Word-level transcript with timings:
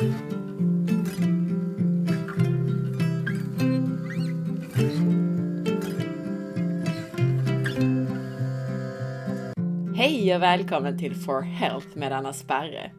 Hej 0.00 0.06
och 10.34 10.42
välkommen 10.42 10.98
till 10.98 11.14
For 11.14 11.40
Health 11.40 11.96
med 11.96 12.12
Anna 12.12 12.32
Sparre. 12.32 12.92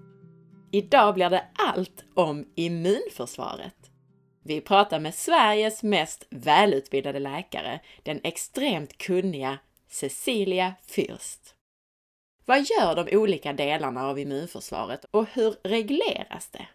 Idag 0.72 1.14
blir 1.14 1.30
det 1.30 1.44
allt 1.54 2.04
om 2.16 2.46
immunförsvaret. 2.56 3.92
Vi 4.44 4.62
pratar 4.62 5.00
med 5.00 5.16
Sveriges 5.16 5.84
mest 5.84 6.28
välutbildade 6.30 7.20
läkare, 7.20 7.80
den 8.04 8.20
extremt 8.24 8.98
kunniga 8.98 9.58
Cecilia 9.90 10.74
Fürst. 10.88 11.54
Vad 12.46 12.60
gör 12.60 12.96
de 12.96 13.18
olika 13.18 13.54
delarna 13.54 14.08
av 14.08 14.20
immunförsvaret 14.20 15.06
och 15.12 15.28
hur 15.34 15.56
regleras 15.64 16.50
det? 16.52 16.68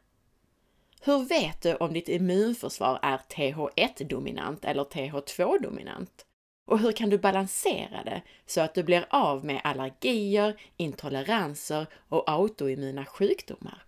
Hur 1.06 1.24
vet 1.24 1.62
du 1.62 1.74
om 1.74 1.92
ditt 1.92 2.08
immunförsvar 2.08 2.98
är 3.02 3.16
TH1-dominant 3.18 4.64
eller 4.64 4.84
TH2-dominant? 4.84 6.26
Och 6.70 6.78
hur 6.78 6.92
kan 6.92 7.10
du 7.10 7.18
balansera 7.18 8.04
det 8.04 8.22
så 8.46 8.60
att 8.60 8.74
du 8.74 8.82
blir 8.82 9.06
av 9.10 9.44
med 9.44 9.60
allergier, 9.64 10.60
intoleranser 10.76 11.86
och 12.08 12.30
autoimmuna 12.30 13.04
sjukdomar? 13.04 13.84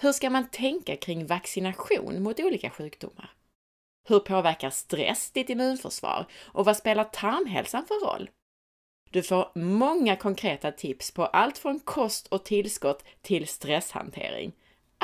Hur 0.00 0.12
ska 0.12 0.30
man 0.30 0.50
tänka 0.50 0.96
kring 0.96 1.26
vaccination 1.26 2.22
mot 2.22 2.40
olika 2.40 2.70
sjukdomar? 2.70 3.30
Hur 4.08 4.20
påverkar 4.20 4.70
stress 4.70 5.30
ditt 5.30 5.50
immunförsvar 5.50 6.26
och 6.42 6.64
vad 6.64 6.76
spelar 6.76 7.04
tarmhälsan 7.04 7.86
för 7.86 8.06
roll? 8.06 8.30
Du 9.10 9.22
får 9.22 9.52
många 9.54 10.16
konkreta 10.16 10.72
tips 10.72 11.10
på 11.10 11.26
allt 11.26 11.58
från 11.58 11.80
kost 11.80 12.26
och 12.26 12.44
tillskott 12.44 13.04
till 13.22 13.48
stresshantering. 13.48 14.52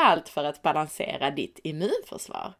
Allt 0.02 0.28
för 0.28 0.44
att 0.44 0.62
balansera 0.62 1.30
ditt 1.30 1.60
immunförsvar. 1.64 2.54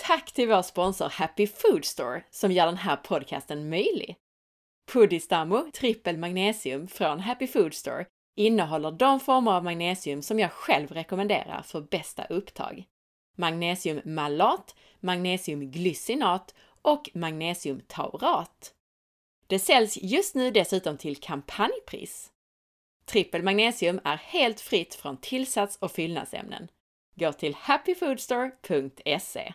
Tack 0.00 0.32
till 0.32 0.48
vår 0.48 0.62
sponsor 0.62 1.08
Happy 1.08 1.46
Food 1.46 1.84
Store 1.84 2.24
som 2.30 2.52
gör 2.52 2.66
den 2.66 2.76
här 2.76 2.96
podcasten 2.96 3.68
möjlig. 3.68 4.16
Puddistamo 4.92 5.70
trippel 5.74 6.18
magnesium 6.18 6.88
från 6.88 7.20
Happy 7.20 7.46
Food 7.46 7.74
Store 7.74 8.06
innehåller 8.36 8.90
de 8.90 9.20
former 9.20 9.52
av 9.52 9.64
magnesium 9.64 10.22
som 10.22 10.38
jag 10.38 10.52
själv 10.52 10.92
rekommenderar 10.92 11.62
för 11.62 11.80
bästa 11.80 12.24
upptag. 12.24 12.84
Magnesiummalat, 13.36 14.76
magnesiumglycinat 15.00 16.54
och 16.82 17.10
magnesiumtaurat. 17.14 18.74
Det 19.46 19.58
säljs 19.58 19.96
just 19.96 20.34
nu 20.34 20.50
dessutom 20.50 20.98
till 20.98 21.16
kampanjpris. 21.16 22.32
Trippel 23.08 23.42
magnesium 23.42 24.00
är 24.04 24.16
helt 24.16 24.60
fritt 24.60 24.94
från 24.94 25.16
tillsats 25.16 25.76
och 25.76 25.92
fyllnadsämnen. 25.92 26.68
Gå 27.14 27.32
till 27.32 27.54
happyfoodstore.se. 27.54 29.54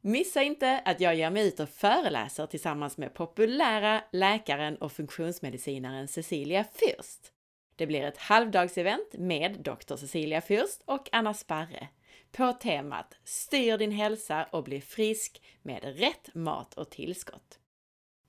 Missa 0.00 0.42
inte 0.42 0.82
att 0.84 1.00
jag 1.00 1.14
ger 1.14 1.30
mig 1.30 1.48
ut 1.48 1.60
och 1.60 1.68
föreläser 1.68 2.46
tillsammans 2.46 2.98
med 2.98 3.14
populära 3.14 4.04
läkaren 4.12 4.76
och 4.76 4.92
funktionsmedicinaren 4.92 6.08
Cecilia 6.08 6.62
Fürst. 6.62 7.30
Det 7.76 7.86
blir 7.86 8.02
ett 8.02 8.18
halvdagsevent 8.18 9.12
med 9.12 9.60
Dr. 9.60 9.96
Cecilia 9.96 10.40
Fürst 10.40 10.80
och 10.84 11.08
Anna 11.12 11.34
Sparre 11.34 11.88
på 12.32 12.52
temat 12.52 13.14
Styr 13.24 13.78
din 13.78 13.92
hälsa 13.92 14.48
och 14.50 14.64
bli 14.64 14.80
frisk 14.80 15.42
med 15.62 15.98
rätt 15.98 16.34
mat 16.34 16.74
och 16.74 16.90
tillskott. 16.90 17.58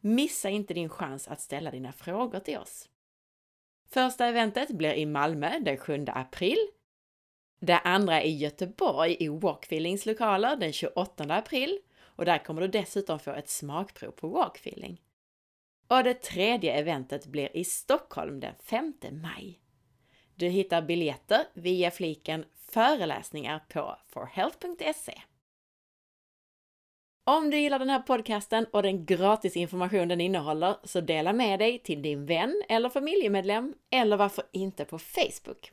Missa 0.02 0.50
inte 0.50 0.74
din 0.74 0.90
chans 0.90 1.28
att 1.28 1.42
ställa 1.42 1.72
dina 1.72 1.92
frågor 1.92 2.40
till 2.40 2.58
oss. 2.58 2.90
Första 3.90 4.26
eventet 4.26 4.72
blir 4.72 4.94
i 4.94 5.06
Malmö 5.06 5.60
den 5.60 5.78
7 5.78 6.06
april. 6.08 6.58
Det 7.60 7.78
andra 7.78 8.24
i 8.24 8.38
Göteborg 8.38 9.18
i 9.20 9.28
Walkfeelings 9.28 10.06
lokaler 10.06 10.56
den 10.56 10.74
28 10.74 11.24
april 11.24 11.80
och 12.00 12.26
där 12.26 12.38
kommer 12.38 12.62
du 12.62 12.68
dessutom 12.68 13.20
få 13.20 13.32
ett 13.32 13.50
smakprov 13.50 14.12
på 14.12 14.28
walkfeeling. 14.28 15.02
Och 15.88 16.04
det 16.04 16.14
tredje 16.14 16.74
eventet 16.74 17.26
blir 17.26 17.58
i 17.58 17.64
Stockholm 17.64 18.40
den 18.40 18.54
5 18.64 18.94
maj. 19.12 19.60
Du 20.36 20.48
hittar 20.48 20.82
biljetter 20.82 21.46
via 21.54 21.92
fliken 21.92 22.46
föreläsningar 22.56 23.66
på 23.70 23.98
forhealth.se. 24.08 25.22
Om 27.30 27.50
du 27.50 27.58
gillar 27.58 27.80
den 27.80 27.90
här 27.90 28.00
podcasten 28.00 28.66
och 28.72 28.84
den 28.84 29.06
gratis 29.06 29.58
information 29.58 30.08
den 30.08 30.22
innehåller 30.22 30.76
så 30.84 31.02
dela 31.02 31.34
med 31.34 31.60
dig 31.60 31.80
till 31.80 32.02
din 32.02 32.26
vän 32.26 32.64
eller 32.70 32.90
familjemedlem 32.90 33.74
eller 33.92 34.18
varför 34.18 34.44
inte 34.52 34.86
på 34.86 35.00
Facebook. 35.00 35.72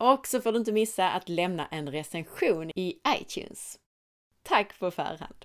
Och 0.00 0.26
så 0.26 0.40
får 0.40 0.52
du 0.52 0.58
inte 0.58 0.72
missa 0.72 1.10
att 1.10 1.28
lämna 1.28 1.66
en 1.66 1.88
recension 1.88 2.70
i 2.70 3.00
iTunes. 3.20 3.78
Tack 4.42 4.78
på 4.78 4.90
förhand! 4.90 5.44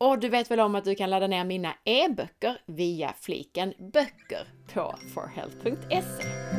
Och 0.00 0.18
du 0.18 0.28
vet 0.28 0.50
väl 0.50 0.60
om 0.60 0.74
att 0.74 0.84
du 0.84 0.94
kan 0.94 1.10
ladda 1.10 1.26
ner 1.26 1.44
mina 1.44 1.74
e-böcker 1.84 2.62
via 2.66 3.12
fliken 3.12 3.74
böcker 3.78 4.48
på 4.74 4.94
forhealth.se. 5.14 6.49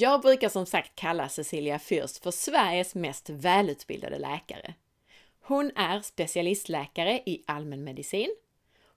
Jag 0.00 0.20
brukar 0.20 0.48
som 0.48 0.66
sagt 0.66 0.94
kalla 0.94 1.28
Cecilia 1.28 1.78
Fürst 1.78 2.22
för 2.22 2.30
Sveriges 2.30 2.94
mest 2.94 3.30
välutbildade 3.30 4.18
läkare. 4.18 4.74
Hon 5.40 5.70
är 5.76 6.00
specialistläkare 6.00 7.22
i 7.26 7.42
allmänmedicin. 7.46 8.28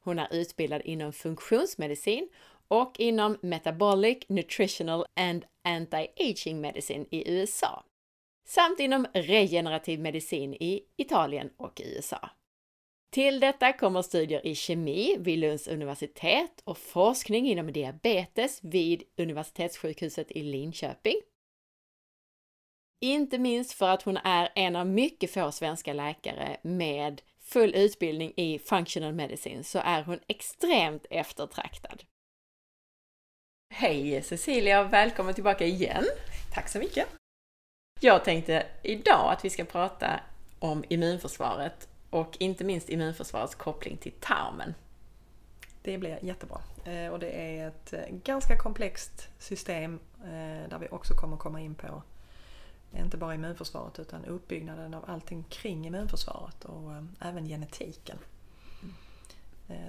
Hon 0.04 0.20
är 0.20 0.28
utbildad 0.32 0.82
inom 0.86 1.14
funktionsmedicin 1.14 2.30
och 2.68 3.00
inom 3.00 3.38
Metabolic, 3.42 4.18
Nutritional 4.28 5.06
and 5.16 5.46
Anti-Aging 5.64 6.56
Medicine 6.56 7.06
i 7.12 7.32
USA. 7.32 7.84
Samt 8.46 8.80
inom 8.80 9.08
regenerativ 9.14 10.00
medicin 10.00 10.54
i 10.54 10.84
Italien 10.98 11.50
och 11.58 11.82
USA. 11.86 12.30
Till 13.12 13.40
detta 13.40 13.74
kommer 13.74 14.02
studier 14.02 14.48
i 14.48 14.56
kemi 14.56 15.18
vid 15.20 15.40
Lunds 15.40 15.68
universitet 15.68 16.62
och 16.64 16.78
forskning 16.78 17.48
inom 17.48 17.74
diabetes 17.74 18.60
vid 18.64 19.04
Universitetssjukhuset 19.18 20.32
i 20.32 20.44
Linköping. 20.44 21.22
Inte 23.02 23.40
minst 23.40 23.74
för 23.74 23.90
att 23.90 24.04
hon 24.04 24.18
är 24.18 24.50
en 24.56 24.76
av 24.76 24.88
mycket 24.88 25.32
få 25.32 25.52
svenska 25.52 25.94
läkare 25.94 26.58
med 26.62 27.22
full 27.40 27.76
utbildning 27.76 28.34
i 28.36 28.60
functional 28.60 29.14
medicine 29.14 29.64
så 29.64 29.80
är 29.80 30.04
hon 30.04 30.20
extremt 30.28 31.06
eftertraktad. 31.10 32.04
Hej 33.74 34.22
Cecilia, 34.22 34.82
och 34.82 34.94
välkommen 34.94 35.34
tillbaka 35.34 35.66
igen! 35.66 36.06
Tack 36.54 36.70
så 36.70 36.80
mycket! 36.80 37.08
Jag 38.02 38.24
tänkte 38.24 38.66
idag 38.84 39.32
att 39.32 39.46
vi 39.46 39.50
ska 39.50 39.66
prata 39.66 40.20
om 40.60 40.84
immunförsvaret 40.90 41.91
och 42.12 42.38
inte 42.40 42.64
minst 42.64 42.90
immunförsvarets 42.90 43.56
koppling 43.56 43.98
till 43.98 44.12
tarmen. 44.20 44.74
Det 45.82 45.98
blir 45.98 46.20
jättebra. 46.22 46.62
Eh, 46.86 47.08
och 47.08 47.20
det 47.20 47.30
är 47.30 47.68
ett 47.68 47.94
eh, 47.94 48.16
ganska 48.24 48.58
komplext 48.58 49.30
system 49.40 50.00
eh, 50.24 50.70
där 50.70 50.80
vi 50.80 50.88
också 50.92 51.14
kommer 51.14 51.38
komma 51.38 51.62
in 51.62 51.76
på 51.76 52.04
inte 52.98 53.18
bara 53.18 53.36
immunförsvaret 53.36 54.00
utan 54.00 54.26
uppbyggnaden 54.26 54.94
av 54.94 55.10
allting 55.10 55.44
kring 55.50 55.88
immunförsvaret 55.88 56.66
och 56.66 56.92
även 57.22 57.46
genetiken 57.46 58.18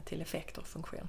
till 0.04 0.22
effekter 0.22 0.60
och 0.60 0.66
funktion. 0.66 1.08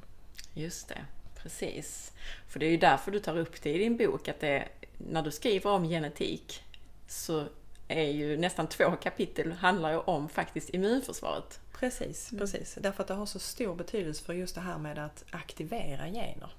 Just 0.54 0.88
det, 0.88 1.06
precis. 1.36 2.12
För 2.48 2.60
det 2.60 2.66
är 2.66 2.70
ju 2.70 2.78
därför 2.78 3.12
du 3.12 3.20
tar 3.20 3.38
upp 3.38 3.62
det 3.62 3.74
i 3.74 3.78
din 3.78 3.98
bok 3.98 4.28
att 4.28 4.40
det, 4.40 4.68
när 4.98 5.22
du 5.22 5.32
skriver 5.32 5.72
om 5.72 5.84
genetik 5.84 6.64
så 7.08 7.48
är 7.88 8.12
ju 8.12 8.38
nästan 8.38 8.68
två 8.68 8.92
kapitel 8.92 9.52
handlar 9.52 9.92
ju 9.92 9.98
om 9.98 10.30
faktiskt 10.30 10.70
immunförsvaret. 10.70 11.60
Precis, 11.74 12.32
mm. 12.32 12.40
precis. 12.40 12.78
Därför 12.82 13.04
att 13.04 13.08
det 13.08 13.14
har 13.14 13.26
så 13.26 13.40
stor 13.40 13.76
betydelse 13.76 14.24
för 14.24 14.34
just 14.34 14.56
det 14.56 14.62
här 14.62 14.78
med 14.78 15.00
att 15.00 15.26
aktivera 15.32 16.06
gener. 16.06 16.54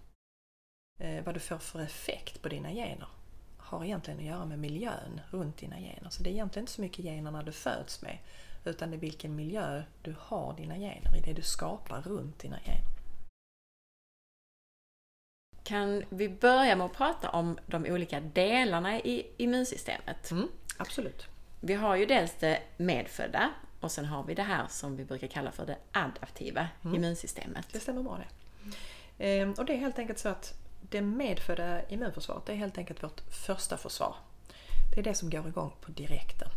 Eh, 1.01 1.25
vad 1.25 1.35
du 1.35 1.41
får 1.41 1.59
för 1.59 1.81
effekt 1.81 2.43
på 2.43 2.49
dina 2.49 2.71
gener 2.71 3.09
har 3.57 3.85
egentligen 3.85 4.21
att 4.21 4.27
göra 4.27 4.45
med 4.45 4.59
miljön 4.59 5.21
runt 5.31 5.57
dina 5.57 5.79
gener. 5.79 6.11
Så 6.11 6.23
det 6.23 6.31
är 6.31 6.33
egentligen 6.33 6.63
inte 6.63 6.73
så 6.73 6.81
mycket 6.81 7.05
generna 7.05 7.43
du 7.43 7.53
föds 7.53 8.03
med 8.03 8.19
utan 8.65 8.91
det 8.91 8.97
är 8.97 9.01
vilken 9.01 9.37
miljö 9.37 9.83
du 10.03 10.15
har 10.19 10.55
dina 10.57 10.75
gener 10.75 11.17
i, 11.17 11.21
det 11.21 11.33
du 11.33 11.43
skapar 11.43 12.03
runt 12.03 12.39
dina 12.39 12.61
gener. 12.61 12.95
Kan 15.63 16.05
vi 16.09 16.29
börja 16.29 16.77
med 16.77 16.85
att 16.85 16.93
prata 16.93 17.31
om 17.31 17.59
de 17.67 17.87
olika 17.87 18.21
delarna 18.21 19.01
i 19.01 19.27
immunsystemet? 19.37 20.31
Mm. 20.31 20.49
Absolut. 20.77 21.27
Vi 21.61 21.75
har 21.75 21.97
ju 21.97 22.07
dels 22.07 22.35
det 22.41 22.63
medfödda 22.77 23.51
och 23.81 23.93
sen 23.93 24.05
har 24.05 24.25
vi 24.25 24.35
det 24.35 24.43
här 24.43 24.67
som 24.69 24.97
vi 24.97 25.05
brukar 25.05 25.27
kalla 25.27 25.53
för 25.53 25.67
det 25.67 25.77
adaptiva 25.93 26.69
mm. 26.83 26.95
immunsystemet. 26.97 27.67
Det 27.73 27.81
stämmer 27.81 28.03
bra 28.03 28.19
det. 28.19 28.27
Ehm, 29.19 29.53
och 29.53 29.65
det 29.65 29.73
är 29.73 29.77
helt 29.77 29.99
enkelt 29.99 30.19
så 30.19 30.29
att 30.29 30.55
det 30.81 31.03
medfödda 31.03 31.89
immunförsvaret 31.89 32.47
det 32.47 32.53
är 32.53 32.57
helt 32.57 32.79
enkelt 32.79 33.03
vårt 33.03 33.21
första 33.47 33.77
försvar. 33.77 34.17
Det 34.95 35.01
är 35.01 35.05
det 35.05 35.15
som 35.15 35.31
går 35.31 35.49
igång 35.49 35.73
på 35.81 35.91
direkten. 35.91 36.49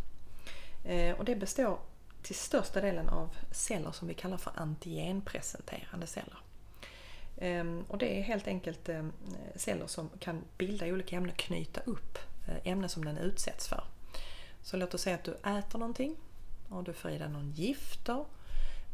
Ehm, 0.84 1.16
och 1.16 1.24
det 1.24 1.36
består 1.36 1.78
till 2.22 2.36
största 2.36 2.80
delen 2.80 3.08
av 3.08 3.36
celler 3.52 3.92
som 3.92 4.08
vi 4.08 4.14
kallar 4.14 4.36
för 4.36 4.52
antigenpresenterande 4.56 6.06
celler. 6.06 6.38
Ehm, 7.36 7.84
och 7.88 7.98
det 7.98 8.18
är 8.18 8.22
helt 8.22 8.46
enkelt 8.46 8.88
celler 9.56 9.86
som 9.86 10.10
kan 10.18 10.44
bilda 10.58 10.86
olika 10.86 11.16
ämnen, 11.16 11.34
knyta 11.36 11.80
upp 11.80 12.18
eh, 12.48 12.72
ämnen 12.72 12.88
som 12.88 13.04
den 13.04 13.18
utsätts 13.18 13.68
för. 13.68 13.84
Så 14.62 14.76
låt 14.76 14.94
oss 14.94 15.02
säga 15.02 15.16
att 15.16 15.24
du 15.24 15.32
äter 15.32 15.78
någonting 15.78 16.16
och 16.68 16.84
du 16.84 16.92
får 16.92 17.10
i 17.10 17.18
dig 17.18 17.28
någon 17.28 17.50
gifter 17.50 18.24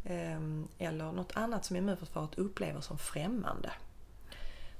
ehm, 0.04 0.68
eller 0.78 1.12
något 1.12 1.36
annat 1.36 1.64
som 1.64 1.76
immunförsvaret 1.76 2.34
upplever 2.34 2.80
som 2.80 2.98
främmande. 2.98 3.72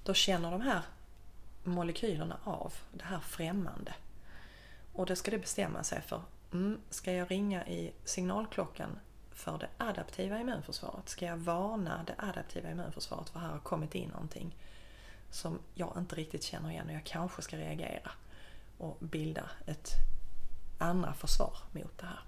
Då 0.02 0.14
känner 0.14 0.50
de 0.50 0.60
här 0.60 0.82
molekylerna 1.64 2.38
av 2.44 2.74
det 2.92 3.04
här 3.04 3.20
främmande. 3.20 3.94
Och 4.92 5.06
då 5.06 5.16
ska 5.16 5.30
det 5.30 5.38
bestämma 5.38 5.84
sig 5.84 6.00
för, 6.00 6.22
mm, 6.52 6.80
ska 6.90 7.12
jag 7.12 7.30
ringa 7.30 7.66
i 7.66 7.92
signalklockan 8.04 8.98
för 9.30 9.58
det 9.58 9.68
adaptiva 9.78 10.40
immunförsvaret? 10.40 11.08
Ska 11.08 11.26
jag 11.26 11.36
varna 11.36 12.04
det 12.06 12.14
adaptiva 12.18 12.70
immunförsvaret 12.70 13.28
för 13.28 13.38
här 13.38 13.48
har 13.48 13.58
kommit 13.58 13.94
in 13.94 14.08
någonting 14.08 14.56
som 15.30 15.58
jag 15.74 15.92
inte 15.98 16.16
riktigt 16.16 16.42
känner 16.42 16.70
igen 16.70 16.86
och 16.86 16.94
jag 16.94 17.04
kanske 17.04 17.42
ska 17.42 17.56
reagera 17.56 18.10
och 18.78 18.96
bilda 19.00 19.50
ett 19.66 19.88
andra 20.84 21.14
försvar 21.14 21.56
mot 21.72 21.98
det 21.98 22.06
här. 22.06 22.20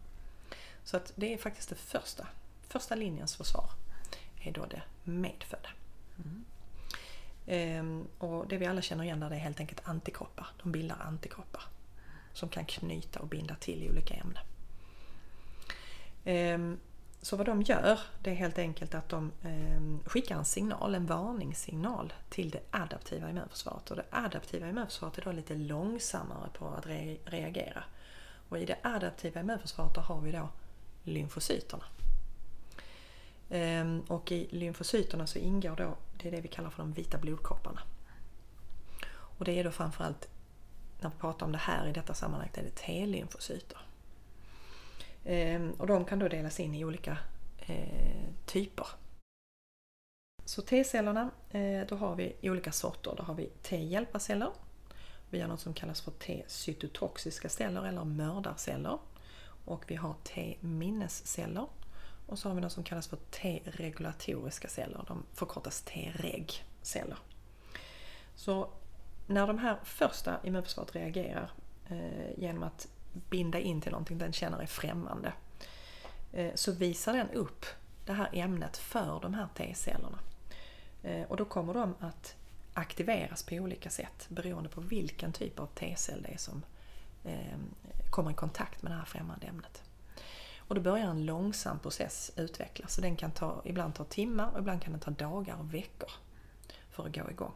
Så 0.84 0.96
att 0.96 1.12
det 1.16 1.34
är 1.34 1.38
faktiskt 1.38 1.68
det 1.68 1.74
första, 1.74 2.26
första 2.68 2.94
linjens 2.94 3.36
försvar 3.36 3.70
är 4.40 4.52
då 4.52 4.66
det 4.66 4.82
medfödda. 5.04 5.68
Mm. 6.18 6.44
Ehm, 7.46 8.06
och 8.18 8.48
det 8.48 8.56
vi 8.56 8.66
alla 8.66 8.82
känner 8.82 9.04
igen 9.04 9.20
där 9.20 9.30
det 9.30 9.36
är 9.36 9.40
helt 9.40 9.60
enkelt 9.60 9.88
antikroppar. 9.88 10.46
De 10.62 10.72
bildar 10.72 10.96
antikroppar 11.00 11.62
som 12.32 12.48
kan 12.48 12.64
knyta 12.64 13.20
och 13.20 13.28
binda 13.28 13.54
till 13.54 13.82
i 13.82 13.90
olika 13.90 14.14
ämnen. 14.14 14.44
Ehm, 16.24 16.78
så 17.22 17.36
vad 17.36 17.46
de 17.46 17.62
gör 17.62 18.00
det 18.22 18.30
är 18.30 18.34
helt 18.34 18.58
enkelt 18.58 18.94
att 18.94 19.08
de 19.08 19.32
eh, 19.42 20.08
skickar 20.08 20.36
en 20.36 20.44
signal, 20.44 20.94
en 20.94 21.06
varningssignal 21.06 22.12
till 22.28 22.50
det 22.50 22.60
adaptiva 22.70 23.30
immunförsvaret. 23.30 23.90
Och 23.90 23.96
det 23.96 24.04
adaptiva 24.10 24.68
immunförsvaret 24.68 25.18
är 25.18 25.22
då 25.22 25.32
lite 25.32 25.54
långsammare 25.54 26.48
på 26.52 26.68
att 26.68 26.86
reagera. 27.24 27.84
Och 28.48 28.58
i 28.58 28.64
det 28.64 28.78
adaptiva 28.82 29.40
immunförsvaret 29.40 29.96
har 29.96 30.20
vi 30.20 30.32
då 30.32 30.48
lymfocyterna. 31.02 31.84
Ehm, 33.50 34.00
och 34.00 34.32
i 34.32 34.48
lymfocyterna 34.50 35.26
så 35.26 35.38
ingår 35.38 35.76
då, 35.76 35.96
det 36.16 36.28
är 36.28 36.32
det 36.32 36.40
vi 36.40 36.48
kallar 36.48 36.70
för 36.70 36.82
de 36.82 36.92
vita 36.92 37.18
blodkropparna. 37.18 37.82
Och 39.08 39.44
det 39.44 39.52
är 39.52 39.64
då 39.64 39.70
framförallt 39.70 40.28
när 41.00 41.10
vi 41.10 41.16
pratar 41.16 41.46
om 41.46 41.52
det 41.52 41.58
här 41.58 41.88
i 41.88 41.92
detta 41.92 42.14
sammanhang 42.14 42.50
är 42.54 42.62
det 42.62 42.70
T-lymfocyter. 42.70 43.78
Ehm, 45.24 45.70
och 45.70 45.86
de 45.86 46.04
kan 46.04 46.18
då 46.18 46.28
delas 46.28 46.60
in 46.60 46.74
i 46.74 46.84
olika 46.84 47.18
eh, 47.58 48.28
typer. 48.46 48.86
Så 50.44 50.62
T-cellerna, 50.62 51.30
eh, 51.50 51.86
då 51.88 51.96
har 51.96 52.14
vi 52.14 52.36
olika 52.42 52.72
sorter. 52.72 53.14
Då 53.16 53.22
har 53.22 53.34
vi 53.34 53.46
T-hjälparceller. 53.62 54.50
Vi 55.30 55.40
har 55.40 55.48
något 55.48 55.60
som 55.60 55.74
kallas 55.74 56.00
för 56.00 56.10
T-cytotoxiska 56.10 57.48
celler 57.48 57.86
eller 57.86 58.04
mördarceller. 58.04 58.98
Och 59.64 59.84
vi 59.86 59.94
har 59.94 60.14
T-minnesceller. 60.24 61.66
Och 62.26 62.38
så 62.38 62.48
har 62.48 62.54
vi 62.54 62.60
något 62.60 62.72
som 62.72 62.84
kallas 62.84 63.08
för 63.08 63.16
T-regulatoriska 63.16 64.68
celler. 64.68 65.04
De 65.08 65.22
förkortas 65.34 65.82
T-reg-celler. 65.82 67.18
Så 68.34 68.70
när 69.26 69.46
de 69.46 69.58
här 69.58 69.78
första 69.84 70.40
immunförsvaret 70.44 70.94
reagerar 70.96 71.50
eh, 71.88 72.38
genom 72.38 72.62
att 72.62 72.88
binda 73.12 73.58
in 73.58 73.80
till 73.80 73.92
någonting 73.92 74.18
den 74.18 74.32
känner 74.32 74.58
är 74.58 74.66
främmande 74.66 75.32
eh, 76.32 76.54
så 76.54 76.72
visar 76.72 77.12
den 77.12 77.30
upp 77.30 77.66
det 78.04 78.12
här 78.12 78.28
ämnet 78.32 78.76
för 78.76 79.20
de 79.22 79.34
här 79.34 79.48
T-cellerna. 79.54 80.18
Eh, 81.02 81.22
och 81.22 81.36
då 81.36 81.44
kommer 81.44 81.74
de 81.74 81.94
att 82.00 82.36
aktiveras 82.76 83.42
på 83.42 83.54
olika 83.54 83.90
sätt 83.90 84.26
beroende 84.28 84.68
på 84.68 84.80
vilken 84.80 85.32
typ 85.32 85.60
av 85.60 85.66
T-cell 85.66 86.22
det 86.22 86.34
är 86.34 86.38
som 86.38 86.62
eh, 87.24 87.58
kommer 88.10 88.30
i 88.30 88.34
kontakt 88.34 88.82
med 88.82 88.92
det 88.92 88.96
här 88.96 89.04
främmande 89.04 89.46
ämnet. 89.46 89.82
Och 90.58 90.74
då 90.74 90.80
börjar 90.80 91.06
en 91.06 91.26
långsam 91.26 91.78
process 91.78 92.32
utvecklas. 92.36 92.94
Så 92.94 93.00
den 93.00 93.16
kan 93.16 93.30
ta, 93.30 93.62
ibland 93.64 93.94
ta 93.94 94.04
timmar 94.04 94.50
och 94.52 94.58
ibland 94.58 94.82
kan 94.82 94.92
den 94.92 95.00
ta 95.00 95.10
dagar 95.10 95.56
och 95.56 95.74
veckor 95.74 96.10
för 96.90 97.06
att 97.06 97.14
gå 97.14 97.30
igång. 97.30 97.54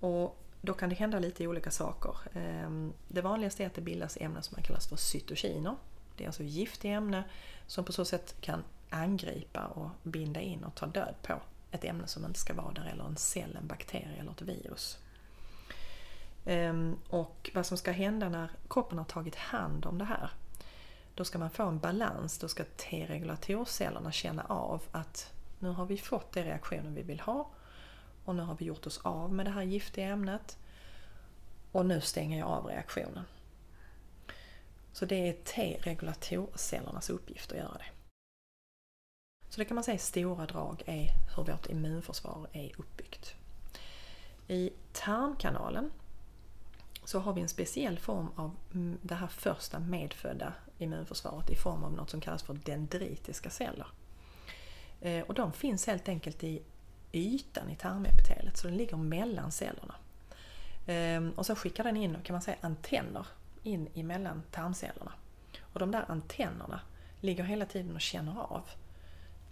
Och 0.00 0.38
då 0.60 0.74
kan 0.74 0.88
det 0.88 0.94
hända 0.94 1.18
lite 1.18 1.46
olika 1.46 1.70
saker. 1.70 2.16
Ehm, 2.34 2.92
det 3.08 3.20
vanligaste 3.20 3.62
är 3.62 3.66
att 3.66 3.74
det 3.74 3.80
bildas 3.80 4.16
ämnen 4.20 4.42
som 4.42 4.54
man 4.54 4.64
kallas 4.64 4.88
för 4.88 4.96
cytokiner. 4.96 5.76
Det 6.16 6.24
är 6.24 6.28
alltså 6.28 6.42
giftiga 6.42 6.92
ämnen 6.92 7.22
som 7.66 7.84
på 7.84 7.92
så 7.92 8.04
sätt 8.04 8.40
kan 8.40 8.64
angripa 8.90 9.66
och 9.66 9.90
binda 10.02 10.40
in 10.40 10.64
och 10.64 10.74
ta 10.74 10.86
död 10.86 11.14
på 11.22 11.40
ett 11.72 11.84
ämne 11.84 12.06
som 12.06 12.24
inte 12.24 12.38
ska 12.38 12.54
vara 12.54 12.72
där, 12.72 12.90
eller 12.92 13.04
en 13.04 13.16
cell, 13.16 13.56
en 13.60 13.66
bakterie 13.66 14.16
eller 14.20 14.30
ett 14.30 14.42
virus. 14.42 14.98
Ehm, 16.44 16.96
och 17.08 17.50
vad 17.54 17.66
som 17.66 17.76
ska 17.76 17.92
hända 17.92 18.28
när 18.28 18.50
kroppen 18.68 18.98
har 18.98 19.04
tagit 19.04 19.36
hand 19.36 19.86
om 19.86 19.98
det 19.98 20.04
här, 20.04 20.30
då 21.14 21.24
ska 21.24 21.38
man 21.38 21.50
få 21.50 21.62
en 21.62 21.78
balans, 21.78 22.38
då 22.38 22.48
ska 22.48 22.64
T-regulatorcellerna 22.64 24.12
känna 24.12 24.44
av 24.44 24.82
att 24.92 25.32
nu 25.58 25.68
har 25.68 25.86
vi 25.86 25.98
fått 25.98 26.32
den 26.32 26.44
reaktionen 26.44 26.94
vi 26.94 27.02
vill 27.02 27.20
ha 27.20 27.50
och 28.24 28.34
nu 28.34 28.42
har 28.42 28.54
vi 28.54 28.64
gjort 28.64 28.86
oss 28.86 29.00
av 29.02 29.32
med 29.32 29.46
det 29.46 29.50
här 29.50 29.62
giftiga 29.62 30.06
ämnet 30.06 30.58
och 31.72 31.86
nu 31.86 32.00
stänger 32.00 32.38
jag 32.38 32.48
av 32.48 32.66
reaktionen. 32.66 33.24
Så 34.92 35.06
det 35.06 35.28
är 35.28 35.32
T-regulatorcellernas 35.32 37.10
uppgift 37.10 37.52
att 37.52 37.58
göra 37.58 37.78
det. 37.78 38.01
Så 39.52 39.58
det 39.58 39.64
kan 39.64 39.74
man 39.74 39.84
säga 39.84 39.94
i 39.94 39.98
stora 39.98 40.46
drag 40.46 40.82
är 40.86 41.10
hur 41.36 41.44
vårt 41.44 41.66
immunförsvar 41.66 42.46
är 42.52 42.72
uppbyggt. 42.76 43.34
I 44.48 44.70
tarmkanalen 44.92 45.90
så 47.04 47.18
har 47.18 47.32
vi 47.32 47.40
en 47.40 47.48
speciell 47.48 47.98
form 47.98 48.28
av 48.36 48.56
mm, 48.74 48.98
det 49.02 49.14
här 49.14 49.26
första 49.26 49.78
medfödda 49.78 50.52
immunförsvaret 50.78 51.50
i 51.50 51.56
form 51.56 51.84
av 51.84 51.92
något 51.92 52.10
som 52.10 52.20
kallas 52.20 52.42
för 52.42 52.54
dendritiska 52.54 53.50
celler. 53.50 53.86
Eh, 55.00 55.24
och 55.24 55.34
de 55.34 55.52
finns 55.52 55.86
helt 55.86 56.08
enkelt 56.08 56.44
i 56.44 56.62
ytan 57.12 57.70
i 57.70 57.76
tarmepitelet, 57.76 58.56
så 58.56 58.66
den 58.66 58.76
ligger 58.76 58.96
mellan 58.96 59.52
cellerna. 59.52 59.94
Ehm, 60.86 61.30
och 61.30 61.46
så 61.46 61.54
skickar 61.54 61.84
den 61.84 61.96
in, 61.96 62.16
kan 62.22 62.34
man 62.34 62.42
säga, 62.42 62.56
antenner 62.60 63.26
in 63.62 63.88
emellan 63.94 64.42
tarmcellerna. 64.50 65.12
Och 65.60 65.80
de 65.80 65.90
där 65.90 66.04
antennerna 66.08 66.80
ligger 67.20 67.44
hela 67.44 67.66
tiden 67.66 67.94
och 67.94 68.00
känner 68.00 68.40
av 68.40 68.62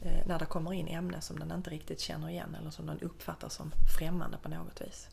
när 0.00 0.38
det 0.38 0.46
kommer 0.46 0.72
in 0.72 0.88
ämnen 0.88 1.22
som 1.22 1.38
den 1.38 1.52
inte 1.52 1.70
riktigt 1.70 2.00
känner 2.00 2.28
igen 2.28 2.56
eller 2.60 2.70
som 2.70 2.86
den 2.86 3.00
uppfattar 3.00 3.48
som 3.48 3.72
främmande 3.98 4.38
på 4.42 4.48
något 4.48 4.80
vis. 4.80 5.08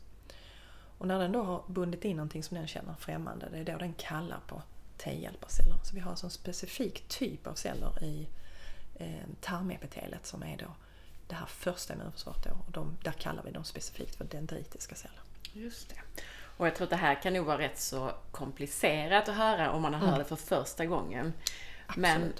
Och 0.98 1.06
när 1.06 1.18
den 1.18 1.32
då 1.32 1.42
har 1.42 1.62
bundit 1.66 2.04
in 2.04 2.16
någonting 2.16 2.42
som 2.42 2.56
den 2.56 2.66
känner 2.66 2.94
främmande, 2.94 3.48
det 3.50 3.58
är 3.58 3.64
då 3.64 3.78
den 3.78 3.94
kallar 3.94 4.40
på 4.46 4.62
T-hjälparceller. 4.96 5.76
Så 5.84 5.94
vi 5.94 6.00
har 6.00 6.10
alltså 6.10 6.26
en 6.26 6.30
specifik 6.30 7.08
typ 7.08 7.46
av 7.46 7.54
celler 7.54 8.04
i 8.04 8.28
eh, 8.94 9.26
tarmepitelet 9.40 10.26
som 10.26 10.42
är 10.42 10.56
då 10.56 10.74
det 11.26 11.34
här 11.34 11.46
första 11.46 11.94
immunförsvaret 11.94 12.44
då, 12.44 12.50
och 12.50 12.72
de, 12.72 12.96
där 13.02 13.12
kallar 13.12 13.42
vi 13.42 13.50
dem 13.50 13.64
specifikt 13.64 14.16
för 14.16 14.24
dendritiska 14.24 14.94
celler. 14.94 15.20
Just 15.52 15.88
det. 15.88 16.22
Och 16.56 16.66
jag 16.66 16.74
tror 16.74 16.84
att 16.84 16.90
det 16.90 16.96
här 16.96 17.22
kan 17.22 17.32
nog 17.32 17.46
vara 17.46 17.58
rätt 17.58 17.78
så 17.78 18.12
komplicerat 18.30 19.28
att 19.28 19.36
höra 19.36 19.70
om 19.70 19.82
man 19.82 19.94
har 19.94 20.00
hört 20.00 20.08
mm. 20.08 20.18
det 20.18 20.24
för 20.24 20.36
första 20.36 20.86
gången. 20.86 21.32
Absolut. 21.86 22.02
Men 22.02 22.32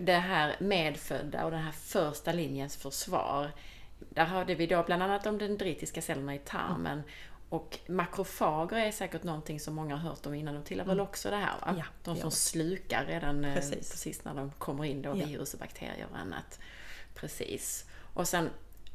det 0.00 0.12
här 0.12 0.56
medfödda 0.60 1.44
och 1.44 1.50
den 1.50 1.62
här 1.62 1.72
första 1.72 2.32
linjens 2.32 2.76
försvar. 2.76 3.50
Där 3.98 4.24
hörde 4.24 4.54
vi 4.54 4.66
då 4.66 4.82
bland 4.82 5.02
annat 5.02 5.26
om 5.26 5.38
dendritiska 5.38 6.02
cellerna 6.02 6.34
i 6.34 6.38
tarmen. 6.38 6.92
Mm. 6.92 7.04
Och 7.48 7.78
makrofager 7.86 8.76
är 8.76 8.92
säkert 8.92 9.22
någonting 9.22 9.60
som 9.60 9.74
många 9.74 9.96
har 9.96 10.10
hört 10.10 10.26
om 10.26 10.34
innan. 10.34 10.54
De 10.54 10.62
tillhör 10.62 10.84
mm. 10.84 10.96
väl 10.96 11.06
också 11.06 11.30
det 11.30 11.36
här? 11.36 11.54
Va? 11.60 11.74
Ja, 11.78 11.84
de 12.04 12.16
som 12.16 12.30
slukar 12.30 13.04
redan 13.04 13.44
eh, 13.44 13.54
precis. 13.54 13.90
precis. 13.90 14.24
när 14.24 14.34
de 14.34 14.50
kommer 14.50 14.84
in 14.84 15.02
då, 15.02 15.08
ja. 15.08 15.26
virus 15.26 15.54
och 15.54 15.60
bakterier 15.60 16.06
och 16.10 16.18
annat. 16.18 16.60
Precis. 17.14 17.84
Och 18.14 18.28
sen 18.28 18.50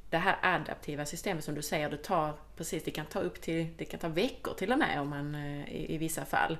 det 0.09 0.17
här 0.17 0.37
adaptiva 0.41 1.05
systemet 1.05 1.43
som 1.43 1.55
du 1.55 1.61
säger, 1.61 1.89
det 1.89 1.97
tar 1.97 2.33
precis, 2.57 2.83
det 2.83 2.91
kan 2.91 3.05
ta 3.05 3.19
upp 3.19 3.41
till, 3.41 3.67
det 3.77 3.85
kan 3.85 3.99
ta 3.99 4.07
veckor 4.07 4.53
till 4.53 4.71
och 4.71 4.79
med 4.79 5.01
om 5.01 5.09
man, 5.09 5.35
eh, 5.35 5.69
i, 5.69 5.95
i 5.95 5.97
vissa 5.97 6.25
fall. 6.25 6.57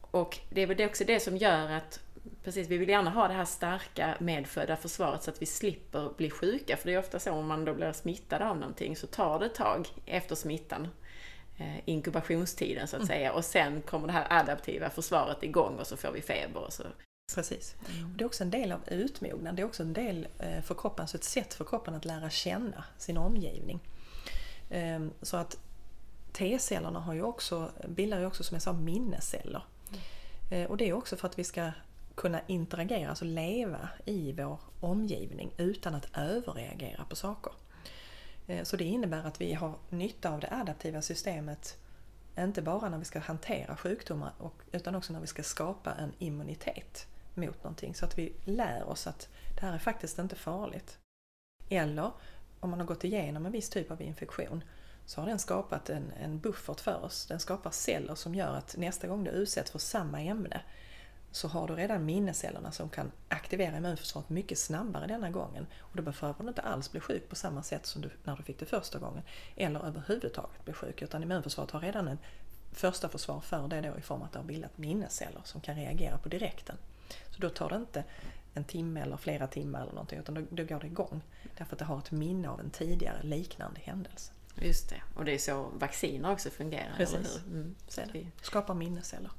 Och 0.00 0.38
det 0.50 0.60
är 0.60 0.66
väl 0.66 0.86
också 0.86 1.04
det 1.04 1.20
som 1.20 1.36
gör 1.36 1.70
att 1.70 2.00
Precis, 2.44 2.68
vi 2.68 2.78
vill 2.78 2.88
gärna 2.88 3.10
ha 3.10 3.28
det 3.28 3.34
här 3.34 3.44
starka 3.44 4.16
medfödda 4.20 4.76
försvaret 4.76 5.22
så 5.22 5.30
att 5.30 5.42
vi 5.42 5.46
slipper 5.46 6.10
bli 6.16 6.30
sjuka. 6.30 6.76
För 6.76 6.88
det 6.88 6.94
är 6.94 6.98
ofta 6.98 7.18
så 7.18 7.32
om 7.32 7.46
man 7.46 7.64
då 7.64 7.74
blir 7.74 7.92
smittad 7.92 8.42
av 8.42 8.56
någonting 8.56 8.96
så 8.96 9.06
tar 9.06 9.38
det 9.38 9.46
ett 9.46 9.54
tag 9.54 9.88
efter 10.06 10.34
smittan. 10.34 10.88
Eh, 11.58 11.78
inkubationstiden 11.84 12.88
så 12.88 12.96
att 12.96 13.02
mm. 13.02 13.06
säga. 13.06 13.32
Och 13.32 13.44
sen 13.44 13.82
kommer 13.82 14.06
det 14.06 14.12
här 14.12 14.26
adaptiva 14.30 14.90
försvaret 14.90 15.42
igång 15.42 15.78
och 15.78 15.86
så 15.86 15.96
får 15.96 16.12
vi 16.12 16.22
feber 16.22 16.60
och 16.60 16.72
så 16.72 16.82
Precis. 17.34 17.74
Mm. 17.94 18.16
Det 18.16 18.24
är 18.24 18.26
också 18.26 18.44
en 18.44 18.50
del 18.50 18.72
av 18.72 18.80
utmognad. 18.86 19.56
Det 19.56 19.62
är 19.62 19.66
också 19.66 19.82
en 19.82 19.92
del 19.92 20.28
eh, 20.38 20.62
för 20.62 20.74
kroppen, 20.74 21.02
alltså 21.02 21.16
ett 21.16 21.24
sätt 21.24 21.54
för 21.54 21.64
kroppen 21.64 21.94
att 21.94 22.04
lära 22.04 22.30
känna 22.30 22.84
sin 22.98 23.16
omgivning. 23.16 23.80
Ehm, 24.70 25.12
så 25.22 25.36
att 25.36 25.58
T-cellerna 26.32 27.00
har 27.00 27.14
ju 27.14 27.22
också, 27.22 27.70
bildar 27.88 28.18
ju 28.18 28.26
också 28.26 28.44
som 28.44 28.54
jag 28.54 28.62
sa 28.62 28.72
minnesceller. 28.72 29.64
Mm. 30.50 30.70
Och 30.70 30.76
det 30.76 30.88
är 30.88 30.92
också 30.92 31.16
för 31.16 31.28
att 31.28 31.38
vi 31.38 31.44
ska 31.44 31.70
kunna 32.16 32.40
interagera, 32.46 33.08
alltså 33.08 33.24
leva 33.24 33.88
i 34.04 34.32
vår 34.32 34.60
omgivning 34.80 35.52
utan 35.56 35.94
att 35.94 36.08
överreagera 36.16 37.04
på 37.04 37.16
saker. 37.16 37.52
Eh, 38.46 38.64
så 38.64 38.76
det 38.76 38.84
innebär 38.84 39.24
att 39.24 39.40
vi 39.40 39.54
har 39.54 39.74
nytta 39.90 40.30
av 40.30 40.40
det 40.40 40.48
adaptiva 40.50 41.02
systemet 41.02 41.78
inte 42.38 42.62
bara 42.62 42.88
när 42.88 42.98
vi 42.98 43.04
ska 43.04 43.18
hantera 43.18 43.76
sjukdomar 43.76 44.32
utan 44.72 44.94
också 44.94 45.12
när 45.12 45.20
vi 45.20 45.26
ska 45.26 45.42
skapa 45.42 45.94
en 45.94 46.12
immunitet 46.18 47.06
mot 47.34 47.64
någonting 47.64 47.94
så 47.94 48.04
att 48.04 48.18
vi 48.18 48.32
lär 48.44 48.88
oss 48.88 49.06
att 49.06 49.28
det 49.54 49.66
här 49.66 49.74
är 49.74 49.78
faktiskt 49.78 50.18
inte 50.18 50.36
farligt. 50.36 50.98
Eller 51.68 52.10
om 52.60 52.70
man 52.70 52.80
har 52.80 52.86
gått 52.86 53.04
igenom 53.04 53.46
en 53.46 53.52
viss 53.52 53.70
typ 53.70 53.90
av 53.90 54.02
infektion 54.02 54.64
så 55.06 55.20
har 55.20 55.28
den 55.28 55.38
skapat 55.38 55.90
en, 55.90 56.12
en 56.22 56.38
buffert 56.38 56.80
för 56.80 57.04
oss. 57.04 57.26
Den 57.26 57.40
skapar 57.40 57.70
celler 57.70 58.14
som 58.14 58.34
gör 58.34 58.54
att 58.54 58.76
nästa 58.76 59.06
gång 59.06 59.24
du 59.24 59.30
utsätts 59.30 59.70
för 59.70 59.78
samma 59.78 60.22
ämne 60.22 60.60
så 61.36 61.48
har 61.48 61.68
du 61.68 61.74
redan 61.74 62.04
minnescellerna 62.04 62.72
som 62.72 62.88
kan 62.88 63.12
aktivera 63.28 63.76
immunförsvaret 63.76 64.28
mycket 64.28 64.58
snabbare 64.58 65.06
denna 65.06 65.30
gången. 65.30 65.66
Och 65.80 65.96
då 65.96 66.02
behöver 66.02 66.42
du 66.42 66.48
inte 66.48 66.62
alls 66.62 66.92
bli 66.92 67.00
sjuk 67.00 67.28
på 67.28 67.36
samma 67.36 67.62
sätt 67.62 67.86
som 67.86 68.02
du, 68.02 68.10
när 68.24 68.36
du 68.36 68.42
fick 68.42 68.58
det 68.58 68.66
första 68.66 68.98
gången. 68.98 69.22
Eller 69.56 69.86
överhuvudtaget 69.86 70.64
bli 70.64 70.72
sjuk. 70.72 71.02
Utan 71.02 71.22
immunförsvaret 71.22 71.70
har 71.70 71.80
redan 71.80 72.08
en 72.08 72.18
första 72.72 73.08
försvar 73.08 73.40
för 73.40 73.68
det 73.68 73.80
då 73.80 73.98
i 73.98 74.02
form 74.02 74.20
av 74.20 74.26
att 74.26 74.32
det 74.32 74.38
har 74.38 74.46
bildat 74.46 74.78
minnesceller 74.78 75.40
som 75.44 75.60
kan 75.60 75.76
reagera 75.76 76.18
på 76.18 76.28
direkten. 76.28 76.76
Så 77.30 77.40
då 77.40 77.48
tar 77.48 77.68
det 77.68 77.76
inte 77.76 78.04
en 78.54 78.64
timme 78.64 79.00
eller 79.00 79.16
flera 79.16 79.46
timmar 79.46 79.82
eller 79.82 79.92
någonting 79.92 80.18
utan 80.18 80.34
då, 80.34 80.42
då 80.50 80.64
går 80.64 80.80
det 80.80 80.86
igång. 80.86 81.22
Därför 81.58 81.72
att 81.72 81.78
det 81.78 81.84
har 81.84 81.98
ett 81.98 82.10
minne 82.10 82.48
av 82.48 82.60
en 82.60 82.70
tidigare 82.70 83.22
liknande 83.22 83.80
händelse. 83.80 84.32
Just 84.54 84.90
det, 84.90 85.02
och 85.16 85.24
det 85.24 85.34
är 85.34 85.38
så 85.38 85.62
vacciner 85.62 86.32
också 86.32 86.50
fungerar, 86.50 86.94
Precis. 86.96 87.14
eller 87.14 87.28
hur? 87.28 87.60
Mm. 87.60 87.74
Så 87.88 88.00
det. 88.12 88.26
Skapar 88.42 88.74
minnesceller. 88.74 89.30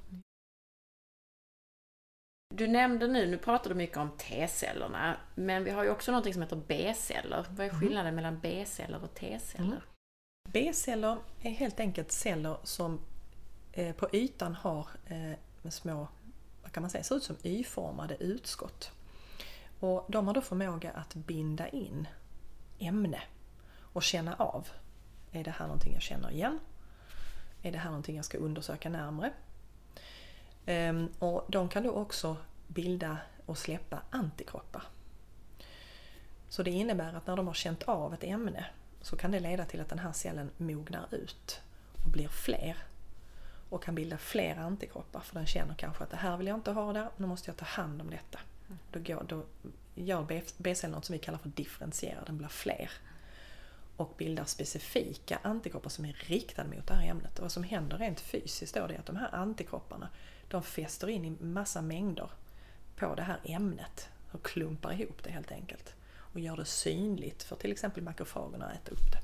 Du 2.50 2.68
nämnde 2.68 3.08
nu, 3.08 3.28
nu 3.28 3.38
pratar 3.38 3.70
du 3.70 3.76
mycket 3.76 3.98
om 3.98 4.12
T-cellerna, 4.18 5.18
men 5.36 5.64
vi 5.64 5.72
har 5.72 5.84
ju 5.84 5.90
också 5.90 6.12
något 6.12 6.34
som 6.34 6.42
heter 6.42 6.62
B-celler. 6.68 7.46
Vad 7.50 7.66
är 7.66 7.70
mm. 7.70 7.82
skillnaden 7.82 8.06
mm. 8.06 8.16
mellan 8.16 8.40
B-celler 8.40 9.04
och 9.04 9.14
T-celler? 9.14 9.66
Mm. 9.66 9.82
B-celler 10.50 11.18
är 11.42 11.50
helt 11.50 11.80
enkelt 11.80 12.12
celler 12.12 12.58
som 12.64 13.00
eh, 13.74 13.96
på 13.96 14.10
ytan 14.14 14.56
har 14.56 14.88
eh, 15.06 15.70
små, 15.70 16.08
vad 16.64 16.72
kan 16.72 16.82
man 16.82 16.90
säga, 16.90 17.04
ser 17.04 17.16
ut 17.16 17.24
som 17.24 17.36
Y-formade 17.44 18.18
utskott. 18.20 18.92
Och 19.80 20.06
de 20.08 20.28
har 20.28 20.34
då 20.34 20.42
förmåga 20.42 20.92
att 20.92 21.14
binda 21.14 21.68
in 21.68 22.08
ämne 22.80 23.22
och 23.82 24.04
känna 24.04 24.36
av. 24.36 24.68
Är 25.32 25.44
det 25.44 25.52
här 25.52 25.66
någonting 25.66 25.94
jag 25.94 26.02
känner 26.02 26.32
igen? 26.32 26.60
Är 27.62 27.72
det 27.72 27.78
här 27.78 27.90
någonting 27.90 28.16
jag 28.16 28.26
ska 28.26 28.38
undersöka 28.38 28.90
närmre? 28.90 29.34
Ehm, 30.70 31.10
och 31.20 31.46
de 31.48 31.70
kan 31.70 31.84
då 31.84 31.92
också 31.92 32.38
bilda 32.68 33.18
och 33.46 33.58
släppa 33.58 34.02
antikroppar. 34.10 34.84
Så 36.50 36.64
det 36.64 36.72
innebär 36.72 37.14
att 37.14 37.28
när 37.28 37.36
de 37.36 37.48
har 37.48 37.54
känt 37.54 37.84
av 37.84 38.14
ett 38.14 38.24
ämne 38.24 38.66
så 39.02 39.16
kan 39.16 39.32
det 39.32 39.40
leda 39.40 39.66
till 39.66 39.82
att 39.82 39.90
den 39.90 40.00
här 40.00 40.12
cellen 40.12 40.52
mognar 40.58 41.16
ut 41.16 41.62
och 42.06 42.12
blir 42.12 42.28
fler 42.28 42.78
och 43.70 43.84
kan 43.84 43.96
bilda 43.96 44.18
fler 44.18 44.56
antikroppar 44.56 45.20
för 45.20 45.36
den 45.36 45.46
känner 45.46 45.74
kanske 45.74 46.04
att 46.04 46.10
det 46.10 46.18
här 46.18 46.38
vill 46.38 46.48
jag 46.48 46.58
inte 46.58 46.72
ha 46.72 46.94
där, 46.94 47.10
nu 47.18 47.28
måste 47.28 47.50
jag 47.50 47.58
ta 47.58 47.66
hand 47.66 48.02
om 48.02 48.10
detta. 48.10 48.40
Då, 48.92 49.00
går, 49.00 49.24
då 49.28 49.44
gör 49.96 50.44
B-cellen 50.58 50.96
något 50.96 51.06
som 51.06 51.14
vi 51.14 51.20
kallar 51.20 51.40
för 51.40 51.50
differentiera, 51.50 52.24
den 52.26 52.38
blir 52.38 52.48
fler 52.48 52.92
och 53.98 54.14
bildar 54.18 54.46
specifika 54.46 55.40
antikroppar 55.42 55.90
som 55.90 56.06
är 56.06 56.14
riktade 56.14 56.70
mot 56.76 56.88
det 56.88 56.94
här 56.94 57.10
ämnet. 57.10 57.38
Och 57.38 57.42
vad 57.42 57.52
som 57.52 57.64
händer 57.64 57.98
rent 57.98 58.20
fysiskt 58.20 58.76
då 58.76 58.84
är 58.84 59.00
att 59.00 59.06
de 59.06 59.16
här 59.16 59.36
antikropparna 59.36 60.10
de 60.48 60.64
fäster 60.64 61.10
in 61.10 61.26
i 61.26 61.44
massa 61.44 61.82
mängder 61.82 62.30
på 62.96 63.16
det 63.16 63.22
här 63.22 63.40
ämnet 63.44 64.10
och 64.32 64.46
klumpar 64.46 65.02
ihop 65.02 65.24
det 65.24 65.30
helt 65.30 65.52
enkelt 65.52 65.96
och 66.34 66.40
gör 66.40 66.58
det 66.58 66.66
synligt 66.66 67.44
för 67.44 67.56
till 67.56 67.72
exempel 67.72 68.04
makrofagerna 68.04 68.66
att 68.66 68.74
äta 68.74 68.92
upp 68.92 69.12
det. 69.12 69.20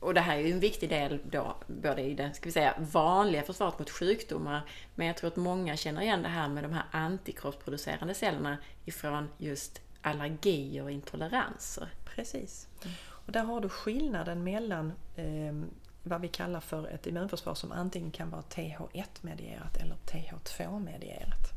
Och 0.00 0.14
det 0.14 0.20
här 0.20 0.36
är 0.36 0.40
ju 0.40 0.52
en 0.52 0.60
viktig 0.60 0.88
del 0.88 1.20
då, 1.30 1.56
både 1.66 2.02
i 2.02 2.14
det 2.14 2.34
ska 2.34 2.44
vi 2.44 2.52
säga, 2.52 2.74
vanliga 2.78 3.42
försvaret 3.42 3.78
mot 3.78 3.90
sjukdomar, 3.90 4.62
men 4.94 5.06
jag 5.06 5.16
tror 5.16 5.28
att 5.28 5.36
många 5.36 5.76
känner 5.76 6.02
igen 6.02 6.22
det 6.22 6.28
här 6.28 6.48
med 6.48 6.64
de 6.64 6.72
här 6.72 6.84
antikroppsproducerande 6.90 8.14
cellerna 8.14 8.58
ifrån 8.84 9.28
just 9.38 9.80
allergier 10.02 10.82
och 10.82 10.90
intoleranser. 10.90 11.88
Precis. 12.04 12.68
Och 13.00 13.32
där 13.32 13.44
har 13.44 13.60
du 13.60 13.68
skillnaden 13.68 14.44
mellan 14.44 14.92
eh, 15.16 15.52
vad 16.02 16.20
vi 16.20 16.28
kallar 16.28 16.60
för 16.60 16.86
ett 16.86 17.06
immunförsvar 17.06 17.54
som 17.54 17.72
antingen 17.72 18.10
kan 18.10 18.30
vara 18.30 18.42
TH1-medierat 18.42 19.76
eller 19.76 19.96
TH2-medierat. 20.06 21.52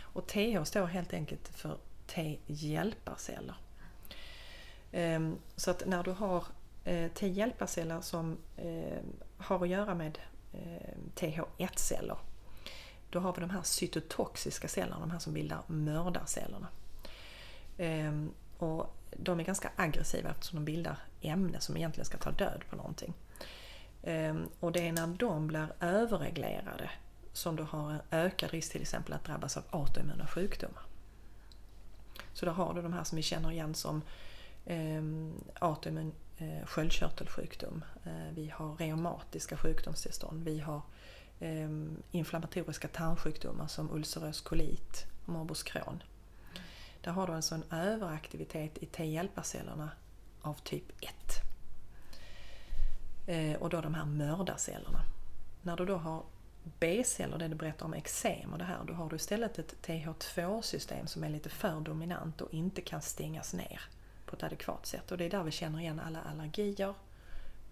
Och 0.00 0.26
TH 0.26 0.64
står 0.64 0.86
helt 0.86 1.12
enkelt 1.12 1.48
för 1.48 1.76
T-hjälparceller. 2.06 3.56
Ehm, 4.92 5.38
så 5.56 5.70
att 5.70 5.82
när 5.86 6.02
du 6.02 6.10
har 6.10 6.44
eh, 6.84 7.10
T-hjälparceller 7.12 8.00
som 8.00 8.38
ehm, 8.56 9.12
har 9.36 9.62
att 9.62 9.68
göra 9.68 9.94
med 9.94 10.18
ehm, 10.52 11.10
TH1-celler 11.14 12.16
då 13.10 13.20
har 13.20 13.32
vi 13.32 13.40
de 13.40 13.50
här 13.50 13.62
cytotoxiska 13.62 14.68
cellerna, 14.68 15.00
de 15.00 15.10
här 15.10 15.18
som 15.18 15.32
bildar 15.32 15.62
mördarcellerna. 15.66 16.68
Och 18.58 18.96
de 19.10 19.40
är 19.40 19.44
ganska 19.44 19.70
aggressiva 19.76 20.30
eftersom 20.30 20.56
de 20.58 20.64
bildar 20.64 20.98
ämne 21.20 21.60
som 21.60 21.76
egentligen 21.76 22.04
ska 22.04 22.18
ta 22.18 22.30
död 22.30 22.62
på 22.70 22.76
någonting. 22.76 23.14
Ehm, 24.06 24.48
och 24.60 24.72
det 24.72 24.88
är 24.88 24.92
när 24.92 25.06
de 25.06 25.46
blir 25.46 25.72
överreglerade 25.80 26.90
som 27.32 27.56
du 27.56 27.62
har 27.62 27.90
en 27.90 28.00
ökad 28.10 28.50
risk 28.50 28.72
till 28.72 28.82
exempel 28.82 29.12
att 29.12 29.24
drabbas 29.24 29.56
av 29.56 29.62
autoimmuna 29.70 30.26
sjukdomar. 30.26 30.82
Så 32.32 32.46
då 32.46 32.52
har 32.52 32.74
du 32.74 32.82
de 32.82 32.92
här 32.92 33.04
som 33.04 33.16
vi 33.16 33.22
känner 33.22 33.50
igen 33.50 33.74
som 33.74 34.02
eh, 34.66 35.02
autoimmun 35.60 36.12
eh, 36.38 36.66
sköldkörtelsjukdom. 36.66 37.84
Eh, 38.04 38.34
vi 38.34 38.48
har 38.48 38.76
reumatiska 38.76 39.56
sjukdomstillstånd. 39.56 40.44
Vi 40.44 40.58
har 40.60 40.82
eh, 41.40 41.68
inflammatoriska 42.10 42.88
tarmsjukdomar 42.88 43.66
som 43.66 43.90
ulcerös 43.90 44.40
kolit 44.40 45.06
och 45.22 45.28
morbus 45.28 45.62
Crohn. 45.62 46.02
Där 47.00 47.12
har 47.12 47.26
du 47.26 47.32
alltså 47.32 47.54
en 47.54 47.64
överaktivitet 47.70 48.78
i 48.78 48.86
T-hjälparcellerna 48.86 49.90
av 50.42 50.54
typ 50.54 50.84
1. 51.00 51.10
Eh, 53.26 53.56
och 53.56 53.70
då 53.70 53.80
de 53.80 53.94
här 53.94 54.04
mördarcellerna. 54.04 55.00
När 55.62 55.76
du 55.76 55.86
då 55.86 55.96
har 55.96 56.22
B-celler, 56.78 57.38
det 57.38 57.48
du 57.48 57.54
berättar 57.54 57.86
om 57.86 57.94
eksem 57.94 58.52
och 58.52 58.58
det 58.58 58.64
här, 58.64 58.84
då 58.84 58.94
har 58.94 59.10
du 59.10 59.16
istället 59.16 59.58
ett 59.58 59.74
TH2-system 59.86 61.06
som 61.06 61.24
är 61.24 61.28
lite 61.28 61.48
för 61.48 61.80
dominant 61.80 62.40
och 62.40 62.54
inte 62.54 62.80
kan 62.80 63.02
stängas 63.02 63.54
ner 63.54 63.80
på 64.26 64.36
ett 64.36 64.42
adekvat 64.42 64.86
sätt. 64.86 65.12
Och 65.12 65.18
det 65.18 65.24
är 65.24 65.30
där 65.30 65.42
vi 65.42 65.50
känner 65.50 65.80
igen 65.80 66.00
alla 66.00 66.20
allergier, 66.20 66.94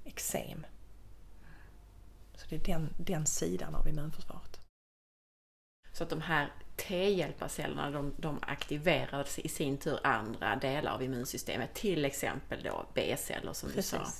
eksem. 0.05 0.67
Så 2.35 2.47
det 2.49 2.57
är 2.57 2.65
den, 2.65 2.89
den 2.99 3.27
sidan 3.27 3.75
av 3.75 3.89
immunförsvaret. 3.89 4.61
Så 5.93 6.05
att 6.05 6.11
de 6.11 6.21
här 6.21 6.53
T-hjälparcellerna 6.77 7.91
de, 7.91 8.15
de 8.17 8.39
aktiverar 8.43 9.27
i 9.37 9.49
sin 9.49 9.79
tur 9.79 10.07
andra 10.07 10.57
delar 10.57 10.93
av 10.93 11.03
immunsystemet, 11.03 11.75
till 11.75 12.05
exempel 12.05 12.63
då 12.63 12.87
B-celler 12.95 13.53
som 13.53 13.71
Precis. 13.71 13.91
du 13.91 13.99
sa. 13.99 14.11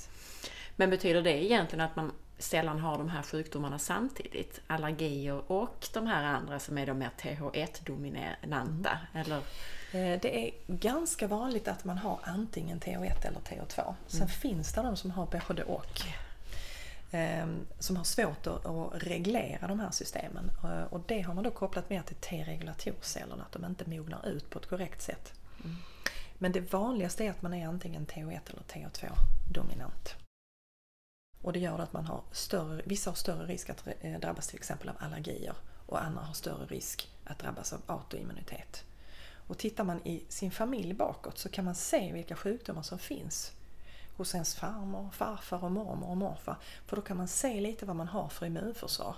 Men 0.75 0.89
betyder 0.89 1.21
det 1.21 1.43
egentligen 1.43 1.85
att 1.85 1.95
man 1.95 2.11
sällan 2.37 2.79
har 2.79 2.97
de 2.97 3.09
här 3.09 3.23
sjukdomarna 3.23 3.79
samtidigt? 3.79 4.61
Allergier 4.67 5.51
och 5.51 5.87
de 5.93 6.07
här 6.07 6.23
andra 6.23 6.59
som 6.59 6.77
är 6.77 6.85
de 6.85 6.97
mer 6.97 7.11
TH1-dominanta? 7.17 8.97
Mm. 9.13 9.25
Eller? 9.25 9.37
Eh, 9.91 10.19
det 10.21 10.47
är 10.47 10.51
ganska 10.67 11.27
vanligt 11.27 11.67
att 11.67 11.85
man 11.85 11.97
har 11.97 12.19
antingen 12.23 12.79
TH1 12.79 13.27
eller 13.27 13.39
TH2. 13.39 13.95
Sen 14.07 14.21
mm. 14.21 14.29
finns 14.29 14.73
det 14.73 14.81
de 14.81 14.97
som 14.97 15.11
har 15.11 15.27
både 15.47 15.63
och. 15.63 16.01
Ehm, 17.11 17.65
som 17.79 17.95
har 17.95 18.03
svårt 18.03 18.47
att 18.47 18.91
reglera 18.93 19.67
de 19.67 19.79
här 19.79 19.91
systemen. 19.91 20.51
Eh, 20.63 20.83
och 20.83 21.01
det 21.07 21.21
har 21.21 21.33
man 21.33 21.43
då 21.43 21.51
kopplat 21.51 21.89
mer 21.89 22.01
till 22.01 22.15
T-regulatorcellerna, 22.15 23.43
att 23.43 23.51
de 23.51 23.65
inte 23.65 23.89
mognar 23.89 24.27
ut 24.27 24.49
på 24.49 24.59
ett 24.59 24.65
korrekt 24.65 25.01
sätt. 25.01 25.33
Mm. 25.63 25.75
Men 26.37 26.51
det 26.51 26.73
vanligaste 26.73 27.25
är 27.25 27.29
att 27.29 27.41
man 27.41 27.53
är 27.53 27.67
antingen 27.67 28.05
TH1 28.05 28.39
eller 28.49 28.61
TH2 28.61 29.09
dominant. 29.53 30.15
Och 31.43 31.53
det 31.53 31.59
gör 31.59 31.79
att 31.79 31.93
man 31.93 32.05
har 32.05 32.21
större, 32.31 32.81
vissa 32.85 33.09
har 33.09 33.15
större 33.15 33.45
risk 33.45 33.69
att 33.69 33.87
eh, 34.01 34.19
drabbas 34.19 34.47
till 34.47 34.57
exempel 34.57 34.89
av 34.89 34.95
allergier 34.99 35.55
och 35.85 36.03
andra 36.03 36.21
har 36.21 36.33
större 36.33 36.65
risk 36.65 37.09
att 37.23 37.39
drabbas 37.39 37.73
av 37.73 37.81
autoimmunitet. 37.85 38.83
Och 39.47 39.57
tittar 39.57 39.83
man 39.83 40.07
i 40.07 40.25
sin 40.29 40.51
familj 40.51 40.93
bakåt 40.93 41.37
så 41.37 41.49
kan 41.49 41.65
man 41.65 41.75
se 41.75 42.13
vilka 42.13 42.35
sjukdomar 42.35 42.81
som 42.81 42.99
finns 42.99 43.51
hos 44.17 44.33
ens 44.33 44.55
farmor, 44.55 45.09
farfar 45.11 45.63
och 45.63 45.71
mormor 45.71 46.09
och 46.09 46.17
morfar. 46.17 46.57
För 46.85 46.95
då 46.95 47.01
kan 47.01 47.17
man 47.17 47.27
se 47.27 47.61
lite 47.61 47.85
vad 47.85 47.95
man 47.95 48.07
har 48.07 48.29
för 48.29 48.45
immunförsvar. 48.45 49.15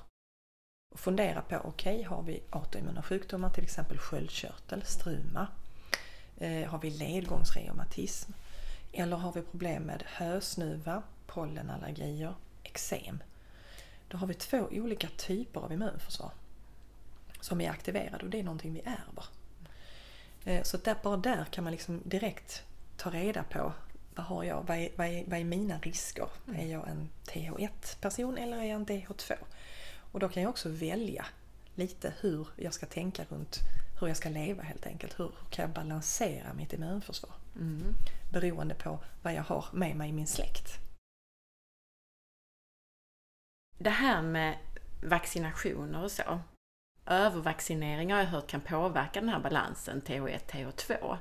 Och 0.93 0.99
fundera 0.99 1.41
på, 1.41 1.55
okej, 1.55 1.95
okay, 1.95 2.03
har 2.03 2.21
vi 2.21 2.43
autoimmuna 2.49 3.03
sjukdomar, 3.03 3.49
till 3.49 3.63
exempel 3.63 3.97
sköldkörtel, 3.97 4.83
struma? 4.85 5.47
Eh, 6.37 6.69
har 6.69 6.79
vi 6.79 6.89
ledgångsreumatism? 6.89 8.31
Eller 8.91 9.17
har 9.17 9.31
vi 9.31 9.41
problem 9.41 9.83
med 9.83 10.03
hösnuva, 10.07 11.03
pollenallergier, 11.35 12.33
eksem. 12.63 13.23
Då 14.07 14.17
har 14.17 14.27
vi 14.27 14.33
två 14.33 14.67
olika 14.71 15.07
typer 15.17 15.61
av 15.61 15.73
immunförsvar 15.73 16.31
som 17.41 17.61
är 17.61 17.69
aktiverade 17.69 18.23
och 18.23 18.29
det 18.29 18.39
är 18.39 18.43
någonting 18.43 18.73
vi 18.73 18.79
ärver. 18.79 19.25
Eh, 20.45 20.63
så 20.63 20.77
där, 20.77 20.95
bara 21.03 21.17
där 21.17 21.45
kan 21.45 21.63
man 21.63 21.71
liksom 21.71 22.01
direkt 22.05 22.63
ta 22.97 23.09
reda 23.09 23.43
på 23.43 23.73
vad 24.15 24.25
har 24.25 24.43
jag? 24.43 24.63
Vad 24.67 24.77
är, 24.77 24.89
vad 24.95 25.07
är, 25.07 25.23
vad 25.27 25.39
är 25.39 25.43
mina 25.43 25.79
risker? 25.79 26.27
Mm. 26.47 26.59
Är 26.59 26.71
jag 26.71 26.87
en 26.87 27.09
TH1-person 27.25 28.37
eller 28.37 28.57
är 28.57 28.63
jag 28.63 28.75
en 28.75 28.85
TH2? 28.85 29.33
Och 30.11 30.19
då 30.19 30.29
kan 30.29 30.43
jag 30.43 30.49
också 30.49 30.69
välja 30.69 31.25
lite 31.75 32.13
hur 32.19 32.47
jag 32.55 32.73
ska 32.73 32.85
tänka 32.85 33.25
runt 33.29 33.59
hur 33.99 34.07
jag 34.07 34.17
ska 34.17 34.29
leva 34.29 34.63
helt 34.63 34.85
enkelt. 34.85 35.19
Hur 35.19 35.31
kan 35.49 35.63
jag 35.63 35.69
balansera 35.69 36.53
mitt 36.53 36.73
immunförsvar? 36.73 37.31
Mm. 37.55 37.95
Beroende 38.31 38.75
på 38.75 38.99
vad 39.21 39.33
jag 39.33 39.43
har 39.43 39.65
med 39.71 39.95
mig 39.95 40.09
i 40.09 40.13
min 40.13 40.27
släkt. 40.27 40.84
Det 43.77 43.89
här 43.89 44.21
med 44.21 44.57
vaccinationer 45.03 46.03
och 46.03 46.11
så. 46.11 46.39
Övervaccinering 47.05 48.11
har 48.11 48.19
jag 48.19 48.27
hört 48.27 48.47
kan 48.47 48.61
påverka 48.61 49.19
den 49.19 49.29
här 49.29 49.39
balansen 49.39 50.01
TH1, 50.01 50.39
TH2. 50.47 51.17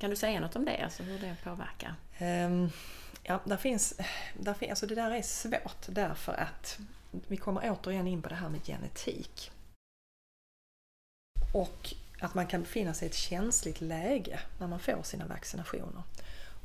Kan 0.00 0.10
du 0.10 0.16
säga 0.16 0.40
något 0.40 0.56
om 0.56 0.64
det, 0.64 0.84
alltså 0.84 1.02
hur 1.02 1.18
det 1.18 1.36
påverkar? 1.44 1.94
Um, 2.20 2.70
ja, 3.22 3.40
där 3.44 3.56
finns, 3.56 4.00
där 4.38 4.54
finns, 4.54 4.70
alltså 4.70 4.86
det 4.86 4.94
där 4.94 5.10
är 5.10 5.22
svårt 5.22 5.86
därför 5.88 6.32
att 6.32 6.78
vi 7.10 7.36
kommer 7.36 7.70
återigen 7.70 8.06
in 8.06 8.22
på 8.22 8.28
det 8.28 8.34
här 8.34 8.48
med 8.48 8.64
genetik. 8.64 9.50
Och 11.54 11.94
att 12.20 12.34
man 12.34 12.46
kan 12.46 12.62
befinna 12.62 12.94
sig 12.94 13.06
i 13.06 13.10
ett 13.10 13.16
känsligt 13.16 13.80
läge 13.80 14.40
när 14.58 14.66
man 14.66 14.80
får 14.80 15.02
sina 15.02 15.26
vaccinationer. 15.26 16.02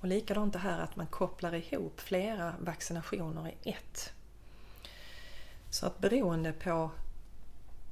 Och 0.01 0.07
likadant 0.07 0.53
det 0.53 0.59
här 0.59 0.79
att 0.79 0.95
man 0.95 1.07
kopplar 1.07 1.53
ihop 1.53 1.99
flera 2.01 2.55
vaccinationer 2.59 3.47
i 3.47 3.69
ett. 3.69 4.13
Så 5.73 5.85
att 5.85 5.99
beroende 5.99 6.53
på 6.53 6.91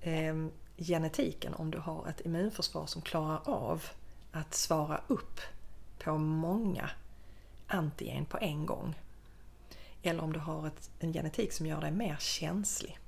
eh, 0.02 0.36
genetiken, 0.78 1.54
om 1.54 1.72
du 1.72 1.78
har 1.78 2.08
ett 2.08 2.26
immunförsvar 2.26 2.86
som 2.86 3.02
klarar 3.02 3.50
av 3.50 3.84
att 4.32 4.54
svara 4.54 5.02
upp 5.08 5.40
på 6.04 6.18
många 6.18 6.90
antigen 7.68 8.26
på 8.26 8.38
en 8.38 8.66
gång. 8.66 8.96
Eller 10.04 10.24
om 10.24 10.34
du 10.34 10.40
har 10.40 10.68
ett, 10.68 10.90
en 11.00 11.14
genetik 11.14 11.54
som 11.54 11.66
gör 11.66 11.82
dig 11.82 11.92
mer 11.92 12.18
känslig. 12.20 13.00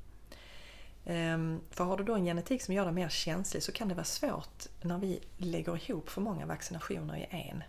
Ehm, 1.06 1.62
för 1.70 1.84
har 1.84 1.98
du 1.98 2.04
då 2.04 2.16
en 2.16 2.26
genetik 2.26 2.62
som 2.62 2.74
gör 2.74 2.86
dig 2.86 2.94
mer 2.94 3.10
känslig 3.10 3.64
så 3.64 3.72
kan 3.72 3.88
det 3.88 3.96
vara 3.96 4.06
svårt 4.06 4.68
när 4.82 4.98
vi 4.98 5.20
lägger 5.38 5.90
ihop 5.90 6.10
för 6.10 6.22
många 6.22 6.46
vaccinationer 6.46 7.18
i 7.18 7.28
en. 7.30 7.64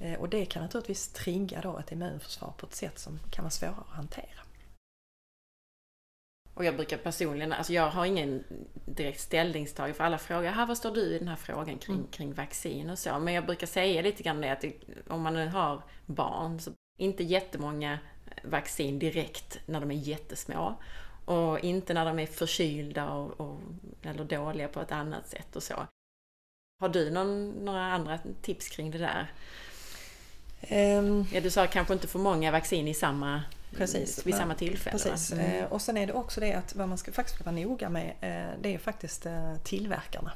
Ehm, 0.00 0.20
och 0.20 0.28
det 0.28 0.46
kan 0.46 0.62
naturligtvis 0.62 1.08
trigga 1.08 1.60
då 1.60 1.78
ett 1.78 1.92
immunförsvar 1.92 2.52
på 2.56 2.66
ett 2.66 2.74
sätt 2.74 2.98
som 2.98 3.18
kan 3.30 3.44
vara 3.44 3.50
svårare 3.50 3.74
att 3.88 3.96
hantera. 3.96 4.47
Och 6.58 6.64
jag 6.64 6.76
brukar 6.76 6.96
personligen, 6.96 7.52
alltså 7.52 7.72
jag 7.72 7.90
har 7.90 8.04
ingen 8.04 8.44
direkt 8.84 9.20
ställningstagande 9.20 9.94
för 9.96 10.04
alla 10.04 10.18
frågor, 10.18 10.48
här 10.48 10.66
vad 10.66 10.76
står 10.76 10.90
du 10.90 11.00
i 11.00 11.18
den 11.18 11.28
här 11.28 11.36
frågan 11.36 11.78
kring, 11.78 11.96
mm. 11.96 12.06
kring 12.10 12.34
vaccin 12.34 12.90
och 12.90 12.98
så. 12.98 13.18
Men 13.18 13.34
jag 13.34 13.46
brukar 13.46 13.66
säga 13.66 14.02
lite 14.02 14.22
grann 14.22 14.40
det 14.40 14.52
att 14.52 14.64
om 15.08 15.22
man 15.22 15.34
nu 15.34 15.48
har 15.48 15.82
barn, 16.06 16.60
så 16.60 16.70
inte 16.98 17.24
jättemånga 17.24 17.98
vaccin 18.44 18.98
direkt 18.98 19.58
när 19.66 19.80
de 19.80 19.90
är 19.90 19.94
jättesmå. 19.94 20.74
Och 21.24 21.58
inte 21.58 21.94
när 21.94 22.04
de 22.04 22.18
är 22.18 22.26
förkylda 22.26 23.10
och, 23.10 23.40
och, 23.40 23.60
eller 24.02 24.24
dåliga 24.24 24.68
på 24.68 24.80
ett 24.80 24.92
annat 24.92 25.28
sätt 25.28 25.56
och 25.56 25.62
så. 25.62 25.86
Har 26.80 26.88
du 26.88 27.10
någon, 27.10 27.50
några 27.50 27.82
andra 27.82 28.18
tips 28.42 28.68
kring 28.68 28.90
det 28.90 28.98
där? 28.98 29.32
Um, 30.98 31.26
ja, 31.32 31.40
du 31.40 31.50
sa 31.50 31.66
kanske 31.66 31.94
inte 31.94 32.08
för 32.08 32.18
många 32.18 32.50
vaccin 32.50 32.88
i 32.88 32.94
samma, 32.94 33.42
precis, 33.76 34.26
vid 34.26 34.34
samma 34.34 34.54
tillfälle. 34.54 34.98
Precis. 34.98 35.32
Mm. 35.32 35.62
Eh, 35.62 35.72
och 35.72 35.82
sen 35.82 35.96
är 35.96 36.06
det 36.06 36.12
också 36.12 36.40
det 36.40 36.52
att 36.52 36.74
vad 36.74 36.88
man 36.88 36.98
ska 36.98 37.12
faktiskt 37.12 37.44
vara 37.44 37.56
noga 37.56 37.88
med 37.88 38.08
eh, 38.20 38.58
det 38.60 38.74
är 38.74 38.78
faktiskt 38.78 39.26
eh, 39.26 39.56
tillverkarna. 39.56 40.32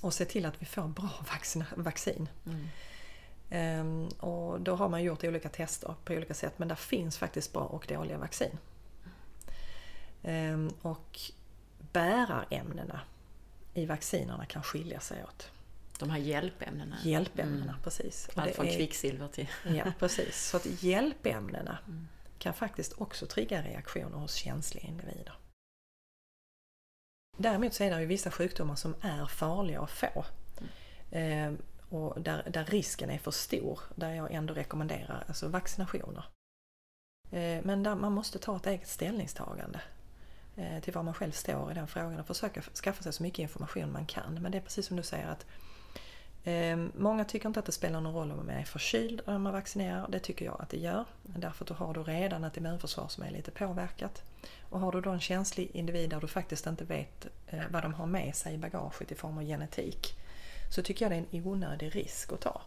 Och 0.00 0.14
se 0.14 0.24
till 0.24 0.46
att 0.46 0.62
vi 0.62 0.66
får 0.66 0.88
bra 0.88 1.10
vaccin. 1.76 2.28
Mm. 2.46 2.68
Um, 3.50 4.08
och 4.08 4.60
då 4.60 4.74
har 4.74 4.88
man 4.88 5.02
gjort 5.02 5.24
olika 5.24 5.48
tester 5.48 5.94
på 6.04 6.12
olika 6.12 6.34
sätt 6.34 6.58
men 6.58 6.68
det 6.68 6.76
finns 6.76 7.18
faktiskt 7.18 7.52
bra 7.52 7.62
och 7.62 7.86
dåliga 7.88 8.18
vaccin. 8.18 8.58
Um, 10.22 10.70
och 10.82 11.20
bärarämnena 11.92 13.00
i 13.74 13.86
vaccinerna 13.86 14.46
kan 14.46 14.62
skilja 14.62 15.00
sig 15.00 15.24
åt. 15.24 15.50
De 15.98 16.10
här 16.10 16.18
hjälpämnena? 16.18 16.96
Hjälpämnena, 17.04 17.70
mm. 17.72 17.82
precis. 17.82 18.28
Allt 18.34 18.54
från 18.54 18.66
är, 18.66 18.76
kvicksilver 18.76 19.28
till... 19.28 19.48
ja, 19.64 19.92
precis. 19.98 20.48
Så 20.48 20.56
att 20.56 20.66
hjälpämnena 20.82 21.78
mm. 21.86 22.08
kan 22.38 22.54
faktiskt 22.54 22.92
också 23.00 23.26
trigga 23.26 23.62
reaktioner 23.62 24.18
hos 24.18 24.34
känsliga 24.34 24.84
individer. 24.84 25.34
Däremot 27.36 27.74
så 27.74 27.84
är 27.84 27.90
det 27.90 28.00
ju 28.00 28.06
vissa 28.06 28.30
sjukdomar 28.30 28.74
som 28.74 28.94
är 29.00 29.26
farliga 29.26 29.80
att 29.80 29.90
få. 29.90 30.24
Mm. 31.10 31.48
Um, 31.48 31.62
och 31.88 32.20
där, 32.20 32.50
där 32.50 32.64
risken 32.64 33.10
är 33.10 33.18
för 33.18 33.30
stor, 33.30 33.80
där 33.94 34.14
jag 34.14 34.32
ändå 34.32 34.54
rekommenderar 34.54 35.24
alltså 35.28 35.48
vaccinationer. 35.48 36.24
Eh, 37.30 37.64
men 37.64 37.82
där 37.82 37.94
man 37.94 38.12
måste 38.12 38.38
ta 38.38 38.56
ett 38.56 38.66
eget 38.66 38.88
ställningstagande 38.88 39.80
eh, 40.56 40.80
till 40.80 40.92
var 40.92 41.02
man 41.02 41.14
själv 41.14 41.32
står 41.32 41.70
i 41.70 41.74
den 41.74 41.88
frågan 41.88 42.20
och 42.20 42.26
försöka 42.26 42.62
skaffa 42.62 43.02
sig 43.02 43.12
så 43.12 43.22
mycket 43.22 43.38
information 43.38 43.92
man 43.92 44.06
kan. 44.06 44.42
Men 44.42 44.52
det 44.52 44.58
är 44.58 44.62
precis 44.62 44.86
som 44.86 44.96
du 44.96 45.02
säger 45.02 45.26
att 45.26 45.42
eh, 45.42 45.65
Ehm, 46.48 46.92
många 46.96 47.24
tycker 47.24 47.48
inte 47.48 47.60
att 47.60 47.66
det 47.66 47.72
spelar 47.72 48.00
någon 48.00 48.14
roll 48.14 48.30
om 48.30 48.36
man 48.36 48.50
är 48.50 48.64
förkyld 48.64 49.20
eller 49.20 49.36
om 49.36 49.42
man 49.42 49.52
vaccinerar. 49.52 50.08
Det 50.08 50.18
tycker 50.18 50.44
jag 50.44 50.60
att 50.60 50.68
det 50.68 50.78
gör. 50.78 51.04
Därför 51.22 51.64
att 51.64 51.68
då 51.68 51.74
har 51.74 51.94
du 51.94 52.02
redan 52.02 52.44
ett 52.44 52.56
immunförsvar 52.56 53.08
som 53.08 53.24
är 53.24 53.30
lite 53.30 53.50
påverkat. 53.50 54.22
Och 54.70 54.80
har 54.80 54.92
du 54.92 55.00
då 55.00 55.10
en 55.10 55.20
känslig 55.20 55.70
individ 55.72 56.10
där 56.10 56.20
du 56.20 56.28
faktiskt 56.28 56.66
inte 56.66 56.84
vet 56.84 57.26
eh, 57.46 57.62
vad 57.70 57.82
de 57.82 57.94
har 57.94 58.06
med 58.06 58.36
sig 58.36 58.54
i 58.54 58.58
bagaget 58.58 59.12
i 59.12 59.14
form 59.14 59.38
av 59.38 59.44
genetik 59.44 60.14
så 60.70 60.82
tycker 60.82 61.04
jag 61.04 61.12
det 61.12 61.16
är 61.16 61.38
en 61.38 61.46
onödig 61.46 61.96
risk 61.96 62.32
att 62.32 62.40
ta. 62.40 62.60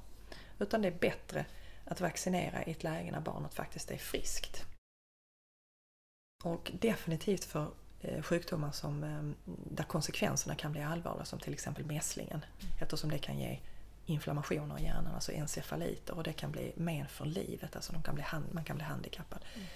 Utan 0.59 0.81
det 0.81 0.87
är 0.87 0.99
bättre 0.99 1.45
att 1.85 2.01
vaccinera 2.01 2.63
i 2.63 2.71
ett 2.71 2.83
läge 2.83 3.11
när 3.11 3.21
barnet 3.21 3.53
faktiskt 3.53 3.91
är 3.91 3.97
friskt. 3.97 4.65
Och 6.43 6.71
definitivt 6.79 7.43
för 7.43 7.67
sjukdomar 8.21 8.71
som, 8.71 9.03
eh, 9.03 9.51
där 9.71 9.83
konsekvenserna 9.83 10.55
kan 10.55 10.71
bli 10.71 10.81
allvarliga 10.81 11.25
som 11.25 11.39
till 11.39 11.53
exempel 11.53 11.85
mässlingen 11.85 12.45
eftersom 12.79 13.09
det 13.09 13.17
kan 13.17 13.39
ge 13.39 13.59
inflammationer 14.05 14.79
i 14.79 14.83
hjärnan, 14.83 15.13
alltså 15.15 15.31
encefaliter 15.31 16.13
och 16.13 16.23
det 16.23 16.33
kan 16.33 16.51
bli 16.51 16.73
men 16.75 17.07
för 17.07 17.25
livet, 17.25 17.75
alltså 17.75 17.93
de 17.93 18.03
kan 18.03 18.15
bli, 18.15 18.23
man 18.51 18.63
kan 18.63 18.75
bli 18.75 18.85
handikappad. 18.85 19.45
Mm. 19.55 19.67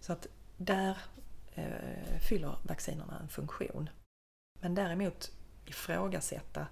Så 0.00 0.12
att 0.12 0.26
där 0.56 0.98
eh, 1.54 2.18
fyller 2.28 2.56
vaccinerna 2.62 3.18
en 3.22 3.28
funktion. 3.28 3.90
Men 4.60 4.74
däremot 4.74 5.32
ifrågasätta 5.64 6.66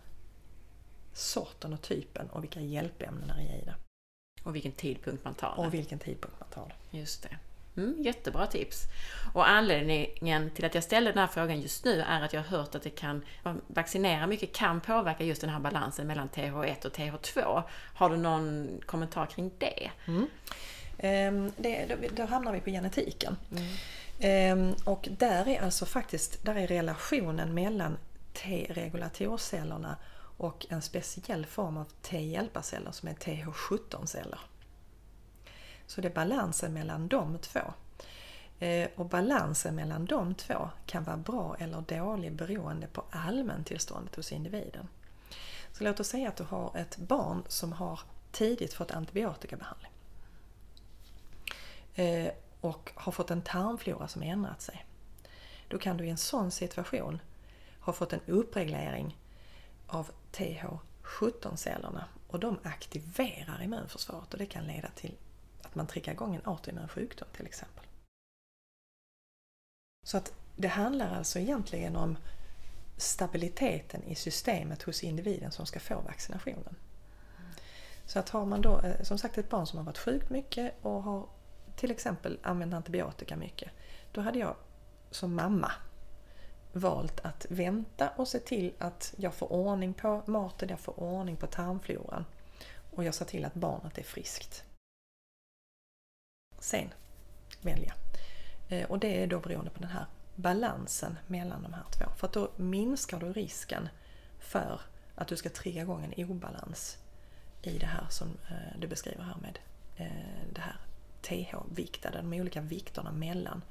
sorten 1.13 1.73
och 1.73 1.83
typen 1.83 2.31
och 2.31 2.43
vilka 2.43 2.61
hjälpämnen 2.61 3.31
är 3.31 3.59
i 3.59 3.65
det. 3.65 3.75
Och 4.43 4.55
vilken 4.55 4.73
tidpunkt 4.73 5.25
man 5.25 5.35
tar 5.35 5.57
det. 5.57 5.67
Och 5.67 5.75
vilken 5.75 5.99
tidpunkt 5.99 6.41
man 6.41 6.49
tar 6.49 6.75
det. 6.91 6.99
Just 6.99 7.23
det. 7.23 7.39
Mm, 7.79 8.03
jättebra 8.03 8.47
tips. 8.47 8.85
Och 9.33 9.49
anledningen 9.49 10.51
till 10.51 10.65
att 10.65 10.75
jag 10.75 10.85
ställer 10.85 11.13
den 11.13 11.19
här 11.19 11.27
frågan 11.27 11.61
just 11.61 11.85
nu 11.85 12.01
är 12.01 12.23
att 12.23 12.33
jag 12.33 12.43
har 12.43 12.59
hört 12.59 12.75
att 12.75 12.83
det 12.83 12.91
kan, 12.91 13.23
vaccinera 13.67 14.27
mycket 14.27 14.53
kan 14.53 14.81
påverka 14.81 15.25
just 15.25 15.41
den 15.41 15.51
här 15.51 15.61
balansen 15.61 16.07
mellan 16.07 16.29
TH1 16.29 16.87
och 16.87 16.93
TH2. 16.93 17.63
Har 17.95 18.11
du 18.11 18.17
någon 18.17 18.69
kommentar 18.87 19.27
kring 19.27 19.51
det? 19.59 19.91
Mm. 20.07 20.27
Ehm, 20.99 21.53
det 21.57 21.87
då, 21.87 21.95
då, 22.17 22.25
hamnar 22.25 22.53
vi 22.53 22.61
på 22.61 22.71
genetiken. 22.71 23.37
Mm. 23.51 23.65
Ehm, 24.21 24.75
och 24.85 25.09
där 25.11 25.49
är 25.49 25.63
alltså 25.63 25.87
faktiskt 25.87 26.45
där 26.45 26.55
är 26.55 26.67
relationen 26.67 27.55
mellan 27.55 27.99
T-regulatorcellerna 28.33 29.97
och 30.37 30.67
en 30.69 30.83
speciell 30.83 31.47
form 31.47 31.77
av 31.77 31.87
T-hjälparceller 32.03 32.93
som 32.93 33.09
är 33.09 33.15
TH17-celler. 33.15 34.39
Så 35.89 36.01
det 36.01 36.09
är 36.09 36.15
balansen 36.15 36.73
mellan 36.73 37.09
de 37.09 37.39
två. 37.39 37.61
Eh, 38.59 38.89
och 38.97 39.07
balansen 39.07 39.75
mellan 39.75 40.05
de 40.05 40.35
två 40.35 40.71
kan 40.87 41.05
vara 41.05 41.17
bra 41.17 41.57
eller 41.59 41.81
dålig 41.81 42.33
beroende 42.33 42.87
på 42.87 43.05
allmäntillståndet 43.11 44.17
hos 44.17 44.33
individen. 44.33 44.89
Så 45.73 45.85
låt 45.85 46.01
oss 46.01 46.09
säga 46.09 46.29
att 46.29 46.37
du 46.37 46.45
har 46.45 46.77
ett 46.77 46.97
barn 46.97 47.43
som 47.49 47.73
har 47.73 48.01
tidigt 48.33 48.75
fått 48.75 48.91
antibiotikabehandling 48.91 49.93
eh, 51.95 52.33
och 52.61 52.93
har 52.95 53.13
fått 53.13 53.31
en 53.31 53.43
tarmflora 53.43 54.09
som 54.09 54.23
ändrat 54.23 54.63
sig. 54.63 54.87
Då 55.69 55.79
kan 55.79 55.97
du 55.97 56.07
i 56.07 56.11
en 56.11 56.17
sån 56.17 56.51
situation 56.51 57.21
ha 57.81 57.93
fått 57.93 58.13
en 58.13 58.21
uppreglering 58.27 59.17
av 59.87 60.11
TH17-cellerna 60.33 62.05
och 62.29 62.41
de 62.41 62.59
aktiverar 62.63 63.63
immunförsvaret 63.63 64.33
och 64.33 64.39
det 64.39 64.47
kan 64.47 64.67
leda 64.67 64.89
till 64.95 65.15
att 65.69 65.75
man 65.75 65.87
triggar 65.87 66.13
igång 66.13 66.35
en 66.35 66.43
autoimmun 66.45 66.89
sjukdom 66.89 67.29
till 67.33 67.47
exempel. 67.47 67.85
Så 70.03 70.17
att 70.17 70.33
det 70.57 70.69
handlar 70.69 71.15
alltså 71.17 71.39
egentligen 71.39 71.97
om 71.97 72.19
stabiliteten 72.97 74.03
i 74.03 74.15
systemet 74.15 74.83
hos 74.83 75.03
individen 75.05 75.53
som 75.53 75.67
ska 75.67 75.81
få 75.81 76.01
vaccinationen. 76.01 76.77
Så 78.07 78.19
att 78.19 78.29
har 78.29 78.47
man 78.47 78.61
då 78.61 78.81
eh, 78.81 79.03
som 79.03 79.19
sagt 79.19 79.39
ett 79.39 79.51
barn 79.51 79.67
som 79.67 79.79
har 79.79 79.85
varit 79.85 79.99
sjukt 79.99 80.31
mycket 80.31 80.75
och 80.83 81.03
har 81.03 81.29
till 81.77 81.91
exempel 81.91 82.39
använt 82.43 82.75
antibiotika 82.75 83.37
mycket, 83.37 83.71
då 84.13 84.21
hade 84.21 84.39
jag 84.39 84.57
som 85.11 85.35
mamma 85.35 85.73
valt 86.73 87.21
att 87.21 87.47
vänta 87.51 88.09
och 88.09 88.29
se 88.29 88.39
till 88.39 88.73
att 88.79 89.15
jag 89.17 89.35
får 89.35 89.53
ordning 89.53 89.95
på 89.95 90.23
maten, 90.27 90.69
jag 90.69 90.81
får 90.81 91.01
ordning 91.01 91.37
på 91.37 91.47
tarmfloran. 91.47 92.25
och 92.91 93.05
jag 93.05 93.15
ser 93.15 93.25
till 93.25 93.45
att 93.45 93.55
barnet 93.55 93.99
är 93.99 94.03
friskt. 94.03 94.65
Sen 96.59 96.95
välja. 97.61 97.95
Eh, 98.69 98.91
och 98.91 98.99
det 98.99 99.23
är 99.23 99.27
då 99.27 99.41
beroende 99.41 99.71
på 99.71 99.81
den 99.81 99.91
här 99.91 100.07
balansen 100.35 101.19
mellan 101.27 101.63
de 101.63 101.73
här 101.73 101.85
två. 101.91 102.05
För 102.17 102.27
att 102.27 102.33
då 102.33 102.51
minskar 102.57 103.21
du 103.21 103.33
risken 103.33 103.89
för 104.39 104.81
att 105.15 105.29
du 105.29 105.37
ska 105.37 105.49
trigga 105.49 105.83
igång 105.83 106.05
en 106.05 106.31
obalans 106.31 106.99
i 107.63 107.79
det 107.79 107.87
här 107.87 108.07
som 108.09 108.29
eh, 108.29 108.79
du 108.79 108.87
beskriver 108.87 109.23
här 109.23 109.37
med 109.37 109.59
eh, 109.97 110.53
det 110.53 110.61
här 110.61 110.77
TH-viktade, 111.23 112.17
de 112.17 112.33
olika 112.33 112.61
vikterna 112.61 113.13
mellan 113.13 113.63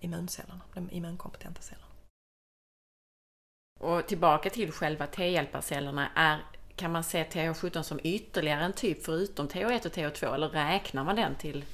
immuncellerna, 0.00 0.60
de 0.74 0.90
immunkompetenta 0.90 1.62
cellerna. 1.62 1.86
Och 3.80 4.06
tillbaka 4.06 4.50
till 4.50 4.72
själva 4.72 5.06
T-hjälparcellerna, 5.06 6.08
är, 6.14 6.40
kan 6.76 6.92
man 6.92 7.04
se 7.04 7.24
TH17 7.24 7.82
som 7.82 8.00
ytterligare 8.02 8.64
en 8.64 8.72
typ 8.72 9.04
förutom 9.04 9.48
TH1 9.48 9.86
och 9.86 9.92
TH2 9.92 10.34
eller 10.34 10.48
räknar 10.48 11.04
man 11.04 11.16
den 11.16 11.34
till 11.34 11.64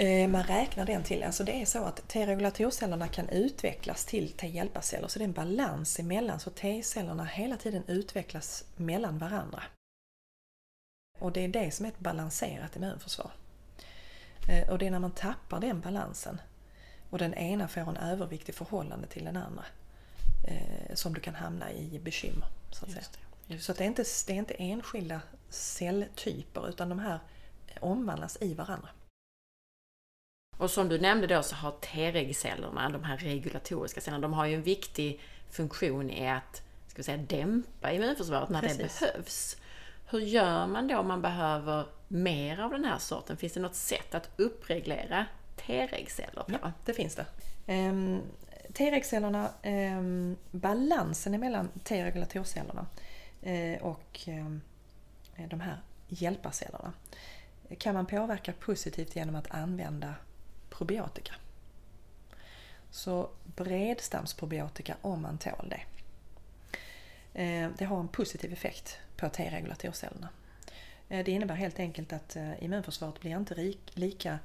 Eh, 0.00 0.28
man 0.28 0.42
räknar 0.42 0.86
den 0.86 1.02
till, 1.02 1.22
alltså 1.22 1.44
det 1.44 1.60
är 1.60 1.64
så 1.64 1.84
att 1.84 2.08
T-regulatorcellerna 2.08 3.08
kan 3.08 3.28
utvecklas 3.28 4.04
till 4.04 4.32
T-hjälparceller 4.32 5.08
så 5.08 5.18
det 5.18 5.22
är 5.22 5.28
en 5.28 5.32
balans 5.32 5.98
emellan 5.98 6.40
så 6.40 6.50
T-cellerna 6.50 7.24
hela 7.24 7.56
tiden 7.56 7.82
utvecklas 7.86 8.64
mellan 8.76 9.18
varandra. 9.18 9.62
Och 11.18 11.32
det 11.32 11.44
är 11.44 11.48
det 11.48 11.70
som 11.70 11.86
är 11.86 11.90
ett 11.90 11.98
balanserat 11.98 12.76
immunförsvar. 12.76 13.30
Eh, 14.48 14.70
och 14.70 14.78
det 14.78 14.86
är 14.86 14.90
när 14.90 14.98
man 14.98 15.10
tappar 15.10 15.60
den 15.60 15.80
balansen 15.80 16.40
och 17.10 17.18
den 17.18 17.34
ena 17.34 17.68
får 17.68 17.80
en 17.80 17.96
övervikt 17.96 18.48
i 18.48 18.52
förhållande 18.52 19.06
till 19.06 19.24
den 19.24 19.36
andra 19.36 19.64
eh, 20.48 20.94
som 20.94 21.14
du 21.14 21.20
kan 21.20 21.34
hamna 21.34 21.72
i 21.72 22.00
bekymmer. 22.04 22.46
Så 22.70 22.84
att, 22.84 22.90
säga. 22.90 23.04
Det, 23.12 23.27
så 23.60 23.72
det, 23.72 23.84
är 23.84 23.86
inte, 23.86 24.04
det 24.26 24.32
är 24.32 24.36
inte 24.36 24.54
enskilda 24.54 25.20
celltyper 25.48 26.68
utan 26.68 26.88
de 26.88 26.98
här 26.98 27.18
omvandlas 27.80 28.38
i 28.40 28.54
varandra. 28.54 28.88
Och 30.56 30.70
som 30.70 30.88
du 30.88 31.00
nämnde 31.00 31.26
då 31.26 31.42
så 31.42 31.56
har 31.56 31.72
T-regcellerna, 31.72 32.88
de 32.88 33.04
här 33.04 33.16
regulatoriska 33.16 34.00
cellerna, 34.00 34.22
de 34.22 34.32
har 34.32 34.46
ju 34.46 34.54
en 34.54 34.62
viktig 34.62 35.20
funktion 35.50 36.10
i 36.10 36.28
att 36.28 36.62
ska 37.02 37.12
säga, 37.12 37.16
dämpa 37.16 37.92
immunförsvaret 37.92 38.48
när 38.48 38.60
Precis. 38.60 38.98
det 38.98 39.06
behövs. 39.06 39.56
Hur 40.10 40.20
gör 40.20 40.66
man 40.66 40.88
då 40.88 40.98
om 40.98 41.08
man 41.08 41.22
behöver 41.22 41.86
mer 42.08 42.60
av 42.60 42.70
den 42.70 42.84
här 42.84 42.98
sorten? 42.98 43.36
Finns 43.36 43.52
det 43.52 43.60
något 43.60 43.74
sätt 43.74 44.14
att 44.14 44.30
uppreglera 44.36 45.26
T-regceller 45.56 46.42
på? 46.42 46.52
Ja, 46.62 46.72
det 46.84 46.94
finns 46.94 47.14
det. 47.14 47.26
Um, 47.66 48.22
T-regcellerna, 48.72 49.50
um, 49.64 50.36
balansen 50.50 51.40
mellan 51.40 51.68
T-regulatorcellerna 51.84 52.86
Eh, 53.42 53.82
och 53.82 54.20
ehm, 54.26 54.60
eh, 55.36 55.48
de 55.48 55.60
här 55.60 55.82
hjälparcellerna 56.08 56.92
kan 57.78 57.94
man 57.94 58.06
påverka 58.06 58.52
positivt 58.52 59.16
genom 59.16 59.34
att 59.34 59.50
använda 59.50 60.14
probiotika. 60.70 61.34
Så 62.90 63.30
bredstamsprobiotika 63.44 64.96
om 65.00 65.22
man 65.22 65.38
tål 65.38 65.68
det. 65.68 65.82
Eh, 67.42 67.70
det 67.78 67.84
har 67.84 68.00
en 68.00 68.08
positiv 68.08 68.52
effekt 68.52 68.98
på 69.16 69.28
T-regulatorcellerna. 69.28 70.28
Det 71.08 71.28
innebär 71.28 71.54
helt 71.54 71.78
enkelt 71.78 72.12
att 72.12 72.36
immunförsvaret 72.58 73.20
blir 73.20 73.36
inte 73.36 73.74
lika 73.94 74.38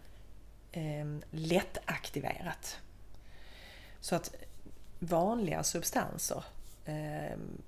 ehm, 0.72 1.24
lättaktiverat. 1.32 2.80
Så 4.00 4.16
att 4.16 4.36
vanliga 5.00 5.64
substanser 5.64 6.44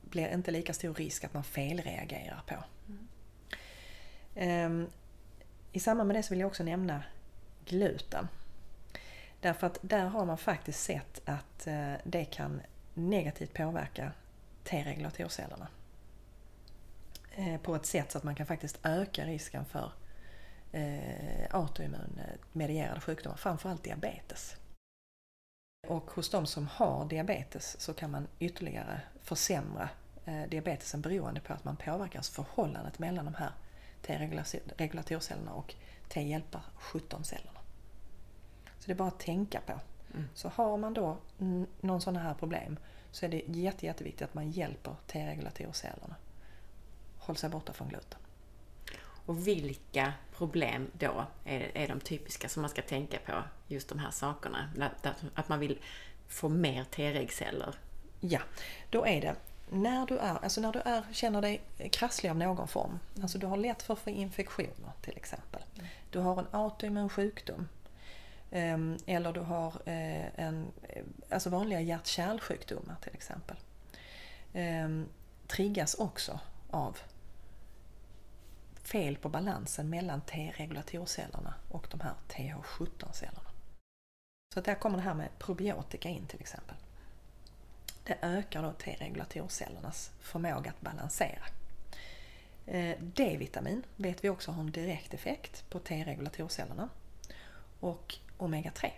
blir 0.02 0.34
inte 0.34 0.52
lika 0.52 0.74
stor 0.74 0.94
risk 0.94 1.24
att 1.24 1.34
man 1.34 1.44
felreagerar 1.44 2.42
på. 2.48 2.56
Mm. 4.36 4.88
I 5.72 5.80
samband 5.80 6.08
med 6.08 6.16
det 6.16 6.24
så 6.24 6.30
vill 6.30 6.40
jag 6.40 6.48
också 6.48 6.64
nämna 6.64 7.04
gluten. 7.66 8.28
Därför 9.42 9.68
att 9.68 9.80
där 9.82 10.06
har 10.06 10.26
man 10.26 10.38
faktiskt 10.38 10.84
sett 10.84 11.22
att 11.26 11.68
eh, 11.68 11.94
det 12.04 12.26
kan 12.26 12.62
negativt 12.94 13.54
påverka 13.54 14.12
T-regulatorcellerna. 14.64 15.68
Eh, 17.36 17.58
på 17.58 17.76
ett 17.76 17.86
sätt 17.86 18.12
så 18.12 18.18
att 18.18 18.24
man 18.24 18.36
kan 18.36 18.46
faktiskt 18.46 18.80
öka 18.84 19.26
risken 19.26 19.66
för 19.66 19.92
eh, 20.72 21.56
autoimmunmedierade 21.56 23.02
sjukdomar, 23.02 23.38
framförallt 23.38 23.84
diabetes. 23.84 24.56
Och 25.88 26.12
hos 26.12 26.30
de 26.30 26.46
som 26.46 26.68
har 26.68 27.06
diabetes 27.06 27.82
så 27.82 27.94
kan 27.94 28.12
man 28.12 28.28
ytterligare 28.40 29.02
försämra 29.22 29.90
diabetesen 30.50 31.02
beroende 31.02 31.42
på 31.42 31.54
att 31.54 31.64
man 31.64 31.76
påverkas 31.76 32.30
förhållandet 32.30 33.00
mellan 33.00 33.26
de 33.26 33.34
här 33.34 33.52
T-regulatorcellerna 34.02 35.54
och 35.54 35.76
T-hjälpar 36.10 36.62
17-cellerna. 36.80 37.60
Så 38.80 38.86
det 38.86 38.92
är 38.92 38.96
bara 38.96 39.08
att 39.08 39.20
tänka 39.20 39.62
på. 39.62 39.80
Mm. 40.14 40.28
Så 40.34 40.50
har 40.50 40.78
man 40.78 40.94
då 40.94 41.18
någon 41.82 42.02
sån 42.02 42.16
här 42.16 42.34
problem 42.34 42.78
så 43.12 43.26
är 43.26 43.30
det 43.30 43.44
jätte, 43.48 43.86
jätteviktigt 43.86 44.22
att 44.22 44.34
man 44.34 44.52
hjälper 44.52 44.96
T-regulatorcellerna. 45.08 46.16
Håll 47.18 47.38
sig 47.38 47.50
borta 47.50 47.74
från 47.74 47.90
gluten. 47.90 48.20
Och 49.00 49.48
vilka 49.48 50.14
problem 50.38 50.92
då 50.94 51.26
är, 51.46 51.72
är 51.78 51.88
de 51.88 52.00
typiska 52.00 52.50
som 52.50 52.62
man 52.62 52.70
ska 52.70 52.82
tänka 52.82 53.18
på? 53.26 53.44
Just 53.68 53.90
de 53.90 54.00
här 54.00 54.12
sakerna. 54.12 54.70
Att 55.36 55.50
man 55.50 55.60
vill 55.60 55.80
få 56.28 56.50
mer 56.50 56.84
T-regceller. 56.84 57.76
Ja, 58.20 58.40
då 58.90 59.06
är 59.06 59.22
det 59.22 59.36
när 59.70 60.06
du, 60.06 60.18
är, 60.18 60.44
alltså 60.44 60.62
när 60.62 60.72
du 60.72 60.80
är, 60.80 61.04
känner 61.12 61.42
dig 61.42 61.62
krasslig 61.92 62.30
av 62.30 62.38
någon 62.38 62.68
form. 62.68 63.00
Alltså 63.22 63.38
du 63.38 63.48
har 63.48 63.58
lätt 63.58 63.84
för 63.84 63.94
att 63.94 64.00
få 64.00 64.10
infektioner 64.10 64.92
till 65.02 65.18
exempel. 65.18 65.62
Du 66.10 66.20
har 66.20 66.40
en 66.40 66.48
autoimmun 66.52 67.10
sjukdom 67.10 67.68
ehm, 68.52 68.98
eller 69.06 69.34
du 69.34 69.40
har 69.40 69.74
eh, 69.86 70.40
en, 70.40 70.72
eh, 70.84 71.04
alltså 71.30 71.50
vanliga 71.50 71.82
hjärt-kärlsjukdomar 71.82 72.96
till 73.02 73.14
exempel. 73.14 73.58
Ehm, 74.54 75.06
triggas 75.48 75.94
också 75.94 76.40
av 76.70 76.98
fel 78.88 79.18
på 79.18 79.30
balansen 79.30 79.90
mellan 79.90 80.22
T-regulatorcellerna 80.22 81.54
och 81.70 81.88
de 81.92 82.00
här 82.00 82.14
TH17-cellerna. 82.30 83.50
Så 84.54 84.62
där 84.62 84.76
kommer 84.76 84.98
det 84.98 85.04
här 85.04 85.14
med 85.14 85.30
probiotika 85.40 86.10
in 86.10 86.26
till 86.28 86.40
exempel. 86.40 86.76
Det 88.04 88.18
ökar 88.22 88.64
då 88.64 88.72
T-regulatorcellernas 88.72 90.12
förmåga 90.20 90.70
att 90.70 90.82
balansera. 90.82 91.44
Eh, 92.66 92.98
D-vitamin 93.02 93.84
vet 93.96 94.24
vi 94.24 94.30
också 94.30 94.52
har 94.52 94.62
en 94.62 94.72
direkt 94.72 95.14
effekt 95.14 95.70
på 95.70 95.80
T-regulatorcellerna. 95.80 96.90
Och 97.80 98.16
omega-3. 98.38 98.92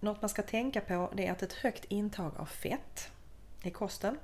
Något 0.00 0.22
man 0.22 0.28
ska 0.28 0.42
tänka 0.42 0.80
på 0.80 1.12
det 1.16 1.26
är 1.26 1.32
att 1.32 1.42
ett 1.42 1.52
högt 1.52 1.84
intag 1.84 2.36
av 2.36 2.46
fett 2.46 3.12
i 3.62 3.70
kosten 3.70 4.18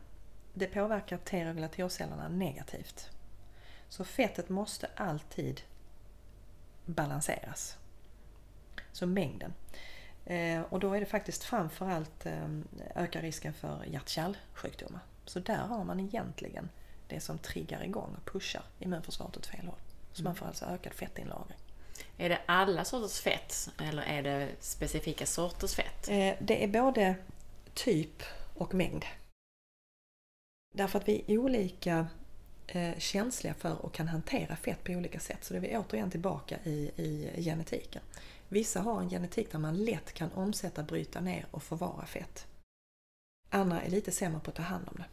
det 0.54 0.66
påverkar 0.66 1.18
T-regulatorcellerna 1.18 2.28
negativt. 2.28 3.17
Så 3.88 4.04
fettet 4.04 4.48
måste 4.48 4.90
alltid 4.96 5.60
balanseras. 6.84 7.78
Så 8.92 9.06
mängden. 9.06 9.54
Eh, 10.24 10.60
och 10.60 10.80
då 10.80 10.94
är 10.94 11.00
det 11.00 11.06
faktiskt 11.06 11.44
framförallt 11.44 12.26
eh, 12.26 12.48
ökar 12.94 13.22
risken 13.22 13.54
för 13.54 13.84
hjärt-kärlsjukdomar. 13.84 15.00
Så 15.24 15.40
där 15.40 15.66
har 15.66 15.84
man 15.84 16.00
egentligen 16.00 16.68
det 17.08 17.20
som 17.20 17.38
triggar 17.38 17.84
igång 17.84 18.16
och 18.16 18.32
pushar 18.32 18.62
immunförsvaret 18.78 19.36
åt 19.36 19.46
fel 19.46 19.66
håll. 19.66 19.80
Så 20.12 20.22
man 20.22 20.30
mm. 20.30 20.36
får 20.38 20.46
alltså 20.46 20.64
ökad 20.64 20.94
fettinlagring. 20.94 21.58
Är 22.18 22.28
det 22.28 22.40
alla 22.46 22.84
sorters 22.84 23.20
fett 23.20 23.70
eller 23.80 24.02
är 24.02 24.22
det 24.22 24.48
specifika 24.60 25.26
sorters 25.26 25.74
fett? 25.74 26.08
Eh, 26.08 26.34
det 26.40 26.64
är 26.64 26.68
både 26.68 27.16
typ 27.74 28.22
och 28.54 28.74
mängd. 28.74 29.04
Därför 30.74 30.98
att 30.98 31.08
vi 31.08 31.24
är 31.26 31.38
olika 31.38 32.06
Eh, 32.72 32.98
känsliga 32.98 33.54
för 33.54 33.84
och 33.84 33.94
kan 33.94 34.08
hantera 34.08 34.56
fett 34.56 34.84
på 34.84 34.92
olika 34.92 35.20
sätt. 35.20 35.44
Så 35.44 35.54
det 35.54 35.58
är 35.58 35.60
vi 35.60 35.76
återigen 35.76 36.10
tillbaka 36.10 36.58
i, 36.64 36.90
i 36.96 37.42
genetiken. 37.42 38.02
Vissa 38.48 38.80
har 38.80 39.00
en 39.00 39.10
genetik 39.10 39.52
där 39.52 39.58
man 39.58 39.84
lätt 39.84 40.12
kan 40.12 40.32
omsätta, 40.32 40.82
bryta 40.82 41.20
ner 41.20 41.46
och 41.50 41.62
förvara 41.62 42.06
fett. 42.06 42.46
Andra 43.50 43.82
är 43.82 43.90
lite 43.90 44.12
sämre 44.12 44.40
på 44.40 44.50
att 44.50 44.56
ta 44.56 44.62
hand 44.62 44.88
om 44.88 44.96
det. 44.96 45.04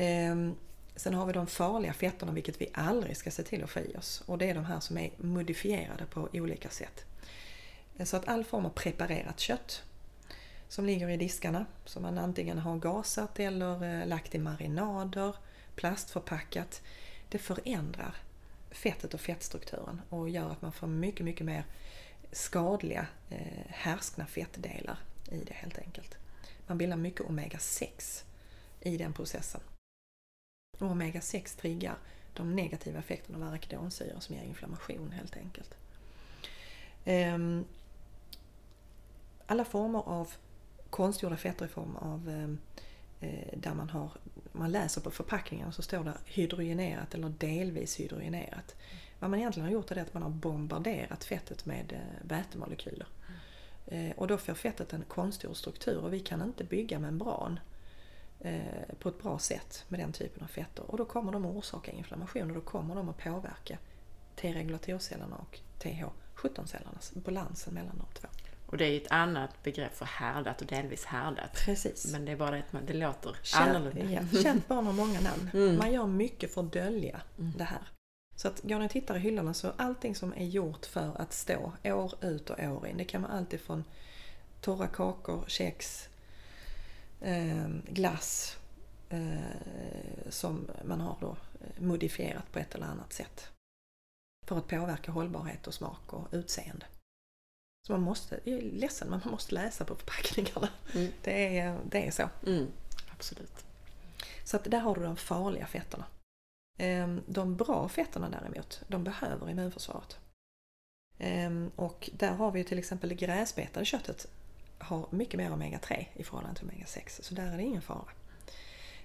Ehm, 0.00 0.54
sen 0.96 1.14
har 1.14 1.26
vi 1.26 1.32
de 1.32 1.46
farliga 1.46 1.92
fetterna, 1.92 2.32
vilket 2.32 2.60
vi 2.60 2.70
aldrig 2.74 3.16
ska 3.16 3.30
se 3.30 3.42
till 3.42 3.64
att 3.64 3.70
få 3.70 3.80
i 3.80 3.96
oss. 3.96 4.22
Och 4.26 4.38
det 4.38 4.50
är 4.50 4.54
de 4.54 4.64
här 4.64 4.80
som 4.80 4.98
är 4.98 5.10
modifierade 5.16 6.06
på 6.06 6.28
olika 6.32 6.68
sätt. 6.68 7.04
Eh, 7.96 8.04
så 8.04 8.16
att 8.16 8.28
all 8.28 8.44
form 8.44 8.66
av 8.66 8.70
preparerat 8.70 9.40
kött 9.40 9.82
som 10.68 10.84
ligger 10.84 11.08
i 11.08 11.16
diskarna, 11.16 11.66
som 11.84 12.02
man 12.02 12.18
antingen 12.18 12.58
har 12.58 12.76
gasat 12.76 13.40
eller 13.40 14.00
eh, 14.00 14.06
lagt 14.06 14.34
i 14.34 14.38
marinader, 14.38 15.36
plastförpackat, 15.76 16.82
det 17.28 17.38
förändrar 17.38 18.16
fettet 18.70 19.14
och 19.14 19.20
fettstrukturen 19.20 20.00
och 20.08 20.28
gör 20.28 20.50
att 20.50 20.62
man 20.62 20.72
får 20.72 20.86
mycket, 20.86 21.24
mycket 21.24 21.46
mer 21.46 21.64
skadliga 22.32 23.06
eh, 23.30 23.64
härskna 23.68 24.26
fettdelar 24.26 24.98
i 25.30 25.44
det 25.44 25.54
helt 25.54 25.78
enkelt. 25.78 26.16
Man 26.66 26.78
bildar 26.78 26.96
mycket 26.96 27.20
omega-6 27.20 28.24
i 28.80 28.96
den 28.96 29.12
processen. 29.12 29.60
Och 30.78 30.90
omega-6 30.90 31.58
triggar 31.60 31.96
de 32.34 32.56
negativa 32.56 32.98
effekterna 32.98 33.38
av 33.38 33.52
arachidonsyra 33.52 34.20
som 34.20 34.34
ger 34.34 34.42
inflammation 34.42 35.12
helt 35.12 35.36
enkelt. 35.36 35.74
Ehm, 37.04 37.64
alla 39.46 39.64
former 39.64 39.98
av 39.98 40.32
konstgjorda 40.90 41.36
fetter 41.36 41.64
i 41.64 41.68
form 41.68 41.96
av 41.96 42.28
eh, 42.28 42.48
där 43.56 43.74
man 43.74 43.90
har, 43.90 44.10
man 44.52 44.72
läser 44.72 45.00
på 45.00 45.10
förpackningarna 45.10 45.72
så 45.72 45.82
står 45.82 46.04
det 46.04 46.14
hydrogenerat 46.24 47.14
eller 47.14 47.28
delvis 47.28 48.00
hydrogenerat. 48.00 48.76
Vad 49.18 49.30
man 49.30 49.38
egentligen 49.38 49.66
har 49.66 49.72
gjort 49.72 49.90
är 49.90 49.96
att 49.96 50.14
man 50.14 50.22
har 50.22 50.30
bombarderat 50.30 51.24
fettet 51.24 51.66
med 51.66 51.92
eh, 51.92 52.28
vätemolekyler. 52.28 53.06
Eh, 53.86 54.10
och 54.16 54.26
då 54.26 54.38
får 54.38 54.54
fettet 54.54 54.92
en 54.92 55.04
konstgjord 55.08 55.56
struktur 55.56 55.98
och 55.98 56.12
vi 56.12 56.20
kan 56.20 56.42
inte 56.42 56.64
bygga 56.64 56.98
membran 56.98 57.60
på 58.98 59.08
ett 59.08 59.22
bra 59.22 59.38
sätt 59.38 59.84
med 59.88 60.00
den 60.00 60.12
typen 60.12 60.42
av 60.42 60.46
fetter. 60.46 60.90
Och 60.90 60.98
då 60.98 61.04
kommer 61.04 61.32
de 61.32 61.44
att 61.44 61.56
orsaka 61.56 61.92
inflammation 61.92 62.50
och 62.50 62.54
då 62.54 62.60
kommer 62.60 62.94
de 62.94 63.08
att 63.08 63.18
påverka 63.18 63.78
T-regulatorcellerna 64.36 65.36
och 65.36 65.60
TH17-cellernas, 65.78 67.14
balansen 67.14 67.74
mellan 67.74 67.98
de 67.98 68.06
två. 68.20 68.28
Och 68.74 68.78
det 68.78 68.84
är 68.84 68.96
ett 68.96 69.10
annat 69.10 69.62
begrepp 69.62 69.94
för 69.94 70.04
härdat 70.04 70.60
och 70.60 70.66
delvis 70.66 71.04
härdat. 71.04 71.52
Precis. 71.64 72.12
Men 72.12 72.24
det 72.24 72.32
är 72.32 72.36
bara 72.36 72.56
att 72.56 72.86
det 72.86 72.92
låter 72.92 73.36
Känt, 73.42 73.68
annorlunda. 73.68 74.12
Ja, 74.12 74.42
känt 74.42 74.68
barn 74.68 74.86
har 74.86 74.92
många 74.92 75.20
namn. 75.20 75.50
Mm. 75.54 75.76
Man 75.76 75.92
gör 75.92 76.06
mycket 76.06 76.54
för 76.54 76.60
att 76.60 76.72
dölja 76.72 77.20
Mm. 77.38 77.52
det 77.56 77.64
här. 77.64 77.88
Så 78.36 78.48
att 78.48 78.62
går 78.62 78.78
ni 78.78 78.86
och 78.86 78.90
tittar 78.90 79.16
i 79.16 79.18
hyllorna 79.18 79.54
så 79.54 79.72
allting 79.76 80.14
som 80.14 80.32
är 80.32 80.44
gjort 80.44 80.86
för 80.86 81.20
att 81.20 81.32
stå 81.32 81.72
år 81.84 82.24
ut 82.24 82.50
och 82.50 82.58
år 82.60 82.86
in. 82.86 82.96
Det 82.96 83.04
kan 83.04 83.22
vara 83.22 83.32
allt 83.32 83.52
ifrån 83.52 83.84
torra 84.60 84.86
kakor, 84.86 85.44
kex, 85.46 86.08
eh, 87.20 87.68
glass 87.88 88.56
eh, 89.08 90.28
som 90.28 90.70
man 90.84 91.00
har 91.00 91.16
då 91.20 91.36
eh, 91.60 91.82
modifierat 91.82 92.52
på 92.52 92.58
ett 92.58 92.74
eller 92.74 92.86
annat 92.86 93.12
sätt. 93.12 93.48
För 94.46 94.58
att 94.58 94.68
påverka 94.68 95.12
hållbarhet 95.12 95.66
och 95.66 95.74
smak 95.74 96.12
och 96.12 96.28
utseende. 96.32 96.86
Så 97.86 97.92
man 97.92 98.00
måste, 98.00 98.40
jag 98.44 98.58
är 98.58 98.62
ledsen 98.62 99.08
men 99.08 99.20
man 99.24 99.30
måste 99.32 99.54
läsa 99.54 99.84
på 99.84 99.94
förpackningarna. 99.94 100.68
Mm. 100.94 101.12
Det, 101.22 101.58
är, 101.58 101.80
det 101.84 102.06
är 102.06 102.10
så. 102.10 102.28
Mm. 102.46 102.66
Absolut. 103.12 103.64
Så 104.44 104.56
att 104.56 104.64
där 104.64 104.78
har 104.80 104.94
du 104.94 105.02
de 105.02 105.16
farliga 105.16 105.66
fetterna. 105.66 106.04
Ehm, 106.78 107.22
De 107.26 107.56
bra 107.56 107.88
fetterna 107.88 108.28
däremot, 108.28 108.82
de 108.88 109.04
behöver 109.04 109.50
immunförsvaret. 109.50 110.18
Ehm, 111.18 111.70
Och 111.76 112.10
där 112.12 112.32
har 112.32 112.50
vi 112.50 112.64
till 112.64 112.78
exempel 112.78 113.08
det 113.08 113.14
gräsbetade 113.14 113.86
köttet 113.86 114.26
har 114.78 115.06
mycket 115.10 115.38
mer 115.38 115.50
omega-3 115.50 116.06
i 116.14 116.24
förhållande 116.24 116.58
till 116.60 116.68
omega-6, 116.68 117.22
så 117.22 117.34
där 117.34 117.52
är 117.52 117.56
det 117.56 117.62
ingen 117.62 117.82
fara. 117.82 118.08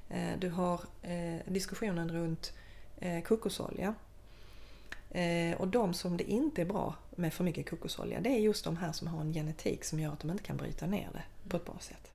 Eh, 0.09 0.37
Du 0.39 0.49
har 0.49 0.81
eh, 1.01 1.37
diskussionen 1.45 2.11
runt 2.11 2.53
eh, 2.97 3.23
kokosolja. 3.23 3.95
Eh, 5.11 5.57
Och 5.61 5.67
de 5.67 5.93
som 5.93 6.17
det 6.17 6.23
inte 6.23 6.61
är 6.61 6.65
bra 6.65 6.95
med 7.15 7.33
för 7.33 7.43
mycket 7.43 7.69
kokosolja, 7.69 8.19
det 8.21 8.29
är 8.29 8.39
just 8.39 8.63
de 8.65 8.77
här 8.77 8.91
som 8.91 9.07
har 9.07 9.21
en 9.21 9.33
genetik 9.33 9.83
som 9.83 9.99
gör 9.99 10.13
att 10.13 10.19
de 10.19 10.29
inte 10.31 10.43
kan 10.43 10.57
bryta 10.57 10.85
ner 10.87 11.09
det 11.13 11.49
på 11.49 11.57
ett 11.57 11.65
bra 11.65 11.77
sätt. 11.79 12.11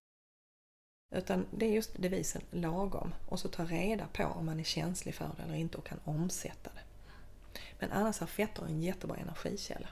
Utan 1.14 1.46
det 1.50 1.66
är 1.66 1.70
just 1.70 2.02
devisen 2.02 2.42
lagom 2.50 3.14
och 3.28 3.40
så 3.40 3.48
ta 3.48 3.64
reda 3.64 4.06
på 4.12 4.24
om 4.24 4.46
man 4.46 4.60
är 4.60 4.64
känslig 4.64 5.14
för 5.14 5.30
det 5.36 5.42
eller 5.42 5.54
inte 5.54 5.78
och 5.78 5.86
kan 5.86 6.00
omsätta 6.04 6.70
det. 6.74 6.80
Men 7.78 7.92
annars 7.92 8.22
är 8.22 8.26
fetter 8.26 8.62
en 8.64 8.82
jättebra 8.82 9.16
energikälla. 9.16 9.88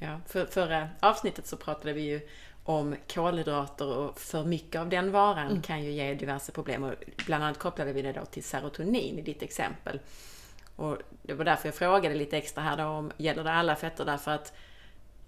Ja, 0.00 0.20
för, 0.26 0.46
förra 0.46 0.88
avsnittet 1.00 1.46
så 1.46 1.56
pratade 1.56 1.92
vi 1.92 2.02
ju 2.02 2.28
om 2.64 2.96
kolhydrater 3.08 3.96
och 3.96 4.18
för 4.20 4.44
mycket 4.44 4.80
av 4.80 4.88
den 4.88 5.12
varan 5.12 5.50
Mm. 5.50 5.62
kan 5.62 5.84
ju 5.84 5.90
ge 5.92 6.14
diverse 6.14 6.52
problem. 6.52 6.84
Och 6.84 6.94
bland 7.26 7.44
annat 7.44 7.58
kopplade 7.58 7.92
vi 7.92 8.02
det 8.02 8.12
då 8.12 8.24
till 8.24 8.44
serotonin 8.44 9.18
i 9.18 9.22
ditt 9.22 9.42
exempel. 9.42 10.00
Och 10.76 10.98
det 11.22 11.34
var 11.34 11.44
därför 11.44 11.68
jag 11.68 11.74
frågade 11.74 12.14
lite 12.14 12.36
extra 12.38 12.62
här 12.62 12.76
då 12.76 12.84
om 12.84 13.12
gäller 13.16 13.44
det 13.44 13.52
alla 13.52 13.76
fetter 13.76 14.04
därför 14.04 14.30
att 14.30 14.52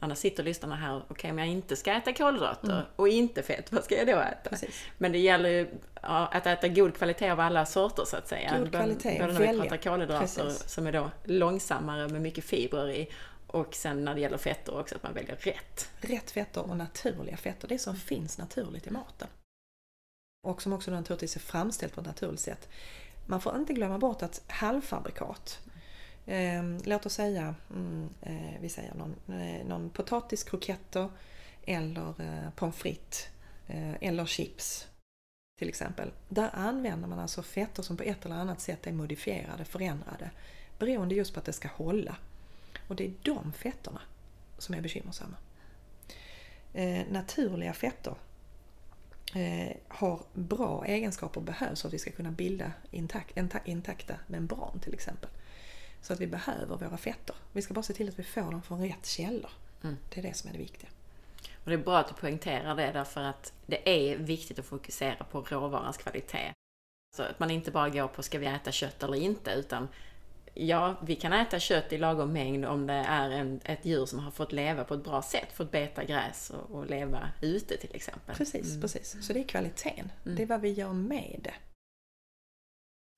annars 0.00 0.18
sitter 0.18 0.42
lyssnarna 0.42 0.76
här, 0.76 1.02
okej 1.08 1.30
om 1.30 1.38
jag 1.38 1.48
inte 1.48 1.76
ska 1.76 1.92
äta 1.92 2.12
kolhydrater 2.12 2.72
Mm. 2.72 2.84
och 2.96 3.08
inte 3.08 3.42
fett, 3.42 3.72
vad 3.72 3.84
ska 3.84 3.96
jag 3.96 4.06
då 4.06 4.20
äta? 4.20 4.50
Precis. 4.50 4.84
Men 4.98 5.12
det 5.12 5.18
gäller 5.18 5.48
ju 5.48 5.68
att 5.94 6.46
äta 6.46 6.68
god 6.68 6.94
kvalitet 6.96 7.30
av 7.30 7.40
alla 7.40 7.66
sorter 7.66 8.04
så 8.04 8.16
att 8.16 8.28
säga. 8.28 8.58
God 8.58 8.70
kvalitet, 8.70 9.18
Både 9.20 9.32
när 9.32 9.40
vi 9.40 9.46
välja. 9.46 9.62
pratar 9.62 9.76
kolhydrater 9.76 10.20
Precis. 10.44 10.68
som 10.68 10.86
är 10.86 10.92
då 10.92 11.10
långsammare 11.24 12.08
med 12.08 12.22
mycket 12.22 12.44
fibrer 12.44 12.90
i 12.90 13.08
och 13.46 13.74
sen 13.74 14.04
när 14.04 14.14
det 14.14 14.20
gäller 14.20 14.38
fetter 14.38 14.78
också 14.78 14.94
att 14.96 15.02
man 15.02 15.12
väljer 15.14 15.36
rätt. 15.36 15.88
Rätt 16.00 16.30
fetter 16.30 16.70
och 16.70 16.76
naturliga 16.76 17.36
fetter, 17.36 17.68
det 17.68 17.78
som 17.78 17.96
finns 17.96 18.38
naturligt 18.38 18.86
i 18.86 18.90
maten. 18.90 19.28
Och 20.46 20.62
som 20.62 20.72
också 20.72 20.90
naturligtvis 20.90 21.36
är 21.36 21.40
framställt 21.40 21.94
på 21.94 22.00
ett 22.00 22.06
naturligt 22.06 22.40
sätt. 22.40 22.68
Man 23.26 23.40
får 23.40 23.56
inte 23.56 23.72
glömma 23.72 23.98
bort 23.98 24.22
att 24.22 24.42
halvfabrikat, 24.46 25.60
eh, 26.26 26.62
låt 26.84 27.06
oss 27.06 27.14
säga, 27.14 27.54
mm, 27.70 28.08
eh, 28.22 28.60
vi 28.60 28.68
säger 28.68 28.94
någon, 28.94 29.40
eh, 29.40 29.66
någon 29.66 29.90
potatiskroketter 29.90 31.08
eller 31.66 32.20
eh, 32.20 32.50
pommes 32.56 32.76
frites 32.76 33.28
eh, 33.66 33.94
eller 34.00 34.26
chips 34.26 34.88
till 35.58 35.68
exempel. 35.68 36.12
Där 36.28 36.50
använder 36.52 37.08
man 37.08 37.18
alltså 37.18 37.42
fetter 37.42 37.82
som 37.82 37.96
på 37.96 38.02
ett 38.02 38.24
eller 38.24 38.36
annat 38.36 38.60
sätt 38.60 38.86
är 38.86 38.92
modifierade, 38.92 39.64
förändrade, 39.64 40.30
beroende 40.78 41.14
just 41.14 41.34
på 41.34 41.40
att 41.40 41.46
det 41.46 41.52
ska 41.52 41.68
hålla. 41.68 42.16
Och 42.88 42.96
det 42.96 43.06
är 43.06 43.12
de 43.22 43.52
fetterna 43.52 44.00
som 44.58 44.74
är 44.74 44.80
bekymmersamma. 44.80 45.36
Eh, 46.72 47.02
naturliga 47.10 47.72
fetter 47.72 48.14
har 49.88 50.20
bra 50.32 50.84
egenskaper 50.84 51.40
och 51.40 51.44
behövs 51.44 51.80
för 51.80 51.88
att 51.88 51.94
vi 51.94 51.98
ska 51.98 52.10
kunna 52.10 52.30
bilda 52.30 52.72
intak, 52.90 53.32
inta- 53.34 53.64
intakta 53.64 54.14
membran 54.26 54.80
till 54.80 54.94
exempel. 54.94 55.30
Så 56.02 56.12
att 56.12 56.20
vi 56.20 56.26
behöver 56.26 56.76
våra 56.76 56.96
fetter. 56.96 57.36
Vi 57.52 57.62
ska 57.62 57.74
bara 57.74 57.82
se 57.82 57.94
till 57.94 58.08
att 58.08 58.18
vi 58.18 58.22
får 58.22 58.50
dem 58.50 58.62
från 58.62 58.80
rätt 58.82 59.06
källor. 59.06 59.50
Mm. 59.82 59.96
Det 60.08 60.20
är 60.20 60.22
det 60.22 60.34
som 60.34 60.48
är 60.48 60.52
det 60.52 60.58
viktiga. 60.58 60.90
Och 61.64 61.70
det 61.70 61.74
är 61.74 61.78
bra 61.78 61.98
att 61.98 62.08
du 62.08 62.14
poängterar 62.14 62.74
det 62.74 62.92
därför 62.92 63.20
att 63.20 63.52
det 63.66 63.88
är 63.88 64.16
viktigt 64.16 64.58
att 64.58 64.66
fokusera 64.66 65.24
på 65.24 65.40
råvarans 65.40 65.96
kvalitet. 65.96 66.52
Så 67.16 67.22
att 67.22 67.38
man 67.38 67.50
inte 67.50 67.70
bara 67.70 67.88
går 67.88 68.08
på 68.08 68.22
ska 68.22 68.38
vi 68.38 68.46
äta 68.46 68.72
kött 68.72 69.02
eller 69.02 69.16
inte 69.16 69.50
utan 69.50 69.88
ja, 70.54 70.96
vi 71.02 71.14
kan 71.14 71.32
äta 71.32 71.58
kött 71.60 71.92
i 71.92 71.98
lagom 71.98 72.32
mängd 72.32 72.64
om 72.64 72.86
det 72.86 72.94
är 72.94 73.30
en, 73.30 73.60
ett 73.64 73.84
djur 73.84 74.06
som 74.06 74.18
har 74.18 74.30
fått 74.30 74.52
leva 74.52 74.84
på 74.84 74.94
ett 74.94 75.04
bra 75.04 75.22
sätt, 75.22 75.52
fått 75.52 75.70
beta 75.70 76.04
gräs 76.04 76.50
och, 76.50 76.76
och 76.76 76.86
leva 76.86 77.28
ute 77.40 77.76
till 77.76 77.94
exempel. 77.94 78.36
Precis, 78.36 78.68
Mm. 78.70 78.80
precis. 78.80 79.16
Så 79.26 79.32
det 79.32 79.40
är 79.40 79.44
kvaliteten. 79.44 80.12
Mm. 80.24 80.36
Det 80.36 80.42
är 80.42 80.46
vad 80.46 80.60
vi 80.60 80.72
gör 80.72 80.92
med 80.92 81.40
det. 81.42 81.54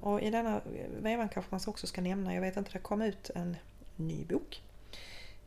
Och 0.02 0.20
i 0.22 0.30
denna 0.30 0.60
vevan 1.00 1.28
kanske 1.28 1.50
man 1.54 1.60
också 1.66 1.86
ska 1.86 2.00
nämna, 2.00 2.34
jag 2.34 2.40
vet 2.40 2.56
inte, 2.56 2.70
det 2.72 2.78
kom 2.78 3.02
ut 3.02 3.30
en 3.34 3.56
ny 3.96 4.24
bok 4.24 4.62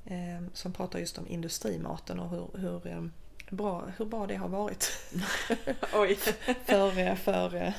eh, 0.06 0.41
som 0.54 0.73
pratar 0.73 0.99
just 0.99 1.17
om 1.17 1.28
industrimaten 1.28 2.19
och 2.19 2.30
hur, 2.30 2.49
hur, 2.58 2.88
eh, 2.88 3.04
bra, 3.49 3.86
hur 3.97 4.06
bra 4.06 4.28
det 4.28 4.36
har 4.36 4.47
varit 4.49 4.84
för, 6.65 6.99
eh, 6.99 7.15
för 7.15 7.56
eh, 7.63 7.73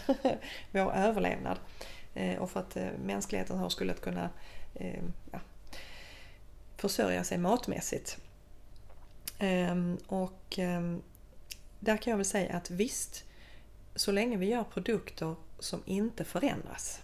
vår 0.71 0.93
överlevnad. 0.93 1.59
Eh, 2.15 2.39
och 2.39 2.51
för 2.51 2.61
att 2.61 2.77
eh, 2.77 2.89
mänskligheten 3.05 3.59
har 3.59 3.69
skulle 3.69 3.95
kunna 3.95 4.31
eh, 4.75 5.03
ja, 5.33 5.41
försörja 6.77 7.25
sig 7.25 7.39
matmässigt. 7.39 8.19
Ehm, 9.39 9.99
och 10.07 10.59
ehm, 10.59 11.03
där 11.81 11.97
kan 11.97 12.11
jag 12.11 12.17
väl 12.17 12.27
säga 12.27 12.57
att 12.57 12.71
visst, 12.71 13.25
så 13.95 14.13
länge 14.13 14.37
vi 14.37 14.47
gör 14.47 14.65
produkter 14.65 15.35
som 15.59 15.83
inte 15.87 16.25
förändras 16.25 17.03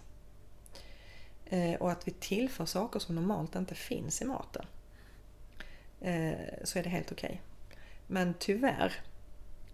eh, 1.45 1.73
och 1.73 1.91
att 1.91 2.07
vi 2.07 2.11
tillför 2.11 2.65
saker 2.65 2.99
som 2.99 3.15
normalt 3.15 3.55
inte 3.55 3.75
finns 3.75 4.21
i 4.21 4.25
maten 4.25 4.65
eh, 6.01 6.37
så 6.63 6.79
är 6.79 6.83
det 6.83 6.89
helt 6.89 7.11
okej. 7.11 7.41
Men 8.07 8.33
tyvärr 8.39 8.93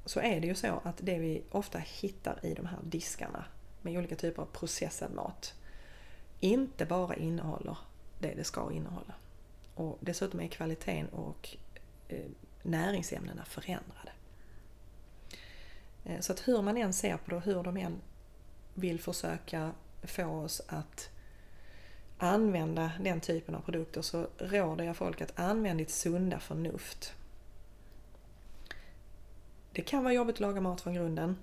så 0.05 0.19
är 0.19 0.39
det 0.39 0.47
ju 0.47 0.55
så 0.55 0.81
att 0.83 0.97
det 0.97 1.19
vi 1.19 1.43
ofta 1.51 1.79
hittar 1.79 2.45
i 2.45 2.53
de 2.53 2.65
här 2.65 2.79
diskarna 2.83 3.45
med 3.83 3.97
olika 3.97 4.15
typer 4.15 4.41
av 4.41 4.45
processad 4.45 5.13
mat 5.13 5.53
inte 6.39 6.85
bara 6.85 7.15
innehåller 7.15 7.77
det 8.19 8.33
det 8.35 8.43
ska 8.43 8.71
innehålla. 8.71 9.13
Och 9.75 9.97
dessutom 10.01 10.39
är 10.39 10.47
kvaliteten 10.47 11.09
och 11.09 11.57
eh, 12.07 12.25
näringsämnena 12.63 13.45
förändrade. 13.45 14.11
Eh, 16.05 16.19
så 16.19 16.33
att 16.33 16.47
hur 16.47 16.61
man 16.61 16.77
än 16.77 16.93
ser 16.93 17.17
på 17.17 17.29
det 17.29 17.35
och 17.35 17.41
hur 17.41 17.63
de 17.63 17.77
än 17.77 18.01
vill 18.73 18.99
försöka 18.99 19.71
få 20.03 20.25
oss 20.25 20.61
att 20.67 21.09
använda 22.17 22.91
den 23.01 23.21
typen 23.21 23.55
av 23.55 23.61
produkter 23.61 24.01
så 24.01 24.27
råder 24.37 24.85
jag 24.85 24.97
folk 24.97 25.21
att 25.21 25.39
använda 25.39 25.77
ditt 25.77 25.91
sunda 25.91 26.39
förnuft. 26.39 27.13
Det 29.71 29.81
kan 29.81 30.03
vara 30.03 30.13
jobbigt 30.13 30.35
att 30.35 30.39
laga 30.39 30.61
mat 30.61 30.81
från 30.81 30.93
grunden 30.93 31.37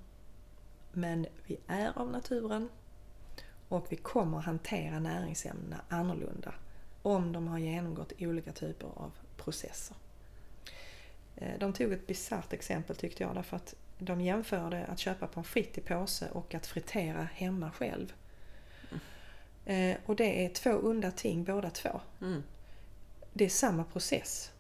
men 0.92 1.26
vi 1.46 1.59
är 1.66 1.98
av 1.98 2.11
naturen 2.11 2.68
och 3.68 3.87
vi 3.88 3.96
kommer 3.96 4.38
hantera 4.38 4.98
näringsämnena 4.98 5.81
annorlunda 5.88 6.55
om 7.03 7.33
de 7.33 7.48
har 7.48 7.59
genomgått 7.59 8.12
olika 8.18 8.53
typer 8.53 8.87
av 8.87 9.12
processer. 9.37 9.96
Eh, 11.37 11.59
De 11.59 11.72
tog 11.72 11.92
ett 11.92 12.07
bisarrt 12.07 12.53
exempel 12.53 12.96
tyckte 12.96 13.22
jag 13.22 13.35
därför 13.35 13.57
att 13.57 13.74
de 13.98 14.20
jämförde 14.20 14.87
att 14.87 14.98
köpa 14.98 15.26
pommes 15.26 15.48
frites 15.48 15.79
i 15.79 15.81
påse 15.81 16.31
och 16.31 16.55
att 16.55 16.66
fritera 16.66 17.29
hemma 17.35 17.70
själv. 17.70 18.12
Eh, 19.64 19.96
och 20.07 20.16
det 20.16 20.44
är 20.44 20.48
två 20.48 20.70
onda 20.70 21.11
ting 21.11 21.44
båda 21.44 21.70
två. 21.70 22.00
Mm. 22.20 22.42
Det 23.33 23.44
är 23.44 23.48
samma 23.48 23.85
process. 23.85 24.53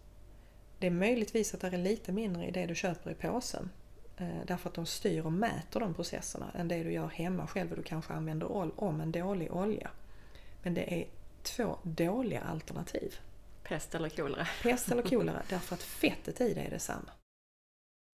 Det 0.78 0.86
är 0.86 0.90
möjligtvis 0.90 1.54
att 1.54 1.60
det 1.60 1.66
är 1.66 1.78
lite 1.78 2.12
mindre 2.12 2.46
i 2.46 2.50
det 2.50 2.66
du 2.66 2.74
köper 2.74 3.10
i 3.10 3.14
påsen. 3.14 3.70
Eh, 4.20 4.46
därför 4.46 4.68
att 4.68 4.74
de 4.74 4.86
styr 4.86 5.26
och 5.26 5.32
mäter 5.32 5.80
de 5.80 5.94
processerna 5.94 6.50
än 6.54 6.68
det 6.68 6.82
du 6.82 6.92
gör 6.92 7.08
hemma 7.08 7.46
själv 7.46 7.70
och 7.70 7.76
du 7.76 7.82
kanske 7.82 8.14
använder 8.14 8.80
om 8.80 9.00
en 9.00 9.12
dålig 9.12 9.52
olja. 9.52 9.90
Men 10.62 10.74
det 10.74 10.94
är 10.94 11.06
två 11.42 11.78
dåliga 11.82 12.40
alternativ. 12.40 13.18
Pest 13.62 13.94
eller 13.94 14.08
kolera. 14.08 14.46
Pest 14.62 14.92
eller 14.92 15.02
kolera 15.10 15.42
därför 15.48 15.74
att 15.74 15.82
fettet 15.82 16.40
i 16.40 16.54
det 16.54 16.60
är 16.60 16.70
detsamma. 16.70 17.10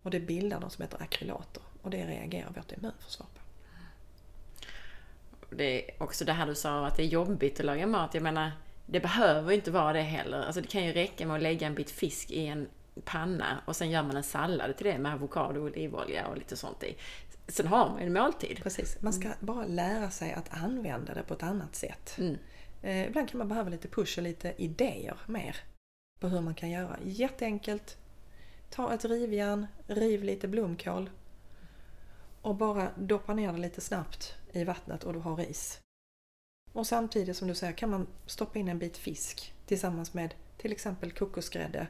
Och 0.03 0.11
det 0.11 0.21
bildar 0.21 0.61
något 0.61 0.73
som 0.73 0.83
heter 0.83 1.03
akrylater 1.03 1.63
och 1.83 1.91
det 1.91 2.07
reagerar 2.07 2.51
vårt 2.51 2.73
immunförsvar 2.73 3.27
på. 3.27 3.41
Det 5.57 5.91
är 5.91 6.03
också 6.03 6.25
det 6.25 6.33
här 6.33 6.47
du 6.47 6.55
sa 6.55 6.87
att 6.87 6.97
det 6.97 7.03
är 7.03 7.07
jobbigt 7.07 7.61
att 7.61 7.67
laga 7.67 7.87
mat. 7.87 8.15
Jag 8.15 8.23
menar, 8.23 8.53
det 8.87 9.01
behöver 9.01 9.53
inte 9.53 9.71
vara 9.71 9.93
det 9.93 10.03
heller. 10.03 10.43
Alltså 10.43 10.61
det 10.61 10.69
kan 10.69 10.85
ju 10.85 10.93
räcka 10.93 11.27
med 11.27 11.37
att 11.37 11.43
lägga 11.43 11.67
en 11.67 11.75
bit 11.75 11.91
fisk 11.91 12.31
i 12.31 12.47
en 12.47 12.69
panna 13.05 13.61
och 13.67 13.77
sen 13.77 13.91
gör 13.91 14.03
man 14.03 14.17
en 14.17 14.23
sallad 14.23 14.77
till 14.77 14.87
det 14.87 14.99
med 14.99 15.15
avokado, 15.15 15.61
olivolja 15.61 16.27
och 16.27 16.37
lite 16.37 16.57
sånt 16.57 16.83
i. 16.83 16.97
Sen 17.49 17.67
har 17.67 17.91
man 17.91 17.99
en 17.99 18.13
måltid. 18.13 18.61
Precis, 18.63 19.03
man 19.03 19.13
ska 19.13 19.29
bara 19.41 19.67
lära 19.67 20.11
sig 20.11 20.33
att 20.33 20.55
använda 20.63 21.15
det 21.15 21.23
på 21.23 21.35
ett 21.35 21.43
annat 21.43 21.75
sätt. 21.75 22.17
Mm. 22.19 22.39
Eh, 22.83 23.07
ibland 23.07 23.29
kan 23.29 23.39
man 23.39 23.49
behöva 23.49 23.71
lite 23.71 23.89
push 23.89 24.19
och 24.19 24.25
lite 24.25 24.55
idéer 24.57 25.19
mer 25.27 25.57
på 26.21 26.29
hur 26.29 26.41
man 26.41 26.55
kan 26.55 26.71
göra. 26.71 26.99
Jätteenkelt. 27.05 27.97
Ta 28.71 28.95
ett 28.95 29.05
rivjärn, 29.05 29.67
riv 29.87 30.25
lite 30.25 30.49
blomkål 30.49 31.11
och 32.43 32.55
bara 32.55 32.91
doppa 32.97 33.35
ner 33.35 33.53
det 33.53 33.59
lite 33.59 33.81
snabbt 33.81 34.35
i 34.53 34.65
vattnet 34.65 35.05
och 35.05 35.13
du 35.13 35.19
har 35.19 35.37
ris. 35.37 35.81
Och 36.73 36.87
samtidigt 36.87 37.37
som 37.37 37.49
du 37.49 37.55
säger 37.55 37.73
kan 37.73 37.91
man 37.91 38.07
stoppa 38.27 38.59
in 38.59 38.69
en 38.69 38.79
bit 38.79 38.97
fisk 38.97 39.55
tillsammans 39.67 40.15
med 40.15 40.35
till 40.57 40.73
exempel 40.73 41.13
kokosgrädde 41.13 41.87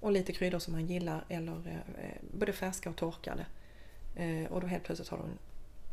och 0.00 0.12
lite 0.12 0.32
kryddor 0.32 0.58
som 0.58 0.72
man 0.72 0.86
gillar 0.86 1.24
eller 1.28 1.84
eh, 1.98 2.10
både 2.38 2.52
färska 2.52 2.90
och 2.90 2.96
torkade. 2.96 3.46
Eh, 4.16 4.52
och 4.52 4.60
då 4.60 4.66
helt 4.66 4.84
plötsligt 4.84 5.08
har 5.08 5.18
du 5.18 5.24
en 5.24 5.38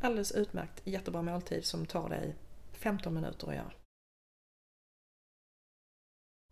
alldeles 0.02 0.32
utmärkt 0.32 0.82
jättebra 0.84 1.22
måltid 1.22 1.66
som 1.66 1.86
tar 1.86 2.10
dig 2.10 2.36
15 2.72 3.14
minuter 3.14 3.48
att 3.48 3.56
göra. 3.56 3.72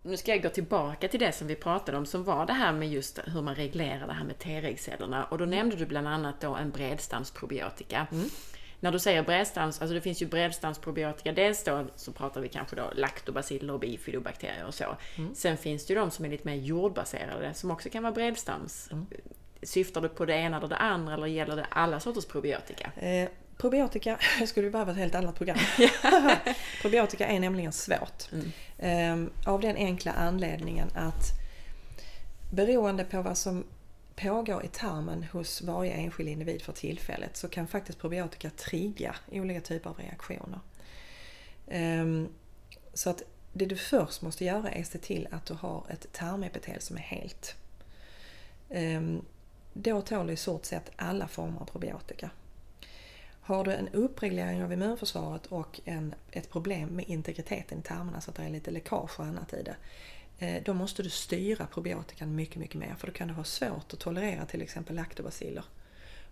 Nu 0.06 0.18
ska 0.18 0.32
jag 0.32 0.44
gå 0.44 0.50
tillbaka 0.50 1.08
till 1.08 1.20
det 1.20 1.32
som 1.32 1.48
vi 1.48 1.56
pratade 1.56 1.98
om 1.98 2.06
som 2.06 2.24
var 2.24 2.46
det 2.46 2.54
här 2.54 2.74
med 2.74 2.90
just 2.90 3.20
hur 3.26 3.42
man 3.42 3.56
reglerar 3.56 4.08
det 4.08 4.14
här 4.14 4.24
med 4.24 4.40
T-regcellerna. 4.40 5.26
Och 5.26 5.38
då 5.38 5.46
nämnde 5.46 5.76
du 5.76 5.86
bland 5.86 6.08
annat 6.08 6.42
då 6.42 6.56
en 6.56 6.72
bredstamsprobiotika. 6.72 8.08
Mm. 8.12 8.30
När 8.84 8.92
du 8.92 9.00
säger 9.00 9.24
bredsstams, 9.24 9.82
alltså 9.82 9.96
det 9.96 10.02
finns 10.02 10.22
ju 10.22 10.26
bredstamsprobiotika, 10.26 11.32
dels 11.32 11.64
då 11.64 11.86
så 11.96 12.12
pratar 12.12 12.42
vi 12.42 12.50
kanske 12.50 12.76
då 12.76 12.92
laktobaciller 12.96 13.74
och 13.74 13.80
bifidobakterier 13.80 14.66
och 14.66 14.74
så. 14.74 14.98
Mm. 15.18 15.36
Sen 15.36 15.58
finns 15.58 15.86
det 15.86 15.94
ju 15.94 16.00
de 16.00 16.12
som 16.12 16.26
är 16.26 16.30
lite 16.30 16.48
mer 16.48 16.56
jordbaserade 16.56 17.54
som 17.54 17.72
också 17.72 17.90
kan 17.90 18.04
vara 18.04 18.14
bredstams. 18.14 18.90
Mm. 18.92 19.06
Syftar 19.62 20.02
du 20.02 20.10
på 20.10 20.26
det 20.26 20.34
ena 20.34 20.58
eller 20.58 20.68
det 20.68 20.76
andra 20.76 21.14
eller 21.14 21.28
gäller 21.28 21.56
det 21.56 21.66
alla 21.70 22.00
sorters 22.00 22.26
probiotika? 22.26 22.92
Eh, 22.96 23.30
probiotika 23.58 24.18
skulle 24.48 24.66
vi 24.66 24.72
behöva 24.72 24.92
ett 24.92 24.98
helt 24.98 25.16
annat 25.16 25.36
program. 25.36 25.58
probiotika 26.82 27.28
är 27.28 27.40
nämligen 27.40 27.72
svårt. 27.72 28.32
Mm. 28.32 29.30
Eh, 29.34 29.52
av 29.54 29.62
den 29.62 29.76
enkla 29.76 30.12
anledningen 30.12 30.88
att 30.96 31.26
beroende 32.52 33.04
på 33.04 33.22
vad 33.22 33.38
som 33.38 33.64
pågår 34.16 34.66
i 34.66 34.68
tarmen 34.68 35.24
hos 35.24 35.62
varje 35.62 35.92
enskild 35.92 36.30
individ 36.30 36.62
för 36.62 36.74
tillfället 36.74 37.38
så 37.38 37.48
kan 37.48 37.68
faktiskt 37.68 38.00
probiotika 38.00 38.50
trigga 38.50 39.16
olika 39.32 39.62
typer 39.62 39.90
av 39.90 39.98
reaktioner. 39.98 40.60
Ehm, 41.68 42.28
så 42.94 43.10
att 43.10 43.24
det 43.54 43.66
du 43.66 43.78
först 43.78 44.22
måste 44.22 44.46
göra 44.46 44.72
är 44.72 44.82
att 44.82 44.88
se 44.88 44.98
till 44.98 45.28
att 45.32 45.46
du 45.46 45.54
har 45.54 45.86
ett 45.90 46.12
tarmepitel 46.12 46.82
som 46.82 46.98
är 46.98 47.02
helt. 47.02 47.56
Ehm, 48.70 49.22
då 49.74 50.02
tål 50.02 50.28
du 50.28 50.34
i 50.34 50.38
stort 50.38 50.66
sett 50.66 50.92
alla 50.96 51.28
former 51.28 51.62
av 51.62 51.66
probiotika. 51.66 52.30
Har 53.42 53.64
du 53.64 53.74
en 53.74 53.88
uppreglering 53.88 54.64
av 54.64 54.74
immunförsvaret 54.74 55.46
och 55.46 55.82
en, 55.86 56.16
ett 56.32 56.50
problem 56.50 56.90
med 56.90 57.10
integriteten 57.10 57.80
i 57.80 57.82
tarmarna 57.82 58.12
så 58.12 58.16
alltså 58.16 58.32
att 58.32 58.38
det 58.38 58.44
är 58.44 58.50
lite 58.50 58.72
läckage 58.72 59.20
och 59.20 59.26
annat 59.26 59.54
i 59.54 59.64
det. 59.64 59.76
Eh, 60.40 60.64
då 60.64 60.74
måste 60.74 61.04
du 61.04 61.10
styra 61.10 61.68
probiotikan 61.68 62.36
mycket, 62.36 62.56
mycket 62.56 62.80
mer 62.80 62.96
för 62.96 63.08
då 63.08 63.14
kan 63.14 63.28
du 63.28 63.34
ha 63.34 63.44
svårt 63.44 63.94
att 63.94 64.00
tolerera 64.00 64.46
till 64.46 64.62
exempel 64.62 64.96
laktobaciller. 64.96 65.66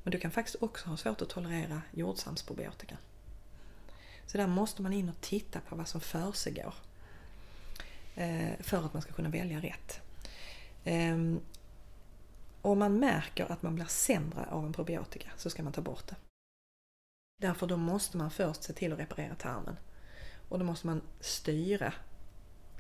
Men 0.04 0.12
du 0.12 0.20
kan 0.20 0.32
faktiskt 0.32 0.64
också 0.64 0.90
ha 0.90 0.98
svårt 0.98 1.22
att 1.22 1.30
tolerera 1.30 1.82
jordsamsprobiotika. 1.92 2.98
Så 4.26 4.38
där 4.38 4.48
måste 4.48 4.82
man 4.82 4.94
in 4.94 5.10
och 5.10 5.22
titta 5.22 5.60
på 5.60 5.76
vad 5.76 5.88
som 5.88 6.02
försiggår. 6.02 6.74
Eh, 8.16 8.52
för 8.60 8.86
att 8.86 8.94
man 8.94 9.02
ska 9.02 9.14
kunna 9.14 9.30
välja 9.30 9.60
rätt. 9.60 10.02
Ehm, 10.84 11.40
om 12.62 12.80
man 12.80 13.00
märker 13.00 13.52
att 13.52 13.62
man 13.62 13.76
blir 13.76 13.86
sämre 13.86 14.46
av 14.46 14.66
en 14.66 14.74
probiotika 14.74 15.30
så 15.38 15.50
ska 15.50 15.64
man 15.64 15.74
ta 15.74 15.82
bort 15.82 16.08
det. 16.08 16.16
Därför 17.42 17.68
då 17.68 17.78
måste 17.78 18.18
man 18.18 18.32
först 18.32 18.64
se 18.64 18.74
till 18.74 18.94
att 18.94 19.00
reparera 19.00 19.36
tarmen. 19.36 19.78
Och 20.50 20.60
då 20.60 20.66
måste 20.66 20.88
man 20.88 21.02
styra, 21.20 21.94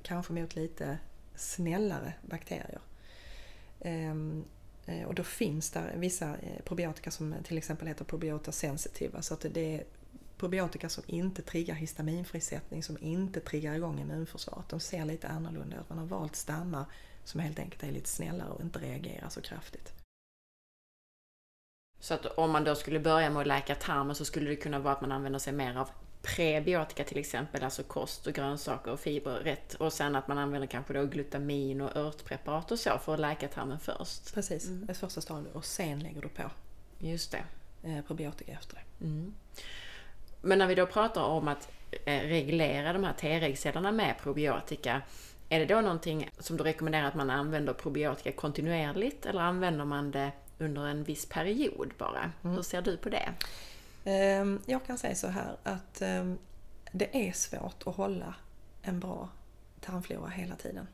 kanske 0.01 0.33
mot 0.33 0.55
lite 0.55 0.97
snällare 1.41 2.13
bakterier. 2.21 2.81
Ehm, 3.79 4.45
eh, 4.85 5.03
och 5.03 5.15
då 5.15 5.23
finns 5.23 5.71
det 5.71 5.93
vissa 5.95 6.37
eh, 6.37 6.61
probiotika 6.65 7.11
som 7.11 7.33
eh, 7.33 7.41
till 7.41 7.57
exempel 7.57 7.87
heter 7.87 8.05
probiota 8.05 8.51
sensitiva. 8.51 9.21
Så 9.21 9.33
att 9.33 9.45
det 9.51 9.75
är 9.75 9.83
probiotika 10.37 10.89
som 10.89 11.03
inte 11.07 11.41
triggar 11.41 11.75
histaminfrisättning, 11.75 12.83
som 12.83 12.97
inte 13.01 13.39
triggar 13.39 13.75
igång 13.75 13.99
immunförsvaret. 13.99 14.69
De 14.69 14.79
ser 14.79 15.05
lite 15.05 15.27
annorlunda 15.27 15.79
ut. 15.79 15.89
Man 15.89 15.97
har 15.97 16.05
valt 16.05 16.35
stammar 16.35 16.85
som 17.23 17.39
helt 17.39 17.59
enkelt 17.59 17.83
är 17.83 17.91
lite 17.91 18.09
snällare 18.09 18.49
och 18.49 18.61
inte 18.61 18.79
reagerar 18.79 19.29
så 19.29 19.41
kraftigt. 19.41 19.93
Så 21.99 22.13
att 22.13 22.25
om 22.25 22.51
man 22.51 22.63
då 22.63 22.75
skulle 22.75 22.99
börja 22.99 23.29
med 23.29 23.41
att 23.41 23.47
läka 23.47 23.75
tarmen 23.75 24.15
så 24.15 24.25
skulle 24.25 24.49
det 24.49 24.55
kunna 24.55 24.79
vara 24.79 24.93
att 24.93 25.01
man 25.01 25.11
använder 25.11 25.39
sig 25.39 25.53
mer 25.53 25.77
av 25.77 25.89
prebiotika 26.21 27.03
till 27.03 27.17
exempel, 27.17 27.63
alltså 27.63 27.83
kost 27.83 28.27
och 28.27 28.33
grönsaker 28.33 28.91
och 28.91 28.99
fibrer 28.99 29.39
rätt. 29.39 29.73
Och 29.73 29.93
sen 29.93 30.15
att 30.15 30.27
man 30.27 30.37
använder 30.37 30.67
kanske 30.67 30.93
då 30.93 31.05
glutamin 31.05 31.81
och 31.81 31.95
örtpreparat 31.95 32.71
och 32.71 32.79
så 32.79 32.97
för 32.97 33.13
att 33.13 33.19
läka 33.19 33.47
tarmen 33.47 33.79
först. 33.79 34.33
Precis, 34.33 34.69
ett 34.89 34.97
första 34.97 35.21
stadium 35.21 35.53
och 35.53 35.65
sen 35.65 35.99
lägger 35.99 36.21
du 36.21 36.27
på 36.27 36.43
Just 36.99 37.31
det. 37.31 37.43
eh, 37.83 38.01
probiotika 38.07 38.51
efter 38.51 38.75
det. 38.75 39.05
Mm. 39.05 39.33
Men 40.41 40.57
när 40.57 40.67
vi 40.67 40.75
då 40.75 40.85
pratar 40.85 41.23
om 41.23 41.47
att 41.47 41.69
eh, 42.05 42.19
reglera 42.19 42.93
de 42.93 43.03
här 43.03 43.13
T-regcellerna 43.13 43.91
med 43.91 44.15
probiotika, 44.23 45.01
är 45.49 45.59
det 45.59 45.65
då 45.65 45.81
någonting 45.81 46.29
som 46.39 46.57
du 46.57 46.63
rekommenderar 46.63 47.07
att 47.07 47.15
man 47.15 47.29
använder 47.29 47.73
probiotika 47.73 48.31
kontinuerligt 48.31 49.25
eller 49.25 49.41
använder 49.41 49.85
man 49.85 50.11
det 50.11 50.31
under 50.59 50.87
en 50.87 51.03
viss 51.03 51.25
period 51.25 51.93
bara? 51.97 52.31
Hur 52.41 52.61
ser 52.61 52.81
du 52.81 52.97
på 52.97 53.09
det? 53.09 53.29
Ehm, 54.03 54.61
jag 54.65 54.85
kan 54.85 54.97
säga 54.97 55.15
så 55.15 55.27
här 55.27 55.57
att 55.63 56.01
ehm, 56.01 56.37
det 56.91 57.27
är 57.27 57.31
svårt 57.31 57.87
att 57.87 57.95
hålla 57.95 58.35
en 58.81 58.99
bra 58.99 59.29
tarmflora 59.79 60.29
hela 60.29 60.55
tiden. 60.55 60.87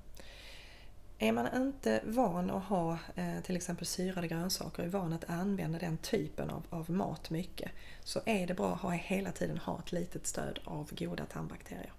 Är 1.19 1.31
man 1.31 1.55
inte 1.55 2.01
van 2.05 2.49
att 2.49 2.63
ha 2.63 2.97
eh, 3.15 3.41
till 3.43 3.55
exempel 3.55 3.85
syrade 3.85 4.27
grönsaker, 4.27 4.83
är 4.83 4.87
van 4.87 5.13
att 5.13 5.29
använda 5.29 5.79
den 5.79 5.97
typen 5.97 6.49
av, 6.49 6.63
av 6.69 6.91
mat 6.91 7.29
mycket, 7.29 7.71
så 8.03 8.21
är 8.25 8.47
det 8.47 8.53
bra 8.53 8.73
att 8.73 8.81
ha, 8.81 8.89
hela 8.89 9.31
tiden 9.31 9.57
ha 9.57 9.79
ett 9.79 9.91
litet 9.91 10.27
stöd 10.27 10.59
av 10.63 10.89
goda 10.91 11.25
tarmbakterier. 11.25 11.93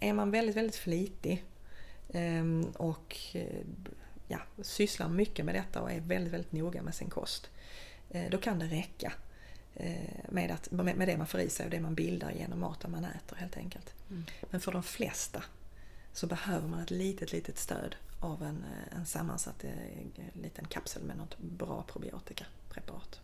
Är 0.00 0.12
man 0.12 0.30
väldigt, 0.30 0.56
väldigt 0.56 0.76
flitig 0.76 1.44
ehm, 2.08 2.72
och 2.76 3.16
eh, 3.32 3.66
ja, 4.28 4.38
sysslar 4.62 5.08
mycket 5.08 5.44
med 5.44 5.54
detta 5.54 5.82
och 5.82 5.92
är 5.92 6.00
väldigt, 6.00 6.32
väldigt 6.32 6.52
noga 6.52 6.82
med 6.82 6.94
sin 6.94 7.10
kost, 7.10 7.50
eh, 8.10 8.30
då 8.30 8.38
kan 8.38 8.58
det 8.58 8.66
räcka 8.66 9.12
med, 10.28 10.50
att, 10.50 10.70
med 10.70 11.08
det 11.08 11.16
man 11.16 11.26
får 11.26 11.40
i 11.40 11.50
sig 11.50 11.64
och 11.64 11.70
det 11.70 11.80
man 11.80 11.94
bildar 11.94 12.30
genom 12.30 12.60
maten 12.60 12.90
man 12.90 13.04
äter 13.04 13.36
helt 13.36 13.56
enkelt. 13.56 13.94
Men 14.50 14.60
för 14.60 14.72
de 14.72 14.82
flesta 14.82 15.42
så 16.12 16.26
behöver 16.26 16.68
man 16.68 16.80
ett 16.80 16.90
litet, 16.90 17.32
litet 17.32 17.58
stöd 17.58 17.96
av 18.20 18.42
en, 18.42 18.64
eh, 18.64 18.98
en 18.98 19.06
sammansatt 19.06 19.64
eh, 19.64 19.70
liten 20.42 20.64
kapsel 20.64 21.02
med 21.02 21.16
något 21.16 21.38
bra 21.38 21.84
probiotikapreparat. 21.88 23.20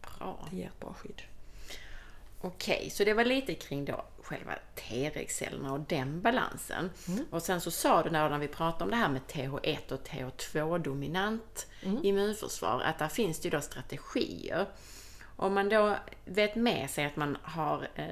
Bra. 0.00 0.48
Det 0.50 0.56
ger 0.56 0.66
ett 0.66 0.80
bra 0.80 0.94
skydd. 0.94 1.22
Okej, 2.40 2.90
så 2.90 3.04
det 3.04 3.14
var 3.14 3.24
lite 3.24 3.54
kring 3.54 3.84
då 3.84 4.04
själva 4.22 4.54
T-regcellerna 4.74 5.72
och 5.72 5.80
den 5.80 6.20
balansen. 6.20 6.90
Mm. 7.08 7.24
Och 7.30 7.42
sen 7.42 7.60
så 7.60 7.70
sa 7.70 8.02
du 8.02 8.10
när, 8.10 8.38
vi 8.38 8.48
pratade 8.48 8.84
om 8.84 8.90
det 8.90 8.96
här 8.96 9.08
med 9.08 9.22
TH1 9.28 9.92
och 9.92 10.08
TH2-dominant 10.08 11.66
Mm. 11.82 12.04
immunförsvar, 12.04 12.80
att 12.80 12.98
där 12.98 13.08
finns 13.08 13.38
det 13.38 13.44
ju 13.44 13.50
då 13.50 13.60
strategier. 13.60 14.66
Om 15.40 15.54
man 15.54 15.68
då 15.68 15.96
vet 16.24 16.54
med 16.54 16.90
sig 16.90 17.04
att 17.04 17.16
man 17.16 17.36
har 17.42 17.88
eh, 17.94 18.06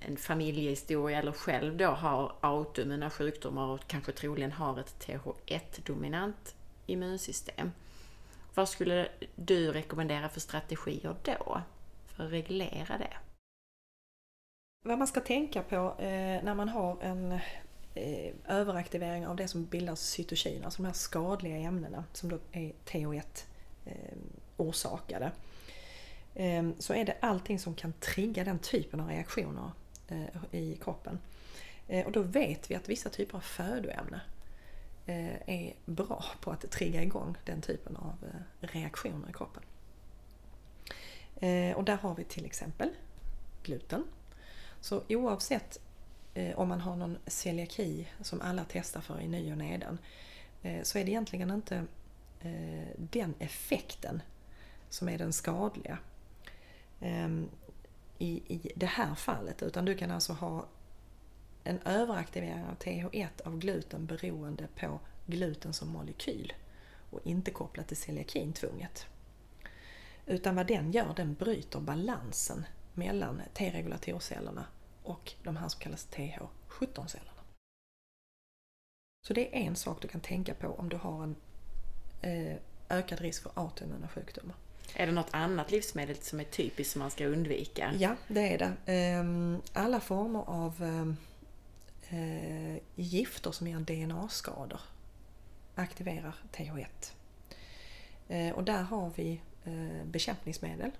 en 0.00 0.16
familjehistoria 0.16 1.18
eller 1.18 1.32
själv 1.32 1.76
då 1.76 1.86
har 1.86 2.32
autoimmuna 2.40 3.10
sjukdomar 3.10 3.66
och 3.66 3.86
kanske 3.86 4.12
troligen 4.12 4.52
har 4.52 4.80
ett 4.80 5.06
TH1-dominant 5.06 6.54
immunsystem. 6.86 7.72
Vad 8.54 8.68
skulle 8.68 9.08
du 9.34 9.72
rekommendera 9.72 10.28
för 10.28 10.40
strategier 10.40 11.16
då? 11.22 11.62
För 12.06 12.24
att 12.24 12.32
reglera 12.32 12.98
det? 12.98 13.16
Vad 14.84 14.98
man 14.98 15.06
ska 15.06 15.20
tänka 15.20 15.62
på 15.62 15.94
eh, 15.98 16.42
när 16.42 16.54
man 16.54 16.68
har 16.68 17.02
en 17.02 17.32
eh, 17.94 18.34
överaktivering 18.48 19.26
av 19.26 19.36
det 19.36 19.48
som 19.48 19.64
bildas 19.64 20.00
cytokiner, 20.00 20.64
alltså 20.64 20.82
de 20.82 20.86
här 20.86 20.94
skadliga 20.94 21.56
ämnena 21.56 22.04
som 22.12 22.28
då 22.28 22.38
är 22.52 22.72
TH1-orsakade. 22.84 25.30
Ehm, 26.34 26.74
så 26.78 26.94
är 26.94 27.04
det 27.04 27.16
allting 27.20 27.58
som 27.58 27.74
kan 27.74 27.92
trigga 27.92 28.44
den 28.44 28.58
typen 28.58 29.00
av 29.00 29.08
reaktioner 29.08 29.70
eh, 30.08 30.60
i 30.60 30.78
kroppen. 30.82 31.18
Eh, 31.88 32.06
och 32.06 32.12
då 32.12 32.22
vet 32.22 32.70
vi 32.70 32.74
att 32.74 32.88
vissa 32.88 33.08
typer 33.08 33.36
av 33.36 33.40
födoämne 33.40 34.20
eh, 35.06 35.48
är 35.48 35.74
bra 35.84 36.24
på 36.40 36.50
att 36.50 36.70
trigga 36.70 37.02
igång 37.02 37.36
den 37.44 37.60
typen 37.60 37.96
av 37.96 38.14
reaktioner 38.60 39.28
i 39.30 39.32
kroppen. 39.32 39.62
Och 41.76 41.84
där 41.84 41.96
har 41.96 42.14
vi 42.14 42.24
till 42.24 42.44
exempel 42.44 42.88
gluten. 43.62 44.04
Så 44.80 45.02
oavsett 45.08 45.78
om 46.54 46.68
man 46.68 46.80
har 46.80 46.96
någon 46.96 47.18
celiaki 47.26 48.08
som 48.20 48.40
alla 48.40 48.64
testar 48.68 49.00
för 49.00 49.20
i 49.20 49.28
ny 49.28 49.52
och 49.52 49.58
nedan 49.58 49.98
så 50.82 50.98
är 50.98 51.04
det 51.04 51.10
egentligen 51.10 51.50
inte 51.50 51.84
den 52.96 53.34
effekten 53.38 54.22
som 54.88 55.08
är 55.08 55.18
den 55.18 55.32
skadliga 55.32 55.98
Ehm, 57.02 57.48
i, 58.18 58.42
i 58.54 58.72
det 58.76 58.86
här 58.86 59.14
fallet. 59.14 59.62
Utan 59.62 59.84
du 59.84 59.96
kan 59.96 60.10
alltså 60.10 60.32
ha 60.32 60.66
en 61.64 61.78
överaktivering 61.84 62.64
av 62.64 62.76
TH1 62.78 63.28
av 63.44 63.58
gluten 63.58 64.06
beroende 64.06 64.68
på 64.80 65.00
gluten 65.26 65.72
som 65.72 65.88
molekyl 65.88 66.52
och 67.10 67.20
inte 67.24 67.50
kopplat 67.50 67.88
till 67.88 67.96
celiakin 67.96 68.52
tvunget. 68.52 69.06
Utan 70.26 70.56
vad 70.56 70.66
den 70.66 70.92
gör, 70.92 71.14
den 71.16 71.34
bryter 71.34 71.80
balansen 71.80 72.64
mellan 72.94 73.42
T-regulatorcellerna 73.54 74.66
och 75.02 75.32
de 75.42 75.56
här 75.56 75.68
som 75.68 75.80
kallas 75.80 76.08
TH17-cellerna. 76.08 77.42
Så 79.26 79.34
det 79.34 79.56
är 79.56 79.60
en 79.60 79.76
sak 79.76 80.02
du 80.02 80.08
kan 80.08 80.20
tänka 80.20 80.54
på 80.54 80.68
om 80.68 80.88
du 80.88 80.96
har 80.96 81.22
en 81.22 81.36
eh, 82.20 82.56
ökad 82.88 83.20
risk 83.20 83.42
för 83.42 83.52
autoimmuna 83.54 84.08
sjukdomar. 84.08 84.56
Är 84.94 85.06
det 85.06 85.12
något 85.12 85.30
annat 85.30 85.70
livsmedel 85.70 86.16
som 86.16 86.40
är 86.40 86.44
typiskt 86.44 86.92
som 86.92 86.98
man 86.98 87.10
ska 87.10 87.26
undvika? 87.26 87.92
Ja, 87.98 88.16
det 88.28 88.54
är 88.54 88.58
det. 88.58 88.92
Ehm, 88.92 89.62
alla 89.72 90.00
former 90.00 90.44
av 90.46 90.82
ehm, 90.82 91.16
eh, 92.08 92.82
gifter 92.94 93.52
som 93.52 93.66
ger 93.66 93.78
DNA-skador 93.78 94.80
aktiverar 95.74 96.34
TH1. 96.52 97.12
Eh, 98.28 98.50
och 98.50 98.64
där 98.64 98.82
har 98.82 99.10
vi 99.14 99.40
eh, 99.64 100.04
bekämpningsmedel. 100.04 100.90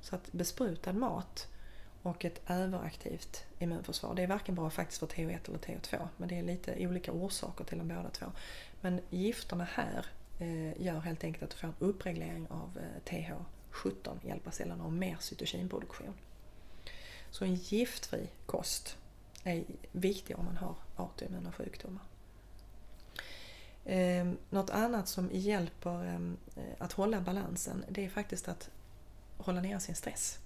Så 0.00 0.14
att 0.14 0.32
besprutad 0.32 0.92
mat 0.92 1.48
och 2.02 2.24
ett 2.24 2.50
överaktivt 2.50 3.44
immunförsvar. 3.58 4.14
Det 4.14 4.22
är 4.22 4.26
varken 4.26 4.54
bra 4.54 4.70
faktiskt 4.70 5.00
för 5.00 5.06
TH1 5.06 5.38
eller 5.48 5.58
TH2 5.58 6.08
men 6.16 6.28
det 6.28 6.38
är 6.38 6.42
lite 6.42 6.86
olika 6.86 7.12
orsaker 7.12 7.64
till 7.64 7.78
de 7.78 7.88
båda 7.88 8.10
två. 8.10 8.26
Men 8.80 9.00
gifterna 9.10 9.64
här 9.74 10.06
Eh, 10.38 10.82
gör 10.82 11.00
helt 11.00 11.24
enkelt 11.24 11.42
att 11.42 11.50
du 11.50 11.56
får 11.56 11.68
en 11.68 11.74
uppreglering 11.78 12.46
av 12.50 12.78
eh, 12.78 13.10
TH17 13.10 14.18
hjälparcellerna 14.22 14.84
och 14.84 14.92
mer 14.92 15.16
cytokinproduktion. 15.20 16.14
Så 17.30 17.44
en 17.44 17.54
giftfri 17.54 18.28
kost 18.46 18.98
är 19.44 19.64
viktig 19.92 20.38
om 20.38 20.44
man 20.44 20.56
har 20.56 20.76
autoimmuna 20.96 21.52
sjukdomar. 21.52 22.02
Eh, 23.84 24.28
något 24.50 24.70
annat 24.70 25.08
som 25.08 25.30
hjälper 25.32 26.04
ehm, 26.04 26.36
att 26.78 26.92
hålla 26.92 27.20
balansen 27.20 27.84
det 27.88 28.04
är 28.04 28.08
faktiskt 28.08 28.48
att 28.48 28.70
hålla 29.36 29.60
ner 29.60 29.78
sin 29.78 29.94
stress. 29.94 30.38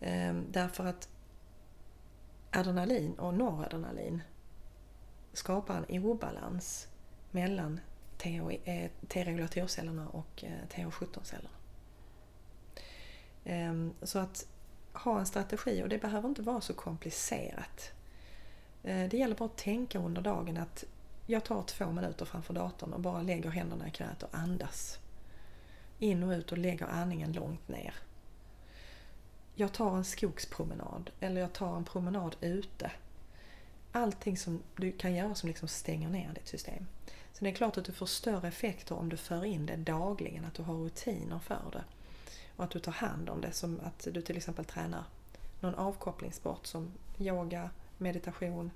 Ehm, 0.00 0.46
därför 0.50 0.84
att 0.84 1.08
adrenalin 2.50 3.18
och 3.18 3.34
noradrenalin 3.34 4.22
skapar 5.32 5.84
en 5.88 6.04
obalans 6.04 6.88
mellan 7.30 7.80
Eh, 8.24 8.90
T-regulatorcellerna 9.08 10.08
och 10.08 10.44
eh, 10.44 10.68
TH17-cellerna. 10.74 11.48
Ehm, 13.44 13.94
så 14.02 14.18
att 14.18 14.46
ha 14.92 15.18
en 15.18 15.26
strategi 15.26 15.82
och 15.82 15.88
det 15.88 15.98
behöver 15.98 16.28
inte 16.28 16.42
vara 16.42 16.60
så 16.60 16.74
komplicerat. 16.74 17.92
Eh, 18.82 19.08
det 19.08 19.16
gäller 19.16 19.36
bara 19.36 19.44
att 19.44 19.56
tänka 19.56 19.98
under 19.98 20.22
dagen 20.22 20.56
att 20.56 20.84
jag 21.26 21.44
tar 21.44 21.62
två 21.62 21.92
minuter 21.92 22.24
framför 22.24 22.54
datorn 22.54 22.92
och 22.92 23.00
bara 23.00 23.22
lägger 23.22 23.50
händerna 23.50 23.88
i 23.88 23.90
knät 23.90 24.22
och 24.22 24.28
andas. 24.32 24.98
In 25.98 26.22
och 26.22 26.30
ut 26.30 26.52
och 26.52 26.58
lägger 26.58 26.86
andningen 26.86 27.32
långt 27.32 27.68
ner. 27.68 27.94
Jag 29.54 29.72
tar 29.72 29.96
en 29.96 30.04
skogspromenad 30.04 31.10
eller 31.20 31.40
jag 31.40 31.52
tar 31.52 31.76
en 31.76 31.84
promenad 31.84 32.36
ute. 32.40 32.90
Allting 33.92 34.36
som 34.36 34.62
du 34.76 34.92
kan 34.92 35.14
göra 35.14 35.34
som 35.34 35.48
liksom 35.48 35.68
stänger 35.68 36.08
ner 36.08 36.32
ditt 36.34 36.48
system. 36.48 36.86
Så 37.38 37.44
det 37.44 37.50
är 37.50 37.54
klart 37.54 37.78
att 37.78 37.84
du 37.84 37.92
får 37.92 38.06
större 38.06 38.48
effekter 38.48 38.94
om 38.94 39.08
du 39.08 39.16
för 39.16 39.44
in 39.44 39.66
det 39.66 39.76
dagligen, 39.76 40.44
att 40.44 40.54
du 40.54 40.62
har 40.62 40.74
rutiner 40.74 41.38
för 41.38 41.70
det. 41.72 41.84
Och 42.56 42.64
att 42.64 42.70
du 42.70 42.78
tar 42.78 42.92
hand 42.92 43.28
om 43.30 43.40
det 43.40 43.52
som 43.52 43.80
att 43.80 44.08
du 44.12 44.22
till 44.22 44.36
exempel 44.36 44.64
tränar 44.64 45.04
någon 45.60 45.74
avkopplingssport 45.74 46.66
som 46.66 46.92
yoga, 47.18 47.70
meditation, 47.98 48.70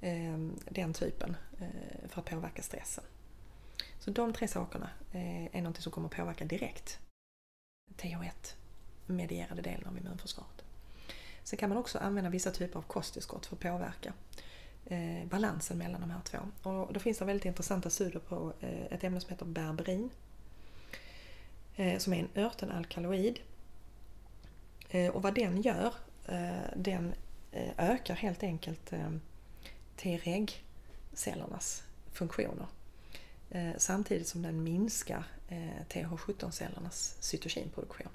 ehm, 0.00 0.56
den 0.70 0.94
typen 0.94 1.36
eh, 1.60 2.08
för 2.08 2.20
att 2.20 2.30
påverka 2.30 2.62
stressen. 2.62 3.04
Så 3.98 4.10
de 4.10 4.32
tre 4.32 4.48
sakerna 4.48 4.90
eh, 5.12 5.56
är 5.56 5.62
något 5.62 5.82
som 5.82 5.92
kommer 5.92 6.08
påverka 6.08 6.44
direkt 6.44 6.98
TH1 7.96 8.54
medierade 9.06 9.62
delen 9.62 9.86
av 9.86 9.98
immunförsvaret. 9.98 10.64
Sen 11.42 11.58
kan 11.58 11.68
man 11.68 11.78
också 11.78 11.98
använda 11.98 12.30
vissa 12.30 12.50
typer 12.50 12.78
av 12.78 12.82
kosttillskott 12.82 13.46
för 13.46 13.56
att 13.56 13.62
påverka 13.62 14.12
eh, 14.88 15.28
balansen 15.28 15.78
mellan 15.78 16.00
de 16.00 16.10
här 16.10 16.20
två. 16.24 16.38
Och 16.70 16.92
då 16.92 17.00
finns 17.00 17.18
det 17.18 17.24
väldigt 17.24 17.44
intressanta 17.44 17.90
studier 17.90 18.20
på 18.20 18.52
eh, 18.60 18.84
ett 18.84 19.04
ämne 19.04 19.20
som 19.20 19.30
heter 19.30 19.46
berberin 19.46 20.10
Eh, 21.78 21.98
som 21.98 22.12
är 22.12 22.18
en 22.18 22.28
örtenalkaloid. 22.44 23.40
Eh, 24.90 25.10
och 25.10 25.22
vad 25.22 25.34
den 25.34 25.62
gör, 25.62 25.94
eh, 26.28 26.76
den 26.76 27.14
eh, 27.52 27.70
ökar 27.78 28.14
helt 28.14 28.42
enkelt 28.42 28.92
eh, 28.92 29.10
T-reg-cellernas 29.96 31.82
funktioner. 32.12 32.66
Samtidigt 33.76 34.28
som 34.28 34.42
den 34.42 34.62
minskar 34.62 35.24
TH17-cellernas 35.88 37.16
cytokinproduktion. 37.20 38.08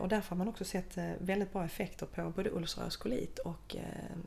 Och 0.00 0.08
därför 0.08 0.30
har 0.30 0.36
man 0.36 0.48
också 0.48 0.64
sett 0.64 0.98
väldigt 1.18 1.52
bra 1.52 1.64
effekter 1.64 2.06
på 2.06 2.30
både 2.30 2.50
ulcerös 2.50 2.96
kolit 2.96 3.38
och 3.38 3.76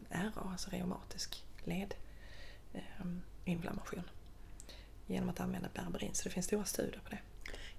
RA, 0.09 0.31
alltså 0.51 0.69
reumatisk 0.69 1.43
ledinflammation. 1.63 4.03
Genom 5.07 5.29
att 5.29 5.39
använda 5.39 5.69
berberin. 5.73 6.13
Så 6.13 6.23
det 6.23 6.29
finns 6.29 6.45
stora 6.45 6.65
studier 6.65 7.01
på 7.03 7.09
det. 7.09 7.19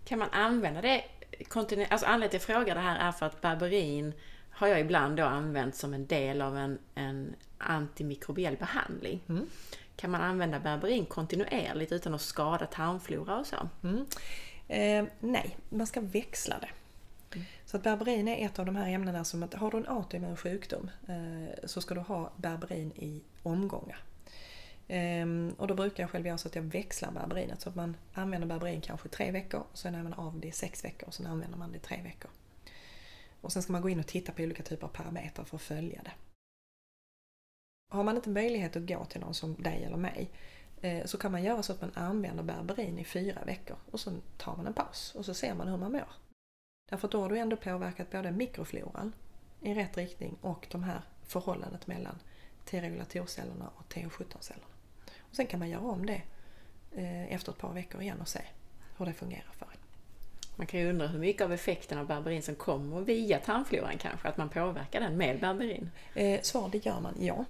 Kan 0.04 0.18
man 0.18 0.30
använda 0.30 0.80
det 0.80 1.04
kontinuerligt? 1.48 1.92
Alltså 1.92 2.06
anledningen 2.06 2.30
till 2.30 2.36
att 2.36 2.48
jag 2.48 2.56
frågar 2.56 2.74
det 2.74 2.80
här 2.80 3.08
är 3.08 3.12
för 3.12 3.26
att 3.26 3.40
berberin 3.40 4.12
har 4.50 4.68
jag 4.68 4.80
ibland 4.80 5.16
då 5.16 5.24
använt 5.24 5.76
som 5.76 5.94
en 5.94 6.06
del 6.06 6.42
av 6.42 6.56
en, 6.56 6.78
en 6.94 7.34
antimikrobiell 7.58 8.56
behandling. 8.56 9.20
Mm. 9.28 9.46
Kan 9.96 10.10
man 10.10 10.20
använda 10.20 10.60
berberin 10.60 11.06
kontinuerligt 11.06 11.92
utan 11.92 12.14
att 12.14 12.20
skada 12.20 12.66
tarmflora 12.66 13.38
och 13.38 13.46
så? 13.46 13.68
Mm. 13.82 14.06
Eh, 14.68 15.04
nej, 15.20 15.56
man 15.68 15.86
ska 15.86 16.00
växla 16.00 16.58
det. 16.58 16.68
Så 17.70 17.76
att 17.76 17.82
berberin 17.82 18.28
är 18.28 18.46
ett 18.46 18.58
av 18.58 18.66
de 18.66 18.76
här 18.76 18.90
ämnena 18.90 19.24
som 19.24 19.42
att 19.42 19.54
har 19.54 19.70
du 19.70 19.76
en 19.76 19.88
autoimmun 19.88 20.36
sjukdom 20.36 20.90
eh, 21.08 21.54
så 21.64 21.80
ska 21.80 21.94
du 21.94 22.00
ha 22.00 22.32
berberin 22.36 22.92
i 22.92 23.22
omgångar. 23.42 24.02
Ehm, 24.88 25.54
och 25.58 25.66
då 25.66 25.74
brukar 25.74 26.02
jag 26.02 26.10
själv 26.10 26.26
göra 26.26 26.38
så 26.38 26.48
att 26.48 26.54
jag 26.54 26.62
växlar 26.62 27.12
berberinet. 27.12 27.60
Så 27.60 27.68
att 27.68 27.74
man 27.74 27.96
använder 28.14 28.48
berberin 28.48 28.80
kanske 28.80 29.08
tre 29.08 29.30
veckor, 29.30 29.62
sen 29.74 29.94
är 29.94 30.02
man 30.02 30.12
av 30.12 30.40
det 30.40 30.48
i 30.48 30.52
sex 30.52 30.84
veckor 30.84 31.08
och 31.08 31.14
sen 31.14 31.26
använder 31.26 31.58
man 31.58 31.72
det 31.72 31.76
i 31.76 31.80
tre 31.80 32.02
veckor. 32.02 32.30
Och 33.40 33.52
sen 33.52 33.62
ska 33.62 33.72
man 33.72 33.82
gå 33.82 33.88
in 33.88 34.00
och 34.00 34.06
titta 34.06 34.32
på 34.32 34.42
olika 34.42 34.62
typer 34.62 34.86
av 34.86 34.90
parametrar 34.90 35.44
för 35.44 35.56
att 35.56 35.62
följa 35.62 36.02
det. 36.02 36.12
Har 37.88 38.04
man 38.04 38.16
inte 38.16 38.30
möjlighet 38.30 38.76
att 38.76 38.86
gå 38.86 39.04
till 39.04 39.20
någon 39.20 39.34
som 39.34 39.54
dig 39.54 39.84
eller 39.84 39.96
mig 39.96 40.30
eh, 40.80 41.04
så 41.06 41.18
kan 41.18 41.32
man 41.32 41.42
göra 41.42 41.62
så 41.62 41.72
att 41.72 41.80
man 41.80 41.92
använder 41.94 42.42
berberin 42.42 42.98
i 42.98 43.04
fyra 43.04 43.44
veckor 43.44 43.76
och 43.90 44.00
sen 44.00 44.22
tar 44.38 44.56
man 44.56 44.66
en 44.66 44.74
paus 44.74 45.14
och 45.14 45.24
så 45.24 45.34
ser 45.34 45.54
man 45.54 45.68
hur 45.68 45.76
man 45.76 45.92
mår. 45.92 46.08
Därför 46.90 47.08
att 47.08 47.12
då 47.12 47.22
har 47.22 47.28
du 47.28 47.38
ändå 47.38 47.56
påverkat 47.56 48.10
både 48.10 48.30
mikrofloran 48.30 49.12
i 49.60 49.74
rätt 49.74 49.96
riktning 49.96 50.36
och 50.40 50.66
de 50.70 50.82
här 50.82 51.00
förhållandet 51.22 51.86
mellan 51.86 52.18
T-regulatorcellerna 52.64 53.70
och 53.76 53.92
TH17-cellerna. 53.92 54.66
Och 55.20 55.36
sen 55.36 55.46
kan 55.46 55.58
man 55.58 55.68
göra 55.68 55.82
om 55.82 56.06
det 56.06 56.22
eh, 56.92 57.32
efter 57.34 57.52
ett 57.52 57.58
par 57.58 57.72
veckor 57.72 58.02
igen 58.02 58.20
och 58.20 58.28
se 58.28 58.40
hur 58.96 59.06
det 59.06 59.12
fungerar 59.12 59.52
för 59.52 59.66
en. 59.66 59.78
Man 60.56 60.66
kan 60.66 60.80
ju 60.80 60.90
undra 60.90 61.06
hur 61.06 61.18
mycket 61.18 61.42
av 61.42 61.52
effekten 61.52 61.98
av 61.98 62.06
berberin 62.06 62.42
som 62.42 62.54
kommer 62.54 63.00
via 63.00 63.38
tarmfloran 63.38 63.98
kanske, 63.98 64.28
att 64.28 64.36
man 64.36 64.48
påverkar 64.48 65.00
den 65.00 65.16
med 65.16 65.40
berberin? 65.40 65.90
Eh, 66.14 66.40
svar, 66.40 66.68
det 66.72 66.86
gör 66.86 67.00
man, 67.00 67.14
ja. 67.18 67.44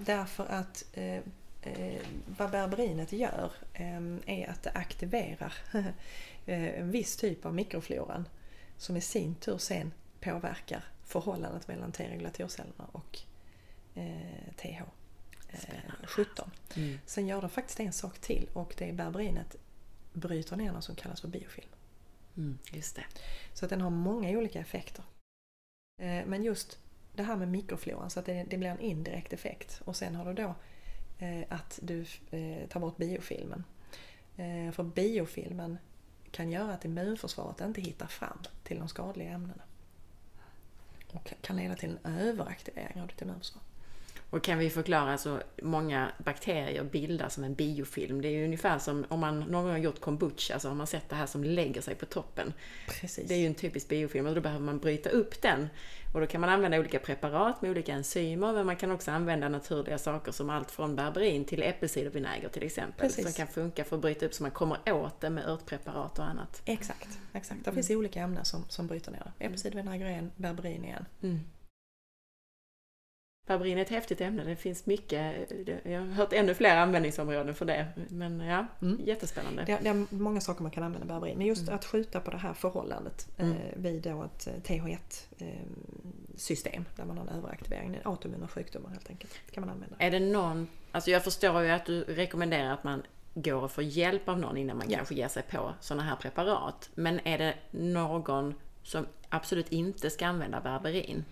Därför 0.00 0.46
att 0.46 0.84
eh, 0.92 1.20
eh, 1.62 2.02
vad 2.38 2.50
berberinet 2.50 3.12
gör 3.12 3.52
eh, 3.74 4.00
är 4.26 4.50
att 4.50 4.62
det 4.62 4.70
aktiverar 4.70 5.54
en 6.46 6.90
viss 6.90 7.16
typ 7.16 7.46
av 7.46 7.54
mikrofloran 7.54 8.28
som 8.76 8.96
i 8.96 9.00
sin 9.00 9.34
tur 9.34 9.58
sen 9.58 9.92
påverkar 10.20 10.84
förhållandet 11.04 11.68
mellan 11.68 11.92
T-regulatorcellerna 11.92 12.84
och 12.92 13.18
eh, 13.94 14.52
TH. 14.56 14.82
Eh, 15.48 16.06
17. 16.06 16.50
Mm. 16.76 16.98
Sen 17.06 17.26
gör 17.26 17.42
det 17.42 17.48
faktiskt 17.48 17.80
en 17.80 17.92
sak 17.92 18.18
till 18.18 18.48
och 18.52 18.74
det 18.78 18.88
är 18.88 18.92
berberinet 18.92 19.56
bryter 20.12 20.56
ner 20.56 20.72
något 20.72 20.84
som 20.84 20.94
kallas 20.94 21.20
för 21.20 21.28
biofilm. 21.28 21.68
Mm, 22.36 22.58
just 22.72 22.96
det. 22.96 23.04
Så 23.52 23.64
att 23.66 23.70
den 23.70 23.80
har 23.80 23.90
många 23.90 24.30
olika 24.38 24.60
effekter. 24.60 25.04
Eh, 26.02 26.26
Men 26.26 26.42
just 26.42 26.78
det 27.14 27.22
här 27.22 27.36
med 27.36 27.48
mikrofloran, 27.48 28.10
så 28.10 28.20
att 28.20 28.26
det, 28.26 28.44
det 28.50 28.58
blir 28.58 28.68
en 28.68 28.80
indirekt 28.80 29.32
effekt. 29.32 29.80
Och 29.84 29.96
sen 29.96 30.14
har 30.14 30.24
du 30.24 30.34
då 30.34 30.54
eh, 31.18 31.44
att 31.48 31.78
du 31.82 32.04
eh, 32.30 32.68
tar 32.68 32.80
bort 32.80 32.96
biofilmen. 32.96 33.64
Eh, 34.36 34.72
För 34.72 34.82
biofilmen 34.82 35.78
kan 36.34 36.50
göra 36.50 36.72
att 36.74 36.84
immunförsvaret 36.84 37.60
inte 37.60 37.80
hittar 37.80 38.06
fram 38.06 38.38
till 38.62 38.78
de 38.78 38.88
skadliga 38.88 39.30
ämnena. 39.30 39.62
Och 41.12 41.32
kan 41.40 41.56
leda 41.56 41.74
till 41.74 41.98
en 42.02 42.14
överaktivering 42.16 43.02
av 43.02 43.08
ditt 43.08 43.22
immunförsvar. 43.22 43.62
Och 44.34 44.42
kan 44.42 44.58
vi 44.58 44.70
förklara 44.70 45.18
så 45.18 45.40
många 45.62 46.12
bakterier 46.18 46.84
bildas 46.84 47.34
som 47.34 47.44
en 47.44 47.54
biofilm. 47.54 48.22
Det 48.22 48.28
är 48.28 48.32
ju 48.32 48.44
ungefär 48.44 48.78
som 48.78 49.04
om 49.08 49.20
man 49.20 49.40
någon 49.40 49.62
gång 49.62 49.70
har 49.70 49.78
gjort 49.78 50.00
kombucha 50.00 50.58
så 50.58 50.68
har 50.68 50.74
man 50.74 50.86
sett 50.86 51.08
det 51.08 51.16
här 51.16 51.26
som 51.26 51.44
lägger 51.44 51.80
sig 51.80 51.94
på 51.94 52.06
toppen. 52.06 52.52
Precis. 52.88 53.28
Det 53.28 53.34
är 53.34 53.38
ju 53.38 53.46
en 53.46 53.54
typisk 53.54 53.88
biofilm 53.88 54.26
och 54.26 54.34
då 54.34 54.40
behöver 54.40 54.64
man 54.64 54.78
bryta 54.78 55.10
upp 55.10 55.42
den. 55.42 55.68
Och 56.14 56.20
då 56.20 56.26
kan 56.26 56.40
man 56.40 56.50
använda 56.50 56.78
olika 56.78 56.98
preparat 56.98 57.62
med 57.62 57.70
olika 57.70 57.92
enzymer 57.92 58.52
men 58.52 58.66
man 58.66 58.76
kan 58.76 58.90
också 58.90 59.10
använda 59.10 59.48
naturliga 59.48 59.98
saker 59.98 60.32
som 60.32 60.50
allt 60.50 60.70
från 60.70 60.96
berberin 60.96 61.44
till 61.44 61.62
äppelcidervinäger 61.62 62.48
till 62.48 62.62
exempel. 62.62 63.06
Precis. 63.08 63.24
Som 63.24 63.32
kan 63.32 63.46
funka 63.46 63.84
för 63.84 63.96
att 63.96 64.02
bryta 64.02 64.26
upp 64.26 64.34
så 64.34 64.42
man 64.42 64.52
kommer 64.52 64.92
åt 64.92 65.20
det 65.20 65.30
med 65.30 65.48
örtpreparat 65.48 66.18
och 66.18 66.24
annat. 66.24 66.62
Exakt, 66.64 67.18
exakt. 67.32 67.64
Det 67.64 67.72
finns 67.72 67.90
olika 67.90 68.20
ämnen 68.20 68.44
som, 68.44 68.64
som 68.68 68.86
bryter 68.86 69.12
ner 69.12 69.32
det. 69.38 69.44
Äppelcidervinäger 69.44 70.06
är 70.06 70.18
en, 70.18 70.30
berberin 70.36 70.84
är 70.84 70.96
en. 70.96 71.30
Mm. 71.30 71.40
Berberin 73.46 73.78
är 73.78 73.82
ett 73.82 73.88
häftigt 73.90 74.20
ämne. 74.20 74.44
Det 74.44 74.56
finns 74.56 74.86
mycket. 74.86 75.34
Jag 75.84 76.00
har 76.00 76.06
hört 76.06 76.32
ännu 76.32 76.54
fler 76.54 76.76
användningsområden 76.76 77.54
för 77.54 77.64
det. 77.64 77.86
Men 78.08 78.40
ja, 78.40 78.66
Mm. 78.82 79.00
jättespännande. 79.04 79.64
Det, 79.64 79.78
det 79.82 79.88
är 79.88 80.06
många 80.14 80.40
saker 80.40 80.62
man 80.62 80.70
kan 80.70 80.82
använda 80.82 81.06
berberin. 81.06 81.38
Men 81.38 81.46
just 81.46 81.68
att 81.68 81.84
skjuta 81.84 82.20
på 82.20 82.30
det 82.30 82.36
här 82.36 82.54
förhållandet 82.54 83.28
Mm. 83.38 83.52
eh, 83.52 83.58
vid 83.76 84.02
då 84.02 84.22
ett 84.22 84.46
eh, 84.46 84.52
TH1-system 84.62 86.84
där 86.96 87.04
man 87.04 87.18
har 87.18 87.26
en 87.26 87.32
överaktivering, 87.38 87.98
autoimmuna 88.04 88.48
sjukdomar 88.48 88.90
helt 88.90 89.10
enkelt, 89.10 89.32
kan 89.50 89.60
man 89.60 89.70
använda. 89.70 89.96
Är 89.98 90.10
det 90.10 90.20
någon, 90.20 90.68
alltså 90.92 91.10
jag 91.10 91.24
förstår 91.24 91.62
ju 91.62 91.70
att 91.70 91.86
du 91.86 92.04
rekommenderar 92.04 92.72
att 92.72 92.84
man 92.84 93.02
går 93.34 93.62
och 93.62 93.72
får 93.72 93.84
hjälp 93.84 94.28
av 94.28 94.38
någon 94.38 94.56
innan 94.56 94.76
man 94.76 94.86
Ja. 94.90 94.96
kanske 94.96 95.14
ger 95.14 95.28
sig 95.28 95.42
på 95.42 95.74
sådana 95.80 96.02
här 96.02 96.16
preparat. 96.16 96.90
Men 96.94 97.20
är 97.26 97.38
det 97.38 97.54
någon 97.70 98.54
som 98.82 99.06
absolut 99.28 99.72
inte 99.72 100.10
ska 100.10 100.26
använda 100.26 100.60
berberin? 100.60 101.24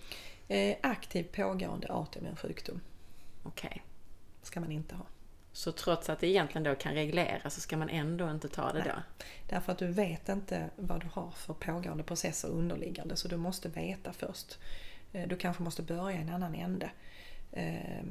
Eh, 0.53 0.77
aktiv 0.83 1.25
pågående 1.33 1.87
autoimmun 1.93 2.37
sjukdom 2.37 2.81
Okej. 3.43 3.83
ska 4.43 4.61
man 4.61 4.73
inte 4.73 4.95
ha. 4.95 5.07
Så 5.53 5.73
trots 5.73 6.11
att 6.11 6.21
det 6.21 6.27
egentligen 6.27 6.63
då 6.63 6.75
kan 6.75 6.95
regleras 6.95 7.55
så 7.55 7.61
ska 7.61 7.77
man 7.77 7.89
ändå 7.89 8.31
inte 8.31 8.49
ta 8.49 8.73
det 8.73 8.79
Nej. 8.79 8.89
då? 8.97 9.25
Därför 9.49 9.73
att 9.73 9.79
du 9.79 9.87
vet 9.87 10.29
inte 10.29 10.71
vad 10.77 11.01
du 11.01 11.07
har 11.13 11.31
för 11.31 11.55
pågående 11.55 12.03
processer 12.05 12.49
underliggande 12.49 13.17
så 13.17 13.29
du 13.29 13.37
måste 13.37 13.69
veta 13.69 14.13
först. 14.13 14.59
Eh, 15.13 15.29
Du 15.29 15.37
kanske 15.37 15.63
måste 15.63 15.83
börja 15.83 16.19
i 16.19 16.21
en 16.23 16.29
annan 16.29 16.55
ände. 16.55 16.91
Eh, 17.53 18.05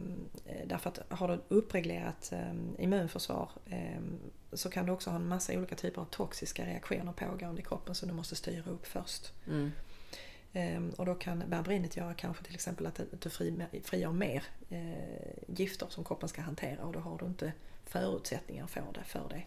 Därför 0.66 0.90
att 0.90 1.00
har 1.20 1.28
du 1.28 1.42
uppreglerat 1.48 2.34
immunförsvar 2.78 3.50
så 4.54 4.70
kan 4.70 4.86
du 4.86 4.92
också 4.92 5.10
ha 5.10 5.18
en 5.18 5.28
massa 5.28 5.54
olika 5.54 5.76
typer 5.76 6.02
av 6.02 6.06
toxiska 6.06 6.66
reaktioner 6.66 7.12
pågående 7.12 7.62
i 7.62 7.66
kroppen 7.66 7.96
som 7.96 8.08
du 8.10 8.14
måste 8.16 8.36
styra 8.36 8.72
upp 8.72 8.88
först. 8.88 9.34
Mm. 9.48 9.72
Ehm, 10.54 10.90
Och 10.98 11.06
då 11.06 11.16
kan 11.16 11.44
berberinet 11.48 11.98
göra 11.98 12.14
kanske 12.14 12.44
till 12.44 12.56
exempel 12.56 12.86
att 12.86 13.00
du 13.20 13.30
fri- 13.30 13.82
frigör 13.84 14.12
mer 14.12 14.44
eh, 14.70 15.34
gifter 15.48 15.88
som 15.90 16.04
kroppen 16.04 16.30
ska 16.30 16.42
hantera 16.42 16.84
och 16.84 16.94
då 16.94 17.00
har 17.00 17.18
du 17.18 17.26
inte 17.26 17.54
förutsättningar 17.86 18.68
för 18.68 18.84
det, 18.94 19.04
för 19.04 19.30
det 19.30 19.44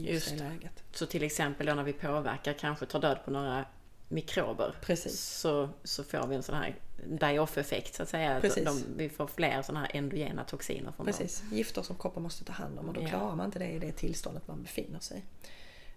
just, 0.12 0.30
Just 0.30 0.38
det 0.42 0.48
läget. 0.48 0.82
Så 0.92 1.06
till 1.06 1.22
exempel 1.22 1.66
då 1.66 1.74
när 1.74 1.82
vi 1.82 1.92
påverkar, 1.92 2.52
kanske 2.52 2.86
tar 2.86 3.00
död 3.00 3.18
på 3.24 3.30
några 3.30 3.64
mikrober. 4.08 4.74
Precis. 4.82 5.20
Så, 5.20 5.68
så 5.84 6.04
får 6.04 6.26
vi 6.26 6.36
en 6.36 6.42
sån 6.42 6.54
här 6.54 6.74
die-off-effekt 7.06 7.94
så 7.94 8.02
att 8.02 8.08
säga. 8.08 8.40
Precis. 8.40 8.64
De, 8.64 8.84
vi 8.96 9.08
får 9.08 9.26
fler 9.26 9.62
såna 9.62 9.80
här 9.80 9.90
endogena 9.94 10.44
toxiner 10.44 10.92
från 10.92 11.06
dem. 11.06 11.14
Precis, 11.14 11.42
gifter 11.52 11.82
som 11.82 11.96
kroppen 11.96 12.22
måste 12.22 12.44
ta 12.44 12.52
hand 12.52 12.78
om 12.78 12.88
och 12.88 12.94
då 12.94 13.02
Ja. 13.02 13.08
klarar 13.08 13.34
man 13.36 13.46
inte 13.46 13.58
det 13.58 13.70
i 13.70 13.78
det 13.78 13.92
tillståndet 13.92 14.48
man 14.48 14.62
befinner 14.62 15.00
sig 15.00 15.18
i. 15.18 15.22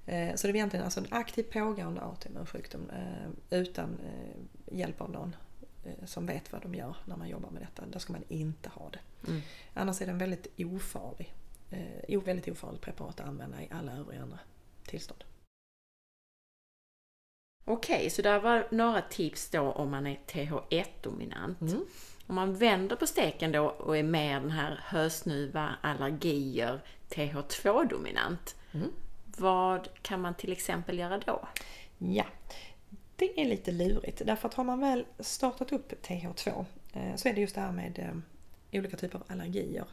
Eh, 0.06 0.36
Så 0.36 0.48
det 0.48 0.52
är 0.52 0.56
egentligen 0.56 0.86
alltså 0.86 1.00
en 1.00 1.08
aktiv 1.10 1.44
pågående 1.44 2.02
autoimmun 2.02 2.46
sjukdom 2.46 2.90
eh, 2.90 3.60
utan 3.60 4.00
eh, 4.00 4.78
hjälp 4.78 5.02
av 5.02 5.12
någon 5.12 5.36
som 6.06 6.26
vet 6.26 6.52
vad 6.52 6.62
de 6.62 6.76
gör 6.76 6.96
när 7.06 7.18
man 7.18 7.30
jobbar 7.30 7.50
med 7.50 7.62
detta. 7.62 7.84
Då 7.92 8.00
ska 8.00 8.14
man 8.14 8.24
inte 8.28 8.70
ha 8.70 8.90
det. 8.90 9.00
Mm. 9.28 9.42
Annars 9.74 10.02
är 10.02 10.06
det 10.06 10.12
en 10.12 10.18
väldigt 10.18 10.48
ofarlig, 10.58 11.34
väldigt 12.26 12.48
ofarligt 12.48 12.82
preparat 12.82 13.20
att 13.20 13.28
använda 13.28 13.62
i 13.62 13.68
alla 13.72 13.92
övriga 13.92 14.22
andra 14.22 14.40
tillstånd. 14.86 15.24
Okej, 17.66 18.10
så 18.10 18.22
där 18.22 18.40
var 18.40 18.68
några 18.72 19.02
tips 19.02 19.50
då 19.50 19.72
om 19.72 19.92
man 19.92 20.08
är 20.08 20.20
TH1-dominant. 20.28 21.62
Mm. 21.62 21.86
Om 22.28 22.36
man 22.36 22.56
vänder 22.56 22.96
på 22.96 23.08
steken 23.08 23.52
då 23.52 23.66
och 23.66 23.98
är 23.98 24.04
mer 24.04 24.40
den 24.40 24.52
här 24.52 24.80
hösnuva, 24.84 25.76
allergier, 25.82 26.82
TH2-dominant. 27.10 28.56
Mm. 28.72 28.92
Vad 29.38 29.88
kan 30.02 30.22
man 30.22 30.36
till 30.36 30.52
exempel 30.52 31.00
göra 31.00 31.18
då? 31.18 31.48
Ja, 31.98 32.26
det 33.16 33.42
är 33.42 33.46
lite 33.46 33.72
lurigt 33.72 34.22
därför 34.26 34.48
att 34.48 34.54
har 34.54 34.64
man 34.64 34.80
väl 34.80 35.06
startat 35.20 35.72
upp 35.72 36.06
TH2 36.06 36.66
eh, 36.94 37.16
så 37.16 37.30
är 37.30 37.34
det 37.34 37.42
just 37.42 37.56
det 37.56 37.62
här 37.62 37.72
med 37.72 38.00
eh, 38.00 38.80
olika 38.80 38.98
typer 38.98 39.18
av 39.18 39.24
allergier, 39.28 39.86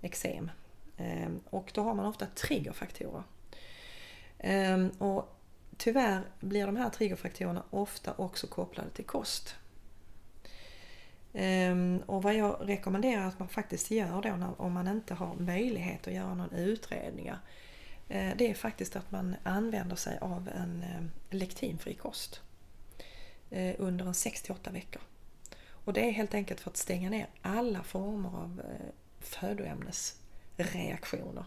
eksem. 0.00 0.50
Eh, 0.96 1.28
och 1.50 1.70
då 1.74 1.82
har 1.82 1.94
man 1.94 2.06
ofta 2.06 2.26
triggerfaktorer. 2.26 3.22
Och 4.98 5.38
tyvärr 5.76 6.22
blir 6.40 6.66
de 6.66 6.76
här 6.76 6.90
triggerfaktorerna 6.90 7.62
ofta 7.70 8.14
också 8.16 8.46
kopplade 8.46 8.90
till 8.90 9.04
kost. 9.04 9.54
Och 12.06 12.22
vad 12.22 12.34
jag 12.34 12.56
rekommenderar 12.60 13.26
att 13.26 13.38
man 13.38 13.48
faktiskt 13.48 13.90
gör 13.90 14.22
då 14.22 14.54
om 14.64 14.72
man 14.72 14.88
inte 14.88 15.14
har 15.14 15.34
möjlighet 15.34 16.06
att 16.06 16.14
göra 16.14 16.34
någon 16.34 16.52
utredningar 16.52 17.38
Eh, 18.08 18.36
det 18.36 18.50
är 18.50 18.54
faktiskt 18.54 18.96
att 18.96 19.10
man 19.10 19.36
använder 19.42 19.96
sig 19.96 20.18
av 20.18 20.48
en 20.48 20.82
eh, 20.82 21.02
lektinfri 21.30 21.94
kost 21.94 22.40
eh, 23.50 23.74
under 23.78 24.06
en 24.06 24.14
68 24.14 24.70
veckor. 24.70 25.02
Och 25.66 25.92
det 25.92 26.08
är 26.08 26.10
helt 26.10 26.34
enkelt 26.34 26.60
för 26.60 26.70
att 26.70 26.76
stänga 26.76 27.10
ner 27.10 27.26
alla 27.42 27.82
former 27.82 28.28
av 28.28 28.62
födoämnesreaktioner. 29.20 31.44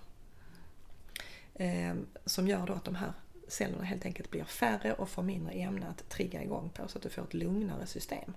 Som 2.26 2.48
gör 2.48 2.68
då 2.68 2.74
att 2.74 2.84
de 2.84 2.96
här 2.96 3.14
cellerna 3.48 3.84
helt 3.84 4.06
enkelt 4.06 4.32
blir 4.32 4.44
färre 4.44 4.94
och 4.94 5.10
får 5.10 5.24
mindre 5.24 5.54
ämne 5.54 5.88
att 5.88 6.10
trigga 6.10 6.44
igång 6.44 6.70
på 6.70 6.88
så 6.88 6.98
att 6.98 7.04
du 7.04 7.10
får 7.10 7.24
ett 7.24 7.34
lugnare 7.34 7.86
system. 7.86 8.34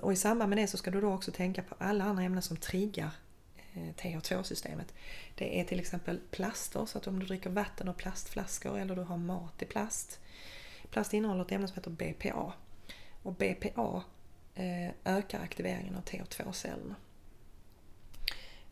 Och 0.00 0.12
i 0.12 0.16
samband 0.16 0.48
med 0.48 0.58
det 0.58 0.66
så 0.66 0.76
ska 0.76 0.90
du 0.90 1.00
då 1.00 1.12
också 1.12 1.32
tänka 1.32 1.62
på 1.62 1.74
alla 1.78 2.04
andra 2.04 2.22
ämnen 2.22 2.42
som 2.42 2.56
triggar 2.56 3.10
Eh, 3.78 3.94
TH2-systemet. 3.94 4.94
Det 5.34 5.60
är 5.60 5.64
till 5.64 5.80
exempel 5.80 6.20
plaster, 6.30 6.86
så 6.86 6.98
att 6.98 7.06
om 7.06 7.18
du 7.18 7.26
dricker 7.26 7.50
vatten 7.50 7.88
och 7.88 7.96
plastflaskor 7.96 8.78
eller 8.78 8.96
du 8.96 9.02
har 9.02 9.16
mat 9.16 9.62
i 9.62 9.64
plast. 9.64 10.20
Plast 10.90 11.14
innehåller 11.14 11.44
ett 11.44 11.52
ämne 11.52 11.68
som 11.68 11.74
heter 11.74 11.90
BPA. 11.90 12.52
Och 13.22 13.34
BPA 13.34 14.02
eh, 14.54 14.90
ökar 15.04 15.40
aktiveringen 15.40 15.96
av 15.96 16.04
TH2-cellerna. 16.04 16.94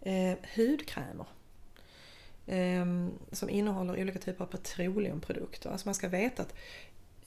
Eh, 0.00 0.36
hudkrämer 0.57 1.26
ehm, 2.46 3.12
som 3.32 3.50
innehåller 3.50 4.00
olika 4.02 4.18
typer 4.18 4.44
av 4.44 4.48
petroleumprodukter. 4.48 5.70
Alltså 5.70 5.88
man 5.88 5.94
ska 5.94 6.09
veta 6.09 6.42
att 6.42 6.54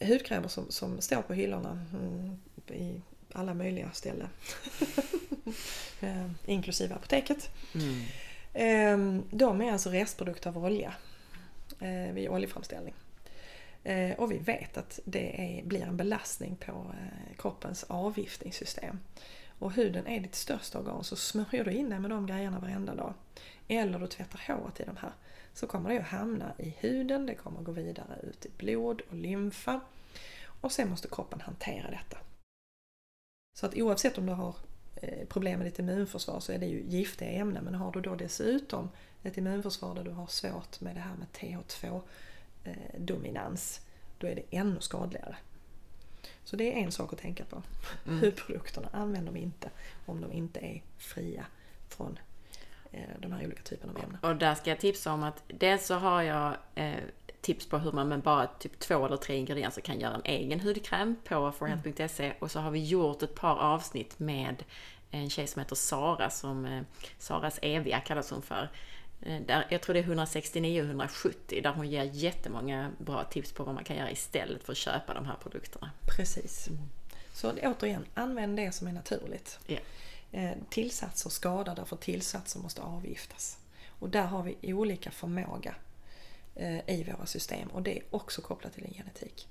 hudkrämer 0.07 0.47
som, 0.47 0.71
som 0.71 1.01
står 1.01 1.21
på 1.21 1.33
hyllorna 1.33 1.85
mm, 1.93 2.37
i 2.67 3.01
alla 3.33 3.53
möjliga 3.53 3.91
ställen, 3.91 4.29
eh, 6.01 6.29
inklusive 6.45 6.95
apoteket, 6.95 7.49
Mm. 7.75 8.01
Ehm, 8.53 9.23
De 9.31 9.61
är 9.61 9.71
alltså 9.71 9.89
restprodukter 9.89 10.49
av 10.49 10.57
olja 10.65 10.93
eh, 11.79 12.13
vid 12.13 12.29
oljeframställning. 12.29 12.93
Eh, 13.83 14.11
Och 14.19 14.31
vi 14.31 14.37
vet 14.37 14.77
att 14.77 14.99
det 15.05 15.59
är, 15.59 15.63
blir 15.65 15.81
en 15.81 15.97
belastning 15.97 16.55
på 16.55 16.91
kroppens 17.37 17.83
avgiftningssystem. 17.83 18.99
Och 19.59 19.71
huden 19.73 20.07
är 20.07 20.19
ditt 20.19 20.35
största 20.35 20.79
organ 20.79 21.03
så 21.03 21.15
smörjer 21.15 21.63
du 21.65 21.71
in 21.71 21.89
dig 21.89 21.99
med 21.99 22.11
de 22.11 22.27
grejerna 22.27 22.59
varenda 22.59 22.95
dag. 22.95 23.13
Eller 23.67 23.99
du 23.99 24.07
tvättar 24.07 24.41
håret 24.47 24.79
i 24.79 24.83
de 24.83 24.97
här. 24.97 25.11
Så 25.53 25.67
kommer 25.67 25.89
det 25.89 25.97
att 25.99 26.05
hamna 26.05 26.53
i 26.57 26.73
huden, 26.79 27.25
det 27.25 27.35
kommer 27.35 27.59
att 27.59 27.65
gå 27.65 27.71
vidare 27.71 28.19
ut 28.23 28.45
i 28.45 28.49
blod 28.57 29.01
och 29.09 29.15
lymfa. 29.15 29.79
Och 30.61 30.71
sen 30.71 30.89
måste 30.89 31.07
kroppen 31.07 31.41
hantera 31.41 31.91
detta. 31.91 32.17
Så 33.59 33.65
att 33.65 33.75
oavsett 33.75 34.17
om 34.17 34.25
du 34.25 34.33
har 34.33 34.55
eh, 34.95 35.27
problem 35.27 35.59
med 35.59 35.67
ditt 35.67 35.79
immunförsvar 35.79 36.39
så 36.39 36.51
är 36.51 36.57
det 36.57 36.65
ju 36.65 36.83
giftiga 36.87 37.29
ämnen. 37.29 37.63
Men 37.63 37.75
har 37.75 37.91
du 37.91 38.01
då 38.01 38.15
dessutom 38.15 38.89
ett 39.23 39.37
immunförsvar 39.37 39.95
där 39.95 40.03
du 40.03 40.11
har 40.11 40.27
svårt 40.27 40.81
med 40.81 40.95
det 40.95 40.99
här 40.99 41.15
med 41.15 41.27
TH2-dominans, 41.33 43.81
då 44.17 44.27
är 44.27 44.35
det 44.35 44.43
ännu 44.51 44.81
skadligare. 44.81 45.35
Så 46.43 46.55
det 46.55 46.73
är 46.73 46.77
en 46.77 46.91
sak 46.91 47.13
att 47.13 47.19
tänka 47.19 47.45
på. 47.45 47.63
Mm. 48.07 48.19
Hudprodukterna, 48.19 48.89
använd 48.93 49.25
dem 49.25 49.37
inte 49.37 49.69
om 50.05 50.21
de 50.21 50.31
inte 50.31 50.59
är 50.59 50.83
fria 50.97 51.45
från 51.89 52.19
eh, 52.91 53.01
de 53.19 53.31
här 53.31 53.45
olika 53.45 53.63
typerna 53.63 53.93
av 53.93 53.99
ämnen. 54.03 54.17
Och 54.21 54.35
där 54.35 54.55
ska 54.55 54.69
jag 54.69 54.79
tipsa 54.79 55.13
om 55.13 55.23
att 55.23 55.43
dels 55.47 55.85
så 55.85 55.95
har 55.95 56.21
jag 56.21 56.57
eh, 56.75 56.97
tips 57.41 57.69
på 57.69 57.77
hur 57.77 57.91
man 57.91 58.07
med 58.07 58.21
bara 58.21 58.47
typ 58.47 58.79
två 58.79 59.05
eller 59.05 59.17
tre 59.17 59.35
ingredienser 59.35 59.81
kan 59.81 59.99
göra 59.99 60.15
en 60.15 60.21
egen 60.25 60.59
hudkräm 60.59 61.15
på 61.23 61.51
forehand.se 61.51 62.25
mm. 62.25 62.37
och 62.39 62.51
så 62.51 62.59
har 62.59 62.71
vi 62.71 62.85
gjort 62.85 63.23
ett 63.23 63.35
par 63.35 63.55
avsnitt 63.55 64.19
med 64.19 64.63
en 65.11 65.29
tjej 65.29 65.47
som 65.47 65.59
heter 65.59 65.75
Sara, 65.75 66.29
som 66.29 66.65
eh, 66.65 66.81
Saras 67.17 67.59
eviga 67.61 67.99
kallas 67.99 68.31
hon 68.31 68.41
för. 68.41 68.69
Eh, 69.21 69.41
där, 69.41 69.67
jag 69.69 69.81
tror 69.81 69.93
det 69.93 69.99
är 69.99 70.03
169 70.03 70.81
och 70.81 70.87
170 70.87 71.61
där 71.63 71.71
hon 71.71 71.89
ger 71.89 72.03
jättemånga 72.03 72.91
bra 72.97 73.23
tips 73.23 73.51
på 73.51 73.63
vad 73.63 73.75
man 73.75 73.83
kan 73.83 73.97
göra 73.97 74.11
istället 74.11 74.63
för 74.63 74.71
att 74.71 74.77
köpa 74.77 75.13
de 75.13 75.25
här 75.25 75.35
produkterna. 75.43 75.91
Precis. 76.17 76.69
Så 77.33 77.51
återigen, 77.51 78.05
använd 78.13 78.57
det 78.57 78.71
som 78.71 78.87
är 78.87 78.91
naturligt. 78.91 79.59
Yeah. 79.67 79.83
Tillsatser 80.69 81.29
skadar 81.29 81.75
därför 81.75 81.95
tillsatser 81.95 82.59
måste 82.59 82.81
avgiftas. 82.81 83.57
Och 83.99 84.09
där 84.09 84.25
har 84.25 84.43
vi 84.43 84.73
olika 84.73 85.11
förmåga 85.11 85.75
i 86.87 87.03
våra 87.03 87.25
system 87.25 87.67
och 87.67 87.81
det 87.81 87.97
är 87.97 88.03
också 88.09 88.41
kopplat 88.41 88.73
till 88.73 88.85
en 88.85 88.93
genetik. 88.93 89.47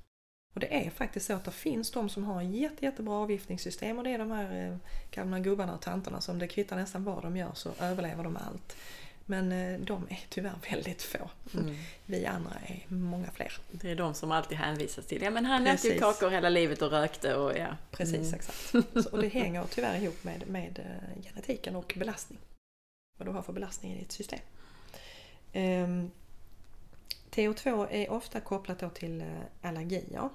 Och 0.54 0.60
det 0.60 0.86
är 0.86 0.90
faktiskt 0.90 1.26
så 1.26 1.32
att 1.32 1.44
det 1.44 1.50
finns 1.50 1.90
de 1.90 2.08
som 2.08 2.24
har 2.24 2.42
jätte, 2.42 2.84
jättebra 2.84 3.14
avgiftningssystem 3.14 3.98
och 3.98 4.04
det 4.04 4.10
är 4.10 4.18
de 4.18 4.30
här 4.30 4.66
eh, 4.66 4.76
gamla 5.10 5.38
gubbarna 5.38 5.74
och 5.74 5.80
tanterna 5.80 6.20
som 6.20 6.38
det 6.38 6.48
kvittar 6.48 6.76
nästan 6.76 7.04
vad 7.04 7.22
de 7.22 7.36
gör 7.36 7.50
så 7.54 7.70
överlever 7.80 8.24
de 8.24 8.36
allt. 8.36 8.76
Men 9.26 9.52
eh, 9.52 9.80
de 9.80 10.06
är 10.10 10.20
tyvärr 10.28 10.54
väldigt 10.70 11.02
få. 11.02 11.30
Mm. 11.54 11.76
Vi 12.06 12.26
andra 12.26 12.52
är 12.66 12.84
många 12.88 13.30
fler. 13.30 13.52
Det 13.70 13.90
är 13.90 13.96
de 13.96 14.14
som 14.14 14.32
alltid 14.32 14.58
hänvisas 14.58 15.06
till. 15.06 15.22
Ja 15.22 15.30
men 15.30 15.44
han 15.44 15.64
Precis. 15.64 15.90
åt 15.90 15.96
ju 15.96 16.00
kakor 16.00 16.30
hela 16.30 16.48
livet 16.48 16.82
och 16.82 16.90
rökte 16.90 17.34
och 17.34 17.58
ja. 17.58 17.76
Precis, 17.90 18.14
mm. 18.14 18.34
exakt. 18.34 18.74
Och 19.12 19.22
det 19.22 19.28
hänger 19.28 19.64
tyvärr 19.70 20.02
ihop 20.02 20.24
med, 20.24 20.48
med 20.48 20.80
genetiken 21.22 21.76
och 21.76 21.94
belastning. 21.96 22.38
Vad 23.18 23.28
du 23.28 23.32
har 23.32 23.42
för 23.42 23.52
belastning 23.52 23.92
i 23.92 23.98
ditt 23.98 24.12
system. 24.12 24.40
TO2 27.30 27.88
är 27.90 28.10
ofta 28.10 28.40
kopplat 28.40 28.78
då 28.78 28.90
till 28.90 29.20
eh, 29.20 29.26
allergier. 29.62 30.28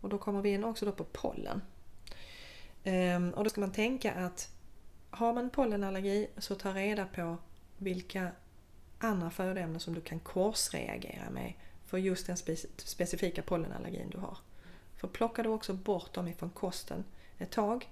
Och 0.00 0.08
då 0.08 0.18
kommer 0.18 0.42
vi 0.42 0.50
in 0.50 0.64
också 0.64 0.86
då 0.86 0.92
på 0.92 1.04
pollen. 1.04 1.62
Ehm, 2.84 3.30
och 3.30 3.44
då 3.44 3.50
ska 3.50 3.60
man 3.60 3.72
tänka 3.72 4.12
att 4.12 4.50
har 5.10 5.32
man 5.32 5.50
pollenallergi 5.50 6.26
så 6.38 6.54
ta 6.54 6.74
reda 6.74 7.06
på 7.06 7.36
vilka 7.78 8.30
andra 8.98 9.30
födoämnen 9.30 9.80
som 9.80 9.94
du 9.94 10.00
kan 10.00 10.20
korsreagera 10.20 11.30
med 11.30 11.52
för 11.86 11.98
just 11.98 12.26
den 12.26 12.36
specifika 12.76 13.42
pollenallergin 13.42 14.10
du 14.10 14.18
har. 14.18 14.38
För 14.96 15.08
plockar 15.08 15.42
du 15.42 15.48
också 15.48 15.72
bort 15.72 16.14
dem 16.14 16.28
ifrån 16.28 16.50
kosten 16.50 17.04
ett 17.38 17.50
tag 17.50 17.88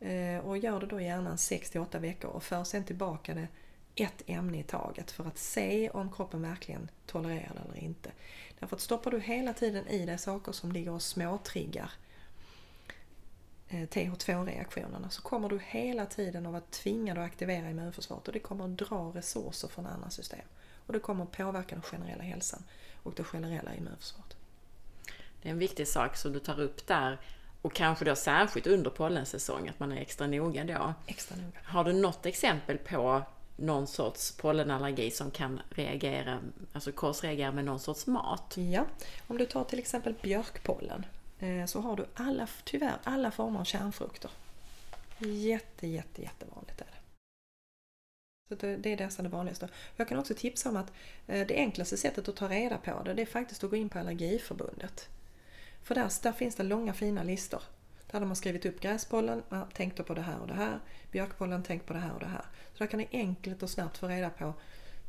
eh, 0.00 0.38
och 0.38 0.58
gör 0.58 0.80
det 0.80 0.86
då 0.86 1.00
gärna 1.00 1.36
6-8 1.36 1.98
veckor 1.98 2.30
och 2.30 2.42
för 2.42 2.64
sen 2.64 2.84
tillbaka 2.84 3.34
det 3.34 3.48
ett 3.96 4.22
ämne 4.26 4.58
i 4.58 4.62
taget 4.62 5.10
för 5.10 5.24
att 5.24 5.38
se 5.38 5.90
om 5.90 6.12
kroppen 6.12 6.42
verkligen 6.42 6.90
tolererar 7.06 7.52
det 7.54 7.60
eller 7.68 7.84
inte. 7.84 8.10
Därför 8.58 8.76
att 8.76 8.82
stoppar 8.82 9.10
du 9.10 9.20
hela 9.20 9.52
tiden 9.52 9.88
i 9.88 10.06
dig 10.06 10.18
saker 10.18 10.52
som 10.52 10.72
ligger 10.72 10.90
och 10.90 11.02
småtriggar 11.02 11.90
Eh, 13.74 13.88
TH2-reaktionerna 13.88 15.08
så 15.10 15.22
kommer 15.22 15.48
du 15.48 15.60
hela 15.66 16.06
tiden 16.06 16.46
att 16.46 16.52
vara 16.52 16.62
tvingad 16.70 17.18
att 17.18 17.24
aktivera 17.24 17.70
immunförsvaret 17.70 18.26
och 18.26 18.32
det 18.32 18.38
kommer 18.38 18.64
att 18.64 18.78
dra 18.78 19.12
resurser 19.14 19.68
från 19.68 19.86
andra 19.86 20.10
system. 20.10 20.46
Och 20.86 20.92
det 20.92 20.98
kommer 20.98 21.24
att 21.24 21.32
påverka 21.32 21.74
den 21.74 21.82
generella 21.82 22.22
hälsan 22.22 22.62
och 23.02 23.12
det 23.16 23.24
generella 23.24 23.74
immunförsvaret. 23.74 24.36
Det 25.42 25.48
är 25.48 25.52
en 25.52 25.58
viktig 25.58 25.88
sak 25.88 26.16
som 26.16 26.32
du 26.32 26.40
tar 26.40 26.60
upp 26.60 26.86
där 26.86 27.20
och 27.62 27.72
kanske 27.72 28.04
då 28.04 28.16
särskilt 28.16 28.66
under 28.66 28.90
pollensäsong, 28.90 29.68
att 29.68 29.80
man 29.80 29.92
är 29.92 29.96
extra 29.96 30.26
noga 30.26 30.64
då. 30.64 30.94
Extra 31.06 31.36
noga. 31.36 31.58
Har 31.64 31.84
du 31.84 31.92
något 31.92 32.26
exempel 32.26 32.78
på 32.78 33.22
någon 33.56 33.86
sorts 33.86 34.36
pollenallergi 34.36 35.10
som 35.10 35.30
kan 35.30 35.60
reagera, 35.70 36.40
alltså 36.72 36.92
korsreagera 36.92 37.52
med 37.52 37.64
någon 37.64 37.80
sorts 37.80 38.06
mat? 38.06 38.54
Ja, 38.56 38.84
om 39.26 39.38
du 39.38 39.46
tar 39.46 39.64
till 39.64 39.78
exempel 39.78 40.14
björkpollen 40.22 41.06
eh, 41.38 41.66
så 41.66 41.80
har 41.80 41.96
du 41.96 42.06
alla, 42.14 42.48
tyvärr 42.64 42.96
alla 43.04 43.30
former 43.30 43.60
av 43.60 43.64
kärnfrukter. 43.64 44.30
Jätte, 45.18 45.86
jätte, 45.86 46.22
jättevanligt 46.22 46.80
är 46.80 46.84
det. 46.84 47.04
Så 48.48 48.54
det, 48.54 48.92
är 48.92 48.96
nästan 48.96 49.24
det 49.24 49.30
vanligaste. 49.30 49.68
Jag 49.96 50.08
kan 50.08 50.18
också 50.18 50.34
tipsa 50.34 50.68
om 50.68 50.76
att 50.76 50.92
eh, 51.26 51.46
det 51.46 51.54
enklaste 51.54 51.96
sättet 51.96 52.28
att 52.28 52.36
ta 52.36 52.48
reda 52.48 52.78
på 52.78 53.02
det, 53.04 53.14
det 53.14 53.22
är 53.22 53.26
faktiskt 53.26 53.64
att 53.64 53.70
gå 53.70 53.76
in 53.76 53.88
på 53.88 53.98
Allergiförbundet. 53.98 55.08
För 55.82 55.94
där, 55.94 56.10
där 56.22 56.32
finns 56.32 56.54
det 56.54 56.62
långa 56.62 56.92
fina 56.92 57.22
listor. 57.22 57.62
Där 58.14 58.20
de 58.20 58.28
har 58.28 58.34
skrivit 58.34 58.66
upp 58.66 58.80
gräspollen, 58.80 59.42
tänk 59.72 59.96
då 59.96 60.02
på 60.02 60.14
det 60.14 60.20
här 60.20 60.40
och 60.40 60.46
det 60.46 60.54
här. 60.54 60.80
Björkpollen, 61.10 61.62
tänk 61.62 61.86
på 61.86 61.92
det 61.92 61.98
här 61.98 62.12
och 62.12 62.20
det 62.20 62.26
här. 62.26 62.44
Så 62.72 62.78
där 62.78 62.86
kan 62.86 62.98
ni 62.98 63.08
enkelt 63.10 63.62
och 63.62 63.70
snabbt 63.70 63.98
få 63.98 64.08
reda 64.08 64.30
på 64.30 64.54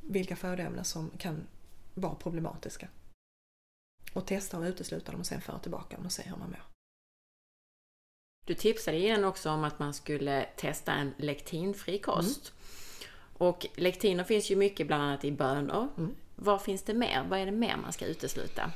vilka 0.01 0.35
födoämnen 0.35 0.85
som 0.85 1.09
kan 1.09 1.47
vara 1.93 2.15
problematiska 2.15 2.87
och 4.13 4.27
testa 4.27 4.57
och 4.57 4.63
utesluta 4.63 5.11
dem 5.11 5.21
och 5.21 5.27
sen 5.27 5.41
föra 5.41 5.59
tillbaka 5.59 5.95
dem 5.95 6.05
och 6.05 6.11
se 6.11 6.23
hur 6.23 6.35
man 6.35 6.49
mår. 6.49 6.63
Du 8.45 8.53
tipsade 8.53 8.97
igen 8.97 9.25
också 9.25 9.49
om 9.49 9.63
att 9.63 9.79
man 9.79 9.93
skulle 9.93 10.45
testa 10.55 10.93
en 10.93 11.13
lektinfri 11.17 11.99
kost. 11.99 12.53
Mm. 12.53 13.11
Och 13.33 13.67
lektiner 13.75 14.23
finns 14.23 14.51
ju 14.51 14.55
mycket 14.55 14.87
bland 14.87 15.03
annat 15.03 15.25
i 15.25 15.31
bönor. 15.31 15.87
Mm. 15.97 16.15
Vad 16.35 16.61
finns 16.61 16.83
det 16.83 16.93
mer? 16.93 17.25
Vad 17.29 17.39
är 17.39 17.45
det 17.45 17.51
mer 17.51 17.77
man 17.77 17.93
ska 17.93 18.05
utesluta? 18.05 18.71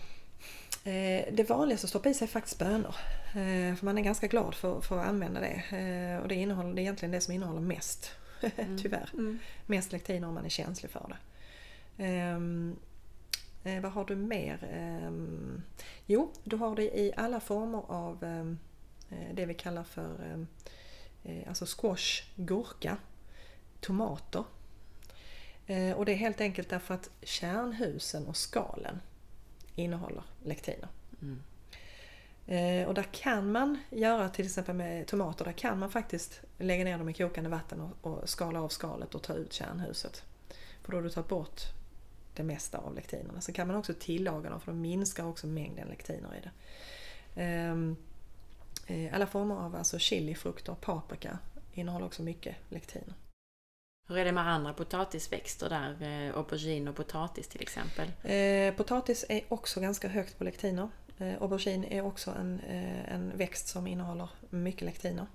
Eh, 0.89 1.33
det 1.33 1.49
vanligaste 1.49 1.85
att 1.85 1.89
stoppa 1.89 2.09
i 2.09 2.13
sig 2.13 2.25
är 2.25 2.29
faktiskt 2.29 2.59
bönor. 2.59 2.95
Eh, 3.27 3.75
för 3.75 3.85
man 3.85 3.97
är 3.97 4.01
ganska 4.01 4.27
glad 4.27 4.55
för, 4.55 4.81
för 4.81 4.99
att 4.99 5.07
använda 5.07 5.39
det. 5.39 5.77
Eh, 5.77 6.21
och 6.21 6.27
det, 6.27 6.35
innehåller, 6.35 6.73
det 6.73 6.81
är 6.81 6.83
egentligen 6.83 7.11
det 7.11 7.21
som 7.21 7.33
innehåller 7.33 7.61
mest, 7.61 8.11
mm. 8.57 8.77
tyvärr. 8.77 9.09
Mm. 9.13 9.39
Mest 9.65 9.91
lektiner 9.91 10.27
om 10.27 10.33
man 10.33 10.45
är 10.45 10.49
känslig 10.49 10.91
för 10.91 11.07
det. 11.09 11.17
Eh, 12.03 13.81
vad 13.81 13.91
har 13.91 14.05
du 14.05 14.15
mer? 14.15 14.69
Eh, 14.71 15.11
jo, 16.05 16.31
du 16.43 16.55
har 16.55 16.75
det 16.75 16.99
i 16.99 17.13
alla 17.17 17.39
former 17.39 17.83
av 17.87 18.23
eh, 18.23 19.25
det 19.33 19.45
vi 19.45 19.53
kallar 19.53 19.83
för 19.83 20.45
eh, 21.23 21.47
alltså 21.47 21.65
squash, 21.65 22.23
gurka, 22.35 22.97
tomater. 23.79 24.43
Och 25.95 26.05
det 26.05 26.11
är 26.11 26.15
helt 26.15 26.41
enkelt 26.41 26.69
därför 26.69 26.93
att 26.93 27.09
kärnhusen 27.21 28.27
och 28.27 28.37
skalen 28.37 28.99
innehåller 29.79 30.23
lektiner. 30.43 30.87
Mm. 31.21 31.41
Eh, 32.47 32.87
och 32.87 32.93
där 32.93 33.07
kan 33.11 33.51
man 33.51 33.79
göra 33.89 34.29
till 34.29 34.45
exempel 34.45 34.75
med 34.75 35.07
tomater, 35.07 35.45
där 35.45 35.51
kan 35.51 35.79
man 35.79 35.91
faktiskt 35.91 36.41
lägga 36.57 36.83
ner 36.83 36.97
dem 36.97 37.09
i 37.09 37.13
kokande 37.13 37.49
vatten 37.49 37.81
och, 37.81 38.11
och 38.11 38.29
skala 38.29 38.61
av 38.61 38.69
skalet 38.69 39.15
och 39.15 39.23
ta 39.23 39.33
ut 39.33 39.53
kärnhuset. 39.53 40.23
För 40.81 40.91
då 40.91 40.97
har 40.97 41.03
du 41.03 41.09
tagit 41.09 41.29
bort 41.29 41.61
det 42.33 42.43
mesta 42.43 42.77
av 42.77 42.95
lektinerna. 42.95 43.41
Så 43.41 43.53
kan 43.53 43.67
man 43.67 43.75
också 43.75 43.93
tillaga 43.99 44.49
dem 44.49 44.61
för 44.61 44.71
de 44.71 44.81
minskar 44.81 45.25
också 45.25 45.47
mängden 45.47 45.87
lektiner 45.87 46.35
i 46.35 46.41
det. 46.41 46.51
Ehm, 47.41 47.95
eh, 48.87 49.15
alla 49.15 49.27
former 49.27 49.55
av 49.55 49.75
alltså 49.75 49.99
chilifrukter, 49.99 50.75
paprika 50.81 51.39
innehåller 51.73 52.05
också 52.05 52.23
mycket 52.23 52.55
lektiner. 52.69 53.13
Hur 54.09 54.17
är 54.17 54.25
det 54.25 54.31
med 54.31 54.47
andra 54.47 54.73
potatisväxter 54.73 55.69
där? 55.69 56.01
Eh, 56.01 56.37
aubergine 56.37 56.89
och 56.89 56.95
potatis 56.95 57.47
till 57.47 57.61
exempel? 57.61 58.11
Eh, 58.23 58.73
potatis 58.73 59.25
är 59.29 59.41
också 59.49 59.81
ganska 59.81 60.07
högt 60.07 60.37
på 60.37 60.43
lektiner. 60.43 60.89
Eh, 61.17 61.41
aubergine 61.41 61.85
är 61.85 62.05
också 62.05 62.31
en, 62.31 62.59
eh, 62.59 63.13
en 63.13 63.37
växt 63.37 63.67
som 63.67 63.87
innehåller 63.87 64.29
mycket 64.49 64.81
lektiner. 64.81 65.25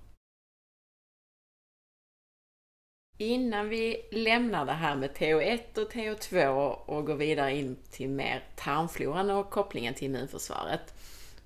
Innan 3.19 3.69
vi 3.69 4.09
lämnar 4.13 4.67
det 4.67 4.73
här 4.73 4.97
med 4.97 5.15
TH1 5.15 5.79
och 5.79 5.93
TH2 5.93 6.49
och 6.87 7.07
går 7.07 7.17
vidare 7.17 7.57
in 7.57 7.77
till 7.91 8.09
mer 8.09 8.45
tarmfloran 8.57 9.31
och 9.31 9.51
kopplingen 9.51 9.95
till 9.95 10.07
immunförsvaret 10.07 10.95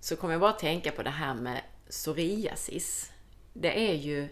så 0.00 0.16
kommer 0.16 0.34
jag 0.34 0.40
bara 0.40 0.52
tänka 0.52 0.90
på 0.90 1.02
det 1.02 1.10
här 1.10 1.34
med 1.34 1.62
psoriasis. 1.88 3.12
Det 3.52 3.90
är 3.90 3.94
ju 3.94 4.28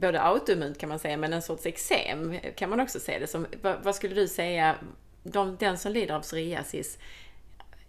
både 0.00 0.20
autoimmunt 0.22 0.78
kan 0.78 0.88
man 0.88 0.98
säga, 0.98 1.16
men 1.16 1.32
en 1.32 1.42
sorts 1.42 1.66
eksem 1.66 2.38
kan 2.56 2.70
man 2.70 2.80
också 2.80 3.00
säga 3.00 3.18
det 3.18 3.26
som. 3.26 3.46
Vad 3.82 3.94
skulle 3.94 4.14
du 4.14 4.28
säga, 4.28 4.76
de, 5.22 5.56
den 5.56 5.78
som 5.78 5.92
lider 5.92 6.14
av 6.14 6.20
psoriasis, 6.20 6.98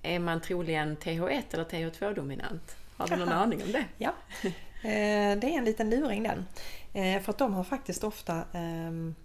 är 0.02 0.20
man 0.20 0.42
troligen 0.42 0.98
TH1 0.98 1.44
eller 1.52 1.64
TH2-dominant? 1.64 2.76
Har 2.98 3.08
du 3.08 3.16
någon 3.16 3.30
aning 3.30 3.64
om 3.64 3.72
det? 3.72 3.86
Ja, 3.98 4.14
eh, 4.44 5.38
det 5.40 5.48
är 5.48 5.58
en 5.58 5.66
liten 5.66 5.90
luring 5.90 6.24
den. 6.24 6.46
Eh, 6.94 7.22
för 7.22 7.32
att 7.32 7.38
de 7.38 7.54
har 7.54 7.64
faktiskt 7.64 8.04
ofta 8.04 8.44
ehm, 8.54 9.16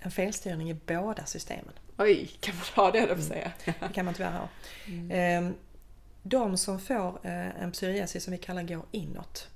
en 0.00 0.10
felstyrning 0.10 0.70
i 0.70 0.74
båda 0.74 1.26
systemen. 1.26 1.72
Oj, 1.98 2.30
kan 2.40 2.54
man 2.56 2.64
ha 2.84 2.90
det 2.92 3.06
då 3.06 3.22
säga? 3.22 3.52
Det 3.64 3.72
kan 3.94 4.04
man 4.04 4.14
tyvärr 4.14 4.32
ha. 4.32 4.48
Mm. 4.86 5.10
Ehm, 5.10 5.54
de 6.22 6.56
som 6.56 6.80
får 6.80 7.18
eh, 7.22 7.62
en 7.62 7.72
psoriasis 7.72 8.24
som 8.24 8.32
vi 8.32 8.38
kallar 8.38 8.62
går 8.62 8.82
inåt. 8.90 9.48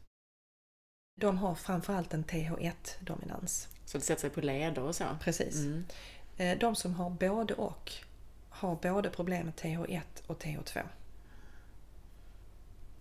De 1.20 1.38
har 1.38 1.54
framförallt 1.54 2.14
en 2.14 2.24
TH1-dominans. 2.24 3.68
Så 3.84 3.98
det 3.98 4.04
sätter 4.04 4.20
sig 4.20 4.30
på 4.30 4.40
leder 4.40 4.82
och 4.82 4.96
så? 4.96 5.04
Precis. 5.20 5.56
Mm. 5.56 5.84
Eh, 6.36 6.58
De 6.58 6.76
som 6.76 6.94
har 6.94 7.10
både 7.10 7.54
och 7.54 7.92
har 8.48 8.76
både 8.76 9.10
problem 9.10 9.44
med 9.46 9.54
TH1 9.54 10.00
och 10.26 10.42
TH2. 10.42 10.82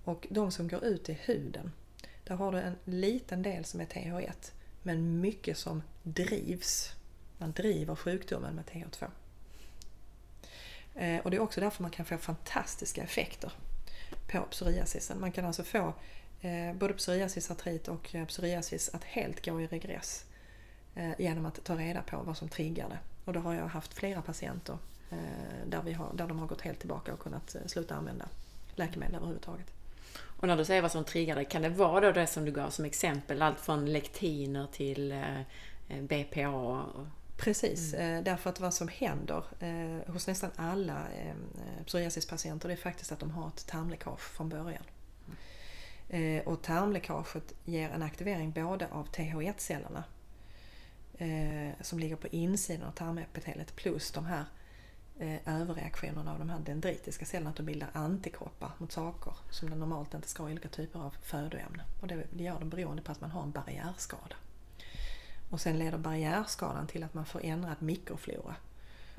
Och 0.03 0.27
de 0.29 0.51
som 0.51 0.67
går 0.67 0.83
ut 0.83 1.09
i 1.09 1.13
huden, 1.13 1.71
där 2.23 2.35
har 2.35 2.51
du 2.51 2.59
en 2.59 2.75
liten 2.85 3.41
del 3.41 3.65
som 3.65 3.81
är 3.81 3.85
TH1 3.85 4.51
men 4.83 5.21
mycket 5.21 5.57
som 5.57 5.83
drivs. 6.03 6.91
Man 7.37 7.51
driver 7.51 7.95
sjukdomen 7.95 8.55
med 8.55 8.65
TH2. 8.65 9.07
Eh, 10.95 11.19
Och 11.19 11.31
det 11.31 11.37
är 11.37 11.41
också 11.41 11.61
därför 11.61 11.81
man 11.81 11.91
kan 11.91 12.05
få 12.05 12.17
fantastiska 12.17 13.03
effekter 13.03 13.51
på 14.31 14.41
psoriasisen. 14.49 15.19
Man 15.19 15.31
kan 15.31 15.45
alltså 15.45 15.63
få 15.63 15.93
eh, 16.41 16.73
både 16.73 16.93
psoriasisartrit 16.93 17.87
och 17.87 18.15
eh, 18.15 18.25
psoriasis 18.25 18.89
att 18.93 19.03
helt 19.03 19.45
gå 19.45 19.61
i 19.61 19.67
regress 19.67 20.25
eh, 20.95 21.11
genom 21.19 21.45
att 21.45 21.63
ta 21.63 21.75
reda 21.75 22.01
på 22.01 22.17
vad 22.17 22.37
som 22.37 22.49
triggar 22.49 22.89
det. 22.89 22.99
Och 23.25 23.33
då 23.33 23.39
har 23.39 23.53
jag 23.53 23.67
haft 23.67 23.93
flera 23.93 24.21
patienter 24.21 24.77
där, 25.65 25.81
vi 25.81 25.93
har, 25.93 26.13
där 26.13 26.27
de 26.27 26.39
har 26.39 26.47
gått 26.47 26.61
helt 26.61 26.79
tillbaka 26.79 27.13
och 27.13 27.19
kunnat 27.19 27.55
sluta 27.65 27.95
använda 27.95 28.25
läkemedel 28.75 29.15
överhuvudtaget. 29.15 29.65
Och 30.17 30.47
när 30.47 30.57
du 30.57 30.65
säger 30.65 30.81
vad 30.81 30.91
som 30.91 31.03
triggar 31.03 31.35
det, 31.35 31.45
kan 31.45 31.61
det 31.61 31.69
vara 31.69 31.99
då 31.99 32.11
det 32.11 32.27
som 32.27 32.45
du 32.45 32.51
gav 32.51 32.69
som 32.69 32.85
exempel? 32.85 33.41
Allt 33.41 33.59
från 33.59 33.85
lektiner 33.85 34.67
till 34.71 35.23
BPA? 36.01 36.85
Precis, 37.37 37.93
eh, 37.93 38.23
därför 38.23 38.49
att 38.49 38.59
vad 38.59 38.73
som 38.73 38.87
händer 38.87 39.43
hos 40.11 40.27
nästan 40.27 40.51
alla 40.55 41.07
psoriasispatienter 41.85 42.67
det 42.67 42.73
är 42.73 42.77
faktiskt 42.77 43.11
att 43.11 43.19
de 43.19 43.31
har 43.31 43.47
ett 43.47 43.67
tarmläckage 43.67 44.19
från 44.19 44.49
början. 44.49 44.83
Eh, 46.09 46.47
och 46.47 46.61
tarmläckaget 46.61 47.53
ger 47.65 47.89
en 47.89 48.03
aktivering 48.03 48.51
både 48.51 48.87
av 48.91 49.09
TH1-cellerna 49.09 50.03
eh, 51.17 51.73
som 51.81 51.99
ligger 51.99 52.15
på 52.15 52.27
insidan 52.27 52.87
av 52.87 52.91
tarmepitelet 52.91 53.75
plus 53.75 54.11
de 54.11 54.25
här 54.25 54.45
eh, 55.19 55.61
överreaktionerna 55.61 56.31
av 56.31 56.39
de 56.39 56.49
här 56.49 56.59
dendritiska 56.59 57.25
cellerna 57.25 57.49
att 57.49 57.55
de 57.55 57.63
bildar 57.63 57.89
antikroppar 57.93 58.71
mot 58.77 58.91
saker 58.91 59.33
som 59.49 59.69
de 59.69 59.79
normalt 59.79 60.13
inte 60.13 60.27
ska 60.27 60.43
ha 60.43 60.49
i 60.49 60.51
olika 60.51 60.69
typer 60.69 60.99
av 60.99 61.15
födoämnen. 61.21 61.85
Och 62.01 62.07
det, 62.07 62.23
det 62.31 62.43
gör 62.43 62.59
de 62.59 62.69
beroende 62.69 63.01
på 63.01 63.11
att 63.11 63.21
man 63.21 63.31
har 63.31 63.43
en 63.43 63.51
barriärskada. 63.51 64.35
Och 65.49 65.61
sen 65.61 65.79
leder 65.79 65.97
barriärskadan 65.97 66.87
till 66.87 67.03
att 67.03 67.13
man 67.13 67.25
får 67.25 67.45
ändrad 67.45 67.75
mikroflora. 67.79 68.55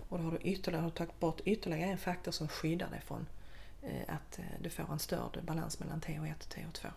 Och 0.08 0.18
då 0.18 0.24
har 0.24 0.30
du, 0.30 0.38
ytterligare, 0.38 0.82
har 0.82 0.90
du 0.90 0.96
tagit 0.96 1.20
bort 1.20 1.40
ytterligare 1.44 1.90
en 1.90 1.98
faktor 1.98 2.32
som 2.32 2.48
skyddar 2.48 2.90
dig 2.90 3.00
från 3.00 3.26
att 4.08 4.38
eh, 4.38 4.44
du 4.60 4.70
får 4.70 4.92
en 4.92 4.98
störd 4.98 5.38
balans 5.44 5.78
mellan 5.80 6.00
TH1 6.00 6.34
och 6.34 6.54
TH2. 6.54 6.90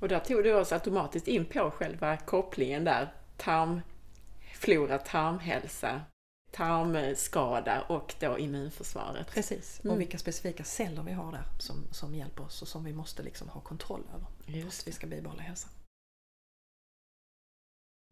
och 0.00 0.08
där 0.08 0.20
tog 0.20 0.44
du 0.44 0.54
oss 0.54 0.72
automatiskt 0.72 1.28
in 1.28 1.44
på 1.46 1.70
själva 1.70 2.16
kopplingen 2.16 2.84
där. 2.84 3.12
Tarmflora, 3.36 4.98
tarmhälsa, 4.98 6.00
tarmskada 6.50 7.82
och 7.82 8.14
då 8.20 8.38
immunförsvaret. 8.38 9.26
Precis, 9.30 9.80
Mm. 9.84 9.94
och 9.94 10.00
vilka 10.00 10.18
specifika 10.18 10.64
celler 10.64 11.02
vi 11.02 11.12
har 11.12 11.32
där 11.32 11.44
som, 11.58 11.84
som 11.92 12.14
hjälper 12.14 12.42
oss 12.44 12.62
och 12.62 12.68
som 12.68 12.84
vi 12.84 12.92
måste 12.92 13.22
liksom 13.22 13.48
ha 13.48 13.60
kontroll 13.60 14.02
över 14.14 14.26
för 14.60 14.66
att 14.68 14.86
vi 14.86 14.92
ska 14.92 15.06
bibehålla 15.06 15.42
hälsan. 15.42 15.70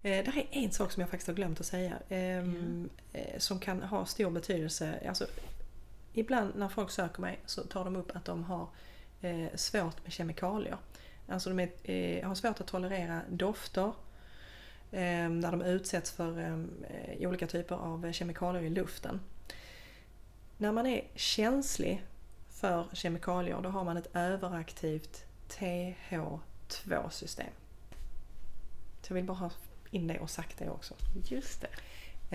Eh, 0.02 0.24
där 0.24 0.36
är 0.38 0.46
en 0.50 0.70
sak 0.72 0.92
som 0.92 1.00
jag 1.00 1.10
faktiskt 1.10 1.26
har 1.28 1.34
glömt 1.34 1.60
att 1.60 1.66
säga 1.66 1.98
ehm, 2.08 2.90
eh, 3.12 3.38
som 3.38 3.60
kan 3.60 3.82
ha 3.82 4.06
stor 4.06 4.30
betydelse. 4.30 5.02
Alltså, 5.08 5.26
ibland 6.14 6.56
när 6.56 6.68
folk 6.68 6.90
söker 6.90 7.20
mig 7.20 7.40
så 7.46 7.62
tar 7.62 7.84
de 7.84 7.96
upp 7.96 8.16
att 8.16 8.24
de 8.24 8.44
har 8.44 8.68
eh, 9.20 9.46
svårt 9.54 10.02
med 10.02 10.12
kemikalier. 10.12 10.76
Alltså 11.28 11.50
de 11.50 11.60
är, 11.60 11.90
eh, 11.90 12.28
har 12.28 12.34
svårt 12.34 12.60
att 12.60 12.66
tolerera 12.66 13.20
dofter 13.28 13.92
eh, 14.90 15.30
där 15.30 15.50
de 15.50 15.62
utsätts 15.62 16.12
för 16.12 16.38
eh, 16.38 16.52
eh 16.52 17.28
olika 17.28 17.46
typer 17.46 17.74
av 17.74 18.12
kemikalier 18.12 18.62
i 18.62 18.70
luften. 18.70 19.20
När 20.58 20.72
man 20.72 20.86
är 20.86 21.04
känslig 21.14 22.04
för 22.50 22.86
kemikalier 22.92 23.60
då 23.62 23.68
har 23.68 23.84
man 23.84 23.96
ett 23.96 24.16
överaktivt 24.16 25.24
TH2-system. 25.48 27.46
Så 29.02 29.12
jag 29.12 29.14
vill 29.14 29.24
bara 29.24 29.38
ha 29.38 29.50
in 29.90 30.06
det 30.06 30.18
och 30.18 30.30
sagt 30.30 30.58
det 30.58 30.70
också. 30.70 30.94
Just 31.24 31.60
det. 31.60 31.68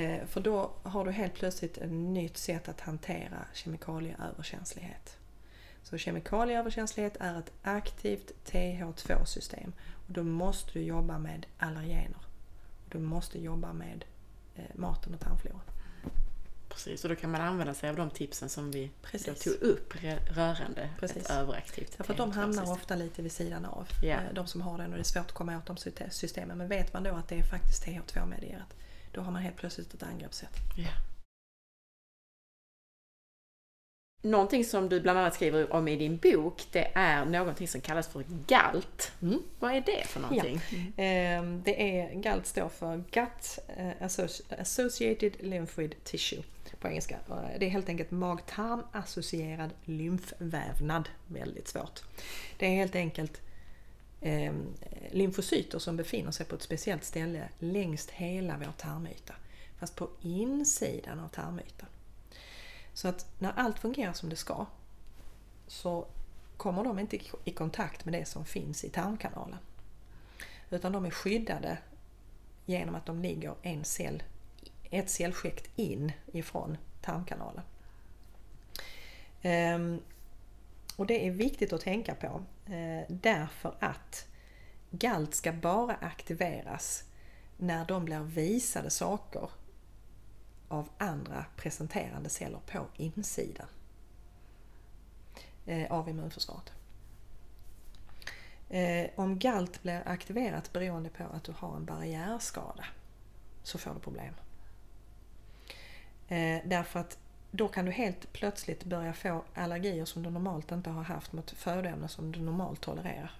Eh, 0.03 0.25
För 0.27 0.41
då 0.41 0.71
har 0.83 1.05
du 1.05 1.11
helt 1.11 1.33
plötsligt 1.33 1.77
ett 1.77 1.91
nytt 1.91 2.37
sätt 2.37 2.69
att 2.69 2.81
hantera 2.81 3.45
kemikalieöverkänslighet. 3.53 5.17
Så 5.83 5.97
kemikalieöverkänslighet 5.97 7.17
är 7.19 7.39
ett 7.39 7.51
aktivt 7.63 8.31
TH2-system. 8.45 9.73
Och 10.07 10.13
då 10.13 10.23
måste 10.23 10.71
du 10.73 10.81
jobba 10.81 11.17
med 11.19 11.45
allergener. 11.57 12.17
Du 12.89 12.99
måste 12.99 13.39
jobba 13.39 13.73
med 13.73 14.05
eh, 14.55 14.63
maten 14.75 15.13
och 15.13 15.19
tarmfloran. 15.19 15.61
Precis, 16.69 17.03
och 17.03 17.09
då 17.09 17.15
kan 17.15 17.31
man 17.31 17.41
använda 17.41 17.73
sig 17.73 17.89
av 17.89 17.95
de 17.95 18.09
tipsen 18.09 18.49
som 18.49 18.71
vi 18.71 18.91
tog 19.43 19.53
upp 19.53 19.93
rörande 20.29 20.89
Precis. 20.99 21.17
ett 21.25 21.29
överaktivt 21.31 21.97
Därför 21.97 22.13
att 22.13 22.17
de 22.17 22.31
hamnar 22.31 22.53
TH2-system. 22.63 22.73
ofta 22.73 22.95
lite 22.95 23.21
vid 23.21 23.31
sidan 23.31 23.65
av. 23.65 23.87
Ja. 24.03 24.07
eh, 24.09 24.33
De 24.33 24.47
som 24.47 24.61
har 24.61 24.77
den 24.77 24.87
och 24.91 24.95
det 24.97 25.01
är 25.01 25.03
svårt 25.03 25.25
att 25.25 25.31
komma 25.31 25.57
åt 25.57 25.65
de 25.65 25.77
systemen. 26.09 26.57
Men 26.57 26.67
vet 26.67 26.93
man 26.93 27.03
då 27.03 27.15
att 27.15 27.27
det 27.27 27.35
är 27.39 27.43
faktiskt 27.43 27.85
TH2-medierat, 27.85 28.75
då 29.11 29.21
har 29.21 29.31
man 29.31 29.41
helt 29.41 29.57
plötsligt 29.57 29.93
ett 29.93 30.03
angreppssätt. 30.03 30.53
Ja. 30.77 30.89
Någonting 34.21 34.65
som 34.65 34.89
du 34.89 35.01
bland 35.01 35.19
annat 35.19 35.33
skriver 35.33 35.73
om 35.73 35.87
i 35.87 35.95
din 35.95 36.17
bok, 36.17 36.61
det 36.71 36.91
är 36.95 37.25
någonting 37.25 37.67
som 37.67 37.81
kallas 37.81 38.07
för 38.07 38.23
GALT. 38.47 39.11
Mm. 39.21 39.41
Vad 39.59 39.71
är 39.73 39.81
det 39.81 40.07
för 40.07 40.19
någonting? 40.19 40.55
Eh, 40.97 41.43
Det 41.43 41.99
är, 41.99 42.13
GALT 42.13 42.47
står 42.47 42.69
för 42.69 42.97
Gut 42.97 43.59
eh, 43.77 43.87
Associ- 44.05 44.61
Associated 44.61 45.31
Lymphoid 45.39 45.95
Tissue 46.03 46.43
på 46.79 46.87
engelska. 46.87 47.15
Eh, 47.29 47.59
Det 47.59 47.65
är 47.65 47.69
helt 47.69 47.89
enkelt 47.89 48.11
mag-tarm-associerad 48.11 49.69
lymfvävnad. 49.85 51.09
Väldigt 51.27 51.67
svårt. 51.67 51.99
Det 52.57 52.65
är 52.65 52.75
helt 52.75 52.95
enkelt 52.95 53.41
eh, 54.21 54.53
lymfocyter 55.11 55.79
som 55.79 55.97
befinner 55.97 56.31
sig 56.31 56.45
på 56.45 56.55
ett 56.55 56.61
speciellt 56.61 57.03
ställe 57.03 57.49
längs 57.59 58.09
hela 58.09 58.57
vår 58.57 58.71
tarmyta. 58.77 59.33
Fast 59.79 59.95
på 59.95 60.09
insidan 60.21 61.19
av 61.19 61.27
tarmytan. 61.27 61.87
Så 62.93 63.07
att 63.07 63.25
när 63.39 63.51
allt 63.55 63.79
fungerar 63.79 64.13
som 64.13 64.29
det 64.29 64.35
ska 64.35 64.65
så 65.67 66.07
kommer 66.57 66.83
de 66.83 66.99
inte 66.99 67.15
i- 67.15 67.31
i 67.45 67.51
kontakt 67.51 68.05
med 68.05 68.13
det 68.13 68.25
som 68.25 68.45
finns 68.45 68.83
i 68.83 68.89
tarmkanalen. 68.89 69.59
Utan 70.69 70.91
de 70.91 71.05
är 71.05 71.11
skyddade 71.11 71.77
genom 72.65 72.95
att 72.95 73.05
de 73.05 73.19
ligger 73.21 73.55
en 73.61 73.83
cell, 73.85 74.23
ett 74.89 75.09
cellskikt 75.09 75.69
in 75.75 76.11
ifrån 76.33 76.77
tarmkanalen. 77.01 77.63
Ehm, 79.41 79.99
och 80.99 81.05
det 81.05 81.27
är 81.27 81.31
viktigt 81.31 81.73
att 81.73 81.81
tänka 81.81 82.15
på 82.15 82.43
eh, 82.65 83.05
därför 83.09 83.75
att 83.79 84.27
GALT 84.89 85.33
ska 85.33 85.51
bara 85.51 85.95
aktiveras 85.95 87.03
när 87.57 87.85
de 87.85 88.05
blir 88.05 88.19
visade 88.19 88.89
saker 88.89 89.49
av 90.67 90.89
andra 90.97 91.45
presenterande 91.55 92.29
celler 92.29 92.59
på 92.65 92.87
insidan 92.97 93.67
eh, 95.65 95.91
av 95.91 96.09
immunförsvaret. 96.09 96.71
Eh, 98.69 99.09
om 99.15 99.39
GALT 99.39 99.81
blir 99.81 100.01
aktiverat 100.05 100.73
beroende 100.73 101.09
på 101.09 101.23
att 101.23 101.43
du 101.43 101.51
har 101.51 101.75
en 101.75 101.85
barriärskada 101.85 102.85
så 103.63 103.77
får 103.77 103.93
du 103.93 103.99
problem. 103.99 104.33
Därför 106.63 106.99
att 106.99 107.17
då 107.51 107.67
kan 107.67 107.85
du 107.85 107.91
helt 107.91 108.33
plötsligt 108.33 108.83
börja 108.83 109.13
få 109.13 109.43
allergier 109.53 110.05
som 110.05 110.23
du 110.23 110.29
normalt 110.29 110.71
inte 110.71 110.89
har 110.89 111.03
haft 111.03 111.33
mot 111.33 111.51
födoämnen 111.51 112.09
som 112.09 112.31
du 112.31 112.39
normalt 112.39 112.81
tolererar. 112.81 113.31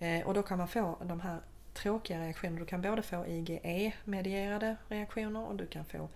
Eh, 0.00 0.26
och 0.26 0.34
då 0.34 0.42
kan 0.42 0.58
man 0.58 0.68
få 0.68 0.96
de 1.04 1.20
här 1.20 1.40
tråkiga 1.74 2.20
reaktionerna. 2.20 2.60
Du 2.60 2.66
kan 2.66 2.82
både 2.82 3.02
få 3.02 3.26
IgE-medierade 3.26 4.76
reaktioner 4.88 5.46
och 5.46 5.56
du 5.56 5.66
kan 5.66 5.84
få 5.84 6.08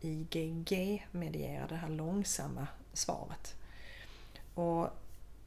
IgG-medierade, 0.00 1.68
det 1.68 1.76
här 1.76 1.88
långsamma 1.88 2.66
svaret. 2.92 3.54
Och 4.54 4.88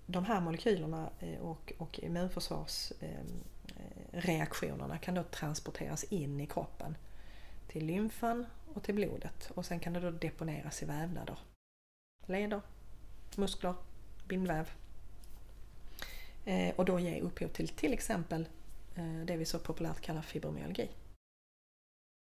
de 0.05 0.25
här 0.25 0.41
molekylerna 0.41 1.09
eh, 1.19 1.39
och, 1.39 1.73
och 1.77 1.99
immunförsvarsreaktionerna 1.99 4.97
kan 4.97 5.15
då 5.15 5.23
transporteras 5.23 6.03
in 6.03 6.41
i 6.41 6.47
kroppen 6.47 6.97
till 7.67 7.85
lymfan 7.85 8.45
och 8.75 8.83
till 8.83 8.95
blodet 8.95 9.51
och 9.53 9.65
sen 9.65 9.79
kan 9.79 9.93
det 9.93 9.99
då 9.99 10.11
deponeras 10.11 10.83
i 10.83 10.85
vävnader. 10.85 11.37
Leder, 12.25 12.61
muskler, 13.35 13.73
bindväv. 14.27 14.69
Eh, 16.45 16.75
och 16.75 16.85
då 16.85 16.99
ge 16.99 17.21
upphov 17.21 17.47
till 17.47 17.67
till 17.67 17.93
exempel 17.93 18.47
eh, 18.95 19.25
det 19.25 19.37
vi 19.37 19.45
så 19.45 19.59
populärt 19.59 20.01
kallar 20.01 20.21
fibromyalgi. 20.21 20.89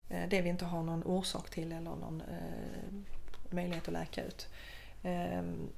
Eh, 0.09 0.29
det 0.29 0.43
vi 0.43 0.49
inte 0.49 0.65
har 0.65 0.83
någon 0.83 1.05
orsak 1.05 1.51
till 1.51 1.73
eller 1.73 1.81
någon 1.81 2.21
eh, 2.21 2.93
möjlighet 3.51 3.89
att 3.89 3.93
läka 3.93 4.25
ut. 4.25 4.49
Ehm, 5.03 5.69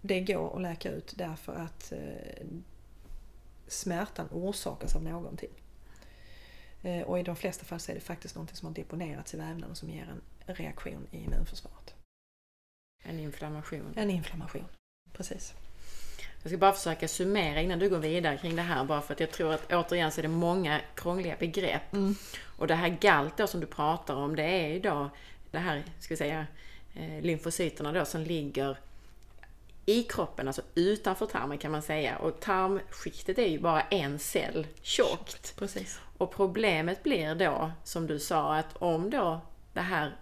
det 0.00 0.20
går 0.20 0.56
att 0.56 0.62
läka 0.62 0.90
ut 0.90 1.14
därför 1.16 1.54
att 1.54 1.92
eh, 1.92 2.46
smärtan 3.66 4.28
orsakas 4.32 4.96
av 4.96 5.02
någonting. 5.02 5.50
Eh, 6.82 7.02
och 7.02 7.18
i 7.18 7.22
de 7.22 7.36
flesta 7.36 7.64
fall 7.64 7.80
så 7.80 7.90
är 7.90 7.94
det 7.94 8.00
faktiskt 8.00 8.34
någonting 8.34 8.56
som 8.56 8.66
har 8.66 8.74
deponerats 8.74 9.34
i 9.34 9.36
vävnaden 9.36 9.76
som 9.76 9.90
ger 9.90 10.08
en 10.46 10.54
reaktion 10.54 11.06
i 11.10 11.16
immunförsvaret. 11.24 11.94
En 13.04 13.18
inflammation. 13.18 13.94
En 13.96 14.10
inflammation, 14.10 14.64
precis. 15.12 15.54
Jag 16.42 16.50
ska 16.50 16.58
bara 16.58 16.72
försöka 16.72 17.08
summera 17.08 17.60
innan 17.60 17.78
du 17.78 17.88
går 17.88 17.98
vidare 17.98 18.38
kring 18.38 18.56
det 18.56 18.62
här 18.62 18.84
bara 18.84 19.00
för 19.00 19.14
att 19.14 19.20
jag 19.20 19.30
tror 19.30 19.52
att 19.52 19.72
återigen 19.72 20.12
så 20.12 20.20
är 20.20 20.22
det 20.22 20.28
många 20.28 20.80
krångliga 20.94 21.36
begrepp. 21.38 21.92
Mm. 21.92 22.14
Och 22.58 22.66
det 22.66 22.74
här 22.74 22.88
GALT 23.00 23.36
då 23.36 23.46
som 23.46 23.60
du 23.60 23.66
pratar 23.66 24.14
om 24.14 24.36
det 24.36 24.42
är 24.42 24.68
ju 24.68 24.80
då 24.80 25.10
det 25.50 25.58
här, 25.58 25.84
ska 25.98 26.14
vi 26.14 26.18
säga, 26.18 26.46
eh, 26.94 27.20
lymfocyterna 27.20 27.92
då 27.92 28.04
som 28.04 28.20
ligger 28.20 28.78
i 29.88 30.02
kroppen, 30.02 30.46
alltså 30.46 30.62
utanför 30.74 31.26
tarmen 31.26 31.58
kan 31.58 31.72
man 31.72 31.82
säga. 31.82 32.18
Och 32.18 32.40
tarmskiktet 32.40 33.38
är 33.38 33.46
ju 33.46 33.60
bara 33.60 33.80
en 33.80 34.18
cell 34.18 34.66
tjockt. 34.82 35.56
Precis. 35.56 36.00
Och 36.18 36.32
problemet 36.32 37.02
blir 37.02 37.34
då, 37.34 37.72
som 37.84 38.06
du 38.06 38.18
sa, 38.18 38.54
att 38.56 38.76
om 38.76 39.10
då 39.10 39.40
det 39.72 39.80
här 39.80 40.16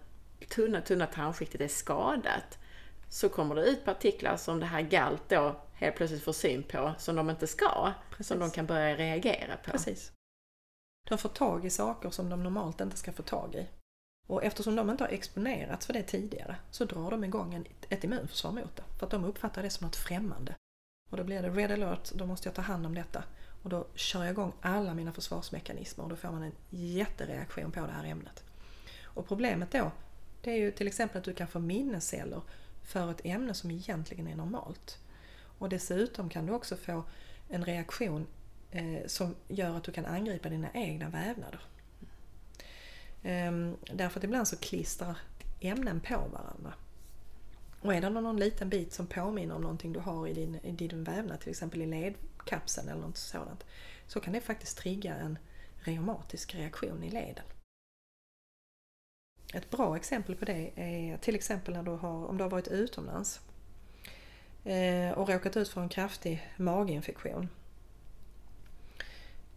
tunna, 0.49 0.81
tunna 0.81 1.05
tarmskiktet 1.05 1.61
är 1.61 1.67
skadat 1.67 2.57
så 3.09 3.29
kommer 3.29 3.55
det 3.55 3.65
ut 3.65 3.85
partiklar 3.85 4.37
som 4.37 4.59
det 4.59 4.65
här 4.65 4.81
GALT 4.81 5.29
då 5.29 5.61
helt 5.73 5.95
plötsligt 5.95 6.23
får 6.23 6.33
syn 6.33 6.63
på 6.63 6.93
som 6.97 7.15
de 7.15 7.29
inte 7.29 7.47
ska. 7.47 7.93
Precis. 8.09 8.27
Som 8.27 8.39
de 8.39 8.51
kan 8.51 8.65
börja 8.65 8.95
reagera 8.95 9.57
på. 9.57 9.71
Precis. 9.71 10.11
De 11.09 11.17
får 11.17 11.29
tag 11.29 11.65
i 11.65 11.69
saker 11.69 12.09
som 12.09 12.29
de 12.29 12.43
normalt 12.43 12.81
inte 12.81 12.97
ska 12.97 13.13
få 13.13 13.23
tag 13.23 13.55
i. 13.55 13.67
Och 14.27 14.43
eftersom 14.43 14.75
de 14.75 14.89
inte 14.89 15.03
har 15.03 15.09
exponerats 15.09 15.85
för 15.85 15.93
det 15.93 16.03
tidigare 16.03 16.55
så 16.71 16.85
drar 16.85 17.11
de 17.11 17.23
igång 17.23 17.67
ett 17.89 18.03
immunförsvar 18.03 18.51
mot 18.51 18.75
det. 18.75 18.83
För 18.97 19.05
att 19.05 19.11
de 19.11 19.25
uppfattar 19.25 19.63
det 19.63 19.69
som 19.69 19.85
något 19.85 19.95
främmande. 19.95 20.55
Och 21.09 21.17
då 21.17 21.23
blir 21.23 21.41
det 21.41 21.49
red 21.49 21.71
alert, 21.71 22.11
då 22.11 22.25
måste 22.25 22.47
jag 22.47 22.55
ta 22.55 22.61
hand 22.61 22.85
om 22.85 22.95
detta. 22.95 23.23
Och 23.63 23.69
då 23.69 23.87
kör 23.95 24.23
jag 24.23 24.31
igång 24.31 24.53
alla 24.61 24.93
mina 24.93 25.13
försvarsmekanismer 25.13 26.03
och 26.03 26.09
då 26.09 26.15
får 26.15 26.31
man 26.31 26.43
en 26.43 26.55
jättereaktion 26.69 27.71
på 27.71 27.79
det 27.79 27.91
här 27.91 28.03
ämnet. 28.03 28.43
Och 29.03 29.27
problemet 29.27 29.71
då, 29.71 29.91
det 30.41 30.51
är 30.51 30.57
ju 30.57 30.71
till 30.71 30.87
exempel 30.87 31.17
att 31.17 31.23
du 31.23 31.33
kan 31.33 31.47
få 31.47 31.59
minnesceller 31.59 32.41
för 32.83 33.11
ett 33.11 33.21
ämne 33.23 33.53
som 33.53 33.71
egentligen 33.71 34.27
är 34.27 34.35
normalt. 34.35 34.97
Och 35.57 35.69
dessutom 35.69 36.29
kan 36.29 36.45
du 36.45 36.53
också 36.53 36.75
få 36.75 37.03
en 37.49 37.65
reaktion 37.65 38.27
eh, 38.71 39.07
som 39.07 39.35
gör 39.47 39.77
att 39.77 39.83
du 39.83 39.91
kan 39.91 40.05
angripa 40.05 40.49
dina 40.49 40.67
egna 40.73 41.09
vävnader. 41.09 41.61
Ehm, 43.27 43.77
därför 43.93 44.19
att 44.19 44.23
ibland 44.23 44.47
så 44.47 44.57
klistrar 44.57 45.17
ämnen 45.59 45.99
på 45.99 46.17
varandra. 46.17 46.73
Och 47.81 47.93
är 47.93 48.01
det 48.01 48.09
någon 48.09 48.37
liten 48.37 48.69
bit 48.69 48.93
som 48.93 49.07
påminner 49.07 49.55
om 49.55 49.61
någonting 49.61 49.93
du 49.93 49.99
har 49.99 50.27
i 50.27 50.33
din, 50.33 50.55
i 50.63 50.71
din 50.71 51.03
vävnad, 51.03 51.39
till 51.39 51.49
exempel 51.49 51.81
i 51.81 51.85
ledkapseln 51.85 52.89
eller 52.89 53.01
något 53.01 53.17
sådant, 53.17 53.65
så 54.07 54.19
kan 54.19 54.33
det 54.33 54.41
faktiskt 54.41 54.77
trigga 54.77 55.15
en 55.15 55.37
reumatisk 55.79 56.55
reaktion 56.55 57.03
i 57.03 57.09
leden. 57.09 57.45
Ett 59.53 59.69
bra 59.69 59.95
exempel 59.95 60.35
på 60.35 60.45
det 60.45 60.71
är 60.75 61.17
till 61.17 61.35
exempel 61.35 61.73
när 61.73 61.83
du 61.83 61.91
har, 61.91 62.25
om 62.25 62.37
du 62.37 62.43
har 62.43 62.51
varit 62.51 62.67
utomlands 62.67 63.39
eh, 64.63 65.11
och 65.11 65.29
råkat 65.29 65.57
ut 65.57 65.69
för 65.69 65.81
en 65.81 65.89
kraftig 65.89 66.53
maginfektion. 66.57 67.49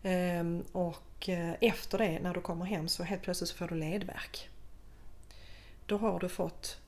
Ehm, 0.02 0.64
och 0.72 0.96
och 1.20 1.28
eh, 1.28 1.54
efter 1.60 1.98
det, 1.98 2.18
när 2.18 2.34
du 2.34 2.40
kommer 2.40 2.64
hem, 2.64 2.88
så 2.88 3.02
helt 3.02 3.22
plötsligt 3.22 3.50
så 3.50 3.56
får 3.56 3.68
du 3.68 3.74
ledvärk. 3.74 4.48
Då 5.86 5.96
har 5.96 6.20
du 6.20 6.28
fått 6.28 6.80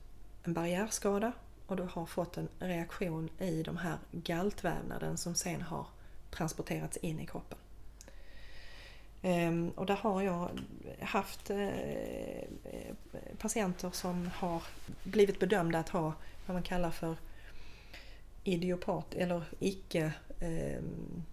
en 0.43 0.53
barriärskada 0.53 1.31
och 1.67 1.75
du 1.75 1.83
har 1.83 2.05
fått 2.05 2.37
en 2.37 2.49
reaktion 2.59 3.29
i 3.39 3.63
de 3.63 3.77
här 3.77 3.97
galtvävnaden 4.11 5.17
som 5.17 5.35
sen 5.35 5.61
har 5.61 5.87
transporterats 6.31 6.97
in 6.97 7.19
i 7.19 7.25
kroppen. 7.25 7.57
Ehm, 9.21 9.69
och 9.69 9.85
där 9.85 9.95
har 9.95 10.21
jag 10.21 10.49
haft 11.01 11.49
eh, 11.49 11.67
eh, 11.67 12.95
patienter 13.37 13.89
som 13.91 14.29
har 14.35 14.63
blivit 15.03 15.39
bedömda 15.39 15.79
att 15.79 15.89
ha 15.89 16.13
vad 16.45 16.55
man 16.55 16.63
kallar 16.63 16.91
för 16.91 17.15
idiopat 18.43 19.13
eller 19.13 19.43
icke 19.59 20.13
ehm, 20.39 21.23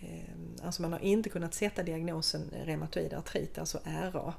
Ehm, 0.00 0.56
alltså 0.62 0.82
man 0.82 0.92
har 0.92 1.00
inte 1.00 1.30
kunnat 1.30 1.54
sätta 1.54 1.82
diagnosen 1.82 2.50
reumatoid 2.50 3.14
artrit, 3.14 3.58
alltså 3.58 3.80
RA. 3.84 4.34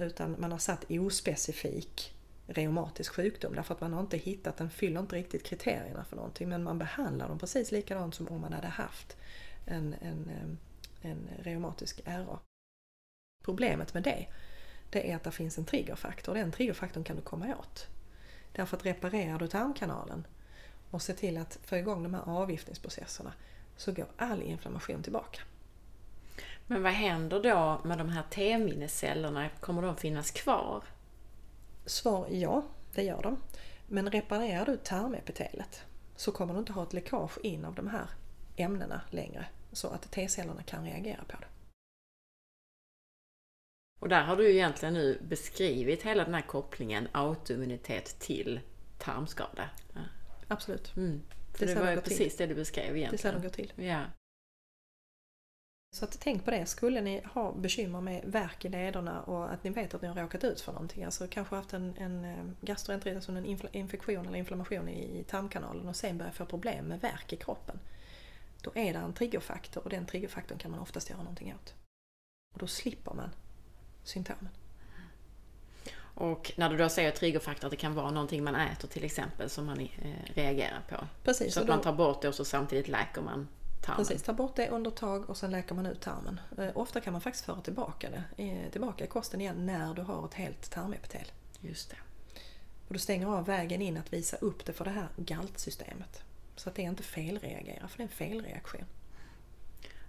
Utan 0.00 0.36
man 0.40 0.52
har 0.52 0.58
satt 0.58 0.90
ospecifik 0.90 2.14
reumatisk 2.46 3.12
sjukdom 3.12 3.54
därför 3.54 3.74
att 3.74 3.80
man 3.80 3.92
har 3.92 4.00
inte 4.00 4.16
hittat, 4.16 4.56
den 4.56 4.70
fyller 4.70 5.00
inte 5.00 5.16
riktigt 5.16 5.44
kriterierna 5.44 6.04
för 6.04 6.16
någonting 6.16 6.48
men 6.48 6.62
man 6.62 6.78
behandlar 6.78 7.28
dem 7.28 7.38
precis 7.38 7.72
likadant 7.72 8.14
som 8.14 8.28
om 8.28 8.40
man 8.40 8.52
hade 8.52 8.66
haft 8.66 9.16
en, 9.66 9.94
en, 10.00 10.30
ehm, 10.30 10.58
en 11.00 11.28
reumatisk 11.38 12.00
RA. 12.04 12.40
Problemet 13.44 13.94
med 13.94 14.02
det, 14.02 14.26
det 14.90 15.10
är 15.10 15.16
att 15.16 15.24
det 15.24 15.30
finns 15.30 15.58
en 15.58 15.64
triggerfaktor 15.64 16.32
och 16.32 16.38
den 16.38 16.52
triggerfaktorn 16.52 17.04
kan 17.04 17.16
du 17.16 17.22
komma 17.22 17.56
åt. 17.58 17.86
Därför 18.52 18.76
att 18.76 18.86
reparerar 18.86 19.38
du 19.38 19.48
tarmkanalen 19.48 20.26
och 20.90 21.02
ser 21.02 21.14
till 21.14 21.38
att 21.38 21.58
få 21.62 21.76
igång 21.76 22.02
de 22.02 22.14
här 22.14 22.22
avgiftningsprocesserna 22.26 23.32
så 23.80 23.92
går 23.92 24.06
all 24.16 24.42
inflammation 24.42 25.02
tillbaka. 25.02 25.40
Men 26.66 26.82
vad 26.82 26.92
händer 26.92 27.42
då 27.42 27.80
med 27.88 27.98
de 27.98 28.08
här 28.08 28.22
T-minnescellerna? 28.30 29.48
Kommer 29.60 29.82
de 29.82 29.96
finnas 29.96 30.30
kvar? 30.30 30.84
Svar 31.86 32.26
ja, 32.30 32.62
det 32.94 33.02
gör 33.02 33.22
de. 33.22 33.36
Men 33.86 34.10
reparerar 34.10 34.66
du 34.66 34.76
tarmepitelet 34.76 35.84
så 36.16 36.32
kommer 36.32 36.54
du 36.54 36.60
inte 36.60 36.72
ha 36.72 36.82
ett 36.82 36.92
läckage 36.92 37.38
in 37.42 37.64
av 37.64 37.74
de 37.74 37.88
här 37.88 38.06
ämnena 38.56 39.00
längre 39.10 39.46
så 39.72 39.88
att 39.88 40.10
T-cellerna 40.10 40.62
kan 40.62 40.84
reagera 40.84 41.24
på 41.24 41.36
det. 41.40 41.46
Och 44.00 44.08
där 44.08 44.22
har 44.22 44.36
du 44.36 44.48
ju 44.48 44.54
egentligen 44.54 44.94
nu 44.94 45.22
beskrivit 45.28 46.02
hela 46.02 46.24
den 46.24 46.34
här 46.34 46.46
kopplingen 46.46 47.08
autoimmunitet 47.12 48.18
till 48.18 48.60
tarmskada. 48.98 49.70
Absolut. 50.48 50.96
Mm. 50.96 51.20
Det 51.66 51.74
var 51.74 51.88
ju 51.88 51.94
går 51.94 52.02
till. 52.02 52.10
precis 52.10 52.36
det 52.36 52.46
du 52.46 52.54
beskrev 52.54 52.84
Det 52.84 52.90
är 52.90 52.92
så 52.92 52.96
egentligen. 52.96 53.34
det 53.34 53.42
går 53.42 53.50
till. 53.50 53.72
Ja. 53.76 54.04
Så 55.92 56.04
att 56.04 56.20
tänk 56.20 56.44
på 56.44 56.50
det, 56.50 56.66
skulle 56.66 57.00
ni 57.00 57.22
ha 57.24 57.52
bekymmer 57.52 58.00
med 58.00 58.24
värk 58.24 58.64
i 58.64 58.68
lederna 58.68 59.22
och 59.22 59.52
att 59.52 59.64
ni 59.64 59.70
vet 59.70 59.94
att 59.94 60.02
ni 60.02 60.08
har 60.08 60.14
råkat 60.14 60.44
ut 60.44 60.60
för 60.60 60.72
någonting, 60.72 61.04
alltså 61.04 61.26
kanske 61.28 61.56
haft 61.56 61.72
en, 61.72 61.94
en 61.96 62.24
eh, 62.24 62.44
gastroenterit, 62.60 63.16
alltså 63.16 63.32
en 63.32 63.58
infektion 63.72 64.26
eller 64.26 64.38
inflammation 64.38 64.88
i, 64.88 65.20
i 65.20 65.24
tarmkanalen 65.24 65.88
och 65.88 65.96
sen 65.96 66.18
börjar 66.18 66.32
få 66.32 66.46
problem 66.46 66.84
med 66.84 67.00
värk 67.00 67.32
i 67.32 67.36
kroppen. 67.36 67.78
Då 68.62 68.70
är 68.74 68.92
det 68.92 68.98
en 68.98 69.12
triggerfaktor 69.12 69.84
och 69.84 69.90
den 69.90 70.06
triggerfaktorn 70.06 70.58
kan 70.58 70.70
man 70.70 70.80
oftast 70.80 71.10
göra 71.10 71.22
någonting 71.22 71.54
åt. 71.54 71.74
Och 72.54 72.58
då 72.58 72.66
slipper 72.66 73.14
man 73.14 73.30
symptomen. 74.04 74.48
Och 76.20 76.52
när 76.56 76.70
du 76.70 76.76
då 76.76 76.88
säger 76.88 77.10
triggerfaktor, 77.10 77.66
att 77.66 77.70
det 77.70 77.76
kan 77.76 77.94
vara 77.94 78.10
någonting 78.10 78.44
man 78.44 78.54
äter 78.54 78.88
till 78.88 79.04
exempel 79.04 79.50
som 79.50 79.66
man 79.66 79.80
eh, 79.80 79.88
reagerar 80.34 80.82
på. 80.88 80.96
Precis, 81.24 81.54
Så 81.54 81.60
att 81.60 81.66
då, 81.66 81.72
man 81.72 81.82
tar 81.82 81.92
bort 81.92 82.22
det 82.22 82.28
och 82.28 82.34
så 82.34 82.44
samtidigt 82.44 82.88
läker 82.88 83.22
man 83.22 83.48
tarmen. 83.80 83.96
precis, 84.06 84.22
ta 84.22 84.32
bort 84.32 84.56
det 84.56 84.68
under 84.68 84.90
tag 84.90 85.30
och 85.30 85.36
sen 85.36 85.50
läker 85.50 85.74
man 85.74 85.86
ut 85.86 86.00
tarmen. 86.00 86.40
Eh, 86.58 86.68
ofta 86.74 87.00
kan 87.00 87.12
man 87.12 87.20
faktiskt 87.22 87.44
föra 87.44 87.60
tillbaka 87.60 88.08
det 88.10 88.44
eh, 88.44 88.70
tillbaka 88.70 89.04
i 89.04 89.06
kosten 89.06 89.40
igen 89.40 89.66
när 89.66 89.94
du 89.94 90.02
har 90.02 90.26
ett 90.26 90.34
helt 90.34 90.70
tarmepitel. 90.70 91.32
Just 91.60 91.90
det. 91.90 91.96
Och 92.88 92.92
du 92.92 92.98
stänger 92.98 93.26
av 93.26 93.46
vägen 93.46 93.82
in 93.82 93.96
att 93.96 94.12
visa 94.12 94.36
upp 94.36 94.64
det 94.66 94.72
för 94.72 94.84
det 94.84 94.90
här 94.90 95.08
galtsystemet. 95.16 96.22
Så 96.56 96.68
att 96.68 96.74
det 96.74 96.82
inte 96.82 97.02
felreagerar, 97.02 97.88
för 97.88 97.96
det 97.96 98.02
är 98.02 98.04
en 98.04 98.08
felreaktion. 98.08 98.84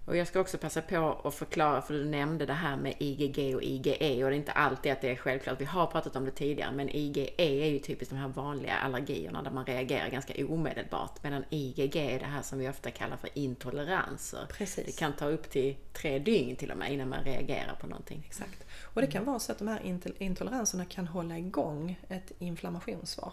Och 0.06 0.16
jag 0.16 0.26
ska 0.26 0.40
också 0.40 0.58
passa 0.58 0.82
på 0.82 1.20
att 1.24 1.34
förklara, 1.34 1.82
för 1.82 1.94
du 1.94 2.04
nämnde 2.04 2.46
det 2.46 2.52
här 2.52 2.76
med 2.76 2.94
IgG 2.98 3.54
och 3.56 3.62
IgE 3.62 4.24
och 4.24 4.30
det 4.30 4.36
är 4.36 4.38
inte 4.38 4.52
alltid 4.52 4.92
att 4.92 5.00
det 5.00 5.10
är 5.10 5.16
självklart. 5.16 5.60
Vi 5.60 5.64
har 5.64 5.86
pratat 5.86 6.16
om 6.16 6.24
det 6.24 6.30
tidigare, 6.30 6.72
men 6.72 6.88
IgE 6.88 7.30
är 7.36 7.70
ju 7.70 7.78
typiskt 7.78 8.10
de 8.10 8.16
här 8.16 8.28
vanliga 8.28 8.74
allergierna 8.74 9.42
där 9.42 9.50
man 9.50 9.66
reagerar 9.66 10.08
ganska 10.08 10.46
omedelbart. 10.46 11.22
Medan 11.22 11.44
IgG 11.50 11.96
är 11.96 12.18
det 12.18 12.24
här 12.26 12.42
som 12.42 12.58
vi 12.58 12.68
ofta 12.68 12.90
kallar 12.90 13.16
för 13.16 13.30
intoleranser. 13.34 14.46
Precis. 14.48 14.86
Det 14.86 14.98
kan 14.98 15.12
ta 15.12 15.26
upp 15.26 15.50
till 15.50 15.76
tre 15.92 16.18
dygn 16.18 16.56
till 16.56 16.70
och 16.70 16.78
med 16.78 16.92
innan 16.92 17.08
man 17.08 17.24
reagerar 17.24 17.74
på 17.80 17.86
någonting. 17.86 18.22
Exakt. 18.26 18.64
Och 18.82 19.00
det 19.00 19.06
kan 19.06 19.24
vara 19.24 19.38
så 19.38 19.52
att 19.52 19.58
de 19.58 19.68
här 19.68 19.80
intol- 19.80 20.16
intoleranserna 20.18 20.84
kan 20.84 21.06
hålla 21.06 21.38
igång 21.38 22.00
ett 22.08 22.32
inflammationssvar. 22.38 23.32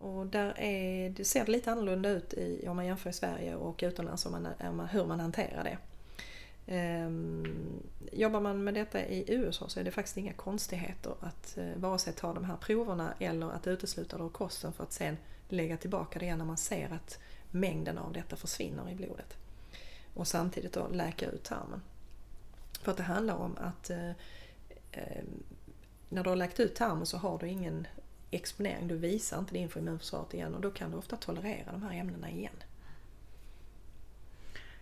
Och 0.00 0.26
där 0.26 0.60
är, 0.60 1.10
det 1.10 1.24
ser 1.24 1.46
lite 1.46 1.72
annorlunda 1.72 2.08
ut 2.10 2.34
i, 2.34 2.68
om 2.68 2.76
man 2.76 2.86
jämför 2.86 3.10
i 3.10 3.12
Sverige 3.12 3.56
och 3.56 3.80
utomlands 3.82 4.26
om 4.26 4.32
man, 4.32 4.48
om 4.60 4.76
man, 4.76 4.88
hur 4.88 5.06
man 5.06 5.20
hanterar 5.20 5.64
det. 5.64 5.78
Ehm, 6.66 7.82
jobbar 8.12 8.40
man 8.40 8.64
med 8.64 8.74
detta 8.74 9.06
i 9.06 9.24
USA 9.28 9.68
så 9.68 9.80
är 9.80 9.84
det 9.84 9.90
faktiskt 9.90 10.16
inga 10.16 10.32
konstigheter 10.32 11.14
att 11.20 11.58
eh, 11.58 11.76
vare 11.76 11.98
sig 11.98 12.12
ta 12.12 12.32
de 12.32 12.44
här 12.44 12.56
proverna 12.56 13.14
eller 13.18 13.50
att 13.50 13.66
utesluta 13.66 14.18
det 14.18 14.24
ur 14.24 14.28
kosten 14.28 14.72
för 14.72 14.84
att 14.84 14.92
sen 14.92 15.16
lägga 15.48 15.76
tillbaka 15.76 16.18
det 16.18 16.24
igen 16.24 16.38
när 16.38 16.44
man 16.44 16.56
ser 16.56 16.92
att 16.92 17.18
mängden 17.50 17.98
av 17.98 18.12
detta 18.12 18.36
försvinner 18.36 18.90
i 18.90 18.94
blodet. 18.94 19.36
Och 20.14 20.28
samtidigt 20.28 20.72
då 20.72 20.88
läka 20.88 21.26
ut 21.26 21.44
tarmen. 21.44 21.82
För 22.82 22.90
att 22.90 22.96
det 22.96 23.02
handlar 23.02 23.34
om 23.34 23.56
att 23.60 23.90
eh, 23.90 24.10
ehm, 24.92 25.42
när 26.08 26.24
du 26.24 26.28
har 26.28 26.36
läkt 26.36 26.60
ut 26.60 26.74
tarmen 26.74 27.06
så 27.06 27.16
har 27.16 27.38
du 27.38 27.48
ingen 27.48 27.86
exponering, 28.30 28.88
du 28.88 28.96
visar 28.96 29.38
inte 29.38 29.52
det 29.52 29.58
inför 29.58 29.80
immunförsvaret 29.80 30.34
igen 30.34 30.54
och 30.54 30.60
då 30.60 30.70
kan 30.70 30.90
du 30.90 30.96
ofta 30.96 31.16
tolerera 31.16 31.72
de 31.72 31.82
här 31.82 32.00
ämnena 32.00 32.30
igen. 32.30 32.62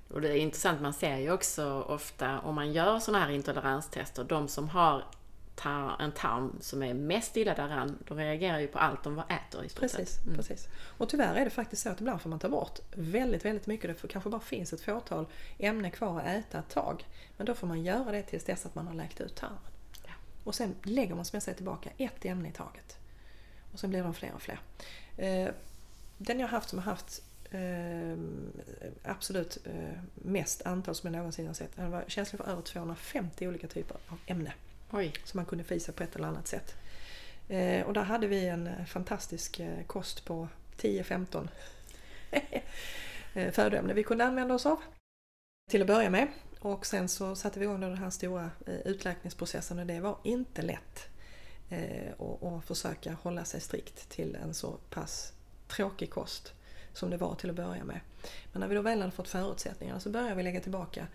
Och 0.08 0.20
det 0.20 0.28
är 0.28 0.36
intressant, 0.36 0.80
man 0.80 0.92
ser 0.92 1.16
ju 1.16 1.32
också 1.32 1.82
ofta 1.82 2.40
om 2.40 2.54
man 2.54 2.72
gör 2.72 2.98
sådana 2.98 3.24
här 3.24 3.32
intoleranstester, 3.32 4.24
de 4.24 4.48
som 4.48 4.68
har 4.68 5.04
tar 5.58 5.96
en 6.02 6.12
tarm 6.12 6.58
som 6.60 6.82
är 6.82 6.94
mest 6.94 7.36
illa 7.36 7.54
däran, 7.54 7.98
de 8.08 8.18
reagerar 8.18 8.58
ju 8.58 8.66
på 8.66 8.78
allt 8.78 9.04
de 9.04 9.18
äter 9.18 9.64
i 9.64 9.68
stort 9.68 9.80
precis, 9.80 10.08
sett. 10.08 10.24
Mm. 10.24 10.36
precis. 10.36 10.68
Och 10.98 11.08
tyvärr 11.08 11.34
är 11.34 11.44
det 11.44 11.50
faktiskt 11.50 11.82
så 11.82 11.88
att 11.88 12.00
ibland 12.00 12.20
får 12.20 12.30
man 12.30 12.38
ta 12.38 12.48
bort 12.48 12.78
väldigt, 12.92 13.44
väldigt 13.44 13.66
mycket. 13.66 14.02
Det 14.02 14.08
kanske 14.08 14.30
bara 14.30 14.40
finns 14.40 14.72
ett 14.72 14.80
fåtal 14.80 15.26
ämnen 15.58 15.90
kvar 15.90 16.20
att 16.20 16.26
äta 16.26 16.58
ett 16.58 16.68
tag. 16.68 17.06
Men 17.36 17.46
då 17.46 17.54
får 17.54 17.66
man 17.66 17.82
göra 17.82 18.12
det 18.12 18.22
tills 18.22 18.44
dess 18.44 18.66
att 18.66 18.74
man 18.74 18.86
har 18.86 18.94
läkt 18.94 19.20
ut 19.20 19.36
tarmen. 19.36 19.58
Ja. 20.04 20.12
Och 20.44 20.54
sen 20.54 20.74
lägger 20.82 21.14
man 21.14 21.24
som 21.24 21.36
jag 21.36 21.42
säger 21.42 21.56
tillbaka 21.56 21.90
ett 21.96 22.24
ämne 22.24 22.48
i 22.48 22.52
taget. 22.52 22.97
Och 23.72 23.80
sen 23.80 23.90
blir 23.90 24.02
de 24.02 24.14
fler 24.14 24.34
och 24.34 24.42
fler. 24.42 24.60
Eh, 25.16 25.48
den 26.18 26.40
jag 26.40 26.46
har 26.46 26.52
haft 26.52 26.68
som 26.68 26.78
har 26.78 26.84
haft 26.84 27.22
eh, 27.50 28.18
absolut 29.02 29.58
eh, 29.64 29.98
mest 30.14 30.66
antal 30.66 30.94
som 30.94 31.12
jag 31.12 31.18
någonsin 31.18 31.46
har 31.46 31.54
sett. 31.54 31.76
Han 31.76 31.90
var 31.90 32.04
känslig 32.06 32.40
för 32.40 32.50
över 32.50 32.62
250 32.62 33.48
olika 33.48 33.66
typer 33.66 33.96
av 34.08 34.18
ämne. 34.26 34.52
Oj. 34.90 35.12
Som 35.24 35.38
man 35.38 35.46
kunde 35.46 35.64
fisa 35.64 35.92
på 35.92 36.02
ett 36.02 36.16
eller 36.16 36.28
annat 36.28 36.48
sätt. 36.48 36.74
Och 37.86 37.92
där 37.92 38.02
hade 38.02 38.26
vi 38.26 38.48
en 38.48 38.86
fantastisk 38.86 39.60
kost 39.86 40.24
på 40.24 40.48
10-15 40.78 41.48
eh, 43.34 43.52
födoämnen 43.52 43.96
vi 43.96 44.02
kunde 44.02 44.24
använda 44.24 44.54
oss 44.54 44.66
av. 44.66 44.78
Till 45.70 45.80
att 45.80 45.86
börja 45.86 46.10
med. 46.10 46.28
Och 46.60 46.86
sen 46.86 47.08
så 47.08 47.36
satte 47.36 47.58
vi 47.58 47.64
igång 47.64 47.80
den 47.80 47.96
här 47.96 48.10
stora 48.10 48.50
utläkningsprocessen 48.84 49.78
och 49.78 49.86
det 49.86 50.00
var 50.00 50.18
inte 50.24 50.62
lätt. 50.62 51.08
Eh, 51.68 52.12
och, 52.16 52.42
och 52.42 52.64
försöka 52.64 53.12
hålla 53.12 53.44
sig 53.44 53.60
strikt 53.60 54.08
till 54.08 54.34
en 54.34 54.54
så 54.54 54.78
pass 54.90 55.32
tråkig 55.68 56.10
kost 56.10 56.52
som 56.92 57.10
det 57.10 57.16
var 57.16 57.34
till 57.34 57.50
att 57.50 57.56
börja 57.56 57.84
med. 57.84 58.00
Men 58.52 58.60
när 58.60 58.68
vi 58.68 58.74
då 58.74 58.82
väl 58.82 59.00
hade 59.00 59.12
fått 59.12 59.28
förutsättningarna 59.28 60.00
så 60.00 60.10
började 60.10 60.34
vi 60.34 60.42
lägga 60.42 60.60
tillbaka 60.60 61.06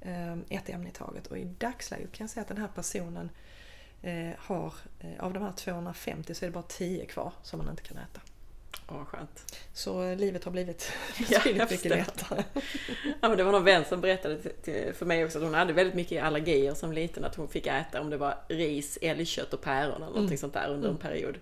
eh, 0.00 0.32
ett 0.48 0.68
ämne 0.68 0.88
i 0.88 0.92
taget. 0.92 1.26
Och 1.26 1.38
i 1.38 1.44
dagsläget 1.44 2.12
kan 2.12 2.24
jag 2.24 2.30
säga 2.30 2.42
att 2.42 2.48
den 2.48 2.58
här 2.58 2.68
personen 2.68 3.30
eh, 4.02 4.30
har, 4.38 4.74
eh, 5.00 5.24
av 5.24 5.32
de 5.32 5.42
här 5.42 5.52
250 5.52 6.34
så 6.34 6.44
är 6.44 6.48
det 6.48 6.54
bara 6.54 6.64
10 6.68 7.06
kvar 7.06 7.32
som 7.42 7.58
man 7.58 7.70
inte 7.70 7.82
kan 7.82 7.96
äta. 7.96 8.20
Åh, 8.88 9.04
skönt. 9.04 9.56
Så 9.72 10.14
livet 10.14 10.44
har 10.44 10.52
blivit 10.52 10.92
betydligt 11.18 11.70
mycket 11.70 11.90
lättare. 11.90 12.44
ja, 13.20 13.28
men 13.28 13.36
det 13.36 13.44
var 13.44 13.52
någon 13.52 13.64
vän 13.64 13.84
som 13.88 14.00
berättade 14.00 14.38
för 14.92 15.06
mig 15.06 15.24
också 15.24 15.38
att 15.38 15.44
hon 15.44 15.54
hade 15.54 15.72
väldigt 15.72 15.94
mycket 15.94 16.24
allergier 16.24 16.74
som 16.74 16.92
liten. 16.92 17.24
Att 17.24 17.34
hon 17.34 17.48
fick 17.48 17.66
äta 17.66 18.00
om 18.00 18.10
det 18.10 18.16
var 18.16 18.34
ris, 18.48 18.98
älgkött 19.02 19.54
och 19.54 19.60
päron 19.60 19.96
eller 19.96 20.06
någonting 20.06 20.24
mm. 20.24 20.38
sånt 20.38 20.54
där 20.54 20.68
under 20.68 20.88
en 20.88 20.96
mm. 20.96 21.02
period. 21.02 21.38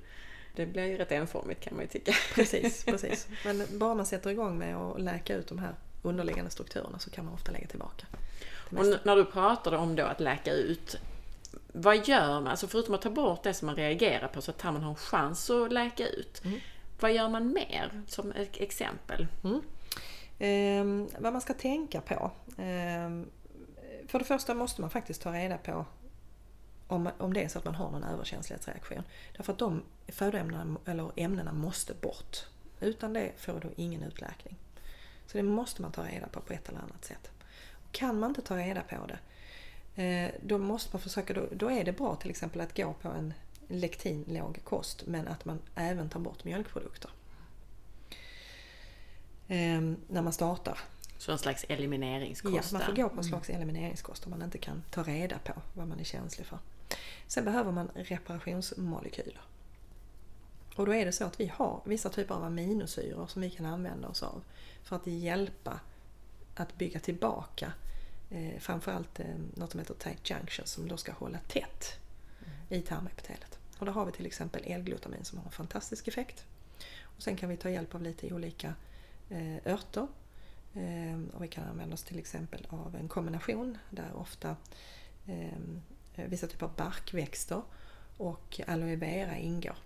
Det 0.56 0.66
blir 0.66 0.84
ju 0.84 0.96
rätt 0.96 1.12
enformigt 1.12 1.60
kan 1.60 1.74
man 1.74 1.84
ju 1.84 1.88
tycka. 1.88 2.12
Precis, 2.34 2.84
precis. 2.86 3.28
Men 3.44 3.78
bara 3.78 3.94
man 3.94 4.06
sätter 4.06 4.30
igång 4.30 4.58
med 4.58 4.76
att 4.76 5.00
läka 5.00 5.34
ut 5.34 5.48
de 5.48 5.58
här 5.58 5.74
underliggande 6.02 6.50
strukturerna 6.50 6.98
så 6.98 7.10
kan 7.10 7.24
man 7.24 7.34
ofta 7.34 7.52
lägga 7.52 7.66
tillbaka. 7.66 8.06
Och 8.76 8.86
när 9.02 9.16
du 9.16 9.24
pratade 9.24 9.76
om 9.76 9.96
då 9.96 10.04
att 10.04 10.20
läka 10.20 10.52
ut, 10.52 10.96
vad 11.72 12.08
gör 12.08 12.40
man? 12.40 12.46
Alltså 12.46 12.66
förutom 12.66 12.94
att 12.94 13.02
ta 13.02 13.10
bort 13.10 13.42
det 13.42 13.54
som 13.54 13.66
man 13.66 13.76
reagerar 13.76 14.28
på 14.28 14.42
så 14.42 14.50
att 14.50 14.58
tarmen 14.58 14.82
har 14.82 14.90
en 14.90 14.96
chans 14.96 15.50
att 15.50 15.72
läka 15.72 16.08
ut. 16.08 16.44
Mm. 16.44 16.60
Vad 17.00 17.12
gör 17.12 17.28
man 17.28 17.52
mer 17.52 18.02
som 18.06 18.32
ett 18.32 18.56
exempel? 18.56 19.26
Mm. 19.44 19.62
Eh, 20.38 21.10
vad 21.20 21.32
man 21.32 21.42
ska 21.42 21.54
tänka 21.54 22.00
på. 22.00 22.30
Eh, 22.62 23.10
för 24.06 24.18
det 24.18 24.24
första 24.24 24.54
måste 24.54 24.80
man 24.80 24.90
faktiskt 24.90 25.22
ta 25.22 25.32
reda 25.32 25.58
på 25.58 25.84
om, 26.86 27.10
om 27.18 27.32
det 27.32 27.44
är 27.44 27.48
så 27.48 27.58
att 27.58 27.64
man 27.64 27.74
har 27.74 27.90
någon 27.90 28.04
överkänslighetsreaktion. 28.04 29.02
Därför 29.36 29.52
att 29.52 29.58
de 29.58 29.82
födoämnena 30.08 30.76
eller 30.84 31.10
ämnena 31.16 31.52
måste 31.52 31.94
bort. 31.94 32.46
Utan 32.80 33.12
det 33.12 33.32
får 33.36 33.60
du 33.60 33.70
ingen 33.76 34.02
utläkning. 34.02 34.56
Så 35.26 35.36
det 35.36 35.42
måste 35.42 35.82
man 35.82 35.92
ta 35.92 36.02
reda 36.02 36.26
på 36.26 36.40
på 36.40 36.52
ett 36.52 36.68
eller 36.68 36.78
annat 36.78 37.04
sätt. 37.04 37.30
Kan 37.92 38.18
man 38.18 38.30
inte 38.30 38.42
ta 38.42 38.56
reda 38.56 38.82
på 38.82 38.96
det, 39.06 39.18
eh, 40.02 40.30
då 40.42 40.58
måste 40.58 40.90
man 40.92 41.00
försöka, 41.00 41.34
då, 41.34 41.46
då 41.52 41.70
är 41.70 41.84
det 41.84 41.92
bra 41.92 42.16
till 42.16 42.30
exempel 42.30 42.60
att 42.60 42.76
gå 42.76 42.92
på 42.92 43.08
en 43.08 43.34
lektinlåg 43.68 44.60
kost 44.64 45.06
men 45.06 45.28
att 45.28 45.44
man 45.44 45.58
även 45.74 46.08
tar 46.08 46.20
bort 46.20 46.44
mjölkprodukter. 46.44 47.10
Ehm, 49.48 49.96
när 50.08 50.22
man 50.22 50.32
startar. 50.32 50.78
Så 51.18 51.32
en 51.32 51.38
slags 51.38 51.64
elimineringskost? 51.68 52.72
Ja, 52.72 52.78
man 52.78 52.86
får 52.86 52.92
gå 52.92 53.02
på 53.02 53.14
en 53.14 53.18
mm. 53.18 53.24
slags 53.24 53.50
elimineringskost 53.50 54.24
om 54.24 54.30
man 54.30 54.42
inte 54.42 54.58
kan 54.58 54.82
ta 54.90 55.02
reda 55.02 55.38
på 55.38 55.52
vad 55.74 55.88
man 55.88 56.00
är 56.00 56.04
känslig 56.04 56.46
för. 56.46 56.58
Sen 57.26 57.44
behöver 57.44 57.72
man 57.72 57.90
reparationsmolekyler. 57.94 59.40
Och 60.74 60.86
då 60.86 60.94
är 60.94 61.06
det 61.06 61.12
så 61.12 61.24
att 61.24 61.40
vi 61.40 61.46
har 61.46 61.80
vissa 61.84 62.08
typer 62.08 62.34
av 62.34 62.44
aminosyror 62.44 63.26
som 63.26 63.42
vi 63.42 63.50
kan 63.50 63.66
använda 63.66 64.08
oss 64.08 64.22
av 64.22 64.42
för 64.82 64.96
att 64.96 65.06
hjälpa 65.06 65.80
att 66.54 66.78
bygga 66.78 67.00
tillbaka 67.00 67.72
eh, 68.30 68.58
framförallt 68.60 69.20
eh, 69.20 69.26
något 69.54 69.70
som 69.70 69.80
heter 69.80 69.94
tight 69.94 70.30
junction 70.30 70.66
som 70.66 70.88
då 70.88 70.96
ska 70.96 71.12
hålla 71.12 71.38
tätt 71.38 71.98
mm. 72.40 72.52
i 72.68 72.82
tarmepitelet. 72.86 73.57
Och 73.78 73.86
då 73.86 73.92
har 73.92 74.06
vi 74.06 74.12
till 74.12 74.26
exempel 74.26 74.62
L-glutamin 74.66 75.24
som 75.24 75.38
har 75.38 75.44
en 75.44 75.52
fantastisk 75.52 76.08
effekt. 76.08 76.44
Och 77.02 77.22
sen 77.22 77.36
kan 77.36 77.48
vi 77.48 77.56
ta 77.56 77.70
hjälp 77.70 77.94
av 77.94 78.02
lite 78.02 78.34
olika 78.34 78.74
eh, 79.30 79.72
örter. 79.72 80.06
Eh, 80.74 81.34
och 81.34 81.42
vi 81.42 81.48
kan 81.48 81.64
använda 81.64 81.94
oss 81.94 82.04
till 82.04 82.18
exempel 82.18 82.66
av 82.70 82.96
en 82.96 83.08
kombination 83.08 83.78
där 83.90 84.16
ofta 84.16 84.56
eh, 85.26 86.26
vissa 86.26 86.46
typer 86.46 86.66
av 86.66 86.74
barkväxter 86.74 87.62
och 88.16 88.60
aloe 88.66 88.96
vera 88.96 89.36
ingår. 89.36 89.76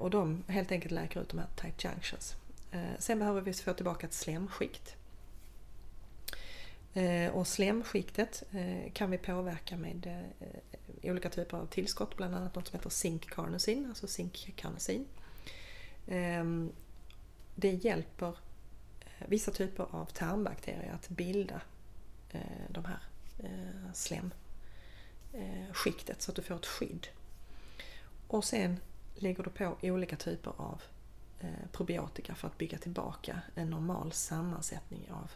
Och 0.00 0.10
de 0.10 0.44
helt 0.48 0.72
enkelt 0.72 0.92
läker 0.92 1.20
ut 1.20 1.28
de 1.28 1.38
här 1.38 1.48
tight 1.56 1.84
junctions. 1.84 2.36
Eh, 2.70 2.98
sen 2.98 3.18
behöver 3.18 3.40
vi 3.40 3.52
få 3.52 3.72
tillbaka 3.72 4.06
ett 4.06 4.12
slemskikt. 4.12 4.96
Eh, 6.96 7.30
och 7.30 7.46
slemskiktet 7.46 8.42
eh, 8.52 8.92
kan 8.92 9.10
vi 9.10 9.18
påverka 9.18 9.76
med 9.76 10.06
eh, 10.06 10.48
olika 11.02 11.30
typer 11.30 11.56
av 11.56 11.66
tillskott, 11.66 12.16
bland 12.16 12.34
annat 12.34 12.54
något 12.54 12.68
som 12.68 12.78
heter 12.78 12.90
zinkcarnosin, 12.90 13.86
alltså 13.88 14.06
zinkcarnosin. 14.06 15.06
Ehm, 16.06 16.72
det 17.54 17.70
hjälper 17.70 18.28
eh, 19.00 19.26
vissa 19.28 19.50
typer 19.50 19.86
av 19.90 20.04
tarmbakterier 20.04 20.92
att 20.94 21.08
bilda 21.08 21.60
eh, 22.30 22.40
de 22.68 22.84
här 22.84 22.98
eh, 23.38 23.92
slemskiktet 25.32 26.22
så 26.22 26.30
att 26.30 26.36
du 26.36 26.42
får 26.42 26.54
ett 26.54 26.66
skydd. 26.66 27.06
Och 28.28 28.44
sen 28.44 28.80
lägger 29.14 29.44
du 29.44 29.50
på 29.50 29.76
olika 29.82 30.16
typer 30.16 30.52
av 30.56 30.82
probiotika 31.72 32.34
för 32.34 32.48
att 32.48 32.58
bygga 32.58 32.78
tillbaka 32.78 33.40
en 33.54 33.70
normal 33.70 34.12
sammansättning 34.12 35.10
av 35.10 35.30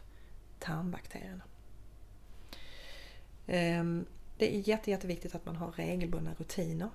tarmbakterierna. 0.59 1.43
Ehm, 3.47 4.05
det 4.41 4.55
är 4.55 4.69
jätte, 4.69 4.91
jätteviktigt 4.91 5.35
att 5.35 5.45
man 5.45 5.55
har 5.55 5.71
regelbundna 5.71 6.33
rutiner, 6.33 6.89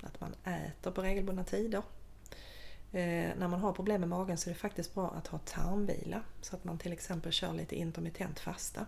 att 0.00 0.20
man 0.20 0.34
äter 0.44 0.90
på 0.90 1.02
regelbundna 1.02 1.44
tider. 1.44 1.82
Eh, 2.92 3.30
när 3.38 3.48
man 3.48 3.60
har 3.60 3.72
problem 3.72 4.00
med 4.00 4.08
magen 4.08 4.38
så 4.38 4.50
är 4.50 4.54
det 4.54 4.60
faktiskt 4.60 4.94
bra 4.94 5.10
att 5.10 5.26
ha 5.26 5.38
tarmvila 5.38 6.22
så 6.40 6.56
att 6.56 6.64
man 6.64 6.78
till 6.78 6.92
exempel 6.92 7.32
kör 7.32 7.52
lite 7.52 7.76
intermittent 7.76 8.40
fasta 8.40 8.86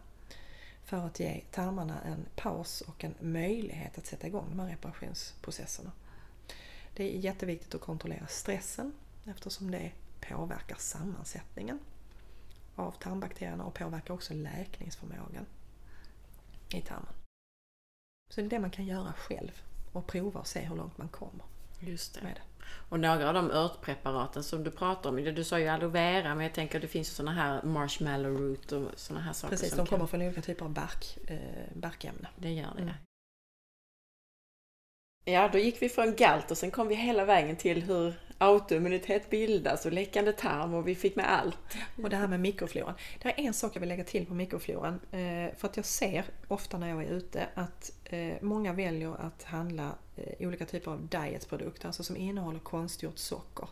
för 0.85 0.97
att 0.97 1.21
ge 1.21 1.41
tarmarna 1.51 2.01
en 2.03 2.27
paus 2.37 2.81
och 2.81 3.05
en 3.05 3.15
möjlighet 3.21 3.99
att 3.99 4.07
sätta 4.07 4.27
igång 4.27 4.47
de 4.49 4.59
här 4.59 4.69
reparationsprocesserna. 4.69 5.93
Det 6.95 7.15
är 7.15 7.19
jätteviktigt 7.19 7.75
att 7.75 7.81
kontrollera 7.81 8.27
stressen 8.27 8.93
eftersom 9.25 9.71
det 9.71 9.93
påverkar 10.21 10.77
sammansättningen 10.77 11.79
av 12.75 12.93
tarmbakterierna 12.93 13.65
och 13.65 13.75
påverkar 13.75 14.15
också 14.15 14.35
läkningsförmågan 14.35 15.47
i 16.69 16.81
tarmen. 16.81 17.24
Så 18.35 18.41
det 18.41 18.47
är 18.47 18.51
det 18.51 18.59
man 18.59 18.71
kan 18.71 18.87
göra 18.87 19.13
själv 19.13 19.63
och 19.93 20.07
prova 20.07 20.41
och 20.41 20.47
se 20.47 20.61
hur 20.61 20.77
långt 20.77 20.99
man 20.99 21.09
kommer. 21.09 21.45
Just 21.81 22.15
det. 22.15 22.23
Med 22.23 22.35
det. 22.35 22.65
Och 22.89 23.01
några 23.01 23.29
av 23.29 23.35
de 23.35 23.51
örtpreparaten 23.51 24.45
som 24.45 24.65
du 24.65 24.71
pratar 24.71 25.11
om, 25.11 25.17
du 25.17 25.45
sa 25.45 25.59
ju 25.59 25.69
aloe 25.69 25.89
vera 25.89 26.35
men 26.35 26.45
jag 26.45 26.55
tänker 26.55 26.79
att 26.79 26.83
det 26.83 26.89
finns 26.89 27.09
ju 27.09 27.13
sådana 27.13 27.33
här 27.33 27.63
marshmallow 27.63 28.37
root 28.37 28.73
och 28.73 28.91
sådana 28.97 29.25
här 29.25 29.33
saker. 29.33 29.57
Precis, 29.57 29.73
de 29.75 29.87
kommer 29.87 29.99
kan... 29.99 30.09
från 30.09 30.23
olika 30.23 30.43
typer 30.43 30.65
av 30.65 30.71
bark, 30.71 31.19
eh, 31.27 31.39
barkämnen. 31.75 32.27
Det 32.37 32.51
gör 32.53 32.73
det. 32.77 32.83
Mm. 32.83 32.95
Ja, 35.25 35.49
då 35.53 35.59
gick 35.59 35.83
vi 35.83 35.89
från 35.89 36.17
galt 36.17 36.51
och 36.51 36.59
sen 36.59 36.71
kom 36.71 36.89
vi 36.89 36.95
hela 36.95 37.25
vägen 37.25 37.57
till 37.57 37.83
hur 37.83 38.15
autoimmunitet 38.39 39.31
bildas 39.31 39.87
och 39.87 39.93
läckande 39.93 40.33
tarm 40.33 40.75
och 40.75 40.89
vi 40.89 40.95
fick 40.95 41.17
med 41.17 41.33
allt. 41.33 41.77
Och 42.03 42.11
det 42.11 42.17
här 42.17 42.29
med 42.29 42.41
mikrofloran. 42.41 42.95
Det 43.23 43.29
är 43.29 43.39
en 43.39 43.55
sak 43.55 43.77
jag 43.77 43.81
vill 43.81 43.89
lägga 43.89 44.05
till 44.05 44.27
på 44.27 44.35
mikrofloran. 44.35 45.01
Eh, 45.11 45.57
för 45.57 45.69
att 45.69 45.77
jag 45.77 45.85
ser 45.85 46.25
ofta 46.49 46.79
när 46.79 46.89
jag 46.89 47.03
är 47.03 47.09
ute 47.09 47.49
att 47.55 47.93
Eh, 48.15 48.37
många 48.41 48.73
väljer 48.73 49.21
att 49.21 49.43
handla 49.43 49.95
eh, 50.17 50.47
olika 50.47 50.67
typer 50.67 50.91
av 50.91 51.09
dietprodukter, 51.09 51.87
alltså 51.87 52.05
som 52.05 52.17
innehåller 52.17 52.59
konstgjort 52.59 53.19
socker. 53.19 53.69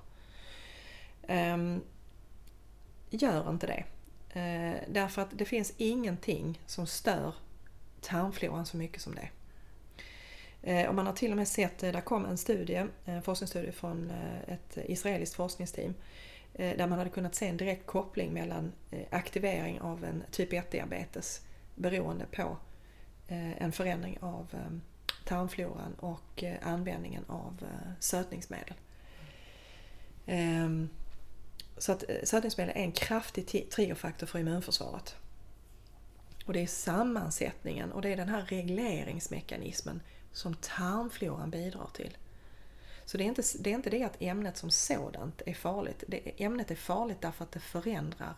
Ehm, 1.26 1.80
gör 3.10 3.50
inte 3.50 3.66
det. 3.66 3.84
Eh, 4.40 4.74
därför 4.88 5.22
att 5.22 5.28
det 5.32 5.44
finns 5.44 5.72
ingenting 5.76 6.60
som 6.66 6.86
stör 6.86 7.34
tarmfloran 8.00 8.66
så 8.66 8.76
mycket 8.76 9.02
som 9.02 9.14
det. 9.14 9.28
Eh, 10.62 10.88
och 10.88 10.94
man 10.94 11.06
har 11.06 11.12
till 11.12 11.30
och 11.30 11.36
med 11.36 11.48
sett, 11.48 11.82
eh, 11.82 11.92
där 11.92 12.00
kom 12.00 12.24
en 12.24 12.38
studie, 12.38 12.86
en 13.04 13.22
forskningsstudie 13.22 13.72
från 13.72 14.10
eh, 14.10 14.54
ett 14.54 14.78
israeliskt 14.86 15.34
forskningsteam 15.34 15.94
eh, 16.54 16.76
där 16.76 16.86
man 16.86 16.98
hade 16.98 17.10
kunnat 17.10 17.34
se 17.34 17.48
en 17.48 17.56
direkt 17.56 17.86
koppling 17.86 18.32
mellan 18.32 18.72
aktivering 19.10 19.80
av 19.80 20.04
en 20.04 20.24
typ 20.30 20.52
1-diabetes 20.52 21.40
beroende 21.74 22.26
på 22.26 22.56
Eh, 23.28 23.62
en 23.62 23.72
förändring 23.72 24.18
av 24.20 24.48
eh, 24.52 24.78
tarmfloran 25.24 25.94
och 25.94 26.42
eh, 26.42 26.56
användningen 26.62 27.24
av 27.28 27.64
sötningsmedel. 27.98 28.74
Ehm, 30.26 30.88
så 31.78 31.92
att 31.92 32.04
sötningsmedel 32.24 32.76
är 32.76 32.80
en 32.80 32.92
kraftig 32.92 33.70
triggerfaktor 33.70 34.26
för 34.26 34.38
immunförsvaret. 34.38 35.16
Och 36.46 36.52
det 36.52 36.60
är 36.60 36.66
sammansättningen 36.66 37.92
och 37.92 38.02
det 38.02 38.08
är 38.12 38.16
den 38.16 38.28
här 38.28 38.42
regleringsmekanismen 38.42 40.02
som 40.32 40.54
tarmfloran 40.54 41.50
bidrar 41.50 41.88
till. 41.94 42.16
Så 43.04 43.18
det 43.18 43.24
är, 43.24 43.28
inte, 43.28 43.42
det 43.60 43.70
är 43.70 43.74
inte 43.74 43.90
det 43.90 44.04
att 44.04 44.22
ämnet 44.22 44.56
som 44.56 44.70
sådant 44.70 45.42
är 45.46 45.54
farligt. 45.54 46.04
Det, 46.08 46.42
ämnet 46.44 46.70
är 46.70 46.74
farligt 46.74 47.20
därför 47.20 47.44
att 47.44 47.52
det 47.52 47.60
förändrar 47.60 48.34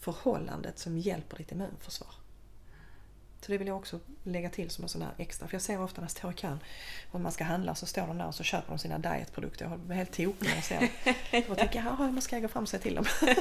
förhållandet 0.00 0.78
som 0.78 0.98
hjälper 0.98 1.36
ditt 1.36 1.52
immunförsvar. 1.52 2.14
Så 3.44 3.52
det 3.52 3.58
vill 3.58 3.68
jag 3.68 3.76
också 3.76 4.00
lägga 4.22 4.50
till 4.50 4.70
som 4.70 4.84
en 4.84 4.88
sån 4.88 5.02
här 5.02 5.10
extra. 5.18 5.48
För 5.48 5.54
jag 5.54 5.62
ser 5.62 5.82
ofta 5.82 6.00
när 6.00 6.04
jag 6.04 6.10
står 6.10 6.30
i 6.30 6.34
kön 6.34 6.58
och 7.10 7.20
man 7.20 7.32
ska 7.32 7.44
handla 7.44 7.74
så 7.74 7.86
står 7.86 8.06
de 8.06 8.18
där 8.18 8.26
och 8.26 8.34
så 8.34 8.42
köper 8.42 8.68
de 8.68 8.78
sina 8.78 8.98
dietprodukter. 8.98 9.64
Jag 9.70 9.78
blir 9.78 9.96
helt 9.96 10.12
tokig 10.12 10.48
när 10.48 10.54
jag 10.54 10.64
ser 10.64 10.88
det. 11.30 11.48
Och 11.48 11.58
tänker, 11.58 11.78
jaha, 11.78 12.10
man 12.10 12.22
ska 12.22 12.38
gå 12.38 12.48
fram 12.48 12.62
och 12.62 12.68
säga 12.68 12.82
till 12.82 12.94
dem. 12.94 13.04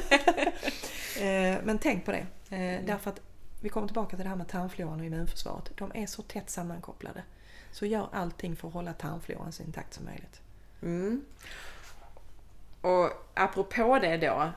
Eh, 1.14 1.58
men 1.64 1.80
tänk 1.80 2.06
på 2.06 2.12
det. 2.12 2.26
Eh, 2.56 2.86
därför 2.86 3.10
att 3.10 3.22
vi 3.62 3.70
kommer 3.70 3.88
tillbaka 3.88 4.16
till 4.16 4.24
det 4.24 4.30
här 4.30 4.36
med 4.36 4.47
tarmfloran 4.47 4.99
och 4.99 5.06
immunförsvaret. 5.06 5.78
De 5.78 5.91
är 5.95 6.08
så 6.08 6.22
tätt 6.22 6.49
sammankopplade. 6.49 7.24
Så 7.72 7.86
gör 7.86 8.10
allting 8.12 8.56
för 8.56 8.68
att 8.68 8.74
hålla 8.74 8.93
tarmfloran 8.93 9.51
så 9.51 9.64
intakt 9.64 9.93
som 9.93 10.06
möjligt. 10.06 10.41
Mm. 10.82 11.26
Och 12.82 13.10
apropå 13.34 13.99
det 13.99 14.18
då. 14.18 14.51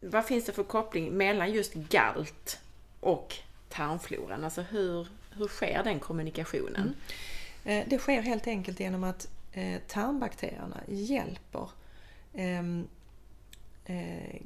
Vad 0.00 0.24
finns 0.24 0.44
det 0.44 0.52
för 0.52 0.64
koppling 0.64 1.12
mellan 1.12 1.52
just 1.52 1.74
galt 1.74 2.60
och 3.00 3.36
tarmfloran? 3.72 4.44
Alltså 4.44 4.62
hur, 4.62 5.08
hur 5.30 5.48
sker 5.48 5.84
den 5.84 6.00
kommunikationen? 6.00 6.94
Mm. 7.64 7.82
Eh, 7.82 7.88
det 7.88 7.98
sker 7.98 8.22
helt 8.22 8.46
enkelt 8.46 8.80
genom 8.80 9.04
att 9.04 9.28
eh, 9.52 9.80
tarmbakterierna 9.88 10.80
hjälper 10.88 11.70
ehm, 12.34 12.88
eh, 13.84 14.40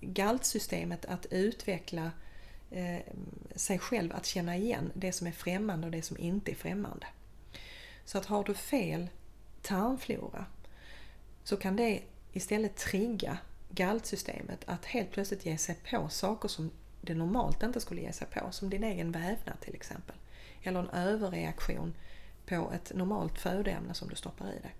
galtsystemet 0.00 1.04
att 1.04 1.26
utveckla 1.26 2.10
sig 3.54 3.78
själv 3.78 4.12
att 4.12 4.26
känna 4.26 4.56
igen 4.56 4.90
det 4.94 5.12
som 5.12 5.26
är 5.26 5.32
främmande 5.32 5.86
och 5.86 5.90
det 5.90 6.02
som 6.02 6.18
inte 6.18 6.50
är 6.50 6.54
främmande. 6.54 7.06
Så 8.04 8.18
att 8.18 8.26
har 8.26 8.44
du 8.44 8.54
fel 8.54 9.08
tarmflora 9.62 10.46
så 11.44 11.56
kan 11.56 11.76
det 11.76 12.02
istället 12.32 12.76
trigga 12.76 13.38
galtsystemet 13.70 14.60
att 14.66 14.84
helt 14.84 15.10
plötsligt 15.10 15.46
ge 15.46 15.58
sig 15.58 15.76
på 15.90 16.08
saker 16.08 16.48
som 16.48 16.70
det 17.04 17.14
normalt 17.14 17.62
inte 17.62 17.80
skulle 17.80 18.00
ge 18.00 18.12
sig 18.12 18.26
på, 18.26 18.52
som 18.52 18.70
din 18.70 18.84
egen 18.84 19.12
vävnad 19.12 19.60
till 19.60 19.74
exempel. 19.74 20.16
Eller 20.62 20.80
en 20.80 20.90
överreaktion 20.90 21.94
på 22.46 22.72
ett 22.74 22.94
normalt 22.94 23.38
födoämne 23.38 23.94
som 23.94 24.08
du 24.08 24.16
stoppar 24.16 24.46
i 24.46 24.58
dig. 24.58 24.74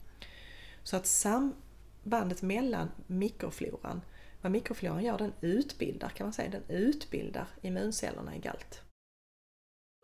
Så 0.83 0.97
att 0.97 1.07
sambandet 1.07 2.43
mellan 2.43 2.91
mikrofloran, 3.07 4.01
vad 4.41 4.53
mikrofloran 4.53 5.05
gör, 5.05 5.19
den 5.19 5.33
utbildar 5.41 6.09
kan 6.09 6.27
man 6.27 6.33
säga, 6.33 6.51
den 6.51 6.65
utbildar 6.69 7.47
immuncellerna 7.63 8.37
i 8.37 8.39
galt. 8.39 8.83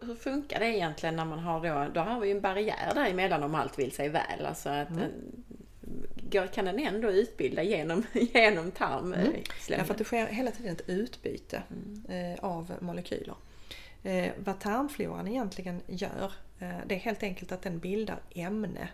Hur 0.02 0.14
funkar 0.14 0.60
det 0.60 0.66
egentligen 0.66 1.16
när 1.16 1.24
man 1.24 1.38
har 1.38 1.60
då, 1.60 1.92
då 1.94 2.00
har 2.00 2.20
vi 2.20 2.28
ju 2.28 2.36
en 2.36 2.40
barriär 2.40 2.94
däremellan 2.94 3.42
om 3.42 3.54
allt 3.54 3.78
vill 3.78 3.92
sig 3.92 4.08
väl. 4.08 4.46
Alltså 4.46 4.68
att 4.68 4.90
mm 4.90 5.44
kan 6.30 6.64
den 6.64 6.78
ändå 6.78 7.10
utbilda 7.10 7.62
genom, 7.62 8.04
genom 8.12 8.70
tarmslemmen? 8.70 9.26
Mm. 9.26 9.42
Därför 9.68 9.92
att 9.92 9.98
det 9.98 10.04
sker 10.04 10.26
hela 10.26 10.50
tiden 10.50 10.72
ett 10.72 10.88
utbyte 10.88 11.62
mm. 11.70 12.04
Eh, 12.08 12.44
av 12.44 12.72
molekyler. 12.80 13.34
Eh, 14.02 14.32
vad 14.44 14.60
tarmfloran 14.60 15.28
egentligen 15.28 15.80
gör, 15.86 16.32
eh, 16.58 16.78
det 16.86 16.94
är 16.94 16.98
helt 16.98 17.22
enkelt 17.22 17.52
att 17.52 17.62
den 17.62 17.78
bildar 17.78 18.20
ämne. 18.30 18.88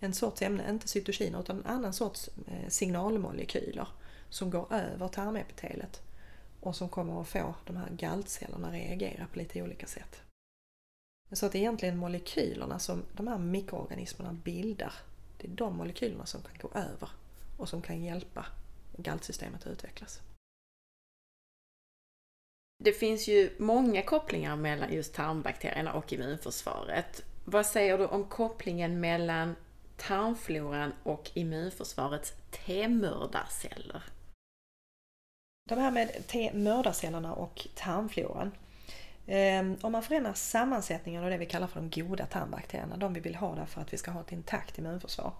En 0.00 0.14
sorts 0.14 0.42
ämne, 0.42 0.70
inte 0.70 0.88
cytokiner 0.88 1.40
utan 1.40 1.56
en 1.56 1.66
annan 1.66 1.92
sorts 1.92 2.30
signalmolekyler 2.68 3.88
som 4.28 4.50
går 4.50 4.72
över 4.72 5.08
tarmepitelet 5.08 6.02
och 6.60 6.76
som 6.76 6.88
kommer 6.88 7.20
att 7.20 7.28
få 7.28 7.54
de 7.66 7.76
här 7.76 7.88
galtcellerna 7.90 8.68
att 8.68 8.74
reagera 8.74 9.26
på 9.32 9.38
lite 9.38 9.62
olika 9.62 9.86
sätt. 9.86 10.22
Så 11.32 11.46
att 11.46 11.52
det 11.52 11.58
är 11.58 11.60
egentligen 11.60 11.96
molekylerna 11.96 12.78
som 12.78 13.02
de 13.16 13.28
här 13.28 13.38
mikroorganismerna 13.38 14.32
bildar 14.32 14.92
det 15.42 15.48
är 15.48 15.56
de 15.56 15.76
molekylerna 15.76 16.26
som 16.26 16.42
kan 16.42 16.58
gå 16.60 16.78
över 16.78 17.10
och 17.56 17.68
som 17.68 17.82
kan 17.82 18.02
hjälpa 18.04 18.46
galtsystemet 18.96 19.60
att 19.60 19.72
utvecklas. 19.72 20.20
Det 22.84 22.92
finns 22.92 23.28
ju 23.28 23.56
många 23.58 24.02
kopplingar 24.02 24.56
mellan 24.56 24.92
just 24.92 25.14
tarmbakterierna 25.14 25.92
och 25.92 26.12
immunförsvaret. 26.12 27.24
Vad 27.44 27.66
säger 27.66 27.98
du 27.98 28.06
om 28.06 28.24
kopplingen 28.24 29.00
mellan 29.00 29.56
tarmfloran 29.96 30.92
och 31.02 31.30
immunförsvarets 31.34 32.32
T-mördarceller? 32.50 34.02
De 35.68 35.78
här 35.78 35.90
med 35.90 36.26
T-mördarcellerna 36.26 37.34
och 37.34 37.68
tarmfloran 37.74 38.52
Ehm, 39.26 39.76
om 39.82 39.92
man 39.92 40.02
förändrar 40.02 40.34
sammansättningen 40.34 41.24
av 41.24 41.30
det 41.30 41.38
vi 41.38 41.46
kallar 41.46 41.66
för 41.66 41.80
de 41.80 42.02
goda 42.02 42.26
tarmbakterierna, 42.26 42.96
de 42.96 43.12
vi 43.12 43.20
vill 43.20 43.34
ha 43.34 43.54
där 43.54 43.66
för 43.66 43.80
att 43.80 43.92
vi 43.92 43.96
ska 43.96 44.10
ha 44.10 44.20
ett 44.20 44.32
intakt 44.32 44.78
immunförsvar. 44.78 45.32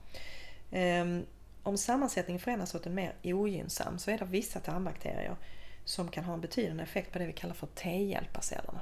Ehm, 0.71 1.27
om 1.63 1.79
sammansättningen 1.79 2.41
förändras 2.41 2.75
åt 2.75 2.87
en 2.87 2.95
mer 2.95 3.15
ogynnsam 3.23 3.99
så 3.99 4.11
är 4.11 4.19
det 4.19 4.25
vissa 4.25 4.61
tarmbakterier 4.61 5.37
som 5.85 6.09
kan 6.09 6.25
ha 6.25 6.35
en 6.35 6.41
betydande 6.41 6.83
effekt 6.83 7.13
på 7.13 7.19
det 7.19 7.27
vi 7.27 7.33
kallar 7.33 7.55
för 7.55 7.67
T-hjälparcellerna. 7.67 8.81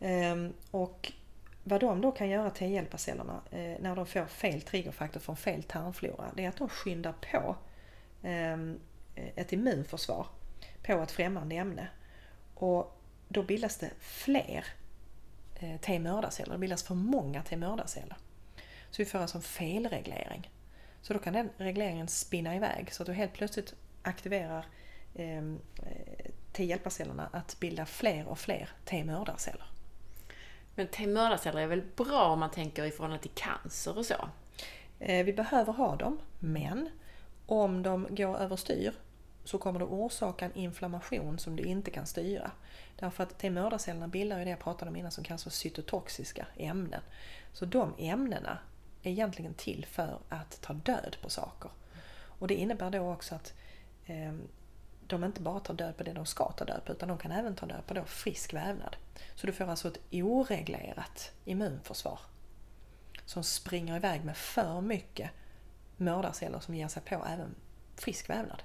Ehm, 0.00 0.52
och 0.70 1.12
vad 1.64 1.80
de 1.80 2.00
då 2.00 2.12
kan 2.12 2.28
göra 2.28 2.50
T-hjälparcellerna 2.50 3.40
eh, 3.50 3.80
när 3.80 3.96
de 3.96 4.06
får 4.06 4.26
fel 4.26 4.60
triggerfaktor 4.60 5.20
från 5.20 5.36
fel 5.36 5.62
tarmflora, 5.62 6.24
det 6.36 6.44
är 6.44 6.48
att 6.48 6.56
de 6.56 6.68
skyndar 6.68 7.14
på 7.32 7.56
ett 9.14 9.52
immunförsvar 9.52 10.26
på 10.82 10.92
ett 10.92 11.10
främmande 11.10 11.56
ämne. 11.56 11.88
Och 12.54 12.99
då 13.32 13.42
bildas 13.42 13.76
det 13.76 13.90
fler 13.98 14.64
eh, 15.54 15.80
T-mördarceller. 15.80 16.52
Det 16.52 16.58
bildas 16.58 16.82
för 16.82 16.94
många 16.94 17.42
T-mördarceller. 17.42 18.16
Så 18.90 19.02
vi 19.02 19.04
får 19.04 19.18
alltså 19.18 19.38
en 19.38 19.42
felreglering. 19.42 20.50
Så 21.02 21.12
då 21.12 21.18
kan 21.18 21.32
den 21.32 21.50
regleringen 21.56 22.08
spinna 22.08 22.56
iväg 22.56 22.92
så 22.92 23.02
att 23.02 23.06
du 23.06 23.12
helt 23.12 23.32
plötsligt 23.32 23.74
aktiverar 24.02 24.66
ehm, 25.14 25.60
eh, 25.76 26.30
T-hjälparcellerna 26.52 27.28
att 27.32 27.60
bilda 27.60 27.86
fler 27.86 28.28
och 28.28 28.38
fler 28.38 28.68
T-mördarceller. 28.84 29.66
Men 30.74 30.86
T-mördarceller 30.86 31.60
är 31.60 31.66
väl 31.66 31.82
bra 31.96 32.24
om 32.24 32.40
man 32.40 32.50
tänker 32.50 32.84
i 32.84 32.90
förhållande 32.90 33.22
till 33.22 33.34
cancer 33.34 33.98
och 33.98 34.06
så? 34.06 34.28
Eh, 34.98 35.24
vi 35.24 35.32
behöver 35.32 35.72
ha 35.72 35.96
dem, 35.96 36.20
men 36.38 36.88
om 37.46 37.82
de 37.82 38.06
går 38.10 38.36
överstyr 38.36 38.94
så 39.44 39.58
kommer 39.58 39.78
det 39.78 39.84
orsaka 39.84 40.44
en 40.44 40.54
inflammation 40.54 41.38
som 41.38 41.56
du 41.56 41.62
inte 41.62 41.90
kan 41.90 42.06
styra. 42.06 42.50
Därför 43.00 43.22
att 43.22 43.38
T-mördarcellerna 43.38 44.08
bildar 44.08 44.38
ju 44.38 44.44
det 44.44 44.50
jag 44.50 44.58
pratade 44.58 44.90
om 44.90 44.96
innan 44.96 45.10
som 45.10 45.24
kallas 45.24 45.42
för 45.42 45.50
cytotoxiska 45.50 46.46
ämnen. 46.56 47.00
Så 47.52 47.64
de 47.64 47.94
ämnena 47.98 48.58
är 49.02 49.10
egentligen 49.10 49.54
till 49.54 49.86
för 49.86 50.18
att 50.28 50.60
ta 50.60 50.72
död 50.72 51.16
på 51.22 51.30
saker. 51.30 51.70
Och 52.12 52.48
det 52.48 52.54
innebär 52.54 52.90
då 52.90 53.12
också 53.12 53.34
att 53.34 53.54
eh, 54.06 54.32
de 55.06 55.24
inte 55.24 55.40
bara 55.40 55.60
tar 55.60 55.74
död 55.74 55.96
på 55.96 56.02
det 56.02 56.12
de 56.12 56.26
ska 56.26 56.52
ta 56.52 56.64
död 56.64 56.80
på 56.84 56.92
utan 56.92 57.08
de 57.08 57.18
kan 57.18 57.32
även 57.32 57.54
ta 57.54 57.66
död 57.66 57.86
på 57.86 57.94
då 57.94 58.04
frisk 58.04 58.54
vävnad. 58.54 58.96
Så 59.34 59.46
du 59.46 59.52
får 59.52 59.64
alltså 59.64 59.88
ett 59.88 60.00
oreglerat 60.10 61.32
immunförsvar 61.44 62.20
som 63.24 63.44
springer 63.44 63.96
iväg 63.96 64.24
med 64.24 64.36
för 64.36 64.80
mycket 64.80 65.30
mördarceller 65.96 66.60
som 66.60 66.74
ger 66.74 66.88
sig 66.88 67.02
på 67.02 67.14
även 67.14 67.54
frisk 67.96 68.30
vävnad. 68.30 68.62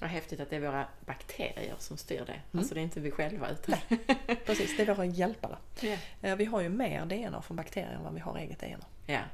Vad 0.00 0.10
häftigt 0.10 0.40
att 0.40 0.50
det 0.50 0.56
är 0.56 0.60
våra 0.60 0.88
bakterier 1.06 1.74
som 1.78 1.96
styr 1.96 2.24
det. 2.26 2.32
Mm. 2.32 2.42
Alltså 2.52 2.74
det 2.74 2.80
är 2.80 2.82
inte 2.82 3.00
vi 3.00 3.10
själva. 3.10 3.50
Utan... 3.50 3.78
Nej, 3.88 4.36
precis, 4.46 4.76
det 4.76 4.82
är 4.82 4.94
våra 4.94 5.04
hjälpare. 5.04 5.56
Yeah. 5.82 6.38
Vi 6.38 6.44
har 6.44 6.60
ju 6.60 6.68
mer 6.68 7.04
DNA 7.04 7.42
från 7.42 7.56
bakterier 7.56 7.90
än 7.92 8.02
vad 8.02 8.14
vi 8.14 8.20
har 8.20 8.38
eget 8.38 8.60
DNA. 8.60 8.86
Yeah. 9.06 9.24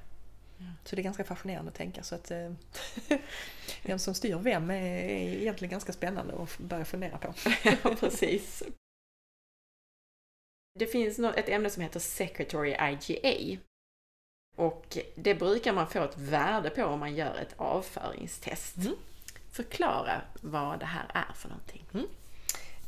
Så 0.84 0.96
det 0.96 1.02
är 1.02 1.04
ganska 1.04 1.24
fascinerande 1.24 1.68
att 1.70 1.76
tänka. 1.76 2.02
Så 2.02 2.14
att, 2.14 2.30
eh, 2.30 2.52
vem 3.82 3.98
som 3.98 4.14
styr 4.14 4.36
vem 4.36 4.70
är 4.70 5.04
egentligen 5.08 5.70
ganska 5.70 5.92
spännande 5.92 6.34
att 6.42 6.58
börja 6.58 6.84
fundera 6.84 7.18
på. 7.18 7.34
ja, 7.64 7.94
precis. 8.00 8.62
Det 10.78 10.86
finns 10.86 11.18
ett 11.18 11.48
ämne 11.48 11.70
som 11.70 11.82
heter 11.82 12.00
Secretary 12.00 12.70
IgA. 12.70 13.60
Och 14.56 14.98
det 15.14 15.34
brukar 15.34 15.72
man 15.72 15.90
få 15.90 16.04
ett 16.04 16.18
värde 16.18 16.70
på 16.70 16.84
om 16.84 17.00
man 17.00 17.14
gör 17.14 17.36
ett 17.36 17.54
avföringstest. 17.56 18.76
Mm 18.76 18.96
förklara 19.52 20.22
vad 20.40 20.80
det 20.80 20.86
här 20.86 21.06
är 21.14 21.32
för 21.34 21.48
någonting. 21.48 21.84
Mm. 21.94 22.06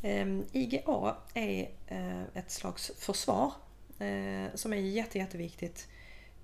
Ehm, 0.01 0.45
IGA 0.51 1.15
är 1.33 1.69
eh, 1.87 2.23
ett 2.33 2.51
slags 2.51 2.91
försvar 2.97 3.53
eh, 3.99 4.55
som 4.55 4.73
är 4.73 4.77
jätte, 4.77 5.17
jätteviktigt 5.17 5.87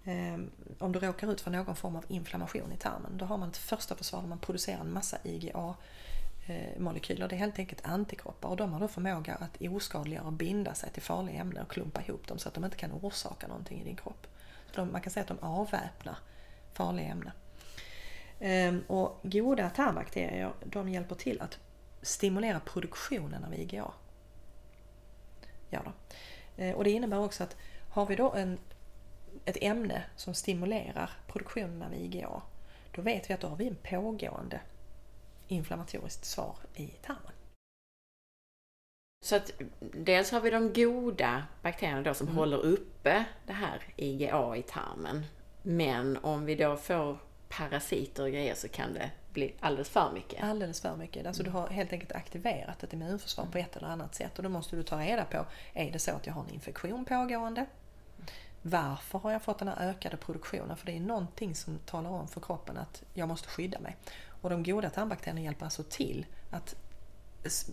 ehm, 0.05 0.51
om 0.79 0.91
du 0.91 0.99
råkar 0.99 1.31
ut 1.31 1.41
för 1.41 1.51
någon 1.51 1.75
form 1.75 1.95
av 1.95 2.05
inflammation 2.07 2.71
i 2.71 2.77
tarmen, 2.77 3.17
då 3.17 3.25
har 3.25 3.37
man 3.37 3.49
ett 3.49 3.57
första 3.57 3.95
försvar 3.95 4.21
där 4.21 4.27
man 4.27 4.39
producerar 4.39 4.79
en 4.79 4.93
massa 4.93 5.17
IgA-molekyler. 5.23 7.23
Eh, 7.23 7.27
det 7.27 7.35
är 7.35 7.39
helt 7.39 7.59
enkelt 7.59 7.85
antikroppar 7.85 8.49
och 8.49 8.57
de 8.57 8.73
har 8.73 8.79
då 8.79 8.87
förmåga 8.87 9.35
att 9.35 9.61
oskadliggöra 9.61 10.25
och 10.25 10.33
binda 10.33 10.73
sig 10.73 10.91
till 10.91 11.01
farliga 11.01 11.41
ämnen 11.41 11.63
och 11.63 11.71
klumpa 11.71 12.01
ihop 12.01 12.27
dem 12.27 12.39
så 12.39 12.47
att 12.47 12.53
de 12.53 12.65
inte 12.65 12.77
kan 12.77 12.91
orsaka 12.91 13.47
någonting 13.47 13.81
i 13.81 13.83
din 13.83 13.95
kropp. 13.95 14.27
De, 14.75 14.91
man 14.91 15.01
kan 15.01 15.11
säga 15.11 15.21
att 15.21 15.27
de 15.27 15.39
avväpnar 15.39 16.17
farliga 16.73 17.07
ämnen. 17.07 17.31
Ehm, 18.41 18.83
och 18.87 19.19
goda 19.23 19.69
tarmbakterier 19.69 20.53
de 20.65 20.89
hjälper 20.89 21.15
till 21.15 21.41
att 21.41 21.59
stimulera 22.01 22.59
produktionen 22.59 23.43
av 23.43 23.53
IgA. 23.53 23.91
Ja 25.69 25.81
då. 25.85 25.91
Och 26.75 26.83
det 26.83 26.91
innebär 26.91 27.19
också 27.19 27.43
att 27.43 27.57
har 27.89 28.05
vi 28.05 28.15
då 28.15 28.31
en, 28.31 28.59
ett 29.45 29.57
ämne 29.61 30.03
som 30.15 30.33
stimulerar 30.33 31.11
produktionen 31.27 31.83
av 31.83 31.93
IgA 31.93 32.41
då 32.91 33.01
vet 33.01 33.29
vi 33.29 33.33
att 33.33 33.39
då 33.39 33.47
har 33.47 33.55
vi 33.55 33.67
en 33.67 33.75
pågående 33.75 34.59
inflammatoriskt 35.47 36.25
svar 36.25 36.55
i 36.75 36.87
tarmen. 36.87 37.31
Så 39.25 39.35
att 39.35 39.51
dels 39.79 40.31
har 40.31 40.41
vi 40.41 40.49
de 40.49 40.73
goda 40.73 41.43
bakterierna 41.61 42.01
då 42.01 42.13
som 42.13 42.27
mm. 42.27 42.37
håller 42.37 42.57
uppe 42.57 43.25
det 43.45 43.53
här 43.53 43.83
IgA 43.95 44.55
i 44.55 44.61
tarmen. 44.61 45.25
Men 45.61 46.17
om 46.17 46.45
vi 46.45 46.55
då 46.55 46.77
får 46.77 47.17
parasiter 47.51 48.23
och 48.23 48.29
grejer 48.29 48.55
så 48.55 48.67
kan 48.67 48.93
det 48.93 49.11
bli 49.33 49.53
alldeles 49.59 49.89
för 49.89 50.11
mycket. 50.11 50.43
Alldeles 50.43 50.81
för 50.81 50.95
mycket. 50.95 51.25
Alltså 51.25 51.43
du 51.43 51.49
har 51.49 51.67
helt 51.67 51.93
enkelt 51.93 52.11
aktiverat 52.11 52.83
ett 52.83 52.93
immunförsvar 52.93 53.45
på 53.45 53.57
ett 53.57 53.75
eller 53.75 53.87
annat 53.87 54.15
sätt 54.15 54.37
och 54.37 54.43
då 54.43 54.49
måste 54.49 54.75
du 54.75 54.83
ta 54.83 54.99
reda 54.99 55.25
på, 55.25 55.45
är 55.73 55.91
det 55.91 55.99
så 55.99 56.11
att 56.11 56.27
jag 56.27 56.33
har 56.33 56.43
en 56.43 56.49
infektion 56.49 57.05
pågående? 57.05 57.65
Varför 58.61 59.19
har 59.19 59.31
jag 59.31 59.41
fått 59.41 59.59
den 59.59 59.67
här 59.67 59.89
ökade 59.89 60.17
produktionen? 60.17 60.77
För 60.77 60.85
det 60.85 60.91
är 60.91 60.99
någonting 60.99 61.55
som 61.55 61.79
talar 61.79 62.09
om 62.09 62.27
för 62.27 62.41
kroppen 62.41 62.77
att 62.77 63.03
jag 63.13 63.27
måste 63.27 63.47
skydda 63.47 63.79
mig. 63.79 63.97
Och 64.41 64.49
de 64.49 64.63
goda 64.63 64.89
tarmbakterierna 64.89 65.41
hjälper 65.41 65.65
alltså 65.65 65.83
till 65.83 66.25
att 66.51 66.75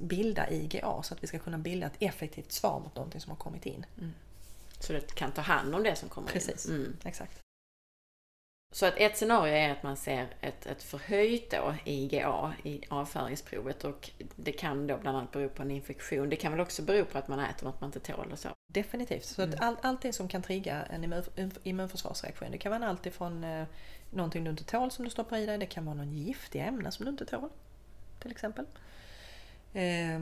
bilda 0.01 0.51
IgA 0.51 1.03
så 1.03 1.15
att 1.15 1.23
vi 1.23 1.27
ska 1.27 1.39
kunna 1.39 1.59
bilda 1.59 1.87
ett 1.87 1.97
effektivt 1.99 2.53
svar 2.53 2.81
mot 2.81 2.95
någonting 2.95 3.21
som 3.21 3.31
har 3.31 3.37
kommit 3.37 3.67
in. 3.67 3.87
Mm. 3.99 4.13
Så 4.81 4.93
det 4.93 5.15
kan 5.15 5.33
ta 5.33 5.41
hand 5.41 5.75
om 5.75 5.83
det 5.83 5.97
som 5.97 6.09
kommer 6.09 6.29
Precis. 6.29 6.49
in? 6.49 6.55
Precis, 6.55 6.71
mm. 6.71 6.97
exakt. 7.05 7.41
Så 8.71 8.87
att 8.87 8.95
ett 8.97 9.17
scenario 9.17 9.55
är 9.55 9.71
att 9.71 9.83
man 9.83 9.97
ser 9.97 10.29
ett, 10.41 10.67
ett 10.67 10.83
förhöjt 10.83 11.51
då 11.51 11.75
IgA 11.85 12.55
i 12.63 12.81
avföringsprovet 12.89 13.85
och 13.85 14.11
det 14.37 14.53
kan 14.53 14.87
då 14.87 14.97
bland 14.97 15.17
annat 15.17 15.33
bero 15.33 15.49
på 15.49 15.63
en 15.63 15.71
infektion. 15.71 16.29
Det 16.29 16.37
kan 16.37 16.53
väl 16.53 16.61
också 16.61 16.83
bero 16.83 17.05
på 17.05 17.19
att 17.19 17.29
man 17.29 17.41
äter 17.41 17.67
något 17.67 17.81
man 17.81 17.89
inte 17.89 18.01
tål 18.01 18.33
och 18.33 18.39
så? 18.39 18.49
Definitivt. 18.73 19.25
Så 19.25 19.43
mm. 19.43 19.55
att 19.55 19.61
all, 19.61 19.77
allting 19.83 20.13
som 20.13 20.29
kan 20.29 20.43
trigga 20.43 20.83
en 20.83 21.05
immun, 21.05 21.53
immunförsvarsreaktion. 21.63 22.51
Det 22.51 22.59
kan 22.59 22.73
vara 22.73 22.89
allt 22.89 23.07
ifrån 23.07 23.45
eh, 23.45 23.67
någonting 24.11 24.45
du 24.45 24.51
inte 24.51 24.65
tål 24.65 24.91
som 24.91 25.05
du 25.05 25.11
stoppar 25.11 25.37
i 25.37 25.47
dig. 25.47 25.59
Det 25.59 25.67
kan 25.67 25.85
vara 25.85 25.97
någon 25.97 26.13
giftig 26.13 26.61
ämne 26.61 26.91
som 26.91 27.05
du 27.05 27.11
inte 27.11 27.27
tål. 27.27 27.51
Till 28.19 28.31
exempel. 28.31 28.65
Eh, 29.73 30.21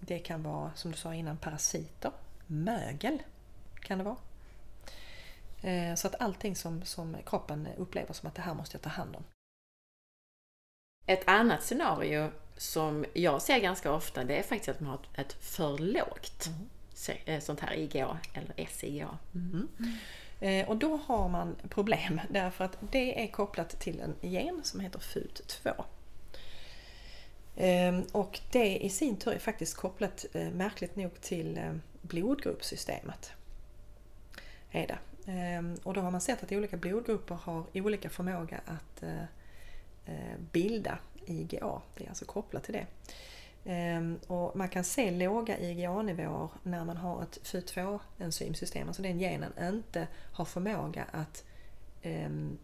det 0.00 0.18
kan 0.18 0.42
vara, 0.42 0.70
som 0.74 0.90
du 0.90 0.96
sa 0.96 1.14
innan, 1.14 1.36
parasiter. 1.36 2.12
Mögel 2.46 3.22
kan 3.80 3.98
det 3.98 4.04
vara. 4.04 4.16
Eh, 5.64 5.94
så 5.94 6.06
att 6.06 6.20
allting 6.20 6.56
som, 6.56 6.82
som 6.82 7.16
kroppen 7.26 7.68
upplever 7.76 8.12
som 8.12 8.28
att 8.28 8.34
det 8.34 8.42
här 8.42 8.54
måste 8.54 8.76
jag 8.76 8.82
ta 8.82 8.88
hand 8.88 9.16
om. 9.16 9.24
Ett 11.06 11.28
annat 11.28 11.62
scenario 11.62 12.30
som 12.56 13.04
jag 13.14 13.42
ser 13.42 13.58
ganska 13.58 13.92
ofta 13.92 14.24
det 14.24 14.36
är 14.36 14.42
faktiskt 14.42 14.68
att 14.68 14.80
man 14.80 14.90
har 14.90 15.00
ett 15.14 15.32
för 15.32 15.78
lågt 15.78 16.50
mm. 17.26 17.40
sånt 17.40 17.60
här 17.60 17.74
IGA 17.74 18.18
eller 18.34 18.68
SIGA. 18.70 19.18
Mm. 19.34 19.68
Mm. 20.40 20.68
Och 20.68 20.76
då 20.76 20.96
har 20.96 21.28
man 21.28 21.56
problem 21.68 22.20
därför 22.30 22.64
att 22.64 22.78
det 22.80 23.24
är 23.24 23.26
kopplat 23.26 23.80
till 23.80 24.00
en 24.00 24.14
gen 24.20 24.60
som 24.64 24.80
heter 24.80 24.98
FUT2. 24.98 25.84
Ehm, 27.56 28.02
och 28.12 28.40
det 28.52 28.78
i 28.78 28.90
sin 28.90 29.16
tur 29.16 29.32
är 29.32 29.38
faktiskt 29.38 29.76
kopplat 29.76 30.24
märkligt 30.52 30.96
nog 30.96 31.20
till 31.20 31.80
blodgruppssystemet. 32.02 33.32
Är 34.70 34.86
det. 34.86 34.98
Ehm, 35.26 35.76
och 35.82 35.94
då 35.94 36.00
har 36.00 36.10
man 36.10 36.20
sett 36.20 36.42
att 36.42 36.52
olika 36.52 36.76
blodgrupper 36.76 37.34
har 37.34 37.64
olika 37.74 38.10
förmåga 38.10 38.60
att 38.64 39.02
eh, 39.02 39.22
eh, 40.06 40.38
bilda 40.52 40.98
IgA. 41.26 41.80
Det 41.94 42.04
är 42.04 42.08
alltså 42.08 42.24
kopplat 42.24 42.64
till 42.64 42.74
det. 42.74 42.86
Ehm, 43.64 44.18
och 44.26 44.56
man 44.56 44.68
kan 44.68 44.84
se 44.84 45.10
låga 45.10 45.58
IgA-nivåer 45.58 46.48
när 46.62 46.84
man 46.84 46.96
har 46.96 47.22
ett 47.22 47.38
FU2-enzymsystem, 47.42 48.86
alltså 48.86 49.02
den 49.02 49.18
genen 49.18 49.52
inte 49.60 50.08
har 50.32 50.44
förmåga 50.44 51.04
att 51.10 51.44
ehm, 52.02 52.58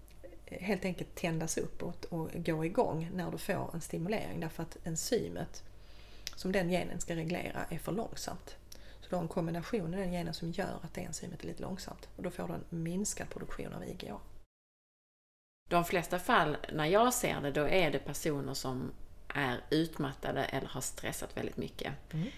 helt 0.47 0.85
enkelt 0.85 1.15
tändas 1.15 1.59
upp 1.59 1.83
och, 1.83 2.07
och 2.09 2.31
gå 2.35 2.65
igång 2.65 3.11
när 3.15 3.31
du 3.31 3.39
får 3.39 3.71
en 3.75 3.81
stimulering 3.81 4.41
därför 4.41 4.63
att 4.63 4.77
enzymet 4.85 5.63
som 6.37 6.53
den 6.53 6.69
genen 6.69 7.01
ska 7.01 7.17
reglera 7.17 7.65
är 7.71 7.79
för 7.79 7.93
långsamt. 7.93 8.57
Du 9.11 9.17
har 9.17 9.23
en 9.23 9.29
kombination 9.29 9.95
i 9.95 9.97
den 9.97 10.13
genen 10.13 10.35
som 10.35 10.51
gör 10.51 10.79
att 10.83 10.95
det 10.95 11.01
enzymet 11.01 11.43
är 11.43 11.47
lite 11.47 11.63
långsamt 11.63 12.09
och 12.17 12.23
då 12.23 12.31
får 12.31 12.49
du 12.49 12.55
en 12.55 12.65
minskad 12.83 13.31
produktion 13.31 13.73
av 13.73 13.85
IgA. 13.85 14.17
De 15.69 15.85
flesta 15.85 16.19
fall 16.19 16.57
när 16.73 16.87
jag 16.87 17.15
ser 17.15 17.41
det, 17.41 17.51
då 17.51 17.69
är 17.69 17.91
det 17.91 17.99
personer 17.99 18.55
som 18.55 18.93
är 19.29 19.61
utmattade 19.71 20.45
eller 20.45 20.69
har 20.69 20.81
stressat 20.81 21.37
väldigt 21.37 21.57
mycket. 21.57 21.93
Mm. 22.13 22.29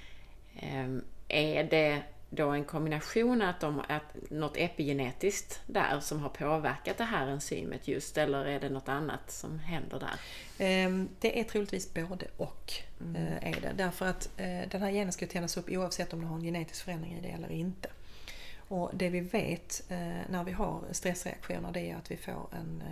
Ehm, 0.56 1.04
är 1.28 1.64
det 1.64 2.02
då 2.34 2.50
en 2.50 2.64
kombination 2.64 3.42
att 3.42 3.60
de 3.60 3.80
att 3.88 4.30
något 4.30 4.56
epigenetiskt 4.56 5.60
där 5.66 6.00
som 6.00 6.20
har 6.20 6.28
påverkat 6.28 6.98
det 6.98 7.04
här 7.04 7.26
enzymet 7.26 7.88
just 7.88 8.18
eller 8.18 8.44
är 8.44 8.60
det 8.60 8.68
något 8.68 8.88
annat 8.88 9.30
som 9.30 9.58
händer 9.58 10.00
där? 10.00 10.20
Ehm, 10.58 11.08
det 11.20 11.40
är 11.40 11.44
troligtvis 11.44 11.94
både 11.94 12.26
och. 12.36 12.72
Mm. 13.00 13.16
Eh, 13.16 13.48
är 13.48 13.60
det. 13.60 13.72
Därför 13.76 14.06
att 14.06 14.30
eh, 14.36 14.68
den 14.70 14.82
här 14.82 14.90
genen 14.90 15.12
ska 15.12 15.26
tändas 15.26 15.56
upp 15.56 15.68
oavsett 15.68 16.12
om 16.12 16.20
du 16.20 16.26
har 16.26 16.36
en 16.36 16.42
genetisk 16.42 16.84
förändring 16.84 17.18
i 17.18 17.20
det 17.20 17.28
eller 17.28 17.50
inte. 17.52 17.88
Och 18.68 18.90
det 18.94 19.08
vi 19.08 19.20
vet 19.20 19.82
eh, 19.88 19.98
när 20.30 20.44
vi 20.44 20.52
har 20.52 20.82
stressreaktioner 20.90 21.72
det 21.72 21.90
är 21.90 21.96
att 21.96 22.10
vi 22.10 22.16
får 22.16 22.48
en 22.52 22.82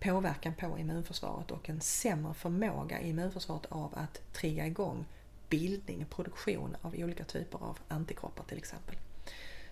påverkan 0.00 0.54
på 0.54 0.78
immunförsvaret 0.78 1.50
och 1.50 1.68
en 1.68 1.80
sämre 1.80 2.34
förmåga 2.34 3.00
i 3.00 3.08
immunförsvaret 3.08 3.66
av 3.68 3.94
att 3.96 4.32
trigga 4.32 4.66
igång 4.66 5.04
bildning, 5.52 6.06
produktion 6.10 6.76
av 6.82 6.94
olika 6.94 7.24
typer 7.24 7.58
av 7.58 7.78
antikroppar 7.88 8.44
till 8.44 8.58
exempel. 8.58 8.96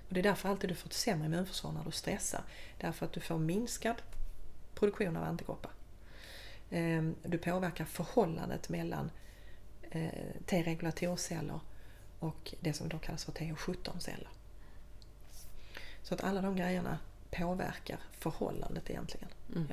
Och 0.09 0.15
det 0.15 0.21
är 0.21 0.23
därför 0.23 0.49
alltid 0.49 0.71
du 0.71 0.75
får 0.75 0.89
ett 0.89 0.93
sämre 0.93 1.27
immunförsvar 1.27 1.73
när 1.73 1.85
du 1.85 1.91
stressar. 1.91 2.43
Därför 2.81 3.07
att 3.07 3.13
du 3.13 3.21
får 3.21 3.39
minskad 3.39 4.03
produktion 4.75 5.17
av 5.17 5.25
antikroppar. 5.25 5.73
Ehm, 6.71 7.15
du 7.23 7.39
påverkar 7.39 7.85
förhållandet 7.85 8.69
mellan 8.69 9.11
eh, 9.91 10.11
T-regulatorceller 10.47 11.61
och 12.19 12.55
det 12.61 12.73
som 12.73 12.89
då 12.89 12.99
kallas 12.99 13.25
för 13.25 13.33
TH17-celler. 13.33 14.29
Så 16.03 16.15
att 16.15 16.25
alla 16.25 16.43
de 16.43 16.57
grejerna 16.57 16.99
påverkar 17.31 18.01
förhållandet 18.13 18.91
egentligen. 18.91 19.29
Mm. 19.55 19.69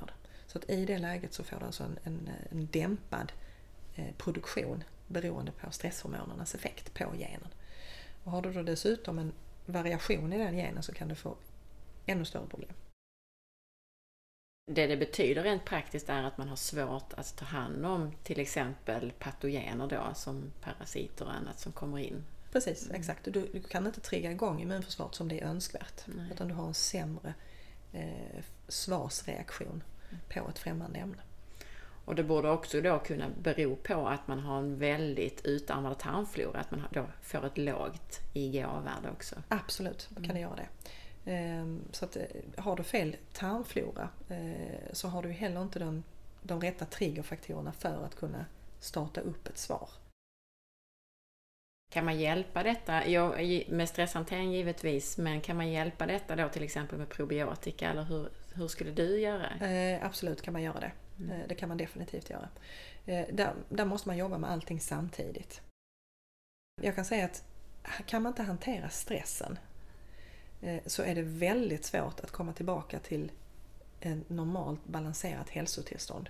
Så 0.47 0.57
att 0.57 0.69
i 0.69 0.85
det 0.85 0.97
läget 0.97 1.33
så 1.33 1.43
får 1.43 1.59
du 1.59 1.65
alltså 1.65 1.83
en, 1.83 1.99
en, 2.03 2.29
en 2.51 2.67
dämpad 2.71 3.31
eh, 3.95 4.15
produktion 4.17 4.83
beroende 5.07 5.51
på 5.51 5.71
stresshormonernas 5.71 6.55
effekt 6.55 6.93
på 6.93 7.13
genen. 7.17 7.53
Och 8.23 8.31
har 8.31 8.41
du 8.41 8.53
då 8.53 8.63
dessutom 8.63 9.19
en 9.19 9.33
variation 9.65 10.33
i 10.33 10.37
den 10.37 10.55
genen 10.55 10.83
så 10.83 10.93
kan 10.93 11.07
du 11.07 11.15
få 11.15 11.37
ännu 12.05 12.25
större 12.25 12.47
problem. 12.47 12.73
Det 14.71 14.87
det 14.87 14.97
betyder 14.97 15.43
rent 15.43 15.65
praktiskt 15.65 16.09
är 16.09 16.23
att 16.23 16.37
man 16.37 16.47
har 16.47 16.55
svårt 16.55 17.13
att 17.13 17.37
ta 17.37 17.45
hand 17.45 17.85
om 17.85 18.11
till 18.23 18.39
exempel 18.39 19.11
patogener 19.19 19.87
då 19.87 20.13
som 20.15 20.51
parasiter 20.61 21.25
och 21.25 21.33
annat 21.33 21.59
som 21.59 21.71
kommer 21.71 21.97
in. 21.97 22.23
Precis, 22.51 22.85
mm. 22.85 22.99
exakt. 22.99 23.23
Du, 23.23 23.31
du, 23.31 23.61
kan 23.61 23.87
inte 23.87 24.01
trigga 24.01 24.31
igång 24.31 24.61
immunförsvaret 24.61 25.15
som 25.15 25.27
det 25.27 25.39
är 25.39 25.45
önskvärt. 25.45 26.03
Nej. 26.05 26.29
Utan 26.31 26.47
du 26.47 26.53
har 26.53 26.67
en 26.67 26.73
sämre 26.73 27.33
eh, 27.93 28.43
svarsreaktion 28.67 29.83
mm. 30.09 30.21
på 30.29 30.49
ett 30.49 30.59
främmande 30.59 30.99
ämne. 30.99 31.21
Och 32.07 32.15
det 32.15 32.23
borde 32.23 32.49
också 32.49 32.81
då 32.81 32.99
kunna 32.99 33.29
bero 33.41 33.75
på 33.75 34.07
att 34.07 34.27
man 34.27 34.39
har 34.39 34.57
en 34.57 34.77
väldigt 34.79 35.45
utarmad 35.45 35.99
tarmflora, 35.99 36.59
att 36.59 36.71
man 36.71 36.83
då 36.91 37.05
får 37.21 37.45
ett 37.45 37.57
lågt 37.57 38.19
IGA-värde 38.33 39.11
också. 39.11 39.35
Absolut, 39.47 40.09
kan 40.15 40.35
det 40.35 40.39
göra 40.39 40.55
det. 40.55 40.67
Ehm, 41.31 41.81
så 41.91 42.05
att 42.05 42.15
eh, 42.15 42.23
har 42.57 42.75
du 42.75 42.83
fel 42.83 43.15
tarmflora 43.33 44.09
eh, 44.29 44.93
så 44.93 45.07
har 45.07 45.23
du 45.23 45.29
heller 45.29 45.61
inte 45.61 45.79
de, 45.79 46.03
de 46.41 46.61
rätta 46.61 46.85
triggerfaktorerna 46.85 47.71
för 47.71 48.05
att 48.05 48.15
kunna 48.15 48.45
starta 48.79 49.21
upp 49.21 49.47
ett 49.47 49.57
svar. 49.57 49.89
Kan 51.91 52.05
man 52.05 52.19
hjälpa 52.19 52.63
detta? 52.63 53.07
Ja, 53.07 53.35
med 53.67 53.89
stresshantering 53.89 54.51
givetvis, 54.51 55.17
men 55.17 55.41
kan 55.41 55.57
man 55.57 55.69
hjälpa 55.69 56.05
detta 56.05 56.35
då 56.35 56.49
till 56.49 56.63
exempel 56.63 56.97
med 56.97 57.09
probiotika 57.09 57.89
eller 57.89 58.03
hur, 58.03 58.29
hur 58.53 58.67
skulle 58.67 58.91
du 58.91 59.19
göra? 59.19 59.67
Eh, 59.67 60.05
absolut 60.05 60.41
kan 60.41 60.53
man 60.53 60.63
göra 60.63 60.79
det. 60.79 60.91
Mm. 61.19 61.47
Det 61.47 61.55
kan 61.55 61.69
man 61.69 61.77
definitivt 61.77 62.29
göra. 62.29 62.49
Eh, 63.05 63.25
där, 63.33 63.53
där 63.69 63.85
måste 63.85 64.09
man 64.09 64.17
jobba 64.17 64.37
med 64.37 64.51
allting 64.51 64.79
samtidigt. 64.79 65.61
Jag 66.81 66.95
kan 66.95 67.05
säga 67.05 67.25
att 67.25 67.43
kan 68.05 68.21
man 68.21 68.31
inte 68.31 68.43
hantera 68.43 68.89
stressen 68.89 69.59
eh, 70.61 70.81
så 70.85 71.03
är 71.03 71.15
det 71.15 71.21
väldigt 71.21 71.85
svårt 71.85 72.19
att 72.19 72.31
komma 72.31 72.53
tillbaka 72.53 72.99
till 72.99 73.31
ett 73.99 74.29
normalt 74.29 74.85
balanserat 74.85 75.49
hälsotillstånd. 75.49 76.29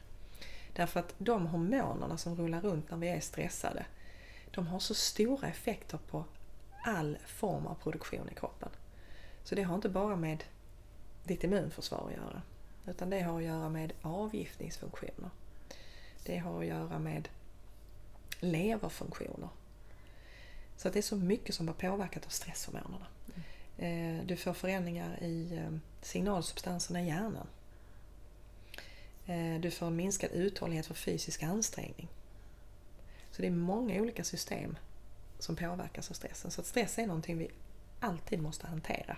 Därför 0.73 0.99
att 0.99 1.15
de 1.17 1.45
hormonerna 1.45 2.17
som 2.17 2.35
rullar 2.35 2.61
runt 2.61 2.91
när 2.91 2.97
vi 2.97 3.09
är 3.09 3.19
stressade, 3.19 3.85
de 4.51 4.67
har 4.67 4.79
så 4.79 4.93
stora 4.93 5.47
effekter 5.47 5.97
på 5.97 6.25
all 6.83 7.17
form 7.25 7.67
av 7.67 7.75
produktion 7.75 8.29
i 8.31 8.35
kroppen. 8.35 8.69
Så 9.43 9.55
det 9.55 9.63
har 9.63 9.75
inte 9.75 9.89
bara 9.89 10.15
med 10.15 10.43
ditt 11.23 11.43
immunförsvar 11.43 12.07
att 12.07 12.13
göra. 12.13 12.41
Utan 12.87 13.09
det 13.09 13.21
har 13.21 13.37
att 13.37 13.45
göra 13.45 13.69
med 13.69 13.93
avgiftningsfunktioner. 14.01 15.29
Det 16.23 16.37
har 16.37 16.59
att 16.59 16.65
göra 16.65 16.99
med 16.99 17.29
leverfunktioner. 18.39 19.49
Så 20.77 20.89
det 20.89 20.99
är 20.99 21.03
så 21.03 21.15
mycket 21.15 21.55
som 21.55 21.67
har 21.67 21.75
påverkat 21.75 22.25
av 22.25 22.29
stresshormonerna. 22.29 23.07
Mm. 23.77 24.27
Du 24.27 24.35
får 24.35 24.53
förändringar 24.53 25.23
i 25.23 25.57
eh, 25.57 25.77
signalsubstanserna 26.01 27.01
i 27.01 27.07
hjärnan. 27.07 27.47
Eh, 29.25 29.59
du 29.59 29.71
får 29.71 29.87
en 29.87 29.95
minskad 29.95 30.31
uthållighet 30.31 30.85
för 30.85 30.93
fysisk 30.93 31.43
ansträngning. 31.43 32.07
Så 33.31 33.41
det 33.41 33.47
är 33.47 33.51
många 33.51 34.01
olika 34.01 34.23
system 34.23 34.77
som 35.39 35.55
påverkas 35.55 36.09
av 36.09 36.13
stressen. 36.13 36.51
Så 36.51 36.61
att 36.61 36.67
stress 36.67 36.97
är 36.97 37.07
någonting 37.07 37.37
vi 37.37 37.49
alltid 37.99 38.39
måste 38.39 38.67
hantera. 38.67 39.17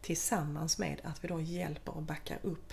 Tillsammans 0.00 0.78
med 0.78 1.00
att 1.04 1.24
vi 1.24 1.28
då 1.28 1.40
hjälper 1.40 1.96
och 1.96 2.02
backar 2.02 2.38
upp 2.42 2.72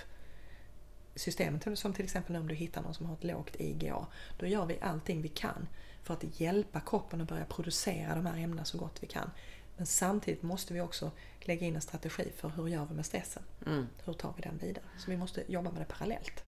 systemet. 1.16 1.80
Som 1.80 1.94
till 1.94 2.06
exempel 2.06 2.36
om 2.36 2.48
du 2.48 2.56
hittar 2.56 2.82
någon 2.82 2.94
som 2.94 3.06
har 3.06 3.14
ett 3.14 3.24
lågt 3.24 3.56
IGA. 3.60 4.08
Då 4.38 4.48
gör 4.48 4.66
vi 4.66 4.78
allting 4.82 5.22
vi 5.22 5.28
kan 5.28 5.68
för 6.04 6.14
att 6.14 6.40
hjälpa 6.40 6.80
kroppen 6.80 7.22
att 7.22 7.30
börja 7.30 7.46
producera 7.46 8.16
de 8.16 8.26
här 8.26 8.38
ämnena 8.38 8.66
så 8.66 8.78
gott 8.78 8.98
vi 9.04 9.08
kan. 9.08 9.32
Men 9.78 9.86
samtidigt 9.86 10.44
måste 10.44 10.74
vi 10.74 10.82
också 10.82 11.12
lägga 11.42 11.68
in 11.68 11.76
en 11.76 11.82
strategi 11.82 12.32
för 12.36 12.50
hur 12.50 12.68
gör 12.68 12.86
vi 12.86 12.96
med 12.96 13.06
stressen? 13.06 13.44
Mm. 13.66 13.88
Hur 14.06 14.14
tar 14.14 14.34
vi 14.36 14.42
den 14.42 14.58
vidare? 14.58 14.86
Så 14.98 15.12
vi 15.12 15.18
måste 15.18 15.44
jobba 15.48 15.72
med 15.72 15.82
det 15.82 15.86
parallellt. 15.86 16.44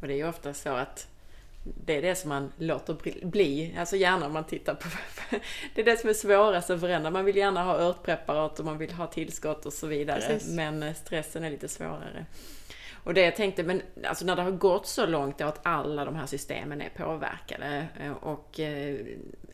Och 0.00 0.08
det 0.08 0.14
är 0.14 0.16
ju 0.16 0.28
ofta 0.28 0.54
så 0.54 0.68
att 0.68 1.08
det 1.84 1.96
är 1.96 2.02
det 2.02 2.14
som 2.14 2.28
man 2.28 2.52
låter 2.58 3.24
bli, 3.26 3.76
alltså 3.78 3.96
gärna 3.96 4.26
om 4.26 4.32
man 4.32 4.44
tittar 4.44 4.74
på 4.74 4.88
Det 5.74 5.80
är 5.80 5.84
det 5.84 5.96
som 5.96 6.10
är 6.10 6.14
svårast 6.14 6.70
att 6.70 6.80
förändra. 6.80 7.10
Man 7.10 7.24
vill 7.24 7.36
gärna 7.36 7.64
ha 7.64 7.78
örtpreparat 7.78 8.58
och 8.58 8.64
man 8.64 8.78
vill 8.78 8.92
ha 8.92 9.06
tillskott 9.06 9.66
och 9.66 9.72
så 9.72 9.86
vidare. 9.86 10.20
Precis. 10.20 10.54
Men 10.54 10.94
stressen 10.94 11.44
är 11.44 11.50
lite 11.50 11.68
svårare. 11.68 12.26
Och 13.08 13.14
det 13.14 13.20
jag 13.20 13.36
tänkte, 13.36 13.62
men 13.62 13.82
alltså 14.04 14.24
när 14.24 14.36
det 14.36 14.42
har 14.42 14.50
gått 14.50 14.86
så 14.86 15.06
långt 15.06 15.40
att 15.40 15.60
alla 15.62 16.04
de 16.04 16.16
här 16.16 16.26
systemen 16.26 16.80
är 16.80 16.88
påverkade 16.88 17.88
eh, 18.00 18.12
och 18.12 18.60
eh, 18.60 19.06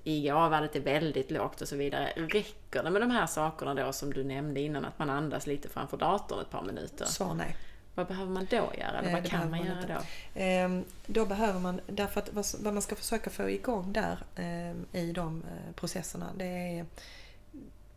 IGA-värdet 0.05 0.77
är 0.77 0.81
väldigt 0.81 1.31
lågt 1.31 1.61
och 1.61 1.69
så 1.69 1.77
vidare. 1.77 2.13
Räcker 2.17 2.83
det 2.83 2.91
med 2.91 3.03
de 3.03 3.11
här 3.11 3.27
sakerna 3.27 3.75
då 3.75 3.93
som 3.93 4.13
du 4.13 4.25
nämnde 4.25 4.61
innan, 4.61 4.85
att 4.85 4.99
man 4.99 5.11
andas 5.11 5.47
lite 5.47 5.69
framför 5.69 5.97
datorn 5.97 6.41
ett 6.41 6.51
par 6.51 6.63
minuter? 6.63 7.05
Svar 7.05 7.35
nej. 7.35 7.57
Vad 7.95 8.07
behöver 8.07 8.31
man 8.31 8.47
då 8.51 8.57
göra? 8.57 8.99
Eller 8.99 9.13
vad 9.13 9.27
kan 9.27 9.41
man, 9.41 9.51
man 9.51 9.67
göra 9.67 9.87
då? 9.87 10.01
Ehm, 10.41 10.85
då 11.07 11.27
behöver 11.27 11.61
man, 11.61 11.81
därför 11.87 12.21
att 12.21 12.55
vad 12.55 12.75
man 12.75 12.83
ska 12.83 12.97
försöka 12.97 13.31
få 13.31 13.51
igång 13.51 13.93
där 13.93 14.19
ehm, 14.37 14.87
i 14.93 15.13
de 15.13 15.43
eh, 15.43 15.75
processerna, 15.75 16.27
det 16.37 16.79
är, 16.79 16.87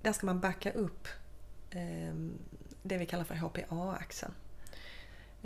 där 0.01 0.13
ska 0.13 0.25
man 0.25 0.39
backa 0.39 0.71
upp 0.71 1.07
ehm, 1.71 2.31
det 2.83 2.97
vi 2.97 3.05
kallar 3.05 3.23
för 3.23 3.35
HPA-axeln. 3.35 4.31